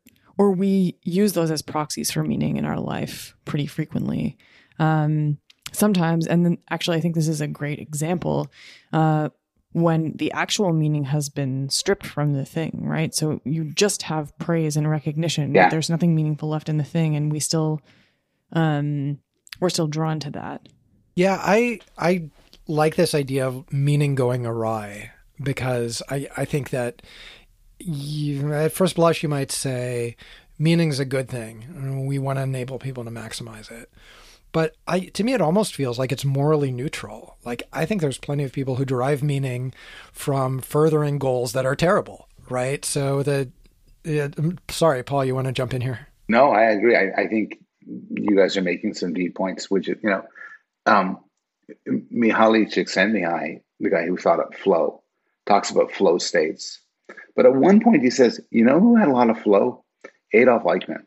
or 0.40 0.50
we 0.50 0.96
use 1.02 1.34
those 1.34 1.50
as 1.50 1.60
proxies 1.60 2.10
for 2.10 2.24
meaning 2.24 2.56
in 2.56 2.64
our 2.64 2.80
life 2.80 3.36
pretty 3.44 3.66
frequently. 3.66 4.38
Um, 4.78 5.36
sometimes, 5.70 6.26
and 6.26 6.46
then 6.46 6.56
actually, 6.70 6.96
I 6.96 7.00
think 7.02 7.14
this 7.14 7.28
is 7.28 7.42
a 7.42 7.46
great 7.46 7.78
example 7.78 8.50
uh, 8.90 9.28
when 9.72 10.16
the 10.16 10.32
actual 10.32 10.72
meaning 10.72 11.04
has 11.04 11.28
been 11.28 11.68
stripped 11.68 12.06
from 12.06 12.32
the 12.32 12.46
thing, 12.46 12.80
right? 12.84 13.14
So 13.14 13.42
you 13.44 13.64
just 13.64 14.04
have 14.04 14.32
praise 14.38 14.78
and 14.78 14.88
recognition. 14.88 15.54
Yeah. 15.54 15.68
There's 15.68 15.90
nothing 15.90 16.14
meaningful 16.14 16.48
left 16.48 16.70
in 16.70 16.78
the 16.78 16.84
thing, 16.84 17.16
and 17.16 17.30
we 17.30 17.38
still, 17.38 17.82
um, 18.52 19.18
we're 19.60 19.68
still 19.68 19.88
drawn 19.88 20.20
to 20.20 20.30
that. 20.30 20.70
Yeah, 21.16 21.38
I 21.38 21.80
I 21.98 22.30
like 22.66 22.96
this 22.96 23.14
idea 23.14 23.46
of 23.46 23.70
meaning 23.70 24.14
going 24.14 24.46
awry 24.46 25.10
because 25.42 26.02
I 26.08 26.28
I 26.34 26.46
think 26.46 26.70
that 26.70 27.02
you, 27.80 28.52
at 28.52 28.72
first 28.72 28.96
blush, 28.96 29.22
you 29.22 29.28
might 29.28 29.50
say 29.50 30.16
meaning 30.58 30.90
is 30.90 31.00
a 31.00 31.04
good 31.04 31.28
thing. 31.28 32.06
We 32.06 32.18
want 32.18 32.38
to 32.38 32.42
enable 32.42 32.78
people 32.78 33.04
to 33.04 33.10
maximize 33.10 33.70
it. 33.70 33.90
But 34.52 34.74
I, 34.86 35.00
to 35.00 35.24
me, 35.24 35.32
it 35.32 35.40
almost 35.40 35.74
feels 35.74 35.98
like 35.98 36.12
it's 36.12 36.24
morally 36.24 36.70
neutral. 36.70 37.36
Like 37.44 37.62
I 37.72 37.86
think 37.86 38.00
there's 38.00 38.18
plenty 38.18 38.44
of 38.44 38.52
people 38.52 38.76
who 38.76 38.84
derive 38.84 39.22
meaning 39.22 39.72
from 40.12 40.60
furthering 40.60 41.18
goals 41.18 41.52
that 41.52 41.66
are 41.66 41.76
terrible, 41.76 42.28
right? 42.48 42.84
So 42.84 43.22
the, 43.22 43.50
sorry, 44.68 45.02
Paul, 45.02 45.24
you 45.24 45.34
want 45.34 45.46
to 45.46 45.52
jump 45.52 45.72
in 45.72 45.80
here? 45.80 46.08
No, 46.28 46.50
I 46.50 46.64
agree. 46.70 46.96
I, 46.96 47.22
I 47.22 47.28
think 47.28 47.58
you 47.86 48.36
guys 48.36 48.56
are 48.56 48.62
making 48.62 48.94
some 48.94 49.14
deep 49.14 49.34
points, 49.36 49.70
which, 49.70 49.88
you 49.88 49.96
know, 50.02 50.24
um, 50.86 51.18
Mihaly 51.88 52.66
Csikszentmihalyi, 52.72 53.62
the 53.78 53.90
guy 53.90 54.04
who 54.06 54.16
thought 54.16 54.40
up 54.40 54.54
flow, 54.54 55.02
talks 55.46 55.70
about 55.70 55.92
flow 55.92 56.18
states. 56.18 56.79
But 57.36 57.46
at 57.46 57.54
one 57.54 57.80
point 57.80 58.02
he 58.02 58.10
says, 58.10 58.40
you 58.50 58.64
know 58.64 58.80
who 58.80 58.96
had 58.96 59.08
a 59.08 59.12
lot 59.12 59.30
of 59.30 59.40
flow? 59.40 59.84
Adolf 60.32 60.62
Eichmann, 60.64 61.04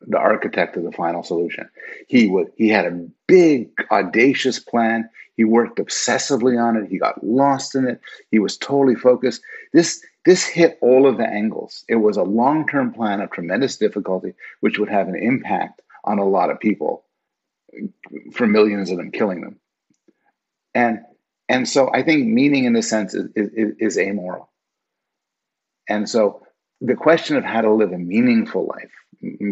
the 0.00 0.18
architect 0.18 0.76
of 0.76 0.84
the 0.84 0.92
final 0.92 1.22
solution. 1.22 1.68
He 2.08 2.28
would 2.28 2.48
he 2.56 2.68
had 2.68 2.86
a 2.86 3.06
big, 3.26 3.70
audacious 3.90 4.58
plan. 4.58 5.08
He 5.36 5.44
worked 5.44 5.78
obsessively 5.78 6.62
on 6.62 6.76
it. 6.76 6.88
He 6.90 6.98
got 6.98 7.24
lost 7.24 7.74
in 7.74 7.86
it. 7.86 8.00
He 8.30 8.38
was 8.38 8.56
totally 8.56 8.94
focused. 8.94 9.42
This 9.72 10.04
this 10.24 10.44
hit 10.44 10.78
all 10.80 11.06
of 11.06 11.18
the 11.18 11.26
angles. 11.26 11.84
It 11.88 11.96
was 11.96 12.16
a 12.16 12.22
long-term 12.22 12.94
plan 12.94 13.20
of 13.20 13.30
tremendous 13.30 13.76
difficulty, 13.76 14.34
which 14.60 14.78
would 14.78 14.88
have 14.88 15.08
an 15.08 15.16
impact 15.16 15.82
on 16.04 16.18
a 16.18 16.24
lot 16.24 16.50
of 16.50 16.60
people, 16.60 17.04
for 18.32 18.46
millions 18.46 18.90
of 18.90 18.96
them, 18.96 19.10
killing 19.10 19.40
them. 19.40 19.58
And 20.74 21.00
and 21.48 21.68
so 21.68 21.90
I 21.92 22.02
think 22.02 22.26
meaning 22.26 22.64
in 22.64 22.72
this 22.72 22.88
sense 22.88 23.14
is, 23.14 23.28
is, 23.34 23.74
is 23.78 23.98
amoral. 23.98 24.50
And 25.88 26.08
so 26.08 26.42
the 26.80 26.94
question 26.94 27.36
of 27.36 27.44
how 27.44 27.60
to 27.60 27.72
live 27.72 27.92
a 27.92 27.98
meaningful 27.98 28.66
life, 28.66 28.90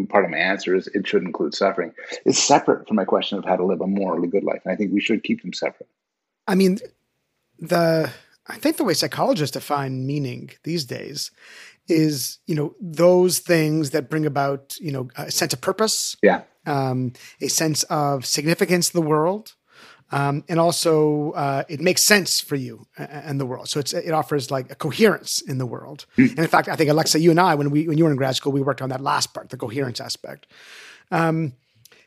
part 0.09 0.25
of 0.25 0.31
my 0.31 0.37
answer 0.37 0.75
is 0.75 0.87
it 0.87 1.07
should 1.07 1.23
include 1.23 1.55
suffering, 1.55 1.93
is 2.25 2.41
separate 2.41 2.87
from 2.87 2.97
my 2.97 3.05
question 3.05 3.37
of 3.37 3.45
how 3.45 3.55
to 3.55 3.65
live 3.65 3.81
a 3.81 3.87
morally 3.87 4.27
good 4.27 4.43
life. 4.43 4.61
And 4.63 4.73
I 4.73 4.75
think 4.75 4.93
we 4.93 4.99
should 4.99 5.23
keep 5.23 5.41
them 5.41 5.53
separate. 5.53 5.89
I 6.47 6.55
mean, 6.55 6.79
the 7.59 8.11
I 8.47 8.55
think 8.57 8.77
the 8.77 8.83
way 8.83 8.93
psychologists 8.93 9.53
define 9.53 10.05
meaning 10.05 10.51
these 10.63 10.85
days 10.85 11.31
is, 11.87 12.39
you 12.45 12.53
know, 12.55 12.75
those 12.79 13.39
things 13.39 13.91
that 13.91 14.09
bring 14.09 14.25
about, 14.25 14.75
you 14.79 14.91
know, 14.91 15.09
a 15.15 15.31
sense 15.31 15.53
of 15.53 15.61
purpose, 15.61 16.15
yeah, 16.21 16.41
um, 16.65 17.13
a 17.41 17.47
sense 17.47 17.83
of 17.83 18.25
significance 18.25 18.93
in 18.93 19.01
the 19.01 19.07
world, 19.07 19.53
um, 20.11 20.43
and 20.47 20.59
also 20.59 21.31
uh, 21.31 21.63
it 21.67 21.81
makes 21.81 22.03
sense 22.03 22.39
for 22.39 22.55
you 22.55 22.87
and 22.97 23.39
the 23.39 23.45
world. 23.45 23.69
So 23.69 23.79
it 23.79 24.11
offers 24.11 24.51
like 24.51 24.71
a 24.71 24.75
coherence 24.75 25.41
in 25.41 25.57
the 25.57 25.65
world. 25.65 26.05
Mm. 26.17 26.29
And 26.31 26.39
in 26.39 26.47
fact, 26.47 26.67
I 26.67 26.75
think 26.75 26.89
Alexa, 26.89 27.19
you 27.19 27.31
and 27.31 27.39
I, 27.39 27.55
when 27.55 27.71
we 27.71 27.87
when 27.87 27.97
you 27.97 28.03
were 28.05 28.11
in 28.11 28.17
grad 28.17 28.35
school, 28.35 28.51
we 28.51 28.61
worked 28.61 28.81
on 28.81 28.89
that 28.89 29.01
last 29.01 29.33
part, 29.33 29.49
the 29.49 29.57
coherence 29.57 29.99
aspect. 29.99 30.47
Um, 31.11 31.53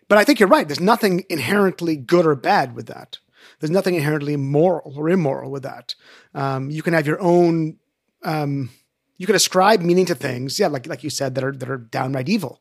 but 0.08 0.18
I 0.18 0.24
think 0.24 0.40
you're 0.40 0.48
right. 0.48 0.66
There's 0.66 0.80
nothing 0.80 1.24
inherently 1.28 1.96
good 1.96 2.24
or 2.24 2.34
bad 2.34 2.74
with 2.74 2.86
that. 2.86 3.18
There's 3.60 3.70
nothing 3.70 3.94
inherently 3.94 4.36
moral 4.36 4.94
or 4.96 5.08
immoral 5.08 5.50
with 5.50 5.64
that. 5.64 5.94
Um, 6.34 6.70
you 6.70 6.82
can 6.82 6.94
have 6.94 7.06
your 7.06 7.20
own. 7.20 7.78
Um, 8.22 8.70
you 9.16 9.26
can 9.26 9.34
ascribe 9.34 9.80
meaning 9.80 10.06
to 10.06 10.14
things, 10.14 10.58
yeah, 10.58 10.68
like 10.68 10.86
like 10.86 11.02
you 11.02 11.10
said, 11.10 11.34
that 11.34 11.44
are 11.44 11.52
that 11.52 11.68
are 11.68 11.78
downright 11.78 12.28
evil. 12.28 12.60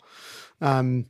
Um, 0.59 1.05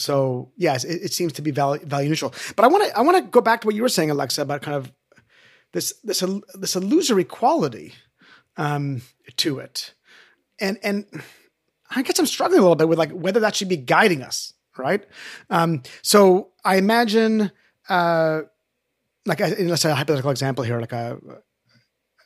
so 0.00 0.52
yes, 0.56 0.84
it, 0.84 1.02
it 1.02 1.12
seems 1.12 1.32
to 1.34 1.42
be 1.42 1.50
value, 1.50 1.84
value 1.84 2.08
neutral. 2.08 2.34
But 2.56 2.64
I 2.64 2.68
want 2.68 2.84
to 2.84 2.98
I 2.98 3.02
want 3.02 3.16
to 3.18 3.30
go 3.30 3.40
back 3.40 3.60
to 3.62 3.66
what 3.66 3.74
you 3.74 3.82
were 3.82 3.88
saying, 3.88 4.10
Alexa, 4.10 4.42
about 4.42 4.62
kind 4.62 4.76
of 4.76 4.92
this 5.72 5.94
this 6.04 6.24
this 6.54 6.76
illusory 6.76 7.24
quality 7.24 7.94
um, 8.56 9.02
to 9.36 9.58
it, 9.58 9.94
and 10.60 10.78
and 10.82 11.06
I 11.94 12.02
guess 12.02 12.18
I'm 12.18 12.26
struggling 12.26 12.60
a 12.60 12.62
little 12.62 12.76
bit 12.76 12.88
with 12.88 12.98
like 12.98 13.12
whether 13.12 13.40
that 13.40 13.56
should 13.56 13.68
be 13.68 13.76
guiding 13.76 14.22
us, 14.22 14.52
right? 14.76 15.04
Um, 15.48 15.82
so 16.02 16.50
I 16.64 16.76
imagine, 16.76 17.50
uh, 17.88 18.42
like 19.26 19.40
let's 19.40 19.82
say 19.82 19.90
a 19.90 19.94
hypothetical 19.94 20.30
example 20.30 20.64
here, 20.64 20.80
like 20.80 20.92
a 20.92 21.18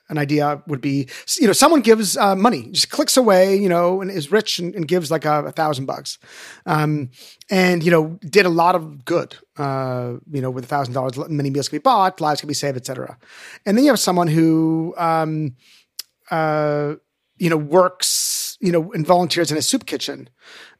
an 0.08 0.18
idea 0.18 0.62
would 0.66 0.80
be, 0.80 1.08
you 1.40 1.46
know, 1.46 1.52
someone 1.52 1.80
gives 1.80 2.16
uh, 2.16 2.36
money, 2.36 2.68
just 2.70 2.90
clicks 2.90 3.16
away, 3.16 3.56
you 3.56 3.68
know, 3.68 4.00
and 4.00 4.10
is 4.10 4.30
rich 4.30 4.58
and, 4.58 4.74
and 4.74 4.86
gives 4.86 5.10
like 5.10 5.24
a, 5.24 5.46
a 5.46 5.52
thousand 5.52 5.86
bucks, 5.86 6.18
um, 6.66 7.10
and 7.50 7.82
you 7.82 7.90
know, 7.90 8.18
did 8.22 8.46
a 8.46 8.50
lot 8.50 8.74
of 8.74 9.04
good. 9.04 9.36
Uh, 9.56 10.14
you 10.30 10.40
know, 10.40 10.50
with 10.50 10.64
a 10.64 10.66
thousand 10.66 10.94
dollars, 10.94 11.16
many 11.28 11.48
meals 11.48 11.68
can 11.68 11.78
be 11.78 11.82
bought, 11.82 12.20
lives 12.20 12.40
can 12.40 12.48
be 12.48 12.54
saved, 12.54 12.76
etc. 12.76 13.16
And 13.64 13.76
then 13.76 13.84
you 13.84 13.90
have 13.90 14.00
someone 14.00 14.26
who, 14.26 14.94
um, 14.96 15.56
uh, 16.30 16.94
you 17.38 17.48
know, 17.48 17.56
works, 17.56 18.58
you 18.60 18.72
know, 18.72 18.92
and 18.92 19.06
volunteers 19.06 19.50
in 19.50 19.56
a 19.56 19.62
soup 19.62 19.86
kitchen. 19.86 20.28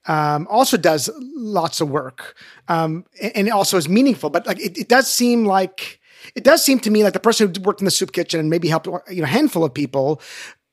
Um, 0.07 0.47
also 0.51 0.77
does 0.77 1.09
lots 1.19 1.81
of 1.81 1.89
work, 1.89 2.37
um, 2.69 3.07
and, 3.23 3.37
and 3.37 3.51
also 3.51 3.79
is 3.79 3.89
meaningful. 3.89 4.29
But 4.29 4.47
like, 4.47 4.61
it, 4.61 4.77
it 4.77 4.89
does 4.89 5.13
seem 5.13 5.47
like 5.47 5.99
it 6.35 6.45
does 6.45 6.65
seem 6.65 6.79
to 6.81 6.91
me 6.91 7.05
like 7.05 7.13
the 7.13 7.21
person 7.21 7.53
who 7.53 7.63
worked 7.63 7.81
in 7.81 7.85
the 7.85 7.91
soup 7.91 8.13
kitchen 8.13 8.41
and 8.41 8.51
maybe 8.51 8.69
helped 8.69 8.87
you 8.87 9.19
know 9.19 9.25
a 9.25 9.27
handful 9.27 9.65
of 9.65 9.75
people 9.75 10.21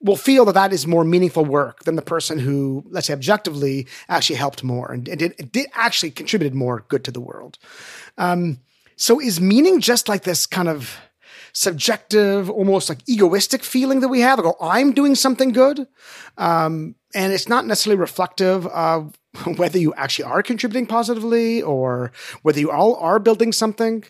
will 0.01 0.15
feel 0.15 0.45
that 0.45 0.53
that 0.53 0.73
is 0.73 0.87
more 0.87 1.03
meaningful 1.03 1.45
work 1.45 1.83
than 1.83 1.95
the 1.95 2.01
person 2.01 2.39
who, 2.39 2.83
let's 2.89 3.07
say, 3.07 3.13
objectively 3.13 3.87
actually 4.09 4.35
helped 4.35 4.63
more 4.63 4.91
and, 4.91 5.07
and 5.07 5.19
did, 5.19 5.51
did, 5.51 5.67
actually 5.73 6.11
contributed 6.11 6.55
more 6.55 6.85
good 6.87 7.03
to 7.03 7.11
the 7.11 7.21
world. 7.21 7.59
Um, 8.17 8.59
so 8.95 9.19
is 9.19 9.39
meaning 9.39 9.79
just 9.79 10.09
like 10.09 10.23
this 10.23 10.45
kind 10.45 10.67
of 10.67 10.97
subjective, 11.53 12.49
almost 12.49 12.89
like 12.89 13.07
egoistic 13.07 13.63
feeling 13.63 13.99
that 13.99 14.07
we 14.07 14.21
have? 14.21 14.39
Like, 14.39 14.55
oh, 14.59 14.69
I'm 14.69 14.91
doing 14.93 15.15
something 15.15 15.51
good. 15.51 15.87
Um, 16.37 16.95
and 17.13 17.33
it's 17.33 17.49
not 17.49 17.65
necessarily 17.65 17.99
reflective 17.99 18.65
of 18.67 19.13
whether 19.57 19.77
you 19.77 19.93
actually 19.95 20.25
are 20.25 20.43
contributing 20.43 20.87
positively 20.87 21.61
or 21.61 22.11
whether 22.41 22.59
you 22.59 22.71
all 22.71 22.95
are 22.95 23.19
building 23.19 23.51
something. 23.51 24.03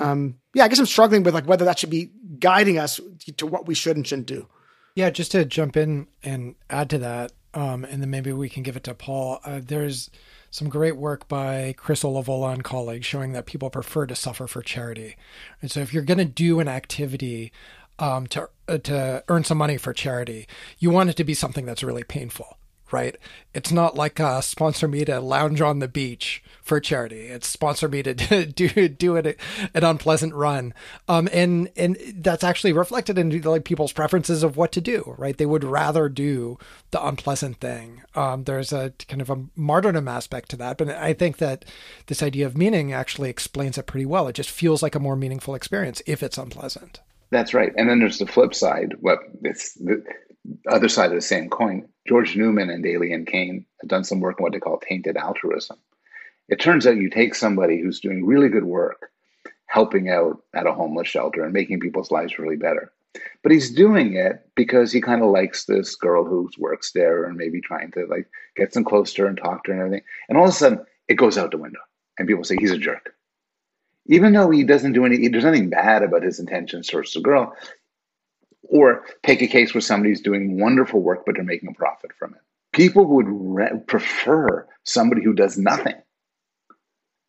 Um, 0.00 0.36
yeah, 0.54 0.64
I 0.64 0.68
guess 0.68 0.78
I'm 0.78 0.86
struggling 0.86 1.22
with 1.22 1.34
like 1.34 1.46
whether 1.46 1.64
that 1.64 1.78
should 1.78 1.90
be 1.90 2.10
guiding 2.38 2.78
us 2.78 2.98
to 3.36 3.46
what 3.46 3.66
we 3.66 3.74
should 3.74 3.96
and 3.96 4.06
shouldn't 4.06 4.26
do. 4.26 4.48
Yeah, 4.96 5.10
just 5.10 5.32
to 5.32 5.44
jump 5.44 5.76
in 5.76 6.08
and 6.22 6.56
add 6.68 6.90
to 6.90 6.98
that, 6.98 7.32
um, 7.54 7.84
and 7.84 8.02
then 8.02 8.10
maybe 8.10 8.32
we 8.32 8.48
can 8.48 8.62
give 8.62 8.76
it 8.76 8.84
to 8.84 8.94
Paul. 8.94 9.40
Uh, 9.44 9.60
there's 9.62 10.10
some 10.50 10.68
great 10.68 10.96
work 10.96 11.28
by 11.28 11.74
Chris 11.76 12.02
Olivola 12.02 12.52
and 12.52 12.64
colleagues 12.64 13.06
showing 13.06 13.32
that 13.32 13.46
people 13.46 13.70
prefer 13.70 14.06
to 14.06 14.16
suffer 14.16 14.48
for 14.48 14.62
charity. 14.62 15.16
And 15.62 15.70
so 15.70 15.80
if 15.80 15.94
you're 15.94 16.02
going 16.02 16.18
to 16.18 16.24
do 16.24 16.58
an 16.58 16.66
activity 16.66 17.52
um, 18.00 18.26
to 18.28 18.48
uh, 18.66 18.78
to 18.78 19.22
earn 19.28 19.44
some 19.44 19.58
money 19.58 19.76
for 19.76 19.92
charity, 19.92 20.48
you 20.78 20.90
want 20.90 21.10
it 21.10 21.16
to 21.16 21.24
be 21.24 21.34
something 21.34 21.66
that's 21.66 21.84
really 21.84 22.04
painful 22.04 22.56
right? 22.92 23.16
It's 23.54 23.72
not 23.72 23.96
like 23.96 24.20
uh, 24.20 24.40
sponsor 24.40 24.86
me 24.86 25.04
to 25.04 25.20
lounge 25.20 25.60
on 25.60 25.78
the 25.78 25.88
beach 25.88 26.42
for 26.62 26.78
charity. 26.80 27.26
It's 27.26 27.48
sponsor 27.48 27.88
me 27.88 28.02
to 28.02 28.14
do 28.46 28.88
do 28.88 29.16
it 29.16 29.38
an 29.74 29.84
unpleasant 29.84 30.34
run, 30.34 30.72
um, 31.08 31.28
and 31.32 31.70
and 31.76 31.96
that's 32.16 32.44
actually 32.44 32.72
reflected 32.72 33.18
in 33.18 33.40
like 33.42 33.64
people's 33.64 33.92
preferences 33.92 34.42
of 34.42 34.56
what 34.56 34.72
to 34.72 34.80
do, 34.80 35.14
right? 35.18 35.36
They 35.36 35.46
would 35.46 35.64
rather 35.64 36.08
do 36.08 36.58
the 36.90 37.04
unpleasant 37.04 37.58
thing. 37.58 38.02
Um, 38.14 38.44
there's 38.44 38.72
a 38.72 38.92
kind 39.08 39.20
of 39.20 39.30
a 39.30 39.44
martyrdom 39.56 40.08
aspect 40.08 40.50
to 40.50 40.56
that, 40.58 40.78
but 40.78 40.88
I 40.90 41.12
think 41.12 41.38
that 41.38 41.64
this 42.06 42.22
idea 42.22 42.46
of 42.46 42.56
meaning 42.56 42.92
actually 42.92 43.30
explains 43.30 43.78
it 43.78 43.86
pretty 43.86 44.06
well. 44.06 44.28
It 44.28 44.34
just 44.34 44.50
feels 44.50 44.82
like 44.82 44.94
a 44.94 45.00
more 45.00 45.16
meaningful 45.16 45.54
experience 45.54 46.02
if 46.06 46.22
it's 46.22 46.38
unpleasant. 46.38 47.00
That's 47.30 47.54
right. 47.54 47.72
And 47.76 47.88
then 47.88 48.00
there's 48.00 48.18
the 48.18 48.26
flip 48.26 48.54
side. 48.54 48.94
What 49.00 49.20
it's 49.42 49.74
the 49.74 50.04
other 50.68 50.88
side 50.88 51.10
of 51.10 51.16
the 51.16 51.20
same 51.20 51.50
coin. 51.50 51.88
George 52.08 52.36
Newman 52.36 52.70
and 52.70 52.84
Daylian 52.84 53.26
Cain 53.26 53.64
have 53.80 53.88
done 53.88 54.04
some 54.04 54.20
work 54.20 54.40
on 54.40 54.44
what 54.44 54.52
they 54.52 54.60
call 54.60 54.78
tainted 54.78 55.16
altruism. 55.16 55.76
It 56.48 56.60
turns 56.60 56.86
out 56.86 56.96
you 56.96 57.10
take 57.10 57.34
somebody 57.34 57.80
who's 57.80 58.00
doing 58.00 58.26
really 58.26 58.48
good 58.48 58.64
work, 58.64 59.10
helping 59.66 60.08
out 60.08 60.42
at 60.54 60.66
a 60.66 60.72
homeless 60.72 61.08
shelter 61.08 61.44
and 61.44 61.52
making 61.52 61.80
people's 61.80 62.10
lives 62.10 62.38
really 62.38 62.56
better. 62.56 62.90
But 63.42 63.52
he's 63.52 63.70
doing 63.70 64.14
it 64.14 64.46
because 64.54 64.92
he 64.92 65.00
kind 65.00 65.22
of 65.22 65.30
likes 65.30 65.64
this 65.64 65.96
girl 65.96 66.24
who 66.24 66.50
works 66.58 66.92
there 66.92 67.24
and 67.24 67.36
maybe 67.36 67.60
trying 67.60 67.90
to 67.92 68.06
like 68.06 68.28
get 68.56 68.72
some 68.72 68.84
close 68.84 69.12
to 69.14 69.22
her 69.22 69.28
and 69.28 69.36
talk 69.36 69.64
to 69.64 69.72
her 69.72 69.74
and 69.74 69.86
everything. 69.86 70.06
And 70.28 70.38
all 70.38 70.44
of 70.44 70.50
a 70.50 70.52
sudden 70.52 70.84
it 71.08 71.14
goes 71.14 71.38
out 71.38 71.50
the 71.50 71.58
window 71.58 71.80
and 72.18 72.28
people 72.28 72.44
say 72.44 72.56
he's 72.58 72.70
a 72.70 72.78
jerk. 72.78 73.14
Even 74.06 74.32
though 74.32 74.50
he 74.50 74.64
doesn't 74.64 74.92
do 74.92 75.04
any, 75.04 75.28
there's 75.28 75.44
nothing 75.44 75.70
bad 75.70 76.02
about 76.02 76.22
his 76.22 76.40
intentions 76.40 76.88
towards 76.88 77.12
the 77.12 77.20
girl. 77.20 77.54
Or 78.62 79.04
take 79.24 79.42
a 79.42 79.46
case 79.46 79.74
where 79.74 79.80
somebody's 79.80 80.20
doing 80.20 80.60
wonderful 80.60 81.00
work, 81.00 81.24
but 81.24 81.34
they're 81.34 81.44
making 81.44 81.70
a 81.70 81.74
profit 81.74 82.12
from 82.18 82.34
it. 82.34 82.40
People 82.72 83.06
would 83.06 83.26
re- 83.28 83.80
prefer 83.86 84.66
somebody 84.84 85.24
who 85.24 85.32
does 85.32 85.58
nothing. 85.58 85.96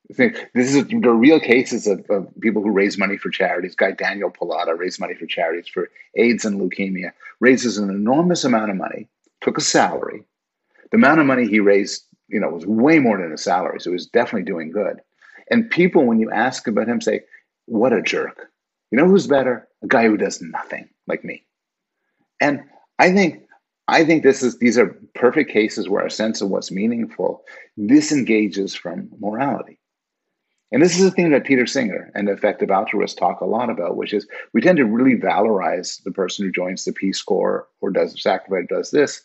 This 0.10 0.76
is 0.76 0.88
the 0.88 1.10
real 1.10 1.40
cases 1.40 1.88
of, 1.88 2.06
of, 2.10 2.28
people 2.42 2.62
who 2.62 2.72
raise 2.72 2.98
money 2.98 3.18
for 3.18 3.30
charities. 3.30 3.76
Guy 3.76 3.92
Daniel 3.92 4.30
Pallotta 4.30 4.78
raised 4.78 5.00
money 5.00 5.14
for 5.14 5.26
charities 5.26 5.70
for 5.70 5.90
AIDS 6.16 6.44
and 6.44 6.60
leukemia, 6.60 7.14
raises 7.40 7.78
an 7.78 7.90
enormous 7.90 8.44
amount 8.44 8.72
of 8.72 8.78
money, 8.78 9.08
took 9.40 9.58
a 9.58 9.62
salary. 9.62 10.26
The 10.92 10.98
amount 10.98 11.22
of 11.22 11.26
money 11.26 11.48
he 11.48 11.62
raised, 11.62 12.04
you 12.28 12.42
know, 12.42 12.50
was 12.50 12.66
way 12.66 13.00
more 13.00 13.18
than 13.18 13.32
a 13.32 13.38
salary, 13.38 13.80
so 13.80 13.90
he 13.90 13.94
was 13.94 14.08
definitely 14.08 14.52
doing 14.52 14.72
good. 14.72 15.02
And 15.50 15.70
people, 15.70 16.06
when 16.06 16.20
you 16.20 16.30
ask 16.30 16.68
about 16.68 16.90
him, 16.90 17.00
say, 17.00 17.22
"What 17.66 17.94
a 17.94 18.02
jerk!" 18.02 18.52
You 18.90 18.98
know 18.98 19.08
who's 19.08 19.28
better? 19.28 19.68
A 19.82 19.88
guy 19.88 20.08
who 20.08 20.18
does 20.18 20.42
nothing 20.42 20.90
like 21.08 21.24
me. 21.24 21.44
And 22.40 22.64
I 23.00 23.12
think 23.12 23.44
I 23.88 24.06
think 24.06 24.24
this 24.24 24.42
is 24.42 24.58
these 24.60 24.78
are 24.78 24.98
perfect 25.16 25.52
cases 25.52 25.90
where 25.90 26.04
our 26.04 26.10
sense 26.10 26.42
of 26.42 26.50
what's 26.50 26.72
meaningful 26.72 27.44
disengages 27.86 28.74
from 28.74 29.10
morality. 29.20 29.80
And 30.72 30.82
this 30.82 30.98
is 30.98 31.06
a 31.06 31.12
thing 31.12 31.32
that 31.32 31.44
Peter 31.44 31.66
Singer 31.66 32.12
and 32.16 32.30
effective 32.30 32.72
altruists 32.72 33.20
talk 33.20 33.42
a 33.42 33.46
lot 33.46 33.70
about, 33.70 33.98
which 33.98 34.14
is 34.14 34.26
we 34.54 34.62
tend 34.62 34.78
to 34.78 34.86
really 34.86 35.20
valorize 35.20 36.02
the 36.04 36.12
person 36.12 36.46
who 36.46 36.52
joins 36.52 36.86
the 36.86 36.94
Peace 36.94 37.22
Corps 37.22 37.68
or 37.82 37.92
does 37.92 38.22
sacrifice, 38.22 38.68
does 38.70 38.92
this, 38.92 39.22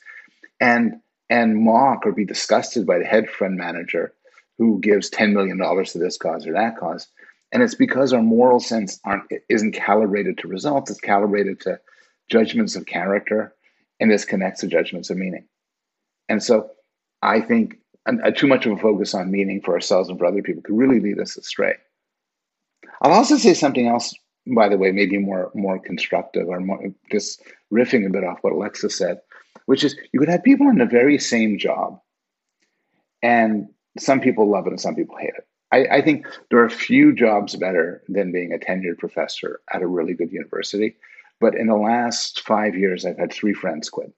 and 0.61 0.95
and 1.31 1.57
mock 1.57 2.05
or 2.05 2.13
be 2.13 2.25
disgusted 2.25 2.87
by 2.87 2.99
the 2.99 3.05
hedge 3.05 3.29
fund 3.29 3.57
manager 3.57 4.13
who 4.59 4.81
gives 4.81 5.11
$10 5.11 5.33
million 5.33 5.59
to 5.59 5.99
this 5.99 6.17
cause 6.17 6.47
or 6.47 6.53
that 6.53 6.77
cause. 6.79 7.09
And 7.53 7.63
it's 7.63 7.75
because 7.75 8.13
our 8.13 8.23
moral 8.23 8.61
sense 8.61 8.99
aren't 9.05 9.31
isn't 9.49 9.73
calibrated 9.73 10.39
to 10.39 10.49
results, 10.49 10.91
it's 10.91 11.01
calibrated 11.01 11.61
to 11.61 11.81
judgments 12.29 12.75
of 12.77 12.87
character 12.87 13.55
and 14.01 14.11
this 14.11 14.25
connects 14.25 14.61
to 14.61 14.67
judgments 14.67 15.11
of 15.11 15.17
meaning. 15.17 15.47
And 16.29 16.43
so 16.43 16.71
I 17.23 17.41
think 17.41 17.79
a, 18.07 18.15
a, 18.17 18.29
uh, 18.29 18.31
too 18.31 18.47
much 18.47 18.67
of 18.67 18.73
a 18.73 18.77
focus 18.77 19.15
on 19.15 19.31
meaning 19.31 19.61
for 19.63 19.75
ourselves 19.75 20.09
and 20.09 20.19
for 20.19 20.27
other 20.27 20.43
people 20.43 20.63
could 20.63 20.77
really 20.77 21.01
lead 21.01 21.21
us 21.21 21.37
astray. 21.37 21.75
I'll 23.03 23.13
also 23.13 23.37
say 23.37 23.55
something 23.55 23.89
else, 23.89 24.15
by 24.55 24.69
the 24.69 24.79
way, 24.79 24.93
maybe 24.93 25.19
more 25.19 25.51
more 25.55 25.79
constructive 25.79 26.49
or 26.49 26.61
more, 26.61 26.93
just 27.11 27.43
riffing 27.73 28.07
a 28.07 28.11
bit 28.11 28.25
off 28.25 28.39
what 28.43 28.53
Alexa 28.53 28.91
said, 28.91 29.21
which 29.67 29.85
is 29.85 29.97
you 30.13 30.21
could 30.21 30.29
have 30.29 30.45
people 30.45 30.69
in 30.69 30.79
the 30.79 30.87
very 30.87 31.19
same 31.19 31.59
job, 31.59 32.01
and 33.23 33.69
some 33.99 34.21
people 34.21 34.49
love 34.49 34.67
it 34.67 34.71
and 34.71 34.81
some 34.81 34.95
people 34.95 35.17
hate 35.17 35.35
it. 35.37 35.47
I, 35.73 35.87
I 35.91 36.01
think 36.01 36.27
there 36.51 36.63
are 36.63 36.71
few 36.71 37.15
jobs 37.15 37.57
better 37.57 38.03
than 38.09 38.33
being 38.33 38.53
a 38.53 38.59
tenured 38.59 38.99
professor 38.99 39.61
at 39.73 39.83
a 39.83 39.87
really 39.87 40.15
good 40.15 40.33
university. 40.33 40.97
But 41.41 41.55
in 41.55 41.67
the 41.67 41.77
last 41.77 42.41
five 42.41 42.77
years, 42.77 43.05
I've 43.05 43.19
had 43.19 43.33
three 43.33 43.53
friends 43.53 43.91
quit 43.91 44.13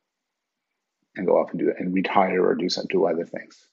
and 1.17 1.27
go 1.27 1.39
off 1.39 1.51
and 1.51 1.59
do 1.59 1.69
it 1.69 1.77
and 1.79 1.93
retire 1.93 2.47
or 2.47 2.55
do 2.55 2.69
some 2.69 2.87
do 2.91 3.07
other 3.07 3.25
things. 3.25 3.67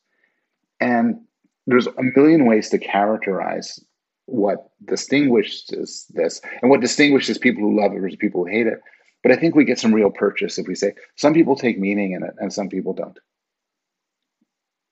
And 0.80 1.22
there's 1.68 1.88
a 1.88 2.04
million 2.16 2.46
ways 2.46 2.70
to 2.70 2.78
characterize 2.78 3.80
what 4.26 4.70
distinguishes 4.86 6.06
this 6.10 6.42
and 6.62 6.72
what 6.72 6.82
distinguishes 6.82 7.38
people 7.38 7.62
who 7.62 7.80
love 7.80 7.94
it 7.94 8.00
versus 8.00 8.18
people 8.18 8.46
who 8.46 8.52
hate 8.52 8.68
it. 8.68 8.80
But 9.22 9.32
I 9.32 9.36
think 9.36 9.56
we 9.56 9.66
get 9.66 9.80
some 9.80 9.94
real 9.94 10.12
purchase 10.12 10.58
if 10.58 10.68
we 10.68 10.76
say 10.76 10.94
some 11.16 11.34
people 11.34 11.56
take 11.56 11.80
meaning 11.80 12.14
in 12.14 12.24
it 12.24 12.34
and 12.40 12.52
some 12.52 12.70
people 12.70 12.94
don't. 12.94 13.18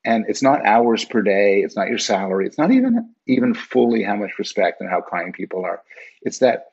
And 0.05 0.25
it's 0.27 0.41
not 0.41 0.65
hours 0.65 1.05
per 1.05 1.21
day, 1.21 1.61
it's 1.61 1.75
not 1.75 1.87
your 1.87 1.97
salary, 1.97 2.45
it's 2.45 2.57
not 2.57 2.71
even 2.71 3.13
even 3.25 3.53
fully 3.53 4.03
how 4.03 4.15
much 4.15 4.37
respect 4.37 4.81
and 4.81 4.89
how 4.89 5.01
kind 5.01 5.33
people 5.33 5.63
are. 5.63 5.81
It's 6.21 6.39
that 6.39 6.71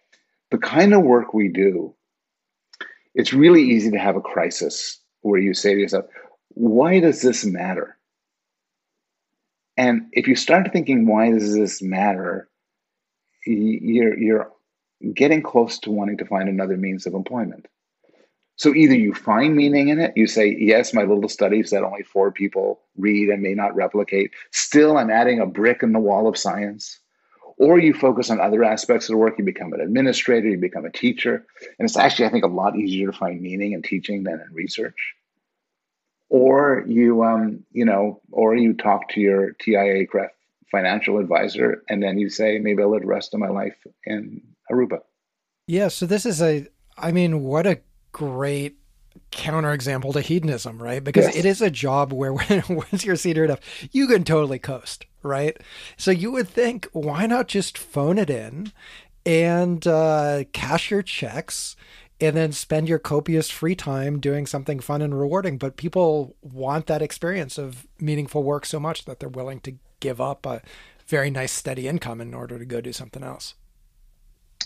the 0.50 0.58
kind 0.58 0.92
of 0.92 1.02
work 1.02 1.32
we 1.32 1.48
do, 1.48 1.94
it's 3.14 3.32
really 3.32 3.62
easy 3.62 3.92
to 3.92 3.98
have 3.98 4.16
a 4.16 4.20
crisis 4.20 4.98
where 5.20 5.40
you 5.40 5.54
say 5.54 5.74
to 5.74 5.80
yourself, 5.80 6.06
why 6.48 7.00
does 7.00 7.22
this 7.22 7.44
matter? 7.44 7.96
And 9.76 10.08
if 10.12 10.26
you 10.26 10.34
start 10.34 10.72
thinking, 10.72 11.06
why 11.06 11.30
does 11.30 11.54
this 11.54 11.80
matter? 11.80 12.48
You're, 13.46 14.18
you're 14.18 14.52
getting 15.14 15.42
close 15.42 15.78
to 15.80 15.90
wanting 15.90 16.18
to 16.18 16.26
find 16.26 16.48
another 16.48 16.76
means 16.76 17.06
of 17.06 17.14
employment. 17.14 17.66
So 18.60 18.74
either 18.74 18.94
you 18.94 19.14
find 19.14 19.56
meaning 19.56 19.88
in 19.88 19.98
it, 19.98 20.12
you 20.16 20.26
say, 20.26 20.54
yes, 20.58 20.92
my 20.92 21.04
little 21.04 21.30
studies 21.30 21.70
that 21.70 21.82
only 21.82 22.02
four 22.02 22.30
people 22.30 22.80
read 22.98 23.30
and 23.30 23.42
may 23.42 23.54
not 23.54 23.74
replicate. 23.74 24.32
Still, 24.50 24.98
I'm 24.98 25.08
adding 25.08 25.40
a 25.40 25.46
brick 25.46 25.82
in 25.82 25.92
the 25.92 25.98
wall 25.98 26.28
of 26.28 26.36
science. 26.36 26.98
Or 27.56 27.78
you 27.78 27.94
focus 27.94 28.28
on 28.28 28.38
other 28.38 28.62
aspects 28.62 29.08
of 29.08 29.14
the 29.14 29.16
work, 29.16 29.38
you 29.38 29.44
become 29.46 29.72
an 29.72 29.80
administrator, 29.80 30.46
you 30.46 30.58
become 30.58 30.84
a 30.84 30.92
teacher. 30.92 31.46
And 31.78 31.88
it's 31.88 31.96
actually, 31.96 32.26
I 32.26 32.28
think, 32.32 32.44
a 32.44 32.48
lot 32.48 32.76
easier 32.76 33.10
to 33.10 33.16
find 33.16 33.40
meaning 33.40 33.72
in 33.72 33.80
teaching 33.80 34.24
than 34.24 34.34
in 34.34 34.52
research 34.52 35.14
or 36.28 36.84
you 36.86 37.24
um, 37.24 37.64
you 37.72 37.86
know, 37.86 38.20
or 38.30 38.54
you 38.54 38.74
talk 38.74 39.08
to 39.08 39.20
your 39.20 39.54
TIAA 39.54 40.06
financial 40.70 41.18
advisor, 41.18 41.82
and 41.88 42.02
then 42.02 42.18
you 42.18 42.28
say, 42.28 42.58
maybe 42.58 42.82
I'll 42.82 42.92
live 42.92 43.00
the 43.00 43.06
rest 43.06 43.32
of 43.32 43.40
my 43.40 43.48
life 43.48 43.74
in 44.04 44.42
Aruba. 44.70 45.00
Yeah. 45.66 45.88
So 45.88 46.04
this 46.04 46.26
is 46.26 46.42
a, 46.42 46.68
I 46.96 47.10
mean, 47.10 47.42
what 47.42 47.66
a 47.66 47.80
great 48.12 48.76
counterexample 49.32 50.12
to 50.12 50.20
hedonism, 50.20 50.82
right? 50.82 51.02
Because 51.02 51.26
yes. 51.26 51.36
it 51.36 51.44
is 51.44 51.60
a 51.60 51.70
job 51.70 52.12
where 52.12 52.32
once 52.68 53.04
you're 53.04 53.16
senior 53.16 53.44
enough, 53.44 53.60
you 53.92 54.06
can 54.06 54.24
totally 54.24 54.58
coast, 54.58 55.06
right? 55.22 55.56
So 55.96 56.10
you 56.10 56.30
would 56.32 56.48
think, 56.48 56.88
why 56.92 57.26
not 57.26 57.48
just 57.48 57.78
phone 57.78 58.18
it 58.18 58.30
in 58.30 58.72
and 59.26 59.86
uh, 59.86 60.44
cash 60.52 60.90
your 60.90 61.02
checks 61.02 61.76
and 62.20 62.36
then 62.36 62.52
spend 62.52 62.88
your 62.88 62.98
copious 62.98 63.50
free 63.50 63.74
time 63.74 64.20
doing 64.20 64.46
something 64.46 64.78
fun 64.78 65.00
and 65.00 65.18
rewarding. 65.18 65.56
But 65.56 65.76
people 65.76 66.36
want 66.42 66.86
that 66.86 67.02
experience 67.02 67.56
of 67.56 67.86
meaningful 67.98 68.42
work 68.42 68.66
so 68.66 68.78
much 68.78 69.06
that 69.06 69.20
they're 69.20 69.28
willing 69.28 69.60
to 69.60 69.76
give 70.00 70.20
up 70.20 70.44
a 70.44 70.60
very 71.06 71.30
nice 71.30 71.52
steady 71.52 71.88
income 71.88 72.20
in 72.20 72.34
order 72.34 72.58
to 72.58 72.64
go 72.64 72.80
do 72.80 72.92
something 72.92 73.22
else. 73.22 73.54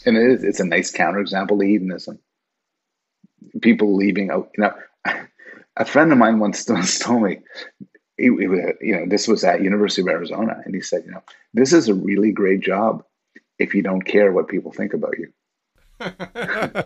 And 0.04 0.16
it 0.16 0.30
is, 0.30 0.44
it's 0.44 0.60
a 0.60 0.66
nice 0.66 0.92
counterexample 0.92 1.58
to 1.60 1.66
hedonism. 1.66 2.18
People 3.60 3.94
leaving 3.94 4.30
out, 4.30 4.50
you 4.56 4.64
know, 4.64 4.74
a 5.76 5.84
friend 5.84 6.12
of 6.12 6.18
mine 6.18 6.38
once, 6.38 6.64
told 6.98 7.22
me, 7.22 7.38
you 8.18 8.76
know, 8.82 9.06
this 9.06 9.26
was 9.26 9.44
at 9.44 9.62
University 9.62 10.02
of 10.02 10.08
Arizona, 10.08 10.60
and 10.64 10.74
he 10.74 10.80
said, 10.80 11.02
you 11.04 11.12
know, 11.12 11.22
this 11.52 11.72
is 11.72 11.88
a 11.88 11.94
really 11.94 12.32
great 12.32 12.60
job 12.60 13.04
if 13.58 13.74
you 13.74 13.82
don't 13.82 14.02
care 14.02 14.32
what 14.32 14.48
people 14.48 14.72
think 14.72 14.94
about 14.94 15.14
you. 15.18 15.32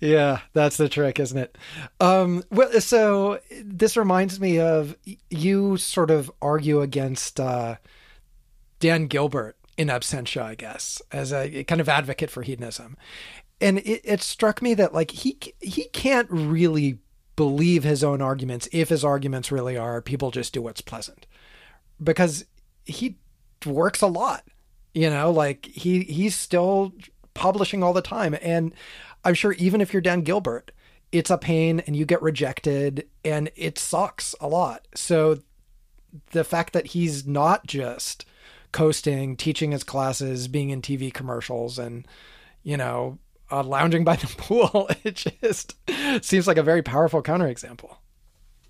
yeah, 0.00 0.40
that's 0.52 0.76
the 0.76 0.88
trick, 0.88 1.20
isn't 1.20 1.38
it? 1.38 1.58
Um, 2.00 2.44
well, 2.50 2.80
so 2.80 3.40
this 3.62 3.96
reminds 3.96 4.40
me 4.40 4.60
of 4.60 4.96
you 5.30 5.76
sort 5.76 6.10
of 6.10 6.30
argue 6.40 6.80
against 6.80 7.40
uh, 7.40 7.76
Dan 8.80 9.06
Gilbert 9.06 9.56
in 9.76 9.88
absentia, 9.88 10.42
I 10.42 10.54
guess, 10.54 11.02
as 11.12 11.32
a 11.32 11.64
kind 11.64 11.80
of 11.80 11.88
advocate 11.88 12.30
for 12.30 12.42
hedonism, 12.42 12.96
and 13.60 13.78
it, 13.78 14.00
it 14.04 14.22
struck 14.22 14.62
me 14.62 14.74
that 14.74 14.94
like 14.94 15.10
he 15.10 15.38
he 15.60 15.84
can't 15.84 16.28
really 16.30 16.98
believe 17.36 17.84
his 17.84 18.02
own 18.02 18.20
arguments 18.20 18.68
if 18.72 18.88
his 18.88 19.04
arguments 19.04 19.52
really 19.52 19.76
are 19.76 20.02
people 20.02 20.30
just 20.30 20.52
do 20.52 20.62
what's 20.62 20.80
pleasant, 20.80 21.26
because 22.02 22.44
he 22.84 23.16
works 23.66 24.00
a 24.00 24.06
lot, 24.06 24.44
you 24.94 25.10
know, 25.10 25.30
like 25.30 25.66
he 25.66 26.02
he's 26.04 26.34
still 26.34 26.92
publishing 27.34 27.82
all 27.82 27.92
the 27.92 28.02
time 28.02 28.36
and 28.42 28.72
I'm 29.24 29.34
sure 29.34 29.52
even 29.52 29.80
if 29.80 29.92
you're 29.92 30.02
Dan 30.02 30.22
Gilbert, 30.22 30.70
it's 31.12 31.30
a 31.30 31.38
pain 31.38 31.80
and 31.80 31.96
you 31.96 32.04
get 32.04 32.22
rejected 32.22 33.08
and 33.24 33.50
it 33.56 33.78
sucks 33.78 34.34
a 34.40 34.48
lot. 34.48 34.86
So 34.94 35.38
the 36.30 36.44
fact 36.44 36.72
that 36.72 36.88
he's 36.88 37.26
not 37.26 37.66
just 37.66 38.24
coasting, 38.72 39.36
teaching 39.36 39.72
his 39.72 39.84
classes, 39.84 40.48
being 40.48 40.70
in 40.70 40.82
TV 40.82 41.12
commercials 41.12 41.78
and, 41.78 42.06
you 42.62 42.76
know, 42.76 43.18
uh, 43.50 43.62
lounging 43.62 44.04
by 44.04 44.16
the 44.16 44.26
pool, 44.36 44.88
it 45.04 45.26
just 45.40 45.74
seems 46.22 46.46
like 46.46 46.56
a 46.56 46.62
very 46.62 46.82
powerful 46.82 47.22
counterexample. 47.22 47.96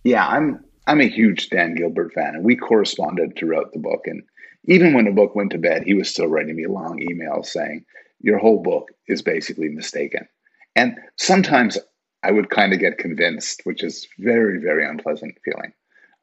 Yeah, 0.04 0.26
I'm 0.26 0.64
I'm 0.86 1.00
a 1.00 1.08
huge 1.08 1.50
Dan 1.50 1.74
Gilbert 1.74 2.12
fan, 2.12 2.34
and 2.34 2.44
we 2.44 2.56
corresponded 2.56 3.36
throughout 3.36 3.72
the 3.72 3.78
book. 3.78 4.06
And 4.06 4.22
even 4.64 4.94
when 4.94 5.04
the 5.04 5.10
book 5.10 5.34
went 5.34 5.50
to 5.52 5.58
bed, 5.58 5.82
he 5.84 5.94
was 5.94 6.08
still 6.08 6.28
writing 6.28 6.56
me 6.56 6.66
long 6.66 7.00
emails 7.00 7.46
saying, 7.46 7.84
"Your 8.20 8.38
whole 8.38 8.62
book 8.62 8.90
is 9.06 9.22
basically 9.22 9.68
mistaken." 9.68 10.28
And 10.76 10.96
sometimes 11.16 11.76
I 12.22 12.30
would 12.30 12.50
kind 12.50 12.72
of 12.72 12.78
get 12.78 12.98
convinced, 12.98 13.62
which 13.64 13.82
is 13.82 14.06
very, 14.18 14.58
very 14.58 14.86
unpleasant 14.86 15.36
feeling. 15.44 15.72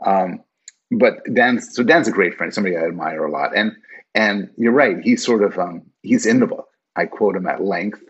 Um, 0.05 0.43
but 0.91 1.23
Dan, 1.33 1.59
so 1.59 1.83
Dan's 1.83 2.07
a 2.07 2.11
great 2.11 2.35
friend, 2.35 2.53
somebody 2.53 2.77
I 2.77 2.85
admire 2.85 3.25
a 3.25 3.31
lot. 3.31 3.55
And 3.55 3.75
and 4.13 4.49
you're 4.57 4.71
right, 4.71 5.01
he's 5.01 5.25
sort 5.25 5.43
of 5.43 5.59
um, 5.59 5.83
he's 6.01 6.25
in 6.25 6.39
the 6.39 6.47
book. 6.47 6.69
I 6.95 7.05
quote 7.05 7.35
him 7.35 7.47
at 7.47 7.63
length 7.63 8.01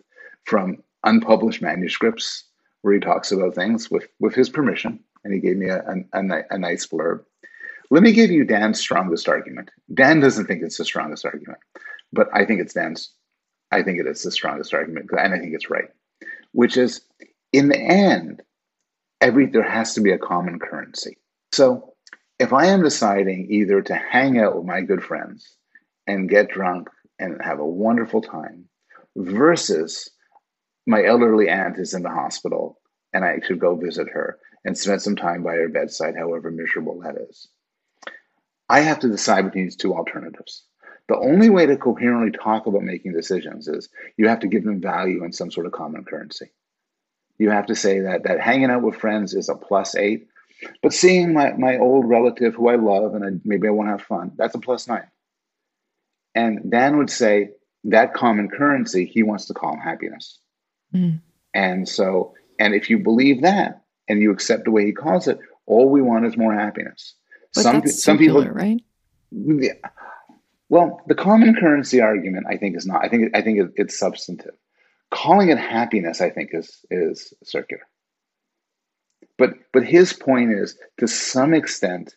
from 0.46 0.78
unpublished 1.04 1.62
manuscripts 1.62 2.46
where 2.82 2.94
he 2.94 3.00
talks 3.00 3.32
about 3.32 3.56
things 3.56 3.92
with 3.92 4.08
with 4.20 4.36
his 4.36 4.50
permission, 4.50 5.00
and 5.24 5.34
he 5.34 5.40
gave 5.40 5.58
me 5.58 5.70
a, 5.70 5.80
a, 5.80 6.20
a, 6.20 6.44
a 6.52 6.58
nice 6.58 6.88
blurb. 6.88 7.24
Let 7.92 8.04
me 8.04 8.14
give 8.14 8.32
you 8.32 8.46
Dan's 8.46 8.80
strongest 8.80 9.28
argument. 9.30 9.70
Dan 9.94 10.20
doesn't 10.20 10.46
think 10.46 10.64
it's 10.64 10.78
the 10.78 10.86
strongest 10.86 11.26
argument, 11.26 11.60
but 12.12 12.28
I 12.34 12.46
think 12.46 12.62
it's 12.62 12.74
Dan's. 12.74 13.12
I 13.72 13.84
think 13.84 14.00
it 14.00 14.08
is 14.08 14.24
the 14.24 14.32
strongest 14.32 14.74
argument, 14.74 15.10
and 15.12 15.34
I 15.34 15.40
think 15.40 15.54
it's 15.54 15.70
right 15.70 15.90
which 16.56 16.78
is 16.78 17.02
in 17.52 17.68
the 17.68 17.78
end, 17.78 18.42
every 19.20 19.46
there 19.46 19.70
has 19.70 19.94
to 19.94 20.02
be 20.02 20.12
a 20.12 20.18
common 20.18 20.58
currency. 20.58 21.18
So 21.52 21.94
if 22.40 22.54
I 22.54 22.68
am 22.68 22.82
deciding 22.82 23.48
either 23.52 23.82
to 23.82 23.96
hang 23.96 24.40
out 24.40 24.56
with 24.56 24.66
my 24.66 24.80
good 24.82 25.04
friends 25.04 25.58
and 26.08 26.30
get 26.30 26.50
drunk 26.50 26.88
and 27.20 27.42
have 27.44 27.60
a 27.60 27.66
wonderful 27.66 28.22
time 28.22 28.70
versus 29.18 30.10
my 30.86 31.04
elderly 31.04 31.50
aunt 31.50 31.78
is 31.78 31.94
in 31.94 32.04
the 32.04 32.10
hospital 32.10 32.80
and 33.14 33.24
I 33.24 33.40
should 33.46 33.60
go 33.60 33.76
visit 33.76 34.10
her 34.10 34.38
and 34.64 34.78
spend 34.78 35.02
some 35.02 35.16
time 35.16 35.44
by 35.44 35.56
her 35.56 35.70
bedside, 35.70 36.16
however 36.18 36.52
miserable 36.52 37.00
that 37.02 37.16
is. 37.30 37.48
I 38.68 38.82
have 38.82 39.00
to 39.00 39.10
decide 39.10 39.46
between 39.46 39.66
these 39.66 39.76
two 39.76 39.94
alternatives. 39.94 40.64
The 41.08 41.18
only 41.18 41.50
way 41.50 41.68
to 41.68 41.78
coherently 41.78 42.32
talk 42.32 42.66
about 42.66 42.82
making 42.82 43.14
decisions 43.14 43.68
is 43.68 43.90
you 44.18 44.28
have 44.28 44.40
to 44.40 44.48
give 44.48 44.64
them 44.64 44.82
value 44.82 45.24
in 45.24 45.32
some 45.32 45.52
sort 45.52 45.68
of 45.68 45.72
common 45.72 46.04
currency. 46.04 46.52
You 47.38 47.52
have 47.52 47.68
to 47.68 47.76
say 47.76 48.00
that 48.02 48.24
that 48.24 48.42
hanging 48.42 48.72
out 48.72 48.82
with 48.82 48.96
friends 48.96 49.36
is 49.36 49.50
a 49.50 49.56
plus 49.56 49.96
eight, 49.96 50.28
but 50.82 50.94
seeing 50.94 51.34
my, 51.34 51.54
my 51.54 51.78
old 51.78 52.10
relative 52.10 52.56
who 52.56 52.70
I 52.70 52.76
love 52.76 53.14
and 53.14 53.24
I, 53.24 53.30
maybe 53.44 53.68
I 53.68 53.72
want 53.72 53.88
to 53.88 53.92
have 53.92 54.02
fun, 54.02 54.32
that's 54.36 54.56
a 54.56 54.60
plus 54.60 54.88
nine. 54.88 55.08
And 56.34 56.72
Dan 56.72 56.98
would 56.98 57.10
say 57.10 57.52
that 57.86 58.14
common 58.14 58.50
currency 58.50 59.06
he 59.06 59.22
wants 59.22 59.46
to 59.46 59.54
call 59.54 59.78
happiness. 59.78 60.40
Mm. 60.96 61.22
And 61.54 61.88
so, 61.88 62.34
and 62.60 62.74
if 62.74 62.90
you 62.90 63.00
believe 63.00 63.42
that 63.42 63.84
and 64.08 64.22
you 64.22 64.32
accept 64.32 64.66
the 64.66 64.72
way 64.72 64.86
he 64.86 64.92
calls 64.92 65.28
it, 65.28 65.40
all 65.66 65.90
we 65.90 66.02
want 66.02 66.26
is 66.26 66.38
more 66.38 66.54
happiness. 66.54 67.16
But 67.54 67.62
some 67.62 67.88
some 67.88 68.18
people 68.18 68.46
right? 68.46 68.82
Yeah. 69.32 69.74
Well, 70.70 71.02
the 71.08 71.16
common 71.16 71.56
currency 71.56 72.02
argument, 72.02 72.48
I 72.50 72.58
think, 72.58 72.76
is 72.76 72.86
not. 72.86 73.04
I 73.04 73.10
think 73.10 73.36
I 73.36 73.42
think 73.42 73.60
it, 73.60 73.72
it's 73.76 73.98
substantive. 73.98 74.56
Calling 75.12 75.50
it 75.50 75.58
happiness, 75.58 76.22
I 76.22 76.30
think, 76.30 76.50
is 76.54 76.86
is 76.90 77.34
circular. 77.44 77.84
But 79.38 79.54
but 79.74 79.84
his 79.84 80.14
point 80.14 80.54
is, 80.54 80.78
to 81.00 81.08
some 81.08 81.54
extent, 81.54 82.16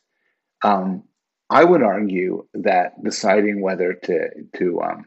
um, 0.63 1.05
I 1.51 1.65
would 1.65 1.83
argue 1.83 2.47
that 2.55 3.03
deciding 3.03 3.61
whether 3.61 3.95
to 3.95 4.29
to 4.57 4.83
um, 4.83 5.07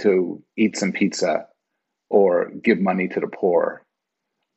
to 0.00 0.42
eat 0.56 0.76
some 0.76 0.92
pizza 0.92 1.46
or 2.10 2.50
give 2.62 2.78
money 2.78 3.08
to 3.08 3.20
the 3.20 3.26
poor 3.26 3.82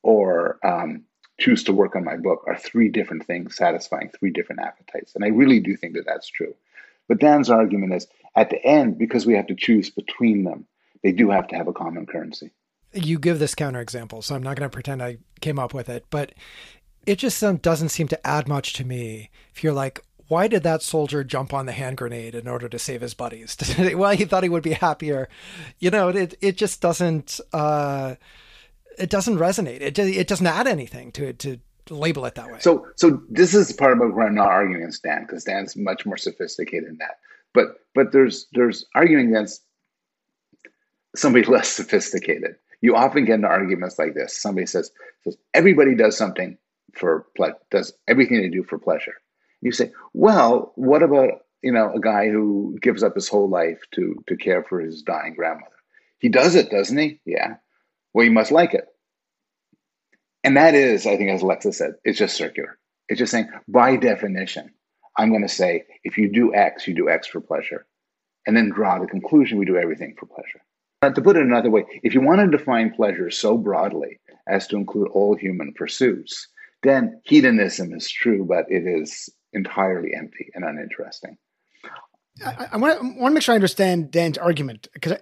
or 0.02 0.60
um, 0.66 1.04
choose 1.40 1.64
to 1.64 1.74
work 1.74 1.96
on 1.96 2.04
my 2.04 2.18
book 2.18 2.44
are 2.48 2.58
three 2.58 2.90
different 2.90 3.26
things 3.26 3.56
satisfying 3.56 4.10
three 4.10 4.32
different 4.32 4.62
appetites. 4.62 5.16
And 5.16 5.24
I 5.24 5.30
really 5.30 5.60
do 5.60 5.78
think 5.78 5.94
that 5.94 6.06
that's 6.06 6.28
true. 6.28 6.54
But 7.08 7.20
Dan's 7.20 7.50
argument 7.50 7.94
is 7.94 8.08
at 8.36 8.50
the 8.50 8.64
end, 8.66 8.98
because 8.98 9.26
we 9.26 9.36
have 9.36 9.48
to 9.48 9.56
choose 9.56 9.90
between 9.90 10.44
them, 10.44 10.66
they 11.04 11.12
do 11.12 11.30
have 11.30 11.48
to 11.50 11.56
have 11.56 11.68
a 11.68 11.74
common 11.74 12.06
currency. 12.06 12.52
You 12.94 13.20
give 13.20 13.40
this 13.40 13.56
counterexample, 13.56 14.24
so 14.24 14.36
I'm 14.36 14.44
not 14.44 14.56
going 14.58 14.70
to 14.70 14.74
pretend 14.74 15.02
I 15.02 15.18
came 15.42 15.60
up 15.60 15.74
with 15.74 15.90
it, 15.90 16.06
but 16.10 16.34
it 17.06 17.18
just 17.18 17.44
doesn't 17.62 17.90
seem 17.90 18.08
to 18.08 18.28
add 18.28 18.48
much 18.48 18.74
to 18.74 18.86
me. 18.86 19.30
If 19.54 19.64
you're 19.64 19.74
like, 19.74 20.02
why 20.28 20.48
did 20.48 20.64
that 20.64 20.82
soldier 20.82 21.24
jump 21.24 21.54
on 21.54 21.66
the 21.66 21.72
hand 21.72 21.98
grenade 21.98 22.36
in 22.36 22.48
order 22.48 22.70
to 22.70 22.80
save 22.80 23.02
his 23.02 23.14
buddies? 23.14 23.58
well, 23.96 24.16
he 24.16 24.26
thought 24.26 24.44
he 24.44 24.50
would 24.50 24.64
be 24.64 24.74
happier. 24.74 25.30
You 25.80 25.92
know, 25.92 26.10
it 26.10 26.36
it 26.42 26.58
just 26.58 26.82
doesn't 26.82 27.40
uh, 27.52 28.16
it 28.98 29.10
doesn't 29.10 29.38
resonate. 29.38 29.82
It 29.82 30.00
it 30.00 30.28
doesn't 30.28 30.48
add 30.48 30.68
anything 30.68 31.12
to 31.14 31.34
to 31.34 31.60
label 31.90 32.26
it 32.26 32.36
that 32.36 32.48
way. 32.52 32.60
So 32.60 32.88
so 32.96 33.22
this 33.30 33.54
is 33.54 33.74
part 33.74 33.94
of 33.94 34.14
where 34.14 34.28
I'm 34.28 34.36
not 34.36 34.48
arguing 34.48 34.82
against 34.82 35.04
Dan 35.04 35.24
because 35.24 35.44
Dan's 35.44 35.76
much 35.76 36.06
more 36.06 36.18
sophisticated 36.18 36.90
than 36.90 36.98
that. 37.00 37.20
But 37.54 37.80
but 37.94 38.12
there's 38.12 38.48
there's 38.54 38.86
arguing 38.96 39.30
against 39.30 39.62
somebody 41.16 41.46
less 41.52 41.70
sophisticated. 41.70 42.56
You 42.82 42.96
often 42.96 43.26
get 43.26 43.36
into 43.36 43.48
arguments 43.48 43.98
like 43.98 44.14
this. 44.14 44.36
Somebody 44.36 44.68
says 44.68 44.92
says 45.24 45.38
everybody 45.54 45.96
does 45.96 46.18
something 46.18 46.58
for 46.94 47.26
ple- 47.36 47.60
does 47.72 47.94
everything 48.08 48.42
they 48.42 48.50
do 48.50 48.64
for 48.64 48.78
pleasure. 48.78 49.16
You 49.64 49.72
say, 49.72 49.92
well, 50.14 50.74
what 50.76 51.04
about 51.04 51.46
you 51.62 51.72
know 51.72 51.94
a 51.94 52.00
guy 52.00 52.30
who 52.30 52.78
gives 52.82 53.02
up 53.04 53.16
his 53.16 53.30
whole 53.30 53.50
life 53.50 53.80
to 53.92 54.24
to 54.28 54.36
care 54.36 54.64
for 54.64 54.80
his 54.82 55.02
dying 55.02 55.36
grandmother? 55.36 55.72
He 56.20 56.30
does 56.30 56.56
it, 56.56 56.70
doesn't 56.70 56.98
he? 56.98 57.20
Yeah. 57.26 57.56
Well, 58.14 58.26
you 58.26 58.32
must 58.32 58.52
like 58.52 58.74
it. 58.74 58.86
And 60.44 60.58
that 60.58 60.76
is, 60.76 61.08
I 61.08 61.16
think, 61.16 61.32
as 61.32 61.42
Alexa 61.42 61.74
said, 61.74 61.94
it's 62.04 62.20
just 62.20 62.36
circular. 62.36 62.78
It's 63.08 63.20
just 63.20 63.32
saying, 63.32 63.50
by 63.68 63.96
definition, 63.96 64.74
I'm 65.18 65.30
going 65.30 65.42
to 65.42 65.50
say, 65.50 65.86
if 66.04 66.18
you 66.18 66.30
do 66.30 66.54
X, 66.54 66.88
you 66.88 66.94
do 66.94 67.10
X 67.10 67.28
for 67.28 67.40
pleasure. 67.40 67.86
And 68.46 68.58
then 68.58 68.70
draw 68.70 69.00
the 69.00 69.08
conclusion 69.08 69.58
we 69.58 69.66
do 69.66 69.78
everything 69.78 70.16
for 70.20 70.26
pleasure. 70.26 70.62
But 71.02 71.16
to 71.16 71.22
put 71.22 71.38
it 71.38 71.44
another 71.44 71.70
way, 71.70 71.86
if 72.04 72.14
you 72.14 72.22
want 72.22 72.42
to 72.42 72.58
define 72.58 72.94
pleasure 72.94 73.30
so 73.32 73.58
broadly 73.58 74.20
as 74.48 74.68
to 74.68 74.76
include 74.76 75.10
all 75.10 75.36
human 75.36 75.74
pursuits, 75.74 76.48
then 76.84 77.22
hedonism 77.24 77.94
is 77.94 78.10
true, 78.10 78.46
but 78.46 78.66
it 78.70 78.86
is 78.86 79.30
entirely 79.54 80.14
empty 80.14 80.50
and 80.54 80.64
uninteresting. 80.64 81.38
I, 82.44 82.68
I 82.74 82.78
want 82.78 83.00
to 83.00 83.30
make 83.30 83.44
sure 83.44 83.54
I 83.54 83.56
understand 83.56 84.12
Dan's 84.12 84.38
argument 84.38 84.88
because 84.94 85.18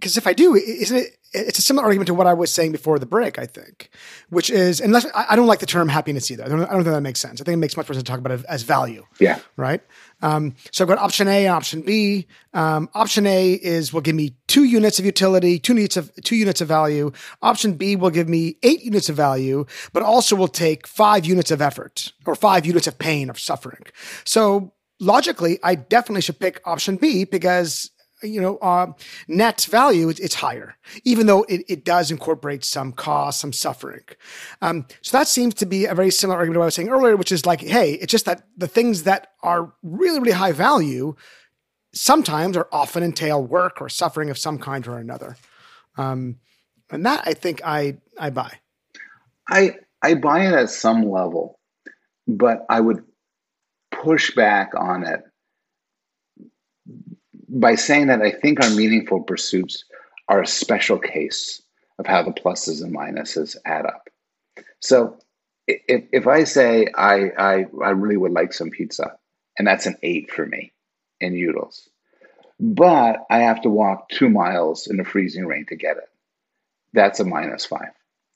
because 0.00 0.16
if 0.16 0.26
I 0.26 0.32
do, 0.32 0.54
isn't 0.54 0.96
it? 0.96 1.16
It's 1.32 1.60
a 1.60 1.62
similar 1.62 1.84
argument 1.84 2.08
to 2.08 2.14
what 2.14 2.26
I 2.26 2.34
was 2.34 2.50
saying 2.50 2.72
before 2.72 2.98
the 2.98 3.06
break. 3.06 3.38
I 3.38 3.46
think, 3.46 3.90
which 4.30 4.50
is 4.50 4.80
unless 4.80 5.06
I 5.14 5.36
don't 5.36 5.46
like 5.46 5.60
the 5.60 5.66
term 5.66 5.88
happiness 5.88 6.28
either. 6.30 6.44
I 6.44 6.48
don't, 6.48 6.62
I 6.62 6.72
don't 6.72 6.82
think 6.82 6.94
that 6.94 7.02
makes 7.02 7.20
sense. 7.20 7.40
I 7.40 7.44
think 7.44 7.54
it 7.54 7.58
makes 7.58 7.76
much 7.76 7.88
more 7.88 7.94
sense 7.94 8.02
to 8.02 8.10
talk 8.10 8.18
about 8.18 8.40
it 8.40 8.44
as 8.48 8.62
value. 8.62 9.04
Yeah. 9.20 9.38
Right. 9.56 9.80
Um, 10.22 10.56
so 10.72 10.82
I've 10.82 10.88
got 10.88 10.98
option 10.98 11.28
A 11.28 11.46
and 11.46 11.54
option 11.54 11.82
B. 11.82 12.26
Um, 12.52 12.88
option 12.94 13.26
A 13.26 13.52
is 13.52 13.92
will 13.92 14.00
give 14.00 14.16
me 14.16 14.34
two 14.48 14.64
units 14.64 14.98
of 14.98 15.04
utility, 15.04 15.60
two 15.60 15.74
units 15.74 15.96
of 15.96 16.10
two 16.24 16.34
units 16.34 16.60
of 16.60 16.66
value. 16.66 17.12
Option 17.42 17.74
B 17.74 17.94
will 17.94 18.10
give 18.10 18.28
me 18.28 18.56
eight 18.64 18.82
units 18.82 19.08
of 19.08 19.14
value, 19.14 19.66
but 19.92 20.02
also 20.02 20.34
will 20.34 20.48
take 20.48 20.86
five 20.88 21.24
units 21.24 21.52
of 21.52 21.62
effort 21.62 22.12
or 22.26 22.34
five 22.34 22.66
units 22.66 22.88
of 22.88 22.98
pain 22.98 23.30
or 23.30 23.34
suffering. 23.34 23.84
So 24.24 24.72
logically, 24.98 25.60
I 25.62 25.76
definitely 25.76 26.22
should 26.22 26.40
pick 26.40 26.60
option 26.64 26.96
B 26.96 27.24
because 27.24 27.90
you 28.22 28.40
know, 28.40 28.58
uh, 28.58 28.92
net 29.28 29.66
value, 29.70 30.08
it's 30.08 30.34
higher, 30.34 30.76
even 31.04 31.26
though 31.26 31.44
it, 31.44 31.64
it 31.68 31.84
does 31.84 32.10
incorporate 32.10 32.64
some 32.64 32.92
cost, 32.92 33.40
some 33.40 33.52
suffering. 33.52 34.04
Um, 34.62 34.86
so 35.02 35.16
that 35.16 35.28
seems 35.28 35.54
to 35.54 35.66
be 35.66 35.86
a 35.86 35.94
very 35.94 36.10
similar 36.10 36.38
argument 36.38 36.56
to 36.56 36.58
what 36.60 36.64
I 36.64 36.66
was 36.66 36.74
saying 36.74 36.88
earlier, 36.88 37.16
which 37.16 37.32
is 37.32 37.46
like, 37.46 37.60
hey, 37.60 37.94
it's 37.94 38.10
just 38.10 38.26
that 38.26 38.46
the 38.56 38.68
things 38.68 39.04
that 39.04 39.28
are 39.42 39.72
really, 39.82 40.18
really 40.18 40.32
high 40.32 40.52
value 40.52 41.14
sometimes 41.92 42.56
or 42.56 42.68
often 42.72 43.02
entail 43.02 43.44
work 43.44 43.80
or 43.80 43.88
suffering 43.88 44.30
of 44.30 44.38
some 44.38 44.58
kind 44.58 44.86
or 44.86 44.98
another. 44.98 45.36
Um, 45.96 46.36
and 46.90 47.06
that 47.06 47.22
I 47.26 47.34
think 47.34 47.60
I 47.64 47.98
I 48.18 48.30
buy. 48.30 48.52
I 49.48 49.76
I 50.02 50.14
buy 50.14 50.46
it 50.46 50.54
at 50.54 50.70
some 50.70 51.08
level, 51.10 51.58
but 52.26 52.64
I 52.68 52.80
would 52.80 53.04
push 53.90 54.34
back 54.34 54.72
on 54.76 55.04
it 55.04 55.22
by 57.50 57.74
saying 57.74 58.06
that 58.06 58.22
I 58.22 58.30
think 58.30 58.62
our 58.62 58.70
meaningful 58.70 59.22
pursuits 59.22 59.84
are 60.28 60.40
a 60.40 60.46
special 60.46 60.98
case 60.98 61.60
of 61.98 62.06
how 62.06 62.22
the 62.22 62.30
pluses 62.30 62.82
and 62.82 62.94
minuses 62.94 63.56
add 63.64 63.84
up. 63.84 64.08
So 64.80 65.18
if, 65.66 66.04
if 66.12 66.26
I 66.26 66.44
say 66.44 66.86
I, 66.96 67.30
I, 67.36 67.66
I 67.82 67.90
really 67.90 68.16
would 68.16 68.32
like 68.32 68.52
some 68.52 68.70
pizza, 68.70 69.16
and 69.58 69.66
that's 69.66 69.86
an 69.86 69.96
eight 70.02 70.30
for 70.30 70.46
me 70.46 70.72
in 71.20 71.34
utils, 71.34 71.88
but 72.58 73.26
I 73.28 73.40
have 73.40 73.62
to 73.62 73.70
walk 73.70 74.08
two 74.08 74.28
miles 74.28 74.86
in 74.86 74.96
the 74.96 75.04
freezing 75.04 75.46
rain 75.46 75.66
to 75.68 75.76
get 75.76 75.96
it, 75.96 76.08
that's 76.92 77.20
a 77.20 77.24
minus 77.24 77.66
five. 77.66 77.90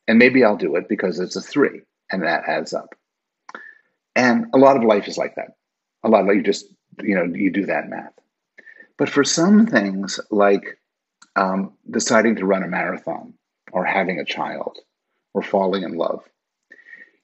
And 0.09 0.19
maybe 0.19 0.45
I'll 0.45 0.57
do 0.57 0.77
it 0.77 0.89
because 0.89 1.19
it's 1.19 1.37
a 1.37 1.41
three, 1.41 1.83
and 2.11 2.23
that 2.25 2.45
adds 2.47 2.75
up. 2.75 2.95
And 4.17 4.47
a 4.53 4.59
lot 4.59 4.77
of 4.77 4.85
life 4.85 5.09
is 5.09 5.17
like 5.17 5.37
that. 5.37 5.57
A 6.03 6.09
lot 6.09 6.29
of 6.29 6.35
you 6.35 6.43
just, 6.43 6.67
you 7.03 7.15
know, 7.15 7.25
you 7.25 7.51
do 7.51 7.67
that 7.67 7.89
math. 7.89 8.13
But 8.97 9.09
for 9.09 9.25
some 9.25 9.67
things, 9.67 10.21
like 10.31 10.79
um, 11.37 11.73
deciding 11.91 12.37
to 12.37 12.47
run 12.47 12.63
a 12.63 12.69
marathon 12.69 13.35
or 13.73 13.85
having 13.85 14.19
a 14.19 14.25
child 14.25 14.79
or 15.33 15.43
falling 15.43 15.83
in 15.83 15.95
love, 15.95 16.23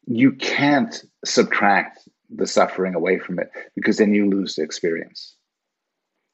you 0.06 0.32
can't 0.32 1.04
subtract 1.24 2.08
the 2.28 2.46
suffering 2.46 2.94
away 2.94 3.18
from 3.18 3.38
it 3.38 3.50
because 3.74 3.98
then 3.98 4.14
you 4.14 4.28
lose 4.28 4.56
the 4.56 4.62
experience. 4.62 5.36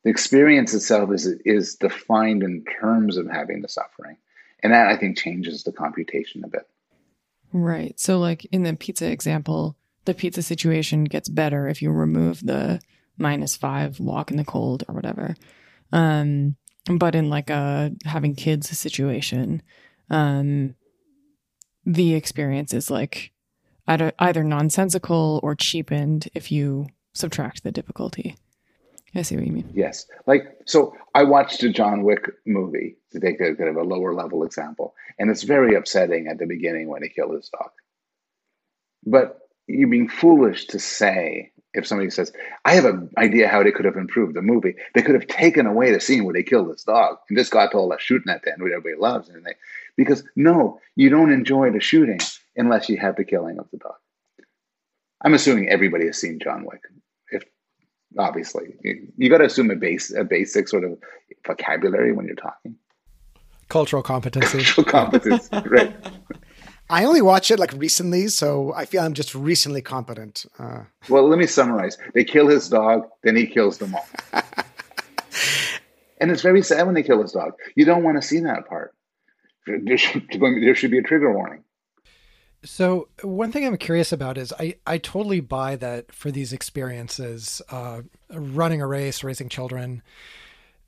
The 0.04 0.10
experience 0.10 0.72
itself 0.72 1.10
is, 1.12 1.26
is 1.44 1.74
defined 1.74 2.42
in 2.42 2.64
terms 2.80 3.16
of 3.16 3.28
having 3.28 3.62
the 3.62 3.68
suffering. 3.68 4.16
And 4.62 4.72
that 4.72 4.88
I 4.88 4.96
think 4.96 5.18
changes 5.18 5.64
the 5.64 5.72
computation 5.72 6.44
a 6.44 6.48
bit. 6.48 6.66
Right. 7.52 7.98
So, 7.98 8.18
like 8.18 8.46
in 8.46 8.62
the 8.62 8.74
pizza 8.74 9.10
example, 9.10 9.76
the 10.04 10.14
pizza 10.14 10.42
situation 10.42 11.04
gets 11.04 11.28
better 11.28 11.68
if 11.68 11.82
you 11.82 11.90
remove 11.90 12.44
the 12.44 12.80
minus 13.18 13.56
five 13.56 14.00
walk 14.00 14.30
in 14.30 14.36
the 14.36 14.44
cold 14.44 14.84
or 14.88 14.94
whatever. 14.94 15.34
Um, 15.92 16.56
but 16.86 17.14
in 17.14 17.30
like 17.30 17.50
a 17.50 17.92
having 18.04 18.34
kids 18.34 18.68
situation, 18.78 19.62
um, 20.10 20.74
the 21.84 22.14
experience 22.14 22.72
is 22.74 22.90
like 22.90 23.32
either, 23.86 24.12
either 24.18 24.44
nonsensical 24.44 25.40
or 25.42 25.54
cheapened 25.54 26.28
if 26.34 26.50
you 26.52 26.86
subtract 27.14 27.62
the 27.62 27.72
difficulty. 27.72 28.36
I 29.14 29.22
see 29.22 29.36
what 29.36 29.46
you 29.46 29.52
mean. 29.52 29.70
Yes. 29.72 30.06
Like, 30.26 30.44
so 30.66 30.94
I 31.14 31.24
watched 31.24 31.62
a 31.62 31.70
John 31.70 32.02
Wick 32.02 32.30
movie 32.44 32.96
to 33.12 33.20
take 33.20 33.40
a 33.40 33.54
kind 33.54 33.70
of 33.70 33.76
a 33.76 33.82
lower 33.82 34.12
level 34.12 34.44
example, 34.44 34.94
and 35.18 35.30
it's 35.30 35.42
very 35.42 35.74
upsetting 35.74 36.26
at 36.28 36.38
the 36.38 36.46
beginning 36.46 36.88
when 36.88 37.02
he 37.02 37.08
killed 37.08 37.34
his 37.34 37.48
dog. 37.48 37.70
But 39.04 39.38
you're 39.66 39.88
being 39.88 40.08
foolish 40.08 40.66
to 40.66 40.78
say 40.78 41.52
if 41.76 41.86
somebody 41.86 42.10
says, 42.10 42.32
I 42.64 42.74
have 42.74 42.86
an 42.86 43.10
idea 43.18 43.48
how 43.48 43.62
they 43.62 43.70
could 43.70 43.84
have 43.84 43.96
improved 43.96 44.34
the 44.34 44.42
movie, 44.42 44.74
they 44.94 45.02
could 45.02 45.14
have 45.14 45.26
taken 45.26 45.66
away 45.66 45.92
the 45.92 46.00
scene 46.00 46.24
where 46.24 46.32
they 46.32 46.42
killed 46.42 46.72
this 46.72 46.84
dog 46.84 47.18
and 47.28 47.38
just 47.38 47.52
got 47.52 47.70
to 47.70 47.76
all 47.76 47.90
that 47.90 48.00
shooting 48.00 48.32
at 48.32 48.42
the 48.42 48.52
end, 48.52 48.62
which 48.62 48.72
everybody 48.72 49.00
loves. 49.00 49.28
And 49.28 49.44
they, 49.44 49.54
because 49.96 50.24
no, 50.34 50.80
you 50.96 51.10
don't 51.10 51.30
enjoy 51.30 51.70
the 51.70 51.80
shooting 51.80 52.18
unless 52.56 52.88
you 52.88 52.96
have 52.96 53.16
the 53.16 53.24
killing 53.24 53.58
of 53.58 53.66
the 53.70 53.76
dog. 53.78 53.94
I'm 55.22 55.34
assuming 55.34 55.68
everybody 55.68 56.06
has 56.06 56.18
seen 56.18 56.38
John 56.42 56.64
Wick. 56.64 56.82
If 57.30 57.44
obviously 58.18 58.74
you, 58.82 59.12
you 59.16 59.28
got 59.28 59.38
to 59.38 59.44
assume 59.44 59.70
a 59.70 59.76
base, 59.76 60.12
a 60.14 60.24
basic 60.24 60.68
sort 60.68 60.84
of 60.84 60.98
vocabulary 61.46 62.12
when 62.12 62.26
you're 62.26 62.36
talking. 62.36 62.76
Cultural 63.68 64.02
competency. 64.02 64.62
Cultural 64.62 64.84
competence, 64.86 65.48
right? 65.66 65.94
I 66.88 67.04
only 67.04 67.20
watch 67.22 67.50
it 67.50 67.58
like 67.58 67.72
recently, 67.72 68.28
so 68.28 68.72
I 68.74 68.84
feel 68.84 69.02
I'm 69.02 69.14
just 69.14 69.34
recently 69.34 69.82
competent. 69.82 70.46
Uh, 70.58 70.82
well, 71.08 71.28
let 71.28 71.38
me 71.38 71.46
summarize. 71.46 71.98
They 72.14 72.24
kill 72.24 72.46
his 72.48 72.68
dog, 72.68 73.08
then 73.22 73.34
he 73.36 73.46
kills 73.46 73.78
them 73.78 73.94
all. 73.94 74.06
and 76.20 76.30
it's 76.30 76.42
very 76.42 76.62
sad 76.62 76.84
when 76.86 76.94
they 76.94 77.02
kill 77.02 77.20
his 77.22 77.32
dog. 77.32 77.54
You 77.74 77.84
don't 77.84 78.02
want 78.04 78.20
to 78.20 78.26
see 78.26 78.40
that 78.40 78.68
part. 78.68 78.94
There 79.66 79.98
should, 79.98 80.28
there 80.40 80.74
should 80.76 80.92
be 80.92 80.98
a 80.98 81.02
trigger 81.02 81.32
warning. 81.32 81.64
So 82.64 83.08
one 83.22 83.52
thing 83.52 83.66
I'm 83.66 83.76
curious 83.76 84.12
about 84.12 84.38
is 84.38 84.52
I, 84.58 84.76
I 84.86 84.98
totally 84.98 85.40
buy 85.40 85.76
that 85.76 86.12
for 86.12 86.30
these 86.30 86.52
experiences, 86.52 87.60
uh, 87.70 88.02
running 88.32 88.80
a 88.80 88.86
race, 88.86 89.22
raising 89.24 89.48
children, 89.48 90.02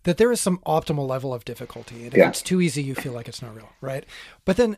that 0.05 0.17
there 0.17 0.31
is 0.33 0.41
some 0.41 0.59
optimal 0.67 1.09
level 1.09 1.35
of 1.35 1.45
difficulty. 1.45 2.05
And 2.05 2.15
if 2.15 2.19
Yeah. 2.19 2.29
it's 2.29 2.43
too 2.43 2.61
easy, 2.61 2.83
you 2.83 2.95
feel 2.95 3.13
like 3.13 3.29
it's 3.29 3.43
not 3.43 3.55
real, 3.55 3.69
right? 3.81 4.05
But 4.45 4.57
then 4.57 4.71
w- 4.71 4.77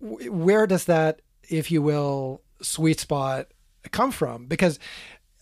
where 0.00 0.66
does 0.66 0.84
that, 0.86 1.20
if 1.48 1.70
you 1.70 1.82
will, 1.82 2.42
sweet 2.62 3.00
spot 3.00 3.46
come 3.90 4.10
from? 4.10 4.46
Because 4.46 4.78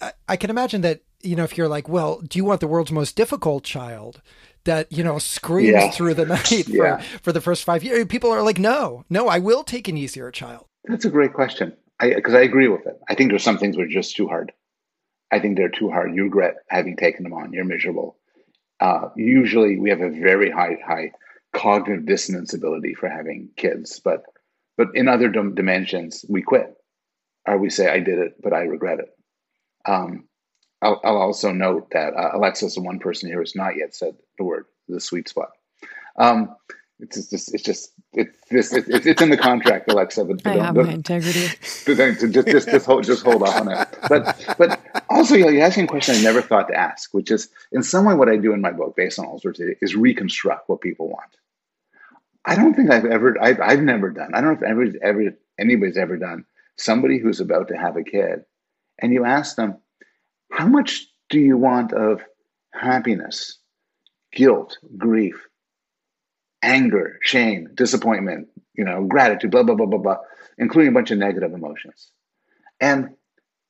I, 0.01 0.13
I 0.29 0.37
can 0.37 0.51
imagine 0.51 0.81
that, 0.83 1.01
you 1.23 1.37
know, 1.37 1.45
if 1.45 1.57
you're 1.59 1.69
like, 1.69 1.89
well, 1.89 2.21
do 2.21 2.39
you 2.39 2.45
want 2.45 2.61
the 2.61 2.67
world's 2.69 2.93
most 2.93 3.17
difficult 3.17 3.65
child? 3.65 4.21
That 4.65 4.93
you 4.93 5.03
know 5.03 5.19
screams 5.19 5.71
Yeah. 5.71 5.91
through 5.93 6.15
the 6.15 6.27
night 6.37 6.47
for, 6.67 6.71
Yeah. 6.71 6.99
for 7.23 7.33
the 7.33 7.41
first 7.41 7.65
five 7.65 7.83
years. 7.83 8.05
People 8.07 8.31
are 8.33 8.43
like, 8.43 8.59
no, 8.59 9.05
no, 9.09 9.27
I 9.29 9.39
will 9.39 9.65
take 9.65 9.89
an 9.89 9.97
easier 9.97 10.31
child. 10.31 10.67
That's 10.85 11.07
a 11.07 11.11
great 11.11 11.33
question. 11.33 11.75
I 11.99 12.13
because 12.15 12.35
I 12.35 12.41
agree 12.41 12.69
with 12.69 12.87
it. 12.87 12.99
I 13.09 13.15
think 13.15 13.31
there's 13.31 13.43
some 13.43 13.57
things 13.59 13.77
that 13.77 13.83
are 13.83 13.89
just 13.89 14.15
too 14.17 14.29
hard. 14.29 14.53
I 15.33 15.41
think 15.41 15.57
they're 15.57 15.71
too 15.71 15.91
hard. 15.91 16.15
You 16.15 16.25
regret 16.25 16.57
having 16.69 16.97
taken 16.97 17.23
them 17.23 17.33
on. 17.33 17.53
You're 17.53 17.65
miserable. 17.65 18.17
Uh, 18.79 19.09
usually, 19.17 19.79
we 19.79 19.91
have 19.91 20.03
a 20.03 20.11
very 20.11 20.51
high 20.51 20.77
high 20.87 21.13
cognitive 21.55 22.05
dissonance 22.05 22.53
ability 22.53 22.95
for 22.95 23.09
having 23.09 23.49
kids, 23.57 24.01
but 24.01 24.23
but 24.79 24.89
in 24.95 25.09
other 25.09 25.29
dim- 25.29 25.55
dimensions, 25.57 26.25
we 26.31 26.43
quit, 26.43 26.75
or 27.47 27.59
we 27.59 27.71
say, 27.71 27.89
"I 27.91 28.01
did 28.01 28.19
it, 28.21 28.37
but 28.43 28.55
I 28.55 28.63
regret 28.63 29.01
it." 29.01 29.11
Um, 29.87 30.29
I'll, 30.81 31.01
I'll 31.05 31.17
also 31.19 31.53
note 31.53 31.91
that 31.93 32.15
uh, 32.15 32.31
Alexis, 32.35 32.77
the 32.77 32.83
one 32.83 33.01
person 33.01 33.29
here, 33.29 33.41
has 33.41 33.57
not 33.57 33.77
yet 33.77 33.95
said 33.95 34.15
the 34.39 34.45
word 34.45 34.67
the 34.89 35.01
sweet 35.01 35.29
spot. 35.29 35.51
Um, 36.19 36.57
it's 37.01 37.31
just, 37.31 37.55
it's 37.55 37.63
just, 37.63 37.93
it's 38.13 38.31
just, 38.51 38.73
it's, 38.73 38.89
it's, 38.89 39.07
it's 39.07 39.23
in 39.23 39.31
the 39.31 39.37
contract, 39.37 39.91
Alexa. 39.91 40.25
But, 40.25 40.43
but 40.43 40.51
I 40.51 40.57
don't- 40.57 40.65
have 40.65 40.77
my 40.87 40.93
integrity. 40.93 41.47
to 41.85 41.95
think 41.97 42.19
to 42.21 42.29
just 42.29 42.49
just 42.49 42.69
just 42.69 42.87
hold 42.87 43.05
just 43.05 43.25
hold 43.25 43.43
off 43.43 43.61
on 43.61 43.69
it. 43.71 43.89
But 44.09 44.55
but 44.59 44.81
also 45.11 45.35
you 45.37 45.45
know, 45.45 45.51
you're 45.51 45.65
asking 45.67 45.85
a 45.85 45.89
question 45.89 46.17
I 46.17 46.23
never 46.23 46.43
thought 46.43 46.69
to 46.69 46.75
ask, 46.75 47.15
which 47.15 47.31
is 47.31 47.49
in 47.73 47.83
some 47.85 48.05
way 48.05 48.15
what 48.15 48.29
I 48.29 48.37
do 48.37 48.53
in 48.53 48.61
my 48.61 48.73
book, 48.73 48.97
based 48.97 49.19
on 49.21 49.27
all 49.27 49.39
sorts 49.41 49.61
of 49.61 49.69
is 49.81 49.95
reconstruct 49.95 50.69
what 50.69 50.81
people 50.81 51.09
want. 51.09 51.31
I 52.49 52.55
don't 52.55 52.75
think 52.75 52.91
I've 52.91 53.05
ever 53.05 53.37
I've, 53.41 53.61
I've 53.61 53.83
never 53.83 54.09
done. 54.11 54.31
I 54.35 54.41
don't 54.41 54.59
know 54.59 54.67
if 54.67 54.71
ever 54.71 54.87
ever 55.03 55.37
anybody's 55.59 55.99
ever 55.99 56.17
done 56.17 56.47
somebody 56.77 57.19
who's 57.19 57.41
about 57.41 57.69
to 57.69 57.77
have 57.77 57.97
a 57.97 58.03
kid, 58.03 58.41
and 58.99 59.13
you 59.13 59.25
ask 59.25 59.57
them, 59.57 59.77
how 60.51 60.67
much 60.67 61.07
do 61.29 61.39
you 61.39 61.59
want 61.59 61.93
of 61.93 62.23
happiness, 62.73 63.59
guilt, 64.33 64.79
grief, 64.97 65.47
anger, 66.63 67.19
shame, 67.21 67.69
disappointment, 67.75 68.49
you 68.75 68.85
know, 68.85 69.05
gratitude, 69.05 69.51
blah, 69.51 69.63
blah, 69.63 69.75
blah, 69.75 69.87
blah, 69.87 69.99
blah, 69.99 70.17
including 70.57 70.91
a 70.91 70.95
bunch 70.95 71.11
of 71.11 71.19
negative 71.19 71.53
emotions. 71.53 72.11
And 72.81 73.11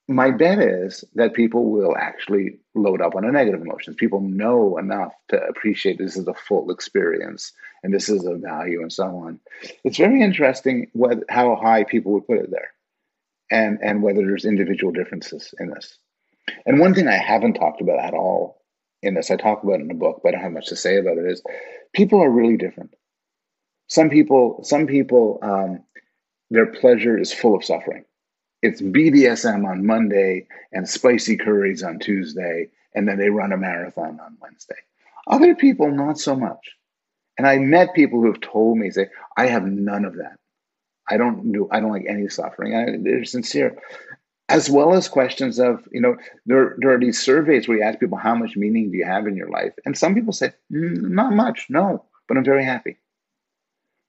my 0.09 0.30
bet 0.30 0.59
is 0.59 1.05
that 1.16 1.35
people 1.35 1.70
will 1.70 1.94
actually 1.97 2.59
load 2.74 3.02
up 3.02 3.14
on 3.14 3.26
the 3.26 3.30
negative 3.30 3.60
emotions. 3.60 3.94
People 3.97 4.20
know 4.20 4.78
enough 4.78 5.12
to 5.28 5.36
appreciate 5.36 5.98
this 5.98 6.16
is 6.16 6.26
a 6.26 6.35
full 6.35 6.70
experience 6.70 7.52
and 7.82 7.93
this 7.93 8.09
is 8.09 8.24
a 8.24 8.35
value 8.35 8.80
and 8.80 8.93
so 8.93 9.05
on. 9.05 9.39
It's 9.85 9.98
very 9.98 10.22
interesting 10.22 10.90
what, 10.94 11.24
how 11.28 11.56
high 11.56 11.85
people 11.85 12.12
would 12.12 12.26
put 12.26 12.39
it 12.39 12.51
there 12.51 12.72
and, 13.51 13.78
and 13.82 14.02
whether 14.02 14.22
there's 14.22 14.47
individual 14.47 14.93
differences 14.93 15.55
in 15.60 15.68
this. 15.70 15.98
And 16.64 16.80
one 16.80 16.94
thing 16.94 17.06
I 17.06 17.18
haven't 17.18 17.55
talked 17.55 17.82
about 17.82 18.01
at 18.01 18.14
all 18.14 18.62
in 19.02 19.12
this, 19.12 19.30
I 19.30 19.36
talk 19.36 19.62
about 19.62 19.80
in 19.80 19.89
the 19.89 19.94
book, 19.94 20.22
but 20.24 20.30
I 20.30 20.32
don't 20.32 20.43
have 20.43 20.52
much 20.52 20.68
to 20.68 20.76
say 20.76 20.97
about 20.97 21.18
it, 21.18 21.30
is 21.30 21.43
people 21.93 22.22
are 22.22 22.30
really 22.30 22.56
different. 22.56 22.94
Some 23.89 24.09
people, 24.09 24.60
some 24.64 24.86
people, 24.86 25.39
um, 25.43 25.85
their 26.51 26.66
pleasure 26.66 27.18
is 27.18 27.32
full 27.32 27.55
of 27.55 27.64
suffering. 27.64 28.05
It's 28.62 28.82
BDSM 28.82 29.66
on 29.66 29.86
Monday 29.86 30.47
and 30.72 30.89
spicy 30.89 31.36
curries 31.36 31.82
on 31.82 31.98
Tuesday, 31.98 32.68
and 32.94 33.06
then 33.06 33.18
they 33.18 33.30
run 33.30 33.52
a 33.52 33.56
marathon 33.56 34.18
on 34.20 34.36
Wednesday. 34.40 34.74
Other 35.28 35.55
people, 35.55 35.90
not 35.90 36.18
so 36.18 36.35
much. 36.35 36.70
And 37.36 37.47
I 37.47 37.59
met 37.59 37.94
people 37.94 38.20
who 38.20 38.26
have 38.26 38.40
told 38.40 38.78
me, 38.78 38.90
say, 38.90 39.09
I 39.36 39.47
have 39.47 39.64
none 39.64 40.05
of 40.05 40.16
that. 40.16 40.36
I 41.09 41.16
don't 41.16 41.52
do, 41.52 41.68
I 41.70 41.78
don't 41.80 41.93
like 41.93 42.06
any 42.09 42.28
suffering. 42.28 42.74
I, 42.74 42.97
they're 43.01 43.24
sincere. 43.24 43.78
As 44.48 44.68
well 44.68 44.94
as 44.94 45.09
questions 45.09 45.60
of, 45.60 45.86
you 45.93 46.01
know, 46.01 46.16
there, 46.47 46.74
there 46.78 46.93
are 46.94 46.98
these 46.98 47.22
surveys 47.22 47.68
where 47.68 47.78
you 47.78 47.85
ask 47.85 48.01
people, 48.01 48.18
how 48.18 48.35
much 48.35 48.56
meaning 48.56 48.90
do 48.90 48.97
you 48.97 49.05
have 49.05 49.26
in 49.26 49.36
your 49.36 49.51
life? 49.51 49.72
And 49.85 49.97
some 49.97 50.14
people 50.14 50.32
say, 50.32 50.52
"Mm, 50.72 51.10
not 51.10 51.32
much, 51.32 51.66
no, 51.68 52.05
but 52.26 52.36
I'm 52.36 52.44
very 52.44 52.64
happy. 52.64 52.97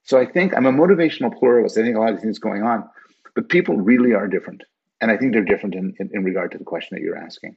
So 0.04 0.18
I 0.18 0.26
think 0.26 0.54
I'm 0.56 0.66
a 0.66 0.72
motivational 0.72 1.36
pluralist. 1.38 1.78
I 1.78 1.82
think 1.82 1.96
a 1.96 2.00
lot 2.00 2.14
of 2.14 2.20
things 2.20 2.38
going 2.38 2.62
on, 2.62 2.88
but 3.34 3.48
people 3.48 3.76
really 3.76 4.12
are 4.14 4.28
different. 4.28 4.62
And 5.00 5.10
I 5.10 5.16
think 5.16 5.32
they're 5.32 5.44
different 5.44 5.74
in, 5.74 5.94
in, 5.98 6.10
in 6.12 6.24
regard 6.24 6.52
to 6.52 6.58
the 6.58 6.64
question 6.64 6.96
that 6.96 7.02
you're 7.02 7.16
asking 7.16 7.56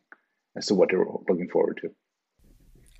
as 0.56 0.68
to 0.68 0.76
what 0.76 0.90
they're 0.90 1.06
looking 1.28 1.50
forward 1.50 1.80
to. 1.82 1.90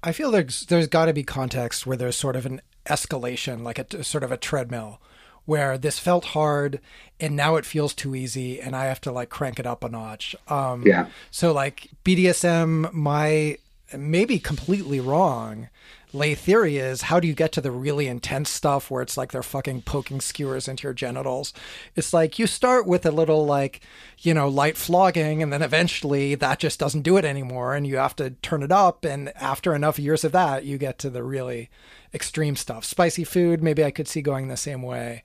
I 0.04 0.12
feel 0.12 0.32
there's 0.32 0.66
there's 0.66 0.88
got 0.88 1.06
to 1.06 1.14
be 1.14 1.24
context 1.24 1.88
where 1.88 1.95
there's 1.95 2.18
sort 2.18 2.36
of 2.36 2.45
an 2.45 2.62
escalation, 2.86 3.64
like 3.64 3.80
a 3.80 4.04
sort 4.04 4.24
of 4.24 4.34
a 4.34 4.38
treadmill, 4.38 5.02
where 5.45 5.78
this 5.78 5.98
felt 5.98 6.26
hard 6.26 6.82
and 7.20 7.36
now 7.36 7.56
it 7.56 7.66
feels 7.66 7.94
too 7.94 8.16
easy, 8.16 8.60
and 8.60 8.76
I 8.76 8.86
have 8.86 9.00
to 9.02 9.12
like 9.12 9.30
crank 9.30 9.60
it 9.60 9.66
up 9.66 9.84
a 9.84 9.90
notch. 9.90 10.36
Um, 10.50 10.84
Yeah. 10.86 11.08
So 11.32 11.54
like 11.54 11.90
BDSM, 12.04 12.91
my 12.91 13.58
maybe 13.98 14.40
completely 14.40 14.99
wrong. 14.99 15.70
Lay 16.15 16.36
theory 16.36 16.78
is 16.78 17.03
how 17.03 17.20
do 17.20 17.28
you 17.28 17.34
get 17.34 17.52
to 17.53 17.61
the 17.61 17.72
really 17.72 18.07
intense 18.07 18.52
stuff 18.52 18.91
where 18.91 19.02
it's 19.02 19.18
like 19.18 19.32
they're 19.32 19.41
fucking 19.41 19.82
poking 19.82 20.22
skewers 20.22 20.68
into 20.68 20.84
your 20.84 20.94
genitals? 20.94 21.53
It's 21.95 22.14
like 22.14 22.38
you 22.38 22.45
start 22.45 22.86
with 22.86 23.06
a 23.06 23.11
little 23.11 23.48
like, 23.48 23.82
you 24.20 24.34
know, 24.34 24.48
light 24.48 24.78
flogging 24.78 25.41
and 25.41 25.52
then 25.52 25.64
eventually 25.64 26.36
that 26.36 26.60
just 26.60 26.80
doesn't 26.80 27.02
do 27.02 27.18
it 27.18 27.26
anymore 27.26 27.74
and 27.74 27.88
you 27.88 27.98
have 27.98 28.15
to 28.18 28.32
turn 28.44 28.61
it 28.61 28.72
up 28.72 29.06
and 29.06 29.30
after 29.36 29.74
enough 29.74 29.98
years 29.98 30.24
of 30.24 30.32
that 30.34 30.65
you 30.65 30.78
get 30.78 30.99
to 30.99 31.10
the 31.10 31.24
really 31.24 31.72
extreme 32.14 32.56
stuff. 32.56 32.86
Spicy 32.86 33.24
food, 33.24 33.64
maybe 33.64 33.84
I 33.84 33.90
could 33.90 34.07
see 34.07 34.22
going 34.22 34.49
the 34.49 34.57
same 34.57 34.84
way. 34.84 35.24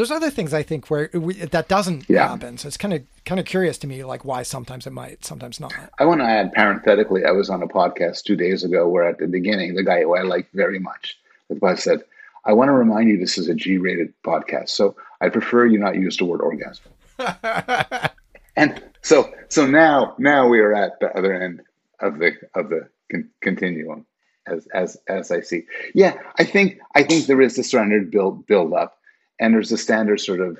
There's 0.00 0.10
other 0.10 0.30
things 0.30 0.54
I 0.54 0.62
think 0.62 0.88
where 0.88 1.10
we, 1.12 1.34
that 1.34 1.68
doesn't 1.68 2.08
Yeah. 2.08 2.26
happen. 2.28 2.56
So 2.56 2.68
it's 2.68 2.78
kind 2.78 2.94
of 2.94 3.02
kind 3.26 3.38
of 3.38 3.44
curious 3.44 3.76
to 3.76 3.86
me 3.86 4.02
like 4.02 4.24
why 4.24 4.42
sometimes 4.44 4.86
it 4.86 4.94
might, 4.94 5.26
sometimes 5.26 5.60
not. 5.60 5.74
I 5.98 6.06
want 6.06 6.22
to 6.22 6.24
add 6.24 6.54
parenthetically, 6.54 7.26
I 7.26 7.32
was 7.32 7.50
on 7.50 7.62
a 7.62 7.66
podcast 7.68 8.22
two 8.22 8.34
days 8.34 8.64
ago 8.64 8.88
where 8.88 9.06
at 9.06 9.18
the 9.18 9.26
beginning, 9.26 9.74
the 9.74 9.82
guy 9.84 10.00
who 10.00 10.16
I 10.16 10.22
like 10.22 10.50
very 10.54 10.78
much, 10.78 11.18
the 11.50 11.56
guy 11.56 11.74
said, 11.74 12.00
I 12.46 12.54
want 12.54 12.68
to 12.68 12.72
remind 12.72 13.10
you 13.10 13.18
this 13.18 13.36
is 13.36 13.48
a 13.50 13.54
G 13.54 13.76
rated 13.76 14.14
podcast. 14.22 14.70
So 14.70 14.96
I 15.20 15.28
prefer 15.28 15.66
you 15.66 15.78
not 15.78 15.96
use 15.96 16.16
the 16.16 16.24
word 16.24 16.40
orgasm. 16.40 16.86
and 18.56 18.82
so 19.02 19.30
so 19.50 19.66
now 19.66 20.14
now 20.16 20.48
we 20.48 20.60
are 20.60 20.72
at 20.74 20.98
the 21.00 21.14
other 21.14 21.34
end 21.34 21.60
of 22.00 22.18
the 22.18 22.32
of 22.54 22.70
the 22.70 22.88
con- 23.10 23.28
continuum 23.42 24.06
as 24.46 24.66
as 24.72 24.96
as 25.06 25.30
I 25.30 25.42
see. 25.42 25.66
Yeah, 25.94 26.14
I 26.38 26.44
think 26.44 26.78
I 26.94 27.02
think 27.02 27.26
there 27.26 27.42
is 27.42 27.58
a 27.58 27.62
standard 27.64 28.10
build 28.10 28.46
build 28.46 28.72
up 28.72 28.96
and 29.40 29.54
there's 29.54 29.72
a 29.72 29.78
standard 29.78 30.20
sort 30.20 30.40
of 30.40 30.58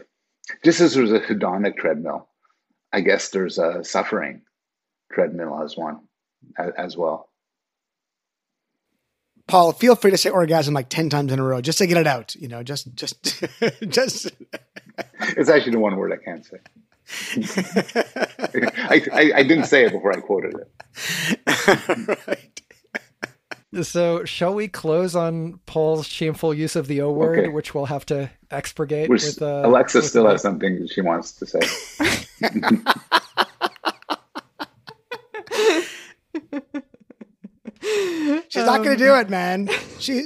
just 0.64 0.80
as 0.80 0.94
there's 0.94 1.12
a 1.12 1.20
hedonic 1.20 1.76
treadmill, 1.76 2.28
I 2.92 3.02
guess 3.02 3.28
there's 3.28 3.58
a 3.58 3.84
suffering 3.84 4.42
treadmill 5.12 5.62
as 5.62 5.76
one 5.76 6.00
as, 6.56 6.96
well. 6.96 7.28
Paul, 9.46 9.72
feel 9.72 9.94
free 9.94 10.10
to 10.10 10.16
say 10.16 10.30
orgasm 10.30 10.74
like 10.74 10.88
10 10.88 11.10
times 11.10 11.32
in 11.32 11.38
a 11.38 11.44
row 11.44 11.60
just 11.60 11.78
to 11.78 11.86
get 11.86 11.98
it 11.98 12.06
out. 12.06 12.34
You 12.34 12.48
know, 12.48 12.62
just, 12.62 12.94
just, 12.94 13.44
just. 13.88 14.32
It's 15.20 15.50
actually 15.50 15.72
the 15.72 15.78
one 15.78 15.96
word 15.96 16.12
I 16.12 16.24
can't 16.24 16.44
say. 16.44 16.58
I, 18.76 19.02
I, 19.12 19.32
I 19.36 19.42
didn't 19.42 19.64
say 19.64 19.84
it 19.84 19.92
before 19.92 20.12
I 20.16 20.20
quoted 20.20 20.54
it. 20.54 20.68
right. 22.26 22.62
So, 23.82 24.24
shall 24.24 24.54
we 24.54 24.66
close 24.66 25.14
on 25.14 25.60
Paul's 25.66 26.06
shameful 26.06 26.52
use 26.52 26.74
of 26.74 26.88
the 26.88 27.02
O 27.02 27.12
word, 27.12 27.38
Okay. 27.38 27.48
which 27.48 27.72
we'll 27.72 27.84
have 27.86 28.04
to 28.06 28.28
expurgate 28.50 29.08
We're, 29.08 29.14
with 29.14 29.40
uh, 29.40 29.62
Alexa 29.64 29.98
with 29.98 30.06
still 30.06 30.24
the- 30.24 30.30
has 30.30 30.42
something 30.42 30.88
she 30.88 31.00
wants 31.02 31.32
to 31.32 31.46
say. 31.46 31.60
She's 38.48 38.66
not 38.66 38.84
going 38.84 38.96
to 38.98 39.04
do 39.04 39.14
it, 39.16 39.30
man. 39.30 39.68
She, 40.00 40.24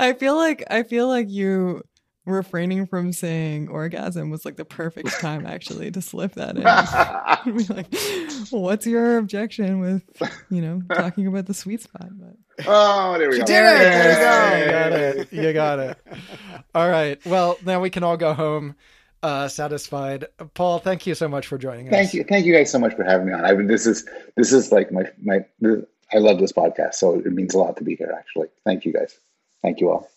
I 0.00 0.14
feel 0.14 0.34
like 0.34 0.64
I 0.70 0.82
feel 0.82 1.06
like 1.06 1.28
you 1.28 1.82
refraining 2.24 2.86
from 2.86 3.12
saying 3.12 3.68
orgasm 3.68 4.30
was 4.30 4.44
like 4.44 4.56
the 4.56 4.64
perfect 4.64 5.10
time 5.20 5.46
actually 5.46 5.90
to 5.90 6.00
slip 6.00 6.34
that 6.34 6.56
in. 6.56 7.56
Be 7.56 7.64
like, 7.72 7.86
what's 8.50 8.86
your 8.86 9.18
objection 9.18 9.80
with 9.80 10.02
you 10.50 10.62
know 10.62 10.82
talking 10.94 11.26
about 11.26 11.46
the 11.46 11.54
sweet 11.54 11.82
spot? 11.82 12.08
But 12.12 12.64
oh, 12.66 13.18
there 13.18 13.28
we 13.28 13.34
She 13.36 13.40
go. 13.40 13.46
did 13.46 13.64
it. 13.64 13.78
There 13.78 14.08
you 14.12 14.14
go. 14.14 14.64
you 14.64 14.70
got 14.70 14.92
it. 14.92 15.32
You 15.32 15.52
got 15.52 15.78
it. 15.78 15.98
All 16.74 16.88
right. 16.88 17.24
Well, 17.26 17.58
now 17.64 17.80
we 17.80 17.90
can 17.90 18.04
all 18.04 18.16
go 18.16 18.32
home 18.34 18.76
uh, 19.22 19.48
satisfied. 19.48 20.26
Paul, 20.54 20.78
thank 20.78 21.06
you 21.06 21.14
so 21.14 21.28
much 21.28 21.46
for 21.46 21.58
joining 21.58 21.88
us. 21.88 21.92
Thank 21.92 22.14
you, 22.14 22.24
thank 22.24 22.46
you 22.46 22.52
guys 22.54 22.70
so 22.70 22.78
much 22.78 22.94
for 22.94 23.04
having 23.04 23.26
me 23.26 23.32
on. 23.32 23.44
I 23.44 23.52
mean, 23.52 23.66
this 23.66 23.86
is 23.86 24.04
this 24.36 24.52
is 24.52 24.70
like 24.72 24.92
my 24.92 25.04
my. 25.22 25.44
I 26.14 26.18
love 26.18 26.38
this 26.38 26.52
podcast, 26.52 26.94
so 26.94 27.14
it 27.14 27.32
means 27.32 27.54
a 27.54 27.58
lot 27.58 27.76
to 27.78 27.84
be 27.84 27.96
here. 27.96 28.14
Actually, 28.16 28.48
thank 28.64 28.84
you 28.84 28.92
guys. 28.92 29.16
Thank 29.62 29.80
you 29.80 29.90
all. 29.90 30.08